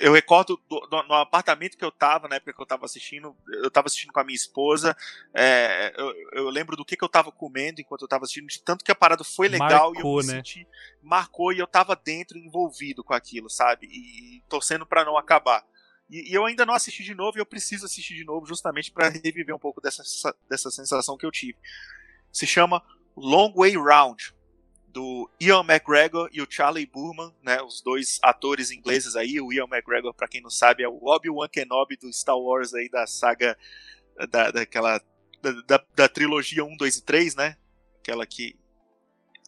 eu 0.01 0.11
recordo 0.13 0.59
do, 0.69 0.79
do, 0.81 1.03
no 1.03 1.13
apartamento 1.13 1.77
que 1.77 1.85
eu 1.85 1.91
tava, 1.91 2.27
na 2.27 2.35
época 2.35 2.53
que 2.53 2.61
eu 2.61 2.65
tava 2.65 2.85
assistindo, 2.85 3.35
eu 3.63 3.71
tava 3.71 3.87
assistindo 3.87 4.11
com 4.11 4.19
a 4.19 4.23
minha 4.23 4.35
esposa, 4.35 4.95
é, 5.33 5.93
eu, 5.97 6.13
eu, 6.33 6.49
lembro 6.49 6.75
do 6.75 6.83
que, 6.83 6.97
que 6.97 7.03
eu 7.03 7.09
tava 7.09 7.31
comendo 7.31 7.79
enquanto 7.79 8.01
eu 8.01 8.07
tava 8.07 8.23
assistindo, 8.25 8.47
de 8.47 8.61
tanto 8.61 8.83
que 8.83 8.91
a 8.91 8.95
parada 8.95 9.23
foi 9.23 9.47
legal 9.47 9.93
marcou, 9.93 10.19
e 10.19 10.21
eu 10.21 10.25
me 10.25 10.33
né? 10.33 10.37
senti, 10.37 10.67
marcou 11.01 11.53
e 11.53 11.59
eu 11.59 11.67
tava 11.67 11.95
dentro, 11.95 12.37
envolvido 12.37 13.03
com 13.03 13.13
aquilo, 13.13 13.49
sabe? 13.49 13.87
E, 13.87 14.43
torcendo 14.49 14.85
para 14.85 15.05
não 15.05 15.17
acabar. 15.17 15.65
E, 16.09 16.31
e, 16.31 16.33
eu 16.33 16.45
ainda 16.45 16.65
não 16.65 16.73
assisti 16.73 17.03
de 17.03 17.15
novo 17.15 17.37
e 17.37 17.41
eu 17.41 17.45
preciso 17.45 17.85
assistir 17.85 18.15
de 18.15 18.25
novo 18.25 18.45
justamente 18.45 18.91
para 18.91 19.09
reviver 19.09 19.55
um 19.55 19.59
pouco 19.59 19.79
dessa, 19.79 20.03
dessa 20.49 20.69
sensação 20.69 21.17
que 21.17 21.25
eu 21.25 21.31
tive. 21.31 21.57
Se 22.31 22.45
chama 22.45 22.83
Long 23.15 23.53
Way 23.55 23.77
Round, 23.77 24.33
do 24.87 25.29
Ian 25.39 25.61
McGregor 25.61 26.29
e 26.31 26.41
o 26.41 26.47
Charlie 26.49 26.85
Burman, 26.85 27.33
né, 27.43 27.61
os 27.61 27.81
dois 27.81 28.19
atores 28.23 28.71
ingleses 28.71 29.15
aí. 29.15 29.39
O 29.39 29.51
Ian 29.51 29.65
McGregor, 29.65 30.13
para 30.13 30.27
quem 30.27 30.41
não 30.41 30.49
sabe, 30.49 30.83
é 30.83 30.89
o 30.89 30.99
Obi-Wan 31.03 31.47
Kenobi 31.47 31.97
do 31.97 32.11
Star 32.11 32.37
Wars 32.37 32.73
aí 32.73 32.89
da 32.89 33.05
saga 33.05 33.57
da, 34.29 34.51
daquela 34.51 34.99
da, 35.41 35.51
da, 35.67 35.83
da, 35.95 36.09
trilogia 36.09 36.63
1, 36.63 36.75
2 36.77 36.97
e 36.97 37.01
3, 37.03 37.35
né? 37.35 37.57
Aquela 37.99 38.25
que 38.25 38.55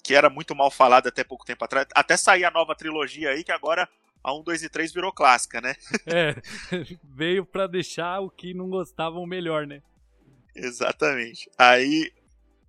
que 0.04 0.16
era 0.16 0.30
muito 0.30 0.56
mal 0.56 0.72
falada 0.72 1.10
até 1.10 1.24
pouco 1.24 1.46
tempo 1.46 1.64
atrás. 1.64 1.88
Até 1.94 2.18
sair 2.18 2.44
a 2.44 2.52
nova 2.52 2.76
trilogia 2.76 3.32
aí 3.32 3.44
que 3.44 3.52
agora 3.52 3.88
a 4.24 4.34
1, 4.34 4.44
2 4.44 4.64
e 4.64 4.70
3 4.70 4.94
virou 4.94 5.12
clássica, 5.12 5.62
né? 5.62 5.76
É, 6.08 6.36
veio 7.04 7.46
para 7.46 7.68
deixar 7.68 8.20
o 8.20 8.30
que 8.30 8.54
não 8.54 8.70
gostavam 8.70 9.26
melhor, 9.26 9.68
né? 9.68 9.82
Exatamente. 10.56 11.50
Aí 11.58 12.12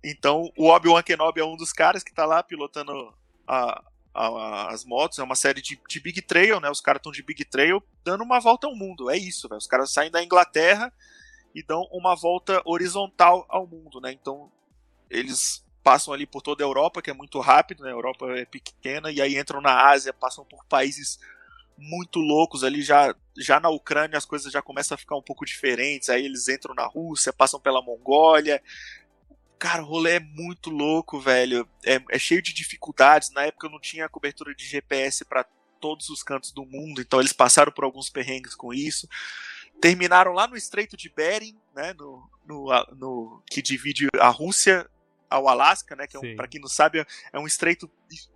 então, 0.03 0.51
o 0.57 0.67
Obi-Wan 0.67 1.03
Kenobi 1.03 1.41
é 1.41 1.45
um 1.45 1.55
dos 1.55 1.71
caras 1.71 2.03
que 2.03 2.13
tá 2.13 2.25
lá 2.25 2.41
pilotando 2.41 3.13
a, 3.47 3.83
a, 4.13 4.73
as 4.73 4.83
motos. 4.83 5.19
É 5.19 5.23
uma 5.23 5.35
série 5.35 5.61
de, 5.61 5.79
de 5.87 5.99
Big 5.99 6.21
Trail, 6.21 6.59
né? 6.59 6.69
Os 6.69 6.81
caras 6.81 6.99
estão 6.99 7.11
de 7.11 7.21
Big 7.21 7.45
Trail 7.45 7.83
dando 8.03 8.23
uma 8.23 8.39
volta 8.39 8.67
ao 8.67 8.75
mundo. 8.75 9.09
É 9.09 9.17
isso, 9.17 9.47
velho. 9.47 9.59
Os 9.59 9.67
caras 9.67 9.91
saem 9.91 10.09
da 10.09 10.23
Inglaterra 10.23 10.91
e 11.53 11.61
dão 11.61 11.87
uma 11.91 12.15
volta 12.15 12.61
horizontal 12.65 13.45
ao 13.47 13.67
mundo, 13.67 14.01
né? 14.01 14.11
Então, 14.11 14.51
eles 15.09 15.63
passam 15.83 16.13
ali 16.13 16.25
por 16.25 16.41
toda 16.41 16.63
a 16.63 16.67
Europa, 16.67 17.01
que 17.01 17.09
é 17.09 17.13
muito 17.13 17.39
rápido, 17.39 17.83
né? 17.83 17.89
A 17.89 17.93
Europa 17.93 18.25
é 18.37 18.45
pequena, 18.45 19.11
e 19.11 19.21
aí 19.21 19.37
entram 19.37 19.61
na 19.61 19.89
Ásia, 19.89 20.13
passam 20.13 20.45
por 20.45 20.65
países 20.65 21.19
muito 21.77 22.19
loucos 22.19 22.63
ali 22.63 22.81
já 22.81 23.15
já 23.35 23.59
na 23.59 23.69
Ucrânia 23.69 24.17
as 24.17 24.25
coisas 24.25 24.51
já 24.51 24.61
começam 24.61 24.93
a 24.93 24.97
ficar 24.97 25.15
um 25.15 25.21
pouco 25.21 25.43
diferentes 25.43 26.09
aí 26.09 26.23
eles 26.23 26.47
entram 26.47 26.75
na 26.75 26.85
Rússia 26.85 27.33
passam 27.33 27.59
pela 27.59 27.81
Mongólia 27.81 28.61
Cara, 29.61 29.83
o 29.83 29.85
rolê 29.85 30.13
é 30.13 30.19
muito 30.19 30.71
louco, 30.71 31.19
velho. 31.19 31.69
É, 31.85 32.01
é 32.09 32.17
cheio 32.17 32.41
de 32.41 32.51
dificuldades. 32.51 33.29
Na 33.29 33.43
época 33.43 33.67
eu 33.67 33.71
não 33.71 33.79
tinha 33.79 34.09
cobertura 34.09 34.55
de 34.55 34.65
GPS 34.65 35.23
para 35.23 35.45
todos 35.79 36.09
os 36.09 36.23
cantos 36.23 36.51
do 36.51 36.65
mundo, 36.65 36.99
então 36.99 37.19
eles 37.19 37.31
passaram 37.31 37.71
por 37.71 37.83
alguns 37.83 38.09
perrengues 38.09 38.55
com 38.55 38.73
isso. 38.73 39.07
Terminaram 39.79 40.33
lá 40.33 40.47
no 40.47 40.57
Estreito 40.57 40.97
de 40.97 41.09
Bering, 41.09 41.55
né, 41.75 41.93
no, 41.93 42.27
no, 42.43 42.85
no 42.95 43.43
que 43.45 43.61
divide 43.61 44.07
a 44.19 44.29
Rússia 44.29 44.89
ao 45.29 45.47
Alasca, 45.47 45.95
né, 45.95 46.07
que 46.07 46.17
é 46.17 46.19
um, 46.19 46.35
para 46.35 46.47
quem 46.47 46.59
não 46.59 46.67
sabe 46.67 47.05
é 47.31 47.39
um 47.39 47.45
estreito 47.45 47.87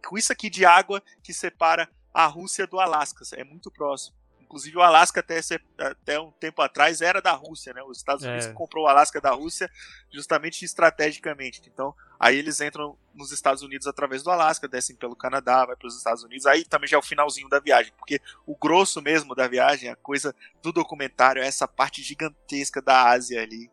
com 0.05 0.19
isso 0.19 0.31
aqui 0.31 0.47
de 0.47 0.63
água 0.63 1.01
que 1.23 1.33
separa 1.33 1.89
a 2.13 2.27
Rússia 2.27 2.67
do 2.67 2.79
Alasca. 2.79 3.23
É 3.33 3.43
muito 3.43 3.71
próximo. 3.71 4.15
Inclusive 4.45 4.77
o 4.77 4.81
Alasca 4.81 5.19
até, 5.19 5.39
até 5.79 6.19
um 6.19 6.31
tempo 6.31 6.61
atrás 6.61 7.01
era 7.01 7.21
da 7.21 7.31
Rússia, 7.31 7.73
né? 7.73 7.81
Os 7.83 7.97
Estados 7.97 8.23
Unidos 8.23 8.45
é. 8.45 8.53
comprou 8.53 8.85
o 8.85 8.87
Alasca 8.87 9.19
da 9.19 9.31
Rússia 9.31 9.69
justamente 10.11 10.63
estrategicamente. 10.63 11.61
Então, 11.65 11.93
aí 12.19 12.37
eles 12.37 12.61
entram 12.61 12.97
nos 13.13 13.31
Estados 13.31 13.63
Unidos 13.63 13.87
através 13.87 14.21
do 14.21 14.29
Alasca, 14.29 14.67
descem 14.67 14.95
pelo 14.95 15.15
Canadá, 15.15 15.65
vai 15.65 15.75
para 15.75 15.87
os 15.87 15.97
Estados 15.97 16.23
Unidos. 16.23 16.45
Aí 16.45 16.63
também 16.63 16.87
já 16.87 16.95
é 16.95 16.99
o 16.99 17.03
finalzinho 17.03 17.49
da 17.49 17.59
viagem, 17.59 17.91
porque 17.97 18.21
o 18.45 18.55
grosso 18.55 19.01
mesmo 19.01 19.33
da 19.33 19.47
viagem, 19.47 19.89
a 19.89 19.95
coisa 19.95 20.33
do 20.61 20.71
documentário 20.71 21.41
é 21.41 21.47
essa 21.47 21.67
parte 21.67 22.03
gigantesca 22.03 22.81
da 22.81 23.09
Ásia 23.09 23.41
ali, 23.41 23.69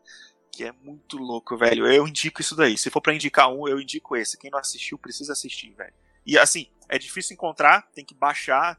que 0.50 0.64
é 0.64 0.72
muito 0.72 1.18
louco, 1.18 1.56
velho. 1.56 1.86
Eu 1.86 2.08
indico 2.08 2.40
isso 2.40 2.56
daí. 2.56 2.78
Se 2.78 2.90
for 2.90 3.00
para 3.00 3.14
indicar 3.14 3.52
um, 3.52 3.68
eu 3.68 3.78
indico 3.78 4.16
esse. 4.16 4.38
Quem 4.38 4.50
não 4.50 4.58
assistiu 4.58 4.98
precisa 4.98 5.32
assistir, 5.32 5.74
velho. 5.74 5.94
E 6.24 6.38
assim, 6.38 6.68
é 6.88 6.98
difícil 6.98 7.34
encontrar, 7.34 7.88
tem 7.94 8.04
que 8.04 8.14
baixar 8.14 8.78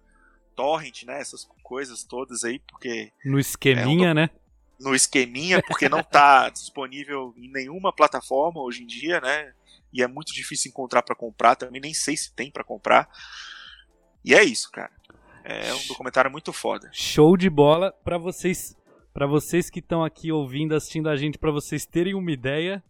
torrent, 0.56 1.04
né? 1.04 1.20
Essas 1.20 1.47
coisas 1.64 2.04
todas 2.04 2.43
aí, 2.43 2.60
porque. 2.60 3.12
No 3.26 3.39
esqueminha, 3.39 4.10
é 4.10 4.12
um, 4.12 4.14
né? 4.14 4.30
No 4.80 4.95
esqueminha, 4.95 5.62
porque 5.62 5.88
não 5.89 5.99
está 5.99 6.49
disponível 6.51 7.34
em 7.38 7.51
nenhuma 7.51 7.93
plataforma 7.93 8.62
hoje 8.62 8.84
em 8.84 8.88
dia, 8.88 9.20
né? 9.22 9.54
E 9.91 10.01
é 10.01 10.08
muito 10.08 10.34
difícil 10.34 10.70
encontrar 10.70 11.04
para 11.04 11.16
comprar, 11.16 11.56
também 11.56 11.80
nem 11.80 11.93
sei 11.93 12.18
se 12.18 12.34
tem 12.34 12.49
para 12.49 12.64
comprar. 12.64 13.08
E 14.26 14.34
é 14.34 14.43
isso, 14.43 14.72
cara. 14.72 14.91
É 15.43 15.74
um 15.74 15.88
documentário 15.88 16.32
muito 16.32 16.54
foda. 16.54 16.89
Show 16.93 17.36
de 17.36 17.49
bola 17.49 17.91
para 18.04 18.18
vocês, 18.18 18.76
para 19.14 19.28
vocês 19.28 19.70
que 19.70 19.80
estão 19.80 20.04
aqui 20.04 20.32
ouvindo, 20.32 20.74
assistindo 20.74 21.10
a 21.10 21.16
gente, 21.16 21.38
para 21.38 21.51
vocês 21.51 21.86
terem 21.86 22.16
uma 22.16 22.32
ideia. 22.32 22.82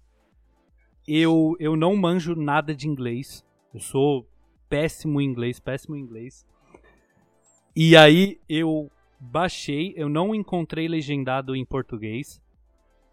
Eu 1.06 1.58
eu 1.60 1.76
não 1.76 1.96
manjo 1.98 2.36
nada 2.36 2.74
de 2.74 2.88
inglês. 2.88 3.44
Eu 3.74 3.80
sou 3.80 4.30
péssimo 4.70 5.20
em 5.20 5.26
inglês, 5.26 5.60
péssimo 5.60 5.96
em 5.96 6.00
inglês. 6.00 6.46
E 7.76 7.96
aí 7.96 8.40
eu 8.48 8.92
baixei, 9.20 9.94
eu 9.96 10.08
não 10.08 10.36
encontrei 10.36 10.88
legendado 10.88 11.56
em 11.56 11.66
português, 11.66 12.42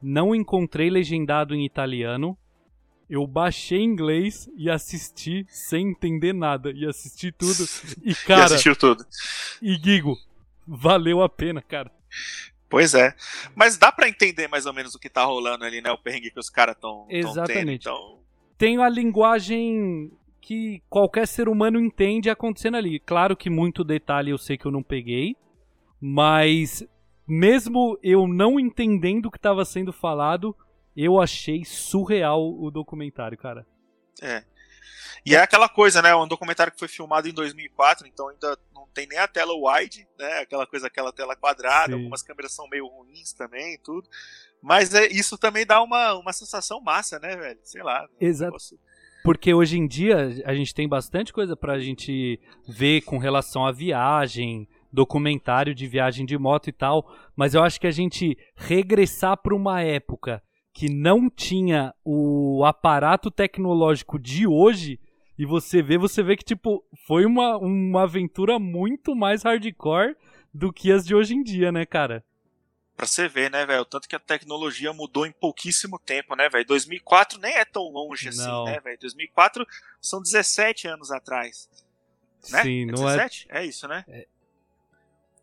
não 0.02 0.34
encontrei 0.34 0.90
legendado 0.90 1.54
em 1.54 1.64
italiano. 1.64 2.36
Eu 3.08 3.26
baixei 3.26 3.80
em 3.80 3.84
inglês 3.84 4.48
e 4.56 4.70
assisti 4.70 5.44
sem 5.48 5.90
entender 5.90 6.32
nada. 6.32 6.70
E 6.70 6.86
assisti 6.86 7.32
tudo. 7.32 7.64
E, 8.04 8.14
cara. 8.14 8.42
e 8.42 8.44
assistiu 8.44 8.76
tudo. 8.76 9.04
E 9.60 9.74
Gigo, 9.74 10.16
valeu 10.66 11.20
a 11.20 11.28
pena, 11.28 11.60
cara. 11.60 11.90
Pois 12.68 12.94
é. 12.94 13.14
Mas 13.54 13.76
dá 13.76 13.90
para 13.90 14.08
entender 14.08 14.46
mais 14.46 14.64
ou 14.64 14.72
menos 14.72 14.94
o 14.94 14.98
que 14.98 15.10
tá 15.10 15.24
rolando 15.24 15.64
ali, 15.64 15.80
né? 15.80 15.90
O 15.90 15.98
perrengue 15.98 16.30
que 16.30 16.38
os 16.38 16.48
caras 16.48 16.76
estão 16.76 17.04
Exatamente. 17.10 17.58
Tendo, 17.58 17.70
então... 17.72 18.20
Tenho 18.56 18.80
a 18.80 18.88
linguagem 18.88 20.12
que 20.40 20.82
qualquer 20.88 21.26
ser 21.26 21.48
humano 21.48 21.80
entende 21.80 22.30
acontecendo 22.30 22.76
ali. 22.76 22.98
Claro 22.98 23.36
que 23.36 23.50
muito 23.50 23.84
detalhe 23.84 24.30
eu 24.30 24.38
sei 24.38 24.56
que 24.56 24.66
eu 24.66 24.72
não 24.72 24.82
peguei, 24.82 25.36
mas 26.00 26.82
mesmo 27.26 27.98
eu 28.02 28.26
não 28.26 28.58
entendendo 28.58 29.26
o 29.26 29.30
que 29.30 29.38
estava 29.38 29.64
sendo 29.64 29.92
falado, 29.92 30.56
eu 30.96 31.20
achei 31.20 31.64
surreal 31.64 32.42
o 32.42 32.70
documentário, 32.70 33.38
cara. 33.38 33.66
É. 34.20 34.44
E 35.24 35.34
é 35.34 35.38
aquela 35.38 35.68
coisa, 35.68 36.00
né? 36.00 36.14
Um 36.14 36.26
documentário 36.26 36.72
que 36.72 36.78
foi 36.78 36.88
filmado 36.88 37.28
em 37.28 37.32
2004, 37.32 38.06
então 38.06 38.28
ainda 38.28 38.58
não 38.74 38.86
tem 38.88 39.06
nem 39.06 39.18
a 39.18 39.28
tela 39.28 39.52
wide, 39.54 40.08
né? 40.18 40.38
Aquela 40.38 40.66
coisa, 40.66 40.86
aquela 40.86 41.12
tela 41.12 41.36
quadrada. 41.36 41.92
Sim. 41.92 41.98
Algumas 41.98 42.22
câmeras 42.22 42.52
são 42.52 42.66
meio 42.68 42.86
ruins 42.86 43.32
também, 43.32 43.78
tudo. 43.78 44.08
Mas 44.62 44.94
é, 44.94 45.06
isso 45.08 45.38
também 45.38 45.66
dá 45.66 45.82
uma, 45.82 46.14
uma 46.14 46.32
sensação 46.32 46.80
massa, 46.80 47.18
né, 47.18 47.36
velho? 47.36 47.60
Sei 47.62 47.82
lá. 47.82 48.08
Exato. 48.18 48.56
Porque 49.22 49.52
hoje 49.52 49.78
em 49.78 49.86
dia 49.86 50.42
a 50.44 50.54
gente 50.54 50.74
tem 50.74 50.88
bastante 50.88 51.32
coisa 51.32 51.54
pra 51.56 51.78
gente 51.78 52.40
ver 52.66 53.02
com 53.02 53.18
relação 53.18 53.66
à 53.66 53.72
viagem, 53.72 54.66
documentário 54.92 55.74
de 55.74 55.86
viagem 55.86 56.24
de 56.24 56.38
moto 56.38 56.68
e 56.68 56.72
tal, 56.72 57.06
mas 57.36 57.54
eu 57.54 57.62
acho 57.62 57.80
que 57.80 57.86
a 57.86 57.92
gente 57.92 58.36
regressar 58.56 59.36
para 59.36 59.54
uma 59.54 59.82
época 59.82 60.42
que 60.72 60.88
não 60.88 61.28
tinha 61.28 61.92
o 62.04 62.64
aparato 62.64 63.30
tecnológico 63.30 64.18
de 64.18 64.46
hoje 64.46 64.98
e 65.38 65.44
você 65.44 65.82
vê, 65.82 65.98
você 65.98 66.22
vê 66.22 66.36
que 66.36 66.44
tipo 66.44 66.82
foi 67.06 67.24
uma, 67.24 67.56
uma 67.58 68.02
aventura 68.02 68.58
muito 68.58 69.14
mais 69.14 69.42
hardcore 69.42 70.14
do 70.52 70.72
que 70.72 70.92
as 70.92 71.04
de 71.04 71.14
hoje 71.14 71.34
em 71.34 71.42
dia, 71.42 71.70
né, 71.70 71.84
cara? 71.86 72.24
Pra 73.00 73.06
você 73.06 73.26
ver, 73.28 73.50
né, 73.50 73.64
velho? 73.64 73.82
Tanto 73.86 74.06
que 74.06 74.14
a 74.14 74.18
tecnologia 74.18 74.92
mudou 74.92 75.24
em 75.24 75.32
pouquíssimo 75.32 75.98
tempo, 75.98 76.36
né, 76.36 76.50
velho? 76.50 76.66
2004 76.66 77.40
nem 77.40 77.56
é 77.56 77.64
tão 77.64 77.84
longe 77.84 78.28
assim, 78.28 78.46
não. 78.46 78.66
né, 78.66 78.78
velho? 78.78 78.98
2004 79.00 79.66
são 79.98 80.20
17 80.20 80.86
anos 80.86 81.10
atrás. 81.10 81.66
Né? 82.50 82.62
Sim, 82.62 82.82
é 82.82 82.86
não 82.92 83.06
17? 83.06 83.46
é. 83.48 83.60
É 83.60 83.64
isso, 83.64 83.88
né? 83.88 84.04
É... 84.06 84.26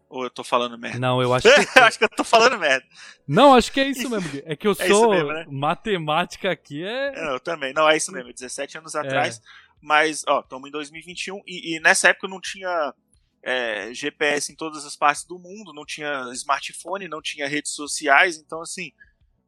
Ou 0.08 0.26
eu 0.26 0.30
tô 0.30 0.43
falando 0.43 0.78
merda? 0.78 0.99
Não, 0.99 1.20
eu 1.20 1.34
acho 1.34 1.47
que. 1.51 1.80
acho 1.80 1.97
que 1.97 2.03
eu 2.03 2.10
tô 2.10 2.24
falando 2.24 2.60
merda. 2.60 2.86
Não, 3.28 3.55
acho 3.55 3.72
que 3.72 3.80
é 3.80 3.88
isso 3.88 4.08
mesmo. 4.08 4.43
É 4.45 4.55
que 4.55 4.68
eu 4.68 4.74
é 4.78 4.88
sou. 4.88 5.10
Mesmo, 5.10 5.34
né? 5.34 5.47
Matemática 5.49 6.51
aqui 6.51 6.84
é. 6.84 7.12
é. 7.16 7.34
Eu 7.34 7.39
também. 7.39 7.74
Não, 7.74 7.89
é 7.89 7.97
isso 7.97 8.12
mesmo. 8.12 8.32
17 8.32 8.78
anos 8.78 8.95
atrás. 8.95 9.39
É. 9.39 9.41
Mas, 9.82 10.24
ó, 10.28 10.41
estamos 10.41 10.70
em 10.70 10.72
2021 10.72 11.41
e, 11.47 11.76
e 11.76 11.80
nessa 11.80 12.10
época 12.10 12.28
não 12.28 12.39
tinha 12.39 12.93
é, 13.48 13.93
GPS 13.93 14.52
em 14.52 14.56
todas 14.58 14.84
as 14.84 14.98
partes 14.98 15.24
do 15.24 15.39
mundo, 15.39 15.74
não 15.74 15.86
tinha 15.86 16.30
smartphone, 16.34 17.08
não 17.08 17.22
tinha 17.22 17.48
redes 17.48 17.72
sociais, 17.72 18.38
então 18.38 18.62
assim, 18.62 18.91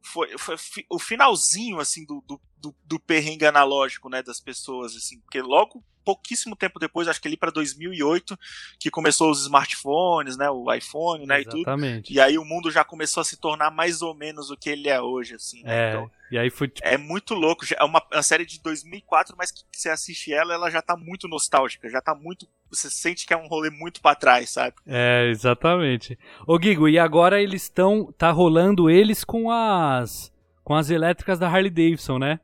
foi, 0.02 0.38
foi 0.38 0.56
o 0.88 0.98
finalzinho 0.98 1.78
assim 1.78 2.06
do, 2.06 2.24
do, 2.26 2.74
do, 2.82 2.98
perrengue 2.98 3.44
analógico, 3.44 4.08
né, 4.08 4.22
das 4.22 4.40
pessoas, 4.40 4.96
assim, 4.96 5.20
porque 5.20 5.42
logo 5.42 5.84
pouquíssimo 6.10 6.56
tempo 6.56 6.80
depois, 6.80 7.06
acho 7.06 7.20
que 7.20 7.28
ali 7.28 7.36
para 7.36 7.52
2008, 7.52 8.36
que 8.78 8.90
começou 8.90 9.30
os 9.30 9.42
smartphones, 9.42 10.36
né, 10.36 10.50
o 10.50 10.72
iPhone, 10.72 11.24
né, 11.24 11.40
Exatamente. 11.40 11.98
e 11.98 12.02
tudo. 12.02 12.14
E 12.16 12.20
aí 12.20 12.36
o 12.36 12.44
mundo 12.44 12.68
já 12.70 12.82
começou 12.82 13.20
a 13.20 13.24
se 13.24 13.36
tornar 13.36 13.70
mais 13.70 14.02
ou 14.02 14.12
menos 14.12 14.50
o 14.50 14.56
que 14.56 14.68
ele 14.68 14.88
é 14.88 15.00
hoje, 15.00 15.36
assim. 15.36 15.62
Né? 15.62 15.70
É. 15.72 15.90
Então, 15.90 16.10
e 16.32 16.38
aí 16.38 16.50
foi 16.50 16.68
tipo... 16.68 16.86
é 16.86 16.96
muito 16.96 17.34
louco. 17.34 17.64
É 17.76 17.84
uma, 17.84 18.02
uma, 18.12 18.22
série 18.22 18.44
de 18.44 18.60
2004, 18.60 19.36
mas 19.38 19.50
que 19.50 19.62
você 19.72 19.88
assiste 19.88 20.32
ela, 20.32 20.54
ela 20.54 20.70
já 20.70 20.82
tá 20.82 20.96
muito 20.96 21.28
nostálgica, 21.28 21.88
já 21.88 22.00
tá 22.00 22.14
muito, 22.14 22.48
você 22.68 22.90
sente 22.90 23.26
que 23.26 23.32
é 23.32 23.36
um 23.36 23.46
rolê 23.46 23.70
muito 23.70 24.00
para 24.00 24.16
trás, 24.16 24.50
sabe? 24.50 24.74
É, 24.86 25.28
exatamente. 25.28 26.18
Ô 26.46 26.60
Gigo, 26.60 26.88
e 26.88 26.98
agora 26.98 27.40
eles 27.40 27.62
estão 27.62 28.12
tá 28.16 28.30
rolando 28.30 28.90
eles 28.90 29.22
com 29.22 29.50
as 29.50 30.32
com 30.62 30.74
as 30.74 30.88
elétricas 30.88 31.38
da 31.38 31.48
Harley 31.48 31.70
Davidson, 31.70 32.18
né? 32.18 32.38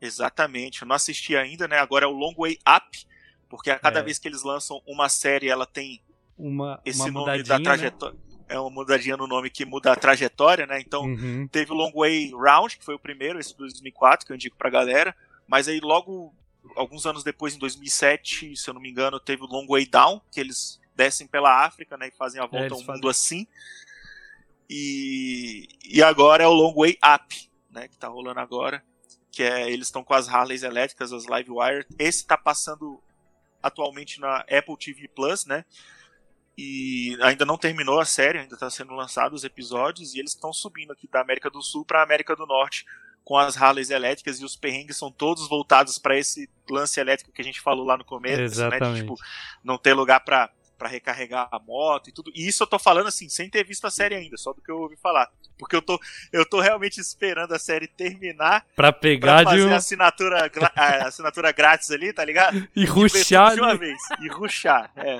Exatamente. 0.00 0.82
Eu 0.82 0.88
não 0.88 0.96
assisti 0.96 1.36
ainda, 1.36 1.66
né? 1.66 1.78
Agora 1.78 2.04
é 2.04 2.08
o 2.08 2.12
Long 2.12 2.34
Way 2.36 2.58
Up, 2.68 3.06
porque 3.48 3.70
a 3.70 3.78
cada 3.78 4.00
é. 4.00 4.02
vez 4.02 4.18
que 4.18 4.28
eles 4.28 4.42
lançam 4.42 4.82
uma 4.86 5.08
série, 5.08 5.48
ela 5.48 5.66
tem 5.66 6.00
uma, 6.36 6.80
esse 6.84 7.00
uma 7.00 7.10
nome 7.10 7.42
da 7.42 7.60
trajetória. 7.60 8.14
Né? 8.14 8.24
É 8.48 8.58
uma 8.58 8.70
mudadinha 8.70 9.16
no 9.16 9.26
nome 9.26 9.50
que 9.50 9.64
muda 9.66 9.92
a 9.92 9.96
trajetória, 9.96 10.66
né? 10.66 10.80
Então, 10.80 11.02
uhum. 11.02 11.46
teve 11.48 11.70
o 11.70 11.74
Long 11.74 11.92
Way 11.94 12.30
Round, 12.32 12.78
que 12.78 12.84
foi 12.84 12.94
o 12.94 12.98
primeiro, 12.98 13.38
esse 13.38 13.54
2004, 13.56 14.26
que 14.26 14.32
eu 14.32 14.36
indico 14.36 14.56
pra 14.56 14.70
galera. 14.70 15.14
Mas 15.46 15.68
aí, 15.68 15.80
logo, 15.80 16.32
alguns 16.74 17.04
anos 17.04 17.22
depois, 17.22 17.54
em 17.54 17.58
2007, 17.58 18.56
se 18.56 18.70
eu 18.70 18.72
não 18.72 18.80
me 18.80 18.90
engano, 18.90 19.20
teve 19.20 19.42
o 19.42 19.46
Long 19.46 19.66
Way 19.66 19.86
Down, 19.86 20.22
que 20.32 20.40
eles 20.40 20.80
descem 20.96 21.26
pela 21.26 21.64
África, 21.66 21.98
né? 21.98 22.08
E 22.08 22.16
fazem 22.16 22.40
a 22.40 22.46
volta 22.46 22.68
é, 22.68 22.70
ao 22.70 22.78
fazem... 22.78 22.94
mundo 22.94 23.08
assim. 23.08 23.46
E, 24.70 25.68
e 25.84 26.02
agora 26.02 26.42
é 26.42 26.46
o 26.46 26.52
Long 26.52 26.74
Way 26.74 26.98
Up, 27.14 27.50
né? 27.70 27.86
Que 27.86 27.98
tá 27.98 28.08
rolando 28.08 28.40
agora 28.40 28.82
que 29.38 29.42
é 29.44 29.70
eles 29.70 29.86
estão 29.86 30.02
com 30.02 30.14
as 30.14 30.28
Harleys 30.28 30.64
elétricas, 30.64 31.12
as 31.12 31.24
Livewire. 31.26 31.86
Esse 31.96 32.22
está 32.22 32.36
passando 32.36 33.00
atualmente 33.62 34.20
na 34.20 34.38
Apple 34.40 34.76
TV 34.76 35.06
Plus, 35.06 35.46
né? 35.46 35.64
E 36.56 37.16
ainda 37.22 37.46
não 37.46 37.56
terminou 37.56 38.00
a 38.00 38.04
série, 38.04 38.40
ainda 38.40 38.54
está 38.54 38.68
sendo 38.68 38.94
lançados 38.94 39.42
os 39.42 39.44
episódios 39.44 40.12
e 40.12 40.18
eles 40.18 40.32
estão 40.32 40.52
subindo 40.52 40.92
aqui 40.92 41.06
da 41.06 41.20
América 41.20 41.48
do 41.48 41.62
Sul 41.62 41.84
para 41.84 42.00
a 42.00 42.02
América 42.02 42.34
do 42.34 42.46
Norte 42.46 42.84
com 43.22 43.38
as 43.38 43.56
Harleys 43.56 43.90
elétricas 43.90 44.40
e 44.40 44.44
os 44.44 44.56
perrengues 44.56 44.96
são 44.96 45.12
todos 45.12 45.48
voltados 45.48 45.98
para 46.00 46.18
esse 46.18 46.50
lance 46.68 46.98
elétrico 46.98 47.30
que 47.30 47.40
a 47.40 47.44
gente 47.44 47.60
falou 47.60 47.86
lá 47.86 47.96
no 47.96 48.04
começo, 48.04 48.42
Exatamente. 48.42 48.82
né? 48.82 48.92
De, 48.94 49.00
tipo, 49.02 49.14
não 49.62 49.78
ter 49.78 49.94
lugar 49.94 50.18
para 50.18 50.50
para 50.78 50.88
recarregar 50.88 51.48
a 51.50 51.58
moto 51.58 52.08
e 52.08 52.12
tudo. 52.12 52.30
E 52.34 52.46
isso 52.46 52.62
eu 52.62 52.66
tô 52.66 52.78
falando 52.78 53.08
assim, 53.08 53.28
sem 53.28 53.50
ter 53.50 53.64
visto 53.64 53.86
a 53.86 53.90
série 53.90 54.14
ainda, 54.14 54.36
só 54.36 54.52
do 54.52 54.62
que 54.62 54.70
eu 54.70 54.78
ouvi 54.78 54.96
falar. 54.96 55.28
Porque 55.58 55.74
eu 55.74 55.82
tô, 55.82 56.00
eu 56.32 56.48
tô 56.48 56.60
realmente 56.60 57.00
esperando 57.00 57.52
a 57.52 57.58
série 57.58 57.88
terminar 57.88 58.64
pra 58.76 58.92
pegar 58.92 59.42
pra 59.42 59.50
fazer 59.50 59.66
de 59.66 59.72
um... 59.72 59.74
assinatura, 59.74 60.50
assinatura 61.04 61.52
grátis 61.52 61.90
ali, 61.90 62.12
tá 62.12 62.24
ligado? 62.24 62.56
E, 62.76 62.82
e 62.82 62.84
ruxar. 62.84 63.54
De 63.54 63.60
uma 63.60 63.76
vez. 63.76 63.98
E 64.20 64.28
ruxar, 64.28 64.90
é. 64.96 65.18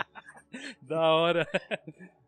Da 0.80 1.00
hora. 1.00 1.46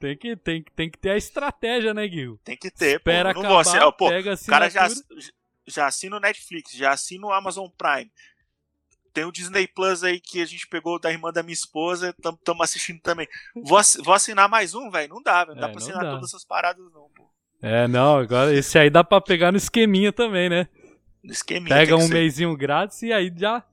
Tem 0.00 0.16
que, 0.16 0.36
tem, 0.36 0.64
tem 0.76 0.88
que 0.88 0.96
ter 0.96 1.10
a 1.10 1.16
estratégia, 1.16 1.92
né, 1.92 2.06
Gil? 2.06 2.38
Tem 2.44 2.56
que 2.56 2.70
ter, 2.70 2.98
Espera 2.98 3.34
pô. 3.34 3.42
Não 3.42 3.58
acabar, 3.58 3.80
vou 3.80 3.92
pô, 3.92 4.08
pega 4.08 4.32
o 4.32 4.46
cara 4.46 4.68
já, 4.68 4.86
já 5.66 5.86
assina 5.88 6.16
o 6.16 6.20
Netflix, 6.20 6.70
já 6.72 6.92
assina 6.92 7.26
o 7.26 7.32
Amazon 7.32 7.68
Prime, 7.76 8.08
tem 9.12 9.24
o 9.24 9.32
Disney 9.32 9.66
Plus 9.66 10.02
aí 10.02 10.20
que 10.20 10.40
a 10.40 10.46
gente 10.46 10.66
pegou 10.66 10.98
da 10.98 11.10
irmã 11.10 11.32
da 11.32 11.42
minha 11.42 11.52
esposa, 11.52 12.14
estamos 12.16 12.60
assistindo 12.60 13.00
também. 13.00 13.28
Vou, 13.54 13.80
vou 14.04 14.14
assinar 14.14 14.48
mais 14.48 14.74
um, 14.74 14.90
velho? 14.90 15.14
Não 15.14 15.22
dá, 15.22 15.44
velho. 15.44 15.56
Não 15.56 15.64
é, 15.64 15.66
dá 15.66 15.68
pra 15.68 15.78
assinar 15.78 16.02
dá. 16.02 16.10
todas 16.12 16.30
essas 16.30 16.44
paradas, 16.44 16.84
não, 16.92 17.08
pô. 17.14 17.28
É, 17.60 17.88
não, 17.88 18.18
agora 18.18 18.54
esse 18.54 18.78
aí 18.78 18.88
dá 18.88 19.02
pra 19.02 19.20
pegar 19.20 19.50
no 19.50 19.58
esqueminha 19.58 20.12
também, 20.12 20.48
né? 20.48 20.68
No 21.22 21.32
esqueminha. 21.32 21.74
Pega 21.74 21.96
um 21.96 22.08
mêsinho 22.08 22.56
grátis 22.56 23.02
e 23.02 23.12
aí 23.12 23.32
já 23.36 23.64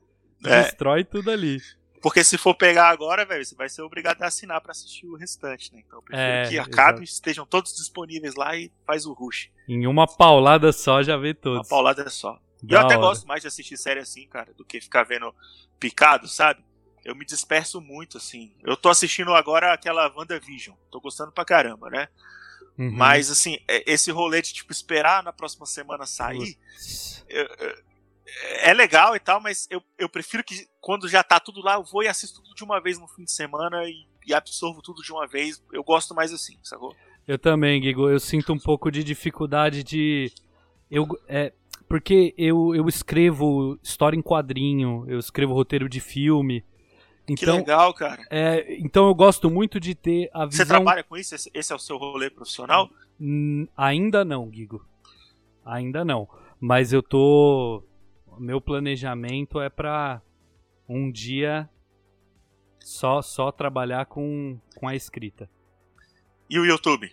é. 0.44 0.64
destrói 0.64 1.04
tudo 1.04 1.30
ali. 1.30 1.62
Porque 2.02 2.24
se 2.24 2.38
for 2.38 2.54
pegar 2.54 2.90
agora, 2.90 3.26
velho, 3.26 3.44
você 3.44 3.56
vai 3.56 3.68
ser 3.68 3.82
obrigado 3.82 4.22
a 4.22 4.28
assinar 4.28 4.62
para 4.62 4.72
assistir 4.72 5.08
o 5.08 5.16
restante, 5.16 5.74
né? 5.74 5.82
Então 5.86 5.98
eu 5.98 6.04
prefiro 6.04 6.28
é, 6.28 6.48
que 6.48 6.60
acabe, 6.60 7.00
exato. 7.00 7.04
estejam 7.04 7.46
todos 7.48 7.76
disponíveis 7.76 8.36
lá 8.36 8.56
e 8.56 8.72
faz 8.86 9.08
o 9.08 9.14
rush. 9.14 9.50
Em 9.68 9.88
uma 9.88 10.06
paulada 10.06 10.72
só 10.72 11.02
já 11.02 11.18
vê 11.18 11.34
todos. 11.34 11.60
Uma 11.60 11.68
paulada 11.68 12.08
só. 12.10 12.40
Eu 12.68 12.80
até 12.80 12.96
hora. 12.96 13.08
gosto 13.08 13.28
mais 13.28 13.42
de 13.42 13.48
assistir 13.48 13.78
série 13.78 14.00
assim, 14.00 14.28
cara, 14.28 14.54
do 14.54 14.66
que 14.66 14.82
ficar 14.82 15.04
vendo 15.04 15.34
picado, 15.80 16.28
sabe? 16.28 16.64
Eu 17.04 17.16
me 17.16 17.26
disperso 17.26 17.80
muito, 17.80 18.18
assim. 18.18 18.56
Eu 18.64 18.76
tô 18.76 18.90
assistindo 18.90 19.34
agora 19.34 19.74
aquela 19.74 20.12
WandaVision. 20.16 20.76
Tô 20.90 21.00
gostando 21.00 21.32
pra 21.32 21.46
caramba, 21.46 21.90
né? 21.90 22.08
Uhum. 22.78 22.92
Mas, 22.92 23.30
assim, 23.30 23.60
é, 23.68 23.92
esse 23.92 24.12
rolê 24.12 24.42
de, 24.42 24.54
tipo, 24.54 24.72
esperar 24.72 25.24
na 25.24 25.32
próxima 25.32 25.66
semana 25.66 26.06
sair. 26.06 26.58
Eu, 27.30 27.46
eu, 27.46 27.76
é 28.62 28.74
legal 28.74 29.16
e 29.16 29.20
tal, 29.20 29.40
mas 29.40 29.68
eu, 29.70 29.82
eu 29.98 30.10
prefiro 30.10 30.44
que 30.44 30.68
quando 30.82 31.08
já 31.08 31.24
tá 31.24 31.40
tudo 31.40 31.62
lá, 31.62 31.76
eu 31.76 31.84
vou 31.84 32.04
e 32.04 32.08
assisto 32.08 32.42
tudo 32.42 32.56
de 32.56 32.64
uma 32.64 32.82
vez 32.82 33.00
no 33.00 33.08
fim 33.08 33.24
de 33.24 33.32
semana 33.32 33.84
e, 33.86 34.06
e 34.26 34.34
absorvo 34.34 34.82
tudo 34.82 35.02
de 35.02 35.12
uma 35.12 35.28
vez. 35.28 35.64
Eu 35.72 35.84
gosto 35.84 36.14
mais 36.16 36.34
assim, 36.34 36.58
sacou? 36.64 36.96
Eu 37.28 37.40
também, 37.40 37.82
Gigo. 37.82 38.10
Eu 38.10 38.20
sinto 38.20 38.54
um 38.54 38.60
pouco 38.60 38.92
de 38.92 39.04
dificuldade 39.04 39.84
de. 39.84 40.32
Eu, 40.90 41.08
é, 41.28 41.54
porque 41.88 42.34
eu, 42.38 42.74
eu 42.76 42.88
escrevo 42.88 43.80
história 43.82 44.18
em 44.18 44.22
quadrinho, 44.22 45.06
eu 45.08 45.20
escrevo 45.20 45.54
roteiro 45.54 45.88
de 45.88 46.00
filme. 46.00 46.64
Então, 47.28 47.56
que 47.56 47.60
legal, 47.60 47.94
cara. 47.94 48.26
É, 48.30 48.76
então 48.78 49.08
eu 49.08 49.16
gosto 49.16 49.50
muito 49.50 49.80
de 49.80 49.96
ter 49.96 50.30
a 50.34 50.46
visão... 50.46 50.66
Você 50.66 50.72
trabalha 50.72 51.04
com 51.04 51.18
isso? 51.18 51.36
Esse 51.36 51.74
é 51.74 51.76
o 51.76 51.80
seu 51.80 51.98
rolê 51.98 52.30
profissional? 52.30 52.90
Hum, 53.20 53.68
ainda 53.76 54.24
não, 54.24 54.48
Guigo. 54.48 54.86
Ainda 55.66 56.06
não. 56.06 56.28
Mas 56.60 56.94
eu 56.94 57.02
tô... 57.02 57.84
Meu 58.38 58.62
planejamento 58.62 59.60
é 59.60 59.70
pra 59.70 60.22
um 60.88 61.12
dia 61.12 61.70
só 62.80 63.22
só 63.22 63.52
trabalhar 63.52 64.06
com, 64.06 64.60
com 64.76 64.88
a 64.88 64.96
escrita. 64.96 65.50
E 66.48 66.60
o 66.60 66.66
YouTube? 66.66 67.12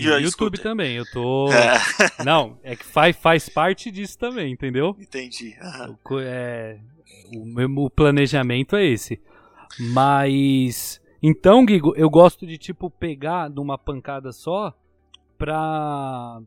E 0.00 0.08
o 0.08 0.18
YouTube 0.20 0.58
também, 0.58 0.96
eu 0.96 1.04
tô. 1.10 1.48
É. 1.58 2.24
Não, 2.24 2.56
é 2.62 2.76
que 2.76 2.84
faz, 2.84 3.16
faz 3.16 3.48
parte 3.48 3.90
disso 3.90 4.16
também, 4.16 4.52
entendeu? 4.52 4.96
Entendi. 4.98 5.56
Uhum. 5.60 6.20
É, 6.20 6.78
o 7.34 7.44
meu 7.44 7.90
planejamento 7.90 8.76
é 8.76 8.84
esse. 8.84 9.20
Mas. 9.78 11.00
Então, 11.20 11.66
Guigo, 11.66 11.94
eu 11.96 12.08
gosto 12.08 12.46
de, 12.46 12.56
tipo, 12.56 12.88
pegar 12.88 13.50
numa 13.50 13.76
pancada 13.76 14.30
só 14.30 14.72
pra 15.36 16.40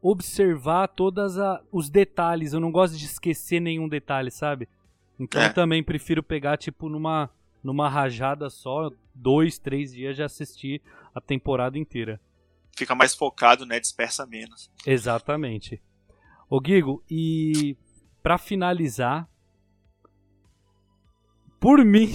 observar 0.00 0.88
todos 0.88 1.34
os 1.70 1.90
detalhes. 1.90 2.54
Eu 2.54 2.60
não 2.60 2.72
gosto 2.72 2.96
de 2.96 3.04
esquecer 3.04 3.60
nenhum 3.60 3.88
detalhe, 3.88 4.30
sabe? 4.30 4.68
Então 5.20 5.42
é. 5.42 5.48
eu 5.48 5.54
também 5.54 5.82
prefiro 5.82 6.22
pegar, 6.22 6.56
tipo, 6.56 6.88
numa, 6.88 7.28
numa 7.62 7.90
rajada 7.90 8.48
só, 8.48 8.90
dois, 9.14 9.58
três 9.58 9.92
dias 9.92 10.16
já 10.16 10.24
assistir 10.24 10.80
a 11.14 11.20
temporada 11.20 11.78
inteira 11.78 12.18
fica 12.76 12.94
mais 12.94 13.14
focado, 13.14 13.64
né? 13.64 13.78
Dispersa 13.80 14.26
menos. 14.26 14.70
Exatamente. 14.86 15.82
Ô 16.48 16.60
Gigo, 16.64 17.02
e 17.10 17.76
para 18.22 18.38
finalizar, 18.38 19.28
por 21.60 21.82
mim, 21.84 22.10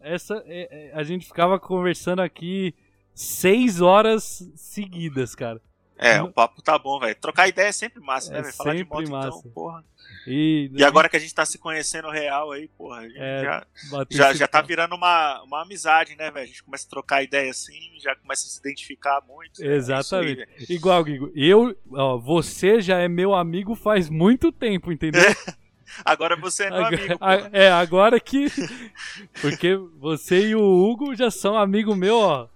essa 0.00 0.42
é, 0.46 0.90
é, 0.90 0.94
a 0.94 1.02
gente 1.02 1.26
ficava 1.26 1.58
conversando 1.58 2.20
aqui 2.20 2.74
seis 3.14 3.80
horas 3.80 4.50
seguidas, 4.56 5.34
cara. 5.34 5.60
É, 5.96 6.20
o 6.20 6.32
papo 6.32 6.60
tá 6.60 6.78
bom, 6.78 6.98
velho. 6.98 7.14
Trocar 7.14 7.48
ideia 7.48 7.68
é 7.68 7.72
sempre 7.72 8.00
massa, 8.00 8.32
né, 8.32 8.40
é 8.40 8.42
né, 8.42 8.52
Falar 8.52 8.74
de 8.74 8.84
moto, 8.84 9.02
então, 9.02 9.12
massa. 9.12 9.38
então, 9.38 9.50
porra. 9.52 9.84
E, 10.26 10.70
e 10.72 10.82
agora 10.82 11.08
que 11.08 11.16
a 11.16 11.20
gente 11.20 11.34
tá 11.34 11.44
se 11.44 11.58
conhecendo 11.58 12.10
real 12.10 12.50
aí, 12.50 12.66
porra, 12.68 13.06
é, 13.14 13.42
já, 13.42 13.66
já, 14.10 14.34
já 14.34 14.48
tá 14.48 14.62
virando 14.62 14.94
uma, 14.94 15.42
uma 15.42 15.62
amizade, 15.62 16.16
né, 16.16 16.30
velho? 16.30 16.44
A 16.44 16.46
gente 16.46 16.62
começa 16.62 16.86
a 16.86 16.90
trocar 16.90 17.22
ideia 17.22 17.50
assim, 17.50 17.74
já 18.00 18.16
começa 18.16 18.46
a 18.46 18.50
se 18.50 18.58
identificar 18.58 19.22
muito. 19.28 19.60
Né? 19.60 19.74
Exatamente. 19.74 20.40
Né? 20.40 20.46
Aí, 20.58 20.66
Igual, 20.68 21.04
Guigo, 21.04 21.30
eu, 21.34 21.76
ó, 21.92 22.16
você 22.16 22.80
já 22.80 22.98
é 22.98 23.06
meu 23.06 23.34
amigo 23.34 23.74
faz 23.74 24.08
muito 24.08 24.50
tempo, 24.50 24.90
entendeu? 24.90 25.22
Agora 26.04 26.34
você 26.34 26.64
é 26.64 26.70
meu 26.70 26.78
agora, 26.78 26.96
amigo. 26.96 27.18
A, 27.20 27.34
é, 27.52 27.70
agora 27.70 28.18
que. 28.18 28.46
Porque 29.40 29.76
você 29.98 30.48
e 30.48 30.54
o 30.56 30.60
Hugo 30.60 31.14
já 31.14 31.30
são 31.30 31.56
amigo 31.56 31.94
meu, 31.94 32.18
ó. 32.18 32.48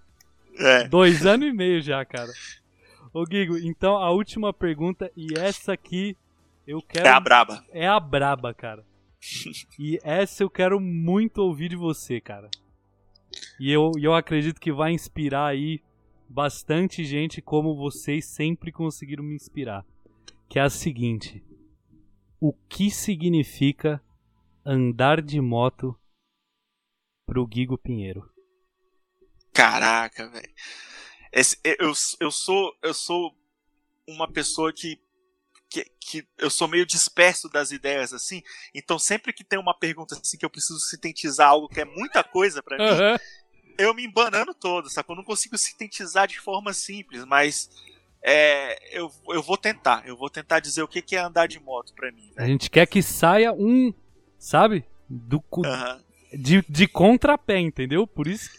É. 0.59 0.89
Dois 0.89 1.25
anos 1.25 1.49
e 1.49 1.53
meio 1.53 1.81
já, 1.81 2.05
cara. 2.05 2.33
Ô, 3.19 3.25
Guigo, 3.25 3.59
então 3.59 3.97
a 3.97 4.13
última 4.13 4.53
pergunta, 4.53 5.11
e 5.17 5.37
essa 5.37 5.73
aqui 5.73 6.17
eu 6.65 6.81
quero. 6.81 7.09
É 7.09 7.11
a 7.11 7.19
braba. 7.19 7.65
É 7.71 7.89
a 7.89 7.99
braba, 7.99 8.55
cara. 8.55 8.87
e 9.77 9.99
essa 10.05 10.45
eu 10.45 10.49
quero 10.49 10.79
muito 10.79 11.39
ouvir 11.39 11.71
de 11.71 11.75
você, 11.75 12.21
cara. 12.21 12.49
E 13.59 13.73
eu, 13.73 13.91
eu 14.01 14.15
acredito 14.15 14.61
que 14.61 14.71
vai 14.71 14.93
inspirar 14.93 15.47
aí 15.47 15.83
bastante 16.29 17.05
gente 17.05 17.43
como 17.43 17.75
vocês 17.75 18.25
sempre 18.25 18.71
conseguiram 18.71 19.25
me 19.25 19.35
inspirar. 19.35 19.85
Que 20.49 20.61
é 20.61 20.63
a 20.63 20.71
seguinte: 20.71 21.45
O 22.41 22.53
que 22.53 22.89
significa 22.89 24.01
andar 24.65 25.21
de 25.21 25.41
moto 25.41 25.99
pro 27.27 27.45
Guigo 27.45 27.77
Pinheiro? 27.77 28.31
Caraca, 29.53 30.29
velho. 30.29 30.55
Eu, 31.65 31.93
eu 32.21 32.31
sou 32.31 32.77
eu 32.83 32.95
sou 32.95 33.35
uma 34.09 34.27
pessoa 34.27 34.73
que, 34.73 34.99
que, 35.69 35.85
que, 36.01 36.27
eu 36.39 36.49
sou 36.49 36.67
meio 36.67 36.87
disperso 36.87 37.49
das 37.49 37.71
ideias, 37.71 38.13
assim. 38.13 38.43
Então, 38.75 38.99
sempre 38.99 39.33
que 39.33 39.45
tem 39.45 39.59
uma 39.59 39.75
pergunta 39.75 40.17
assim 40.19 40.39
que 40.39 40.45
eu 40.45 40.51
preciso 40.51 40.81
sintetizar 40.81 41.51
algo 41.51 41.69
que 41.69 41.81
é 41.81 41.85
muita 41.85 42.25
coisa 42.25 42.63
para 42.63 42.79
uhum. 42.79 43.13
mim, 43.13 43.19
eu 43.77 43.95
me 43.95 44.05
embanando 44.05 44.55
todo, 44.55 44.89
sacou? 44.89 45.15
Eu 45.15 45.19
não 45.19 45.25
consigo 45.25 45.57
sintetizar 45.59 46.27
de 46.27 46.41
forma 46.41 46.73
simples, 46.73 47.25
mas 47.25 47.71
é, 48.23 48.99
eu, 48.99 49.13
eu 49.29 49.43
vou 49.43 49.59
tentar. 49.59 50.03
Eu 50.07 50.17
vou 50.17 50.31
tentar 50.31 50.61
dizer 50.61 50.83
o 50.83 50.89
que, 50.89 51.03
que 51.03 51.15
é 51.15 51.21
andar 51.21 51.47
de 51.47 51.61
moto 51.61 51.95
para 51.95 52.11
mim. 52.11 52.33
A 52.37 52.47
gente 52.47 52.71
quer 52.71 52.87
que 52.87 53.03
saia 53.03 53.53
um, 53.53 53.93
sabe? 54.39 54.85
Do, 55.09 55.45
uhum. 55.53 56.03
de, 56.33 56.65
de 56.69 56.89
contrapé, 56.89 57.61
entendeu? 57.61 58.07
Por 58.07 58.27
isso, 58.27 58.51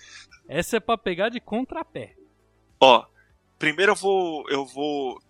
essa 0.48 0.78
é 0.78 0.80
para 0.80 0.98
pegar 0.98 1.30
de 1.30 1.40
contrapé. 1.40 2.19
Ó, 2.80 3.06
primeiro 3.58 3.92
eu 3.92 3.96
vou, 3.96 4.50
eu 4.50 4.66
vou 4.66 5.22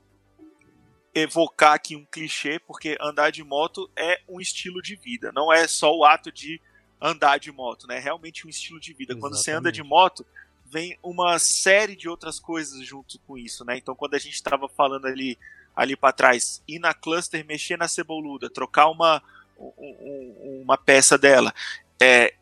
evocar 1.13 1.73
aqui 1.73 1.95
um 1.95 2.05
clichê, 2.05 2.59
porque 2.59 2.97
andar 3.01 3.31
de 3.31 3.43
moto 3.43 3.89
é 3.95 4.21
um 4.27 4.39
estilo 4.39 4.81
de 4.81 4.95
vida, 4.95 5.31
não 5.31 5.51
é 5.51 5.67
só 5.67 5.95
o 5.95 6.05
ato 6.05 6.31
de 6.31 6.61
andar 7.01 7.39
de 7.39 7.51
moto, 7.51 7.87
né? 7.87 7.97
É 7.97 7.99
realmente 7.99 8.45
um 8.45 8.49
estilo 8.49 8.79
de 8.79 8.93
vida. 8.93 9.13
Exatamente. 9.13 9.21
Quando 9.21 9.41
você 9.41 9.51
anda 9.51 9.71
de 9.71 9.81
moto, 9.81 10.25
vem 10.65 10.97
uma 11.01 11.39
série 11.39 11.95
de 11.95 12.07
outras 12.07 12.39
coisas 12.39 12.85
junto 12.85 13.17
com 13.19 13.37
isso, 13.37 13.63
né? 13.65 13.77
Então, 13.77 13.95
quando 13.95 14.15
a 14.15 14.19
gente 14.19 14.33
estava 14.33 14.67
falando 14.67 15.05
ali 15.05 15.37
ali 15.75 15.95
para 15.95 16.11
trás, 16.11 16.61
ir 16.67 16.77
na 16.77 16.93
cluster, 16.93 17.45
mexer 17.45 17.77
na 17.77 17.87
ceboluda, 17.87 18.49
trocar 18.49 18.89
uma 18.89 19.23
um, 19.57 20.61
uma 20.63 20.77
peça 20.77 21.17
dela, 21.17 21.53
é, 22.01 22.33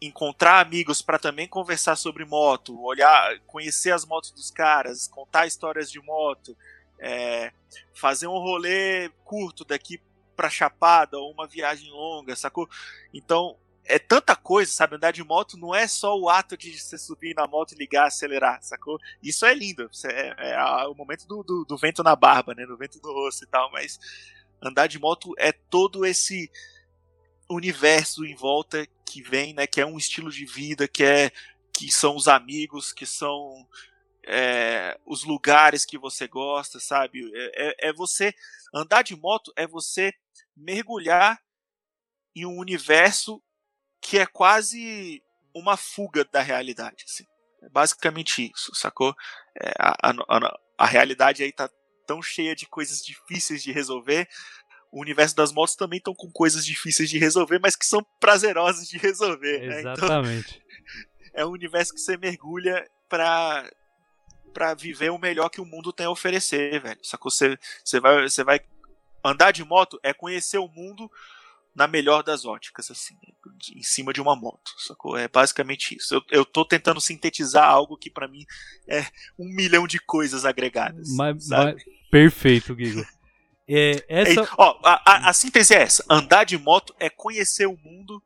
encontrar 0.00 0.60
amigos 0.60 1.02
para 1.02 1.18
também 1.18 1.48
conversar 1.48 1.96
sobre 1.96 2.24
moto, 2.24 2.80
olhar, 2.82 3.38
conhecer 3.40 3.90
as 3.90 4.04
motos 4.04 4.30
dos 4.30 4.50
caras, 4.50 5.08
contar 5.08 5.46
histórias 5.46 5.90
de 5.90 6.00
moto, 6.00 6.56
é, 6.98 7.52
fazer 7.94 8.26
um 8.26 8.38
rolê 8.38 9.08
curto 9.24 9.64
daqui 9.64 10.00
para 10.36 10.48
Chapada 10.48 11.18
ou 11.18 11.32
uma 11.32 11.46
viagem 11.46 11.90
longa, 11.90 12.36
sacou? 12.36 12.68
Então 13.12 13.56
é 13.84 13.98
tanta 13.98 14.36
coisa, 14.36 14.70
sabe? 14.70 14.96
Andar 14.96 15.12
de 15.12 15.24
moto 15.24 15.56
não 15.56 15.74
é 15.74 15.88
só 15.88 16.16
o 16.16 16.28
ato 16.28 16.56
de 16.56 16.78
você 16.78 16.98
subir 16.98 17.34
na 17.34 17.46
moto 17.46 17.72
e 17.72 17.76
ligar, 17.76 18.06
acelerar, 18.06 18.62
sacou? 18.62 19.00
Isso 19.22 19.46
é 19.46 19.54
lindo, 19.54 19.90
é, 20.04 20.52
é 20.52 20.86
o 20.86 20.94
momento 20.94 21.26
do, 21.26 21.42
do, 21.42 21.64
do, 21.64 21.76
vento 21.76 22.02
na 22.02 22.14
barba, 22.14 22.54
né? 22.54 22.66
Do 22.66 22.76
vento 22.76 23.00
no 23.02 23.12
rosto 23.12 23.44
e 23.44 23.46
tal, 23.48 23.72
mas 23.72 23.98
andar 24.62 24.86
de 24.86 24.98
moto 24.98 25.34
é 25.38 25.52
todo 25.52 26.04
esse 26.04 26.50
universo 27.48 28.24
em 28.24 28.34
volta 28.34 28.86
que 29.04 29.22
vem, 29.22 29.54
né? 29.54 29.66
Que 29.66 29.80
é 29.80 29.86
um 29.86 29.98
estilo 29.98 30.30
de 30.30 30.44
vida, 30.44 30.86
que 30.86 31.02
é 31.04 31.30
que 31.72 31.92
são 31.92 32.16
os 32.16 32.26
amigos, 32.26 32.92
que 32.92 33.06
são 33.06 33.66
é, 34.26 34.98
os 35.06 35.22
lugares 35.22 35.84
que 35.84 35.96
você 35.96 36.26
gosta, 36.26 36.80
sabe? 36.80 37.30
É, 37.34 37.68
é, 37.68 37.88
é, 37.88 37.92
você 37.92 38.34
andar 38.74 39.02
de 39.02 39.16
moto 39.16 39.52
é 39.56 39.66
você 39.66 40.12
mergulhar 40.56 41.40
em 42.34 42.44
um 42.44 42.58
universo 42.58 43.42
que 44.00 44.18
é 44.18 44.26
quase 44.26 45.22
uma 45.54 45.76
fuga 45.76 46.24
da 46.24 46.42
realidade, 46.42 47.04
assim. 47.06 47.24
É 47.62 47.68
basicamente 47.68 48.50
isso, 48.54 48.74
sacou? 48.74 49.14
É, 49.60 49.72
a, 49.78 50.10
a, 50.10 50.58
a 50.76 50.86
realidade 50.86 51.42
aí 51.42 51.52
tá 51.52 51.70
tão 52.06 52.22
cheia 52.22 52.54
de 52.54 52.66
coisas 52.66 53.02
difíceis 53.02 53.62
de 53.62 53.72
resolver 53.72 54.28
o 54.90 55.00
universo 55.00 55.36
das 55.36 55.52
motos 55.52 55.76
também 55.76 55.98
estão 55.98 56.14
com 56.14 56.30
coisas 56.30 56.64
difíceis 56.64 57.10
de 57.10 57.18
resolver, 57.18 57.58
mas 57.58 57.76
que 57.76 57.86
são 57.86 58.04
prazerosas 58.18 58.88
de 58.88 58.98
resolver. 58.98 59.64
Exatamente. 59.64 60.58
Né? 60.58 60.64
Então, 61.20 61.32
é 61.42 61.46
um 61.46 61.50
universo 61.50 61.94
que 61.94 62.00
você 62.00 62.16
mergulha 62.16 62.88
pra, 63.08 63.70
pra 64.52 64.74
viver 64.74 65.10
o 65.10 65.18
melhor 65.18 65.48
que 65.50 65.60
o 65.60 65.66
mundo 65.66 65.92
tem 65.92 66.06
a 66.06 66.10
oferecer, 66.10 66.80
velho. 66.80 67.00
Só 67.02 67.16
que 67.16 67.24
você, 67.24 67.58
você, 67.84 68.00
vai, 68.00 68.22
você 68.28 68.42
vai 68.42 68.60
andar 69.24 69.52
de 69.52 69.64
moto 69.64 69.98
é 70.02 70.12
conhecer 70.12 70.58
o 70.58 70.68
mundo 70.68 71.10
na 71.74 71.86
melhor 71.86 72.24
das 72.24 72.44
óticas, 72.44 72.90
assim, 72.90 73.14
em 73.72 73.82
cima 73.82 74.12
de 74.12 74.20
uma 74.20 74.34
moto, 74.34 74.72
sacou? 74.78 75.16
É 75.16 75.28
basicamente 75.28 75.96
isso. 75.96 76.12
Eu, 76.14 76.22
eu 76.30 76.44
tô 76.44 76.64
tentando 76.64 77.00
sintetizar 77.00 77.68
algo 77.68 77.96
que 77.96 78.10
para 78.10 78.26
mim 78.26 78.44
é 78.88 79.02
um 79.38 79.46
milhão 79.54 79.86
de 79.86 80.00
coisas 80.00 80.44
agregadas. 80.44 81.08
Mas, 81.14 81.46
mas 81.48 81.76
perfeito, 82.10 82.74
Guigo. 82.74 83.06
É, 83.68 84.04
essa... 84.08 84.40
É, 84.40 84.48
ó, 84.56 84.80
a, 84.82 85.02
a, 85.04 85.28
a, 85.28 85.32
síntese 85.32 85.74
é 85.74 85.82
essa: 85.82 86.04
andar 86.08 86.44
de 86.44 86.56
moto 86.56 86.94
é 86.98 87.10
conhecer 87.10 87.66
o 87.66 87.76
mundo 87.76 88.22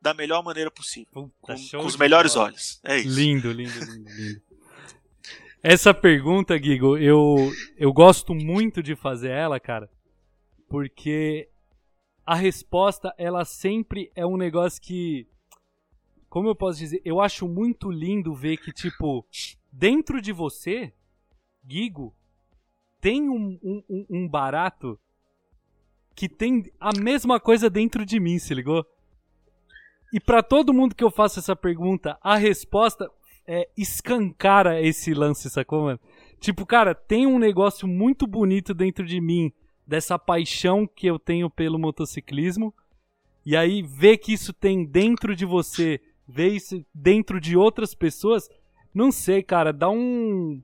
da 0.00 0.12
melhor 0.12 0.42
maneira 0.42 0.70
possível. 0.70 1.12
Puta, 1.12 1.32
com, 1.40 1.78
com 1.78 1.86
os 1.86 1.96
melhores 1.96 2.34
bola. 2.34 2.46
olhos. 2.46 2.80
É 2.82 2.98
isso. 2.98 3.08
Lindo, 3.08 3.52
lindo, 3.52 3.78
lindo, 3.78 4.10
lindo. 4.10 4.42
Essa 5.62 5.92
pergunta, 5.92 6.56
Guigo, 6.56 6.96
eu, 6.96 7.52
eu 7.76 7.92
gosto 7.92 8.34
muito 8.34 8.82
de 8.82 8.94
fazer 8.94 9.30
ela, 9.30 9.58
cara, 9.58 9.90
porque 10.68 11.48
a 12.24 12.34
resposta, 12.34 13.14
ela 13.16 13.44
sempre 13.44 14.10
é 14.14 14.26
um 14.26 14.36
negócio 14.36 14.82
que. 14.82 15.26
Como 16.28 16.48
eu 16.48 16.54
posso 16.54 16.78
dizer? 16.78 17.00
Eu 17.04 17.20
acho 17.20 17.48
muito 17.48 17.90
lindo 17.90 18.34
ver 18.34 18.58
que, 18.58 18.70
tipo, 18.70 19.26
dentro 19.72 20.20
de 20.20 20.30
você, 20.30 20.92
Guigo, 21.64 22.14
tem 23.00 23.28
um, 23.28 23.58
um, 23.62 24.06
um 24.10 24.28
barato 24.28 24.98
que 26.14 26.28
tem 26.28 26.64
a 26.80 26.90
mesma 26.98 27.38
coisa 27.38 27.70
dentro 27.70 28.04
de 28.04 28.18
mim, 28.18 28.38
se 28.38 28.52
ligou? 28.52 28.84
E 30.12 30.18
para 30.18 30.42
todo 30.42 30.74
mundo 30.74 30.94
que 30.94 31.04
eu 31.04 31.10
faço 31.10 31.38
essa 31.38 31.54
pergunta, 31.54 32.18
a 32.22 32.36
resposta 32.36 33.10
é 33.46 33.68
escancara 33.76 34.80
esse 34.82 35.14
lance, 35.14 35.48
sacou, 35.48 35.84
mano? 35.84 36.00
Tipo, 36.40 36.66
cara, 36.66 36.94
tem 36.94 37.26
um 37.26 37.38
negócio 37.38 37.86
muito 37.86 38.26
bonito 38.26 38.74
dentro 38.74 39.04
de 39.04 39.20
mim, 39.20 39.52
dessa 39.86 40.18
paixão 40.18 40.86
que 40.86 41.06
eu 41.06 41.18
tenho 41.18 41.48
pelo 41.48 41.78
motociclismo. 41.78 42.74
E 43.44 43.56
aí, 43.56 43.82
ver 43.82 44.18
que 44.18 44.32
isso 44.32 44.52
tem 44.52 44.84
dentro 44.84 45.34
de 45.34 45.46
você, 45.46 46.00
ver 46.26 46.48
isso 46.48 46.84
dentro 46.92 47.40
de 47.40 47.56
outras 47.56 47.94
pessoas, 47.94 48.48
não 48.94 49.10
sei, 49.10 49.42
cara, 49.42 49.72
dá 49.72 49.88
um 49.88 50.62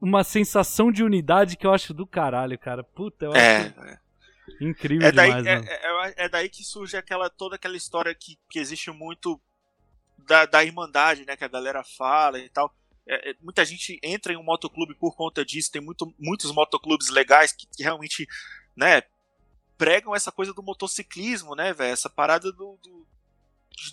uma 0.00 0.24
sensação 0.24 0.90
de 0.90 1.02
unidade 1.04 1.56
que 1.56 1.66
eu 1.66 1.72
acho 1.72 1.94
do 1.94 2.06
caralho, 2.06 2.58
cara. 2.58 2.82
Puta, 2.82 3.26
eu 3.26 3.32
é, 3.34 3.56
acho 3.58 3.80
é. 3.80 4.00
incrível 4.60 5.06
é 5.06 5.12
daí, 5.12 5.28
demais, 5.28 5.46
é, 5.46 5.74
é, 5.74 6.14
é, 6.24 6.28
daí 6.28 6.48
que 6.48 6.64
surge 6.64 6.96
aquela, 6.96 7.30
toda 7.30 7.56
aquela 7.56 7.76
história 7.76 8.14
que, 8.14 8.38
que 8.50 8.58
existe 8.58 8.90
muito 8.90 9.40
da, 10.18 10.46
da 10.46 10.64
irmandade, 10.64 11.24
né, 11.24 11.36
que 11.36 11.44
a 11.44 11.48
galera 11.48 11.82
fala 11.84 12.38
e 12.38 12.48
tal. 12.48 12.74
É, 13.06 13.30
é, 13.30 13.34
muita 13.40 13.64
gente 13.64 13.98
entra 14.02 14.32
em 14.32 14.36
um 14.36 14.42
motoclube 14.42 14.94
por 14.94 15.16
conta 15.16 15.44
disso, 15.44 15.72
tem 15.72 15.80
muito, 15.80 16.12
muitos 16.18 16.52
motoclubes 16.52 17.08
legais 17.08 17.52
que, 17.52 17.66
que 17.66 17.82
realmente, 17.82 18.26
né, 18.76 19.02
pregam 19.78 20.14
essa 20.14 20.32
coisa 20.32 20.52
do 20.52 20.62
motociclismo, 20.62 21.54
né, 21.54 21.72
velho, 21.72 21.92
essa 21.92 22.10
parada 22.10 22.52
do, 22.52 22.78
do 22.82 23.06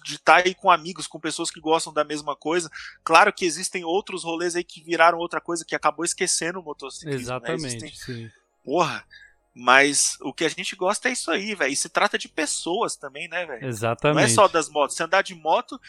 de 0.03 0.15
estar 0.15 0.41
tá 0.41 0.47
aí 0.47 0.53
com 0.53 0.71
amigos, 0.71 1.07
com 1.07 1.19
pessoas 1.19 1.51
que 1.51 1.59
gostam 1.59 1.93
da 1.93 2.03
mesma 2.03 2.35
coisa. 2.35 2.69
Claro 3.03 3.31
que 3.31 3.45
existem 3.45 3.83
outros 3.83 4.23
rolês 4.23 4.55
aí 4.55 4.63
que 4.63 4.81
viraram 4.81 5.17
outra 5.17 5.39
coisa 5.39 5.65
que 5.65 5.75
acabou 5.75 6.03
esquecendo 6.03 6.59
o 6.59 6.63
motociclismo. 6.63 7.21
Exatamente, 7.21 7.83
né? 7.83 7.91
sim. 7.93 8.31
Porra, 8.63 9.05
mas 9.53 10.17
o 10.21 10.33
que 10.33 10.43
a 10.43 10.49
gente 10.49 10.75
gosta 10.75 11.09
é 11.09 11.13
isso 11.13 11.31
aí, 11.31 11.55
velho. 11.55 11.71
E 11.71 11.75
se 11.75 11.87
trata 11.87 12.17
de 12.17 12.27
pessoas 12.27 12.95
também, 12.95 13.27
né, 13.27 13.45
velho? 13.45 13.65
Exatamente. 13.65 14.17
Não 14.17 14.23
é 14.23 14.27
só 14.27 14.47
das 14.47 14.69
motos. 14.69 14.97
Se 14.97 15.03
andar 15.03 15.21
de 15.21 15.35
moto 15.35 15.79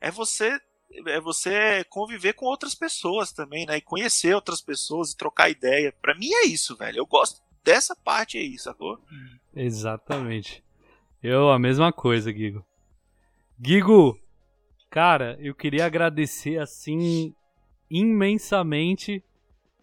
é 0.00 0.10
você 0.10 0.60
é 1.06 1.20
você 1.20 1.84
conviver 1.90 2.34
com 2.34 2.46
outras 2.46 2.74
pessoas 2.74 3.32
também, 3.32 3.66
né? 3.66 3.78
E 3.78 3.80
conhecer 3.80 4.34
outras 4.34 4.60
pessoas 4.60 5.10
e 5.10 5.16
trocar 5.16 5.50
ideia. 5.50 5.92
Para 6.00 6.14
mim 6.14 6.30
é 6.32 6.46
isso, 6.46 6.76
velho. 6.76 6.98
Eu 6.98 7.06
gosto 7.06 7.42
dessa 7.64 7.94
parte 7.96 8.38
aí, 8.38 8.58
sacou? 8.58 9.00
Exatamente. 9.54 10.62
Eu 11.22 11.50
a 11.50 11.58
mesma 11.58 11.92
coisa, 11.92 12.30
Guigo. 12.30 12.64
Gigo, 13.62 14.18
cara, 14.90 15.36
eu 15.40 15.54
queria 15.54 15.86
agradecer 15.86 16.58
assim 16.58 17.34
imensamente 17.90 19.22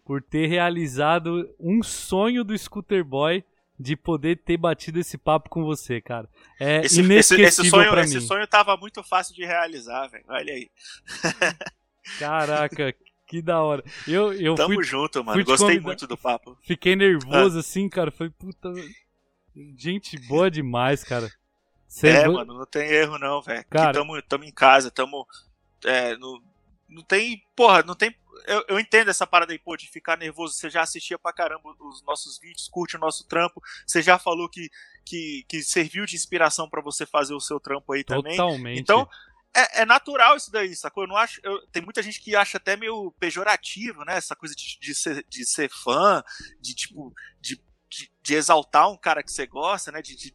por 0.04 0.22
ter 0.22 0.46
realizado 0.46 1.48
um 1.58 1.82
sonho 1.82 2.44
do 2.44 2.56
Scooter 2.56 3.04
Boy 3.04 3.44
de 3.78 3.96
poder 3.96 4.36
ter 4.38 4.56
batido 4.56 5.00
esse 5.00 5.18
papo 5.18 5.48
com 5.48 5.64
você, 5.64 6.00
cara. 6.00 6.28
É 6.60 6.84
esse, 6.84 7.00
inesquecível 7.00 7.46
esse, 7.46 7.60
esse 7.62 7.70
sonho, 7.70 7.90
pra 7.90 8.02
mim. 8.02 8.08
Esse 8.08 8.20
sonho 8.20 8.46
tava 8.46 8.76
muito 8.76 9.02
fácil 9.02 9.34
de 9.34 9.44
realizar, 9.44 10.06
velho. 10.08 10.24
Olha 10.28 10.54
aí. 10.54 10.70
Caraca, 12.18 12.94
que 13.26 13.42
da 13.42 13.60
hora. 13.60 13.82
Eu, 14.06 14.32
eu 14.32 14.54
Tamo 14.54 14.74
fui, 14.74 14.84
junto, 14.84 15.24
mano. 15.24 15.42
Gostei 15.44 15.80
muito 15.80 16.06
do 16.06 16.16
papo. 16.16 16.56
Fiquei 16.62 16.94
nervoso 16.94 17.56
ah. 17.56 17.60
assim, 17.60 17.88
cara. 17.88 18.10
Falei, 18.10 18.32
puta. 18.38 18.72
Gente 19.76 20.18
boa 20.28 20.50
demais, 20.50 21.02
cara. 21.02 21.30
Cê 21.88 22.08
é, 22.08 22.28
mano, 22.28 22.54
não 22.54 22.66
tem 22.66 22.88
erro 22.88 23.18
não, 23.18 23.40
velho. 23.40 23.64
Cara... 23.70 23.92
Tamo, 23.92 24.20
tamo 24.22 24.44
em 24.44 24.52
casa, 24.52 24.90
tamo. 24.90 25.26
É, 25.84 26.16
no, 26.16 26.42
não 26.88 27.02
tem. 27.02 27.44
Porra, 27.54 27.82
não 27.82 27.94
tem. 27.94 28.16
Eu, 28.46 28.64
eu 28.68 28.80
entendo 28.80 29.10
essa 29.10 29.26
parada 29.26 29.52
aí, 29.52 29.58
pô, 29.58 29.76
de 29.76 29.88
ficar 29.88 30.16
nervoso. 30.16 30.54
Você 30.54 30.68
já 30.68 30.82
assistia 30.82 31.18
pra 31.18 31.32
caramba 31.32 31.74
os 31.80 32.02
nossos 32.02 32.38
vídeos, 32.38 32.68
curte 32.68 32.96
o 32.96 33.00
nosso 33.00 33.26
trampo. 33.26 33.62
Você 33.86 34.02
já 34.02 34.18
falou 34.18 34.48
que, 34.48 34.70
que, 35.04 35.44
que 35.48 35.62
serviu 35.62 36.04
de 36.04 36.16
inspiração 36.16 36.68
para 36.68 36.82
você 36.82 37.06
fazer 37.06 37.34
o 37.34 37.40
seu 37.40 37.60
trampo 37.60 37.92
aí 37.92 38.04
também. 38.04 38.36
Totalmente. 38.36 38.80
Então, 38.80 39.08
é, 39.54 39.82
é, 39.82 39.86
natural 39.86 40.36
isso 40.36 40.50
daí, 40.50 40.74
sacou? 40.74 41.04
Eu 41.04 41.08
não 41.08 41.16
acho. 41.16 41.40
Eu, 41.44 41.64
tem 41.68 41.82
muita 41.82 42.02
gente 42.02 42.20
que 42.20 42.34
acha 42.34 42.58
até 42.58 42.76
meio 42.76 43.12
pejorativo, 43.20 44.04
né? 44.04 44.16
Essa 44.16 44.34
coisa 44.34 44.54
de, 44.54 44.78
de, 44.80 44.94
ser, 44.94 45.24
de 45.28 45.46
ser 45.46 45.70
fã, 45.70 46.22
de 46.60 46.74
tipo. 46.74 47.12
De, 47.40 47.62
de, 47.88 48.10
de 48.20 48.34
exaltar 48.34 48.90
um 48.90 48.96
cara 48.96 49.22
que 49.22 49.30
você 49.30 49.46
gosta, 49.46 49.92
né? 49.92 50.02
De, 50.02 50.16
de, 50.16 50.34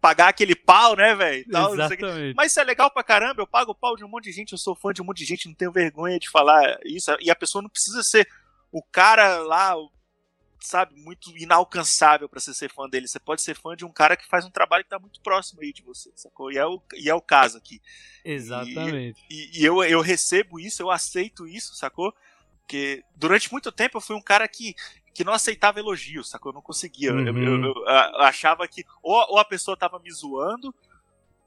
pagar 0.00 0.28
aquele 0.28 0.54
pau, 0.54 0.96
né, 0.96 1.14
velho? 1.14 1.44
Exatamente. 1.48 2.34
Mas 2.34 2.52
isso 2.52 2.60
é 2.60 2.64
legal 2.64 2.90
pra 2.90 3.04
caramba, 3.04 3.42
eu 3.42 3.46
pago 3.46 3.72
o 3.72 3.74
pau 3.74 3.96
de 3.96 4.04
um 4.04 4.08
monte 4.08 4.24
de 4.24 4.32
gente, 4.32 4.52
eu 4.52 4.58
sou 4.58 4.74
fã 4.74 4.92
de 4.92 5.02
um 5.02 5.04
monte 5.04 5.18
de 5.18 5.26
gente, 5.26 5.46
não 5.46 5.54
tenho 5.54 5.70
vergonha 5.70 6.18
de 6.18 6.28
falar 6.28 6.78
isso. 6.84 7.14
E 7.20 7.30
a 7.30 7.36
pessoa 7.36 7.62
não 7.62 7.68
precisa 7.68 8.02
ser 8.02 8.28
o 8.72 8.82
cara 8.82 9.38
lá, 9.38 9.74
sabe, 10.60 10.94
muito 11.00 11.36
inalcançável 11.36 12.28
para 12.28 12.40
você 12.40 12.54
ser 12.54 12.70
fã 12.70 12.88
dele. 12.88 13.08
Você 13.08 13.20
pode 13.20 13.42
ser 13.42 13.54
fã 13.54 13.76
de 13.76 13.84
um 13.84 13.92
cara 13.92 14.16
que 14.16 14.26
faz 14.26 14.44
um 14.44 14.50
trabalho 14.50 14.84
que 14.84 14.90
tá 14.90 14.98
muito 14.98 15.20
próximo 15.20 15.60
aí 15.60 15.72
de 15.72 15.82
você, 15.82 16.10
sacou? 16.16 16.50
E 16.50 16.58
é 16.58 16.66
o, 16.66 16.80
e 16.94 17.10
é 17.10 17.14
o 17.14 17.20
caso 17.20 17.58
aqui. 17.58 17.80
Exatamente. 18.24 19.20
E, 19.28 19.58
e, 19.58 19.60
e 19.60 19.64
eu, 19.64 19.82
eu 19.84 20.00
recebo 20.00 20.58
isso, 20.58 20.82
eu 20.82 20.90
aceito 20.90 21.46
isso, 21.46 21.74
sacou? 21.74 22.14
Porque 22.70 23.02
durante 23.16 23.50
muito 23.50 23.72
tempo 23.72 23.96
eu 23.96 24.00
fui 24.00 24.14
um 24.14 24.22
cara 24.22 24.46
que, 24.46 24.76
que 25.12 25.24
não 25.24 25.32
aceitava 25.32 25.80
elogios, 25.80 26.30
sacou? 26.30 26.50
Eu 26.50 26.54
não 26.54 26.62
conseguia. 26.62 27.12
Uhum. 27.12 27.26
Eu, 27.26 27.36
eu, 27.36 27.64
eu, 27.64 27.86
achava 28.20 28.68
que 28.68 28.84
ou, 29.02 29.16
ou 29.30 29.38
a 29.38 29.44
pessoa 29.44 29.76
tava 29.76 29.98
me 29.98 30.08
zoando, 30.12 30.72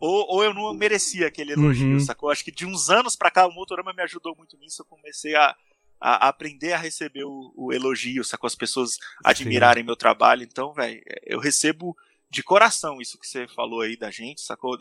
ou, 0.02 0.26
ou 0.28 0.44
eu 0.44 0.54
não 0.54 0.74
merecia 0.74 1.28
aquele 1.28 1.54
elogio, 1.54 1.94
uhum. 1.94 2.00
sacou? 2.02 2.30
Acho 2.30 2.44
que 2.44 2.52
de 2.52 2.66
uns 2.66 2.90
anos 2.90 3.16
pra 3.16 3.32
cá 3.32 3.48
o 3.48 3.54
Motorama 3.54 3.94
me 3.94 4.04
ajudou 4.04 4.36
muito 4.36 4.58
nisso. 4.58 4.82
Eu 4.82 4.86
comecei 4.86 5.34
a, 5.34 5.56
a 5.98 6.28
aprender 6.28 6.74
a 6.74 6.78
receber 6.78 7.24
o, 7.24 7.54
o 7.56 7.72
elogio, 7.72 8.26
sacou? 8.26 8.48
As 8.50 8.56
pessoas 8.56 8.98
admirarem 9.24 9.82
Sim. 9.82 9.86
meu 9.88 9.96
trabalho. 9.96 10.44
Então, 10.44 10.74
velho, 10.74 11.02
eu 11.26 11.40
recebo 11.40 11.96
de 12.30 12.44
coração 12.44 13.00
isso 13.00 13.18
que 13.18 13.28
você 13.28 13.48
falou 13.48 13.80
aí 13.80 13.96
da 13.96 14.12
gente, 14.12 14.42
sacou? 14.42 14.78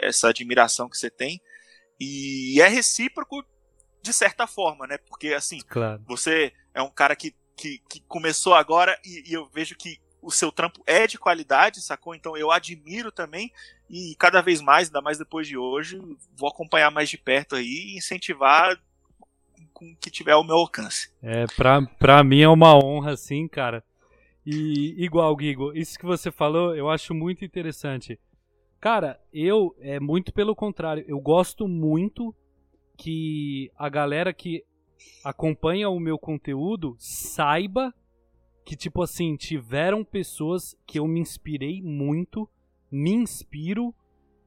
Essa 0.00 0.30
admiração 0.30 0.88
que 0.88 0.96
você 0.96 1.10
tem. 1.10 1.38
E 2.00 2.62
é 2.62 2.68
recíproco 2.68 3.44
de 4.02 4.12
certa 4.12 4.46
forma, 4.46 4.86
né? 4.86 4.98
Porque, 4.98 5.28
assim, 5.28 5.60
claro. 5.68 6.02
você 6.06 6.52
é 6.74 6.82
um 6.82 6.90
cara 6.90 7.14
que, 7.14 7.34
que, 7.56 7.80
que 7.88 8.00
começou 8.08 8.54
agora 8.54 8.98
e, 9.04 9.30
e 9.30 9.32
eu 9.32 9.48
vejo 9.48 9.76
que 9.76 10.00
o 10.20 10.30
seu 10.30 10.52
trampo 10.52 10.82
é 10.86 11.06
de 11.06 11.18
qualidade, 11.18 11.80
sacou? 11.80 12.14
Então 12.14 12.36
eu 12.36 12.50
admiro 12.50 13.10
também 13.10 13.52
e 13.90 14.14
cada 14.18 14.40
vez 14.40 14.60
mais, 14.60 14.88
ainda 14.88 15.02
mais 15.02 15.18
depois 15.18 15.46
de 15.46 15.56
hoje, 15.56 16.00
vou 16.36 16.48
acompanhar 16.48 16.90
mais 16.90 17.10
de 17.10 17.18
perto 17.18 17.56
aí 17.56 17.66
e 17.66 17.96
incentivar 17.96 18.80
com 19.72 19.90
o 19.90 19.96
que 19.96 20.10
tiver 20.10 20.32
ao 20.32 20.44
meu 20.44 20.56
alcance. 20.56 21.10
É, 21.22 21.44
pra, 21.56 21.82
pra 21.98 22.22
mim 22.22 22.40
é 22.40 22.48
uma 22.48 22.74
honra, 22.76 23.16
sim, 23.16 23.48
cara. 23.48 23.84
E 24.46 24.94
igual, 25.02 25.34
Guigo, 25.36 25.72
isso 25.72 25.98
que 25.98 26.06
você 26.06 26.30
falou 26.30 26.74
eu 26.74 26.88
acho 26.88 27.12
muito 27.14 27.44
interessante. 27.44 28.18
Cara, 28.80 29.20
eu, 29.32 29.76
é 29.80 30.00
muito 30.00 30.32
pelo 30.32 30.56
contrário, 30.56 31.04
eu 31.06 31.20
gosto 31.20 31.68
muito 31.68 32.34
que 32.96 33.70
a 33.76 33.88
galera 33.88 34.32
que 34.32 34.64
acompanha 35.24 35.88
o 35.88 36.00
meu 36.00 36.18
conteúdo 36.18 36.94
saiba 36.98 37.94
que, 38.64 38.76
tipo 38.76 39.02
assim, 39.02 39.36
tiveram 39.36 40.04
pessoas 40.04 40.76
que 40.86 40.98
eu 40.98 41.06
me 41.06 41.20
inspirei 41.20 41.82
muito, 41.82 42.48
me 42.90 43.12
inspiro 43.12 43.94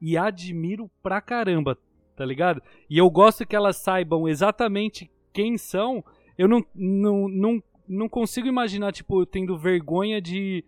e 0.00 0.16
admiro 0.16 0.90
pra 1.02 1.20
caramba, 1.20 1.76
tá 2.16 2.24
ligado? 2.24 2.62
E 2.88 2.96
eu 2.98 3.10
gosto 3.10 3.46
que 3.46 3.56
elas 3.56 3.76
saibam 3.76 4.28
exatamente 4.28 5.10
quem 5.32 5.58
são, 5.58 6.02
eu 6.38 6.48
não, 6.48 6.64
não, 6.74 7.28
não, 7.28 7.62
não 7.86 8.08
consigo 8.08 8.48
imaginar, 8.48 8.92
tipo, 8.92 9.20
eu 9.20 9.26
tendo 9.26 9.58
vergonha 9.58 10.20
de, 10.20 10.64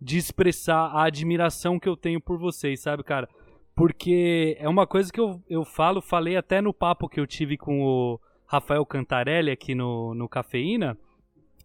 de 0.00 0.16
expressar 0.16 0.86
a 0.86 1.04
admiração 1.04 1.78
que 1.78 1.88
eu 1.88 1.96
tenho 1.96 2.20
por 2.20 2.38
vocês, 2.38 2.80
sabe, 2.80 3.02
cara? 3.02 3.28
Porque 3.74 4.56
é 4.60 4.68
uma 4.68 4.86
coisa 4.86 5.12
que 5.12 5.20
eu, 5.20 5.42
eu 5.48 5.64
falo, 5.64 6.02
falei 6.02 6.36
até 6.36 6.60
no 6.60 6.74
papo 6.74 7.08
que 7.08 7.18
eu 7.18 7.26
tive 7.26 7.56
com 7.56 7.82
o 7.82 8.20
Rafael 8.46 8.84
Cantarelli 8.84 9.50
aqui 9.50 9.74
no, 9.74 10.14
no 10.14 10.28
Cafeína, 10.28 10.96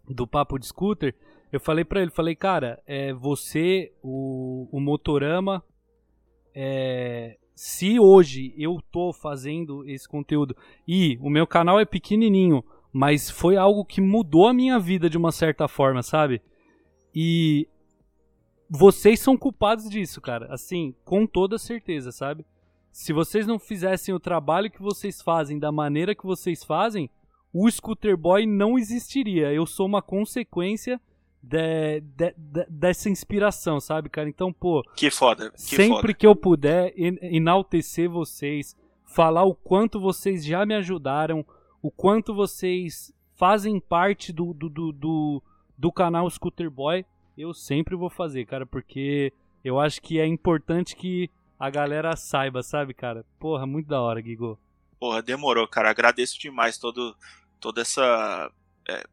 do 0.07 0.25
Papo 0.25 0.57
de 0.57 0.67
Scooter. 0.67 1.13
Eu 1.51 1.59
falei 1.59 1.83
para 1.83 2.01
ele, 2.01 2.11
falei, 2.11 2.35
cara, 2.35 2.81
é, 2.85 3.13
você, 3.13 3.91
o, 4.01 4.69
o 4.71 4.79
Motorama, 4.79 5.63
é, 6.55 7.37
se 7.53 7.99
hoje 7.99 8.53
eu 8.57 8.79
tô 8.91 9.11
fazendo 9.11 9.83
esse 9.87 10.07
conteúdo 10.07 10.55
e 10.87 11.17
o 11.21 11.29
meu 11.29 11.45
canal 11.45 11.79
é 11.79 11.85
pequenininho, 11.85 12.63
mas 12.91 13.29
foi 13.29 13.57
algo 13.57 13.83
que 13.83 13.99
mudou 13.99 14.47
a 14.47 14.53
minha 14.53 14.79
vida 14.79 15.09
de 15.09 15.17
uma 15.17 15.31
certa 15.31 15.67
forma, 15.67 16.01
sabe? 16.01 16.41
E 17.13 17.67
vocês 18.69 19.19
são 19.19 19.37
culpados 19.37 19.89
disso, 19.89 20.19
cara. 20.21 20.47
Assim, 20.53 20.93
com 21.05 21.25
toda 21.25 21.57
certeza, 21.57 22.11
sabe? 22.11 22.45
Se 22.91 23.13
vocês 23.13 23.45
não 23.45 23.59
fizessem 23.59 24.13
o 24.13 24.19
trabalho 24.19 24.71
que 24.71 24.81
vocês 24.81 25.21
fazem 25.21 25.59
da 25.59 25.71
maneira 25.71 26.15
que 26.15 26.25
vocês 26.25 26.63
fazem, 26.63 27.09
o 27.53 27.69
Scooter 27.69 28.17
Boy 28.17 28.45
não 28.45 28.77
existiria. 28.77 29.53
Eu 29.53 29.65
sou 29.65 29.85
uma 29.85 30.01
consequência 30.01 30.99
de, 31.41 32.01
de, 32.01 32.33
de, 32.35 32.65
dessa 32.69 33.09
inspiração, 33.09 33.79
sabe, 33.79 34.09
cara? 34.09 34.27
Então, 34.27 34.51
pô. 34.51 34.83
Que 34.95 35.09
foda. 35.09 35.51
Que 35.51 35.61
sempre 35.61 35.89
foda. 35.89 36.13
que 36.13 36.27
eu 36.27 36.35
puder 36.35 36.93
enaltecer 36.97 38.09
vocês, 38.09 38.75
falar 39.05 39.43
o 39.43 39.55
quanto 39.55 39.99
vocês 39.99 40.43
já 40.43 40.65
me 40.65 40.75
ajudaram, 40.75 41.45
o 41.81 41.91
quanto 41.91 42.33
vocês 42.33 43.13
fazem 43.35 43.79
parte 43.79 44.33
do, 44.33 44.53
do, 44.53 44.69
do, 44.69 44.91
do, 44.91 45.43
do 45.77 45.91
canal 45.91 46.29
Scooter 46.29 46.69
Boy, 46.69 47.05
eu 47.37 47.53
sempre 47.53 47.95
vou 47.95 48.09
fazer, 48.09 48.45
cara, 48.45 48.65
porque 48.65 49.31
eu 49.63 49.79
acho 49.79 50.01
que 50.01 50.19
é 50.19 50.25
importante 50.25 50.95
que 50.95 51.29
a 51.59 51.69
galera 51.69 52.15
saiba, 52.15 52.63
sabe, 52.63 52.93
cara? 52.93 53.25
Porra, 53.39 53.65
muito 53.65 53.87
da 53.87 54.01
hora, 54.01 54.21
Guigo. 54.21 54.59
Porra, 54.99 55.21
demorou, 55.21 55.67
cara. 55.67 55.89
Agradeço 55.89 56.39
demais 56.39 56.77
todo, 56.77 57.15
toda 57.59 57.81
essa 57.81 58.51
é, 58.87 59.03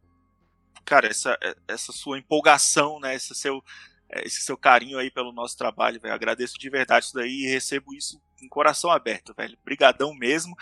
cara, 0.84 1.08
essa, 1.08 1.36
é, 1.42 1.56
essa 1.66 1.92
sua 1.92 2.18
empolgação, 2.18 3.00
né? 3.00 3.14
Esse 3.14 3.34
seu, 3.34 3.62
é, 4.08 4.26
esse 4.26 4.42
seu 4.42 4.56
carinho 4.56 4.98
aí 4.98 5.10
pelo 5.10 5.32
nosso 5.32 5.56
trabalho, 5.56 6.00
velho. 6.00 6.14
Agradeço 6.14 6.58
de 6.58 6.70
verdade 6.70 7.06
isso 7.06 7.14
daí 7.14 7.44
e 7.44 7.50
recebo 7.50 7.94
isso 7.94 8.20
com 8.38 8.48
coração 8.48 8.90
aberto, 8.90 9.34
velho. 9.34 9.58
Brigadão 9.64 10.14
mesmo. 10.14 10.54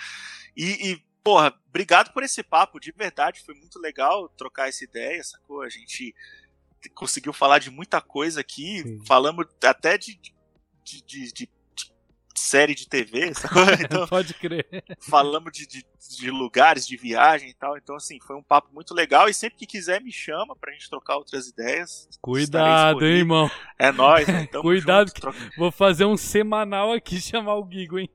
E, 0.56 0.92
e, 0.92 1.02
porra, 1.22 1.54
obrigado 1.68 2.12
por 2.12 2.22
esse 2.22 2.42
papo, 2.42 2.80
de 2.80 2.92
verdade. 2.92 3.42
Foi 3.44 3.54
muito 3.54 3.78
legal 3.78 4.28
trocar 4.30 4.68
essa 4.68 4.84
ideia, 4.84 5.22
sacou? 5.22 5.62
A 5.62 5.68
gente 5.68 6.14
conseguiu 6.90 7.32
falar 7.32 7.58
de 7.58 7.70
muita 7.70 8.00
coisa 8.00 8.40
aqui. 8.40 8.82
Sim. 8.82 9.04
Falamos 9.06 9.46
até 9.62 9.96
de, 9.96 10.18
de, 10.84 11.02
de, 11.02 11.32
de 11.32 11.48
série 12.42 12.74
de 12.74 12.88
TV, 12.88 13.32
então, 13.80 14.06
Pode 14.08 14.34
crer. 14.34 14.66
Falamos 15.00 15.52
de, 15.52 15.66
de, 15.66 15.86
de, 16.18 16.30
lugares, 16.30 16.86
de 16.86 16.96
viagem 16.96 17.50
e 17.50 17.54
tal. 17.54 17.76
Então, 17.76 17.96
assim, 17.96 18.18
foi 18.20 18.36
um 18.36 18.42
papo 18.42 18.68
muito 18.72 18.94
legal. 18.94 19.28
E 19.28 19.34
sempre 19.34 19.58
que 19.58 19.66
quiser, 19.66 20.00
me 20.00 20.12
chama 20.12 20.56
pra 20.56 20.72
gente 20.72 20.90
trocar 20.90 21.16
outras 21.16 21.48
ideias. 21.48 22.08
Cuidado, 22.20 23.04
hein, 23.06 23.18
irmão. 23.18 23.50
É 23.78 23.92
nóis, 23.92 24.26
né? 24.28 24.46
Cuidado, 24.46 25.08
junto, 25.08 25.20
troca... 25.20 25.38
vou 25.56 25.70
fazer 25.70 26.04
um 26.04 26.16
semanal 26.16 26.92
aqui 26.92 27.20
chamar 27.20 27.56
o 27.56 27.68
Gigo, 27.70 27.98
hein? 27.98 28.10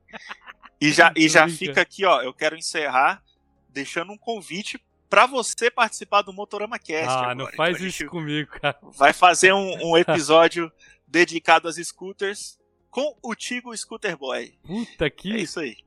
E 0.80 0.92
já, 0.92 1.14
e 1.18 1.28
já 1.28 1.48
fica 1.48 1.82
aqui, 1.82 2.06
ó. 2.06 2.22
Eu 2.22 2.34
quero 2.34 2.56
encerrar 2.56 3.24
deixando 3.70 4.12
um 4.12 4.18
convite 4.18 4.80
para 5.10 5.26
você 5.26 5.72
participar 5.72 6.22
do 6.22 6.34
Motorama 6.34 6.78
Cast. 6.78 7.10
Ah, 7.10 7.20
agora. 7.20 7.36
não 7.36 7.48
faz 7.48 7.78
então, 7.78 7.88
isso 7.88 8.06
comigo, 8.08 8.52
cara. 8.60 8.78
Vai 8.82 9.14
fazer 9.14 9.54
um, 9.54 9.92
um 9.92 9.98
episódio 9.98 10.72
dedicado 11.08 11.68
às 11.68 11.76
scooters 11.76 12.60
com 12.90 13.18
o 13.22 13.36
Tigo 13.36 13.76
Scooter 13.76 14.18
Boy. 14.18 14.58
Puta 14.66 15.10
que. 15.10 15.34
É 15.34 15.38
isso 15.38 15.60
aí. 15.60 15.78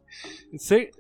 Você. 0.53 0.91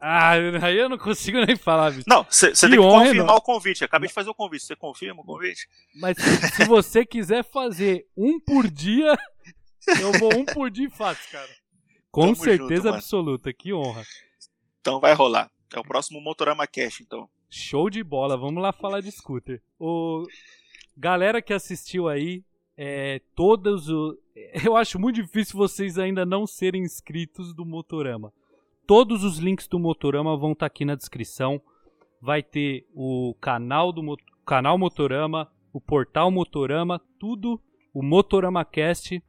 Ah, 0.00 0.30
aí 0.30 0.78
eu 0.78 0.88
não 0.88 0.96
consigo 0.96 1.44
nem 1.44 1.56
falar, 1.56 1.90
bicho. 1.90 2.08
Não, 2.08 2.24
você 2.24 2.52
tem 2.52 2.70
que 2.70 2.76
confirmar 2.76 3.26
não. 3.26 3.34
o 3.36 3.40
convite. 3.42 3.84
Acabei 3.84 4.08
de 4.08 4.14
fazer 4.14 4.30
o 4.30 4.34
convite. 4.34 4.64
Você 4.64 4.74
confirma 4.74 5.20
o 5.20 5.24
convite? 5.24 5.68
Mas 5.94 6.16
se 6.54 6.64
você 6.64 7.04
quiser 7.04 7.44
fazer 7.44 8.06
um 8.16 8.40
por 8.40 8.66
dia, 8.70 9.18
eu 10.00 10.12
vou 10.18 10.34
um 10.34 10.44
por 10.46 10.70
dia 10.70 10.86
e 10.86 10.90
faço, 10.90 11.30
cara. 11.30 11.50
Com 12.10 12.32
Tamo 12.32 12.36
certeza 12.36 12.84
junto, 12.84 12.94
absoluta. 12.94 13.52
Que 13.52 13.74
honra. 13.74 14.02
Então 14.80 14.98
vai 14.98 15.12
rolar. 15.12 15.50
É 15.74 15.78
o 15.78 15.84
próximo 15.84 16.20
Motorama 16.20 16.66
Cash, 16.66 17.00
então. 17.00 17.28
Show 17.48 17.88
de 17.88 18.02
bola. 18.02 18.36
Vamos 18.36 18.62
lá 18.62 18.72
falar 18.72 19.00
de 19.00 19.10
scooter. 19.10 19.62
O... 19.78 20.24
Galera 20.96 21.40
que 21.40 21.52
assistiu 21.52 22.08
aí, 22.08 22.44
é, 22.76 23.20
todos 23.34 23.88
o... 23.88 24.18
Eu 24.64 24.76
acho 24.76 24.98
muito 24.98 25.22
difícil 25.22 25.56
vocês 25.56 25.98
ainda 25.98 26.26
não 26.26 26.46
serem 26.46 26.82
inscritos 26.82 27.54
do 27.54 27.64
Motorama. 27.64 28.32
Todos 28.86 29.22
os 29.22 29.38
links 29.38 29.68
do 29.68 29.78
Motorama 29.78 30.36
vão 30.36 30.52
estar 30.52 30.60
tá 30.60 30.66
aqui 30.66 30.84
na 30.84 30.96
descrição. 30.96 31.60
Vai 32.20 32.42
ter 32.42 32.86
o 32.92 33.34
canal 33.40 33.92
do 33.92 34.02
canal 34.44 34.76
Motorama, 34.76 35.50
o 35.72 35.80
portal 35.80 36.30
Motorama, 36.30 37.00
tudo, 37.18 37.60
o 37.94 38.02
Motorama 38.02 38.64
Cast, 38.64 39.22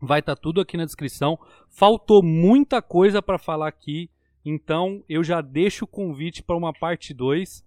vai 0.00 0.20
estar 0.20 0.36
tá 0.36 0.40
tudo 0.40 0.60
aqui 0.60 0.76
na 0.76 0.84
descrição. 0.84 1.38
Faltou 1.68 2.22
muita 2.22 2.80
coisa 2.80 3.20
para 3.20 3.38
falar 3.38 3.68
aqui, 3.68 4.08
então 4.44 5.02
eu 5.08 5.22
já 5.22 5.40
deixo 5.40 5.84
o 5.84 5.88
convite 5.88 6.42
para 6.42 6.56
uma 6.56 6.72
parte 6.72 7.14
2 7.14 7.64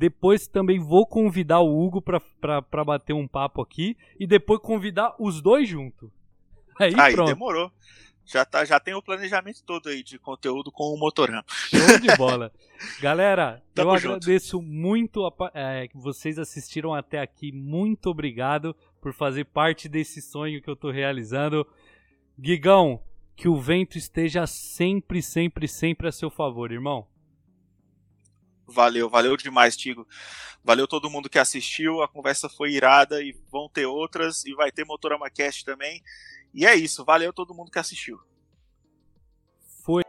depois 0.00 0.46
também 0.46 0.78
vou 0.78 1.06
convidar 1.06 1.60
o 1.60 1.78
Hugo 1.78 2.00
pra, 2.00 2.84
bater 2.84 3.12
um 3.12 3.28
papo 3.28 3.60
aqui. 3.60 3.96
E 4.18 4.26
depois 4.26 4.60
convidar 4.60 5.14
os 5.18 5.42
dois 5.42 5.68
juntos. 5.68 6.10
Aí, 6.78 6.94
Aí 6.98 7.12
pronto. 7.12 7.28
demorou. 7.28 7.70
Já, 8.24 8.44
tá, 8.44 8.64
já 8.64 8.80
tem 8.80 8.94
o 8.94 9.02
planejamento 9.02 9.62
todo 9.62 9.88
aí 9.88 10.02
de 10.02 10.18
conteúdo 10.18 10.72
com 10.72 10.84
o 10.84 10.98
Motorama. 10.98 11.44
Show 11.48 11.98
de 11.98 12.16
bola. 12.16 12.50
Galera, 13.02 13.62
eu 13.76 13.84
junto. 13.98 14.14
agradeço 14.14 14.62
muito 14.62 15.26
a, 15.26 15.32
é, 15.52 15.88
que 15.88 15.98
vocês 15.98 16.38
assistiram 16.38 16.94
até 16.94 17.20
aqui. 17.20 17.52
Muito 17.52 18.06
obrigado 18.08 18.74
por 19.02 19.12
fazer 19.12 19.44
parte 19.46 19.88
desse 19.88 20.22
sonho 20.22 20.62
que 20.62 20.70
eu 20.70 20.76
tô 20.76 20.90
realizando. 20.90 21.66
Gigão, 22.42 23.02
que 23.40 23.48
o 23.48 23.56
vento 23.56 23.96
esteja 23.96 24.46
sempre, 24.46 25.22
sempre, 25.22 25.66
sempre 25.66 26.06
a 26.06 26.12
seu 26.12 26.28
favor, 26.28 26.70
irmão. 26.70 27.08
Valeu, 28.66 29.08
valeu 29.08 29.34
demais, 29.34 29.74
Tigo. 29.74 30.06
Valeu 30.62 30.86
todo 30.86 31.08
mundo 31.08 31.30
que 31.30 31.38
assistiu. 31.38 32.02
A 32.02 32.08
conversa 32.08 32.50
foi 32.50 32.72
irada 32.72 33.22
e 33.22 33.34
vão 33.50 33.66
ter 33.66 33.86
outras 33.86 34.44
e 34.44 34.52
vai 34.52 34.70
ter 34.70 34.84
Motorama 34.84 35.30
Cast 35.30 35.64
também. 35.64 36.02
E 36.52 36.66
é 36.66 36.74
isso, 36.74 37.02
valeu 37.02 37.32
todo 37.32 37.54
mundo 37.54 37.70
que 37.70 37.78
assistiu. 37.78 38.20
Foi. 39.86 40.02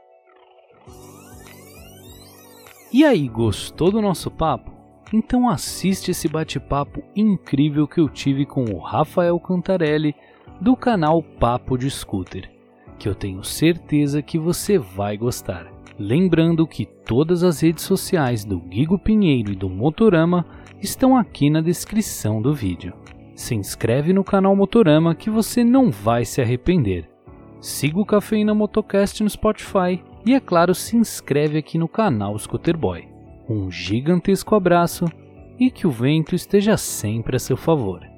E 2.92 3.06
aí, 3.06 3.30
gostou 3.30 3.94
do 3.94 4.02
nosso 4.02 4.30
papo? 4.30 4.74
Então 5.14 5.48
assiste 5.48 6.12
esse 6.12 6.28
bate-papo 6.28 7.02
incrível 7.16 7.88
que 7.88 8.02
eu 8.02 8.10
tive 8.10 8.46
com 8.46 8.66
o 8.66 8.80
Rafael 8.80 9.40
Cantarelli 9.40 10.14
do 10.60 10.76
canal 10.76 11.24
Papo 11.24 11.78
de 11.78 11.90
Scooter, 11.90 12.52
que 13.02 13.10
eu 13.10 13.16
tenho 13.16 13.44
certeza 13.44 14.22
que 14.22 14.38
você 14.38 14.78
vai 14.78 15.18
gostar. 15.18 15.66
Lembrando 15.98 16.68
que 16.68 16.86
todas 16.86 17.44
as 17.44 17.60
redes 17.60 17.84
sociais 17.84 18.46
do 18.46 18.60
Guigo 18.60 19.00
Pinheiro 19.00 19.52
e 19.52 19.56
do 19.56 19.68
Motorama 19.68 20.46
estão 20.80 21.18
aqui 21.18 21.50
na 21.50 21.62
descrição 21.62 22.40
do 22.40 22.54
vídeo. 22.54 22.94
Se 23.34 23.56
inscreve 23.56 24.14
no 24.14 24.24
canal 24.24 24.56
Motorama 24.56 25.16
que 25.16 25.32
você 25.32 25.64
não 25.64 25.90
vai 25.90 26.26
se 26.26 26.44
arrepender. 26.44 27.10
Siga 27.60 28.00
o 28.00 28.06
Cafeína 28.06 28.54
Motocast 28.54 29.24
no 29.24 29.30
Spotify 29.32 30.00
e, 30.24 30.36
é 30.36 30.40
claro, 30.40 30.76
se 30.76 30.96
inscreve 30.96 31.58
aqui 31.58 31.80
no 31.80 31.88
canal 31.88 32.38
Scooter 32.38 32.78
Boy. 32.78 33.08
Um 33.50 33.72
gigantesco 33.72 34.54
abraço 34.54 35.06
e 35.60 35.72
que 35.72 35.88
o 35.88 35.92
vento 35.92 36.36
esteja 36.36 36.78
sempre 36.78 37.36
a 37.36 37.40
seu 37.40 37.58
favor. 37.58 38.11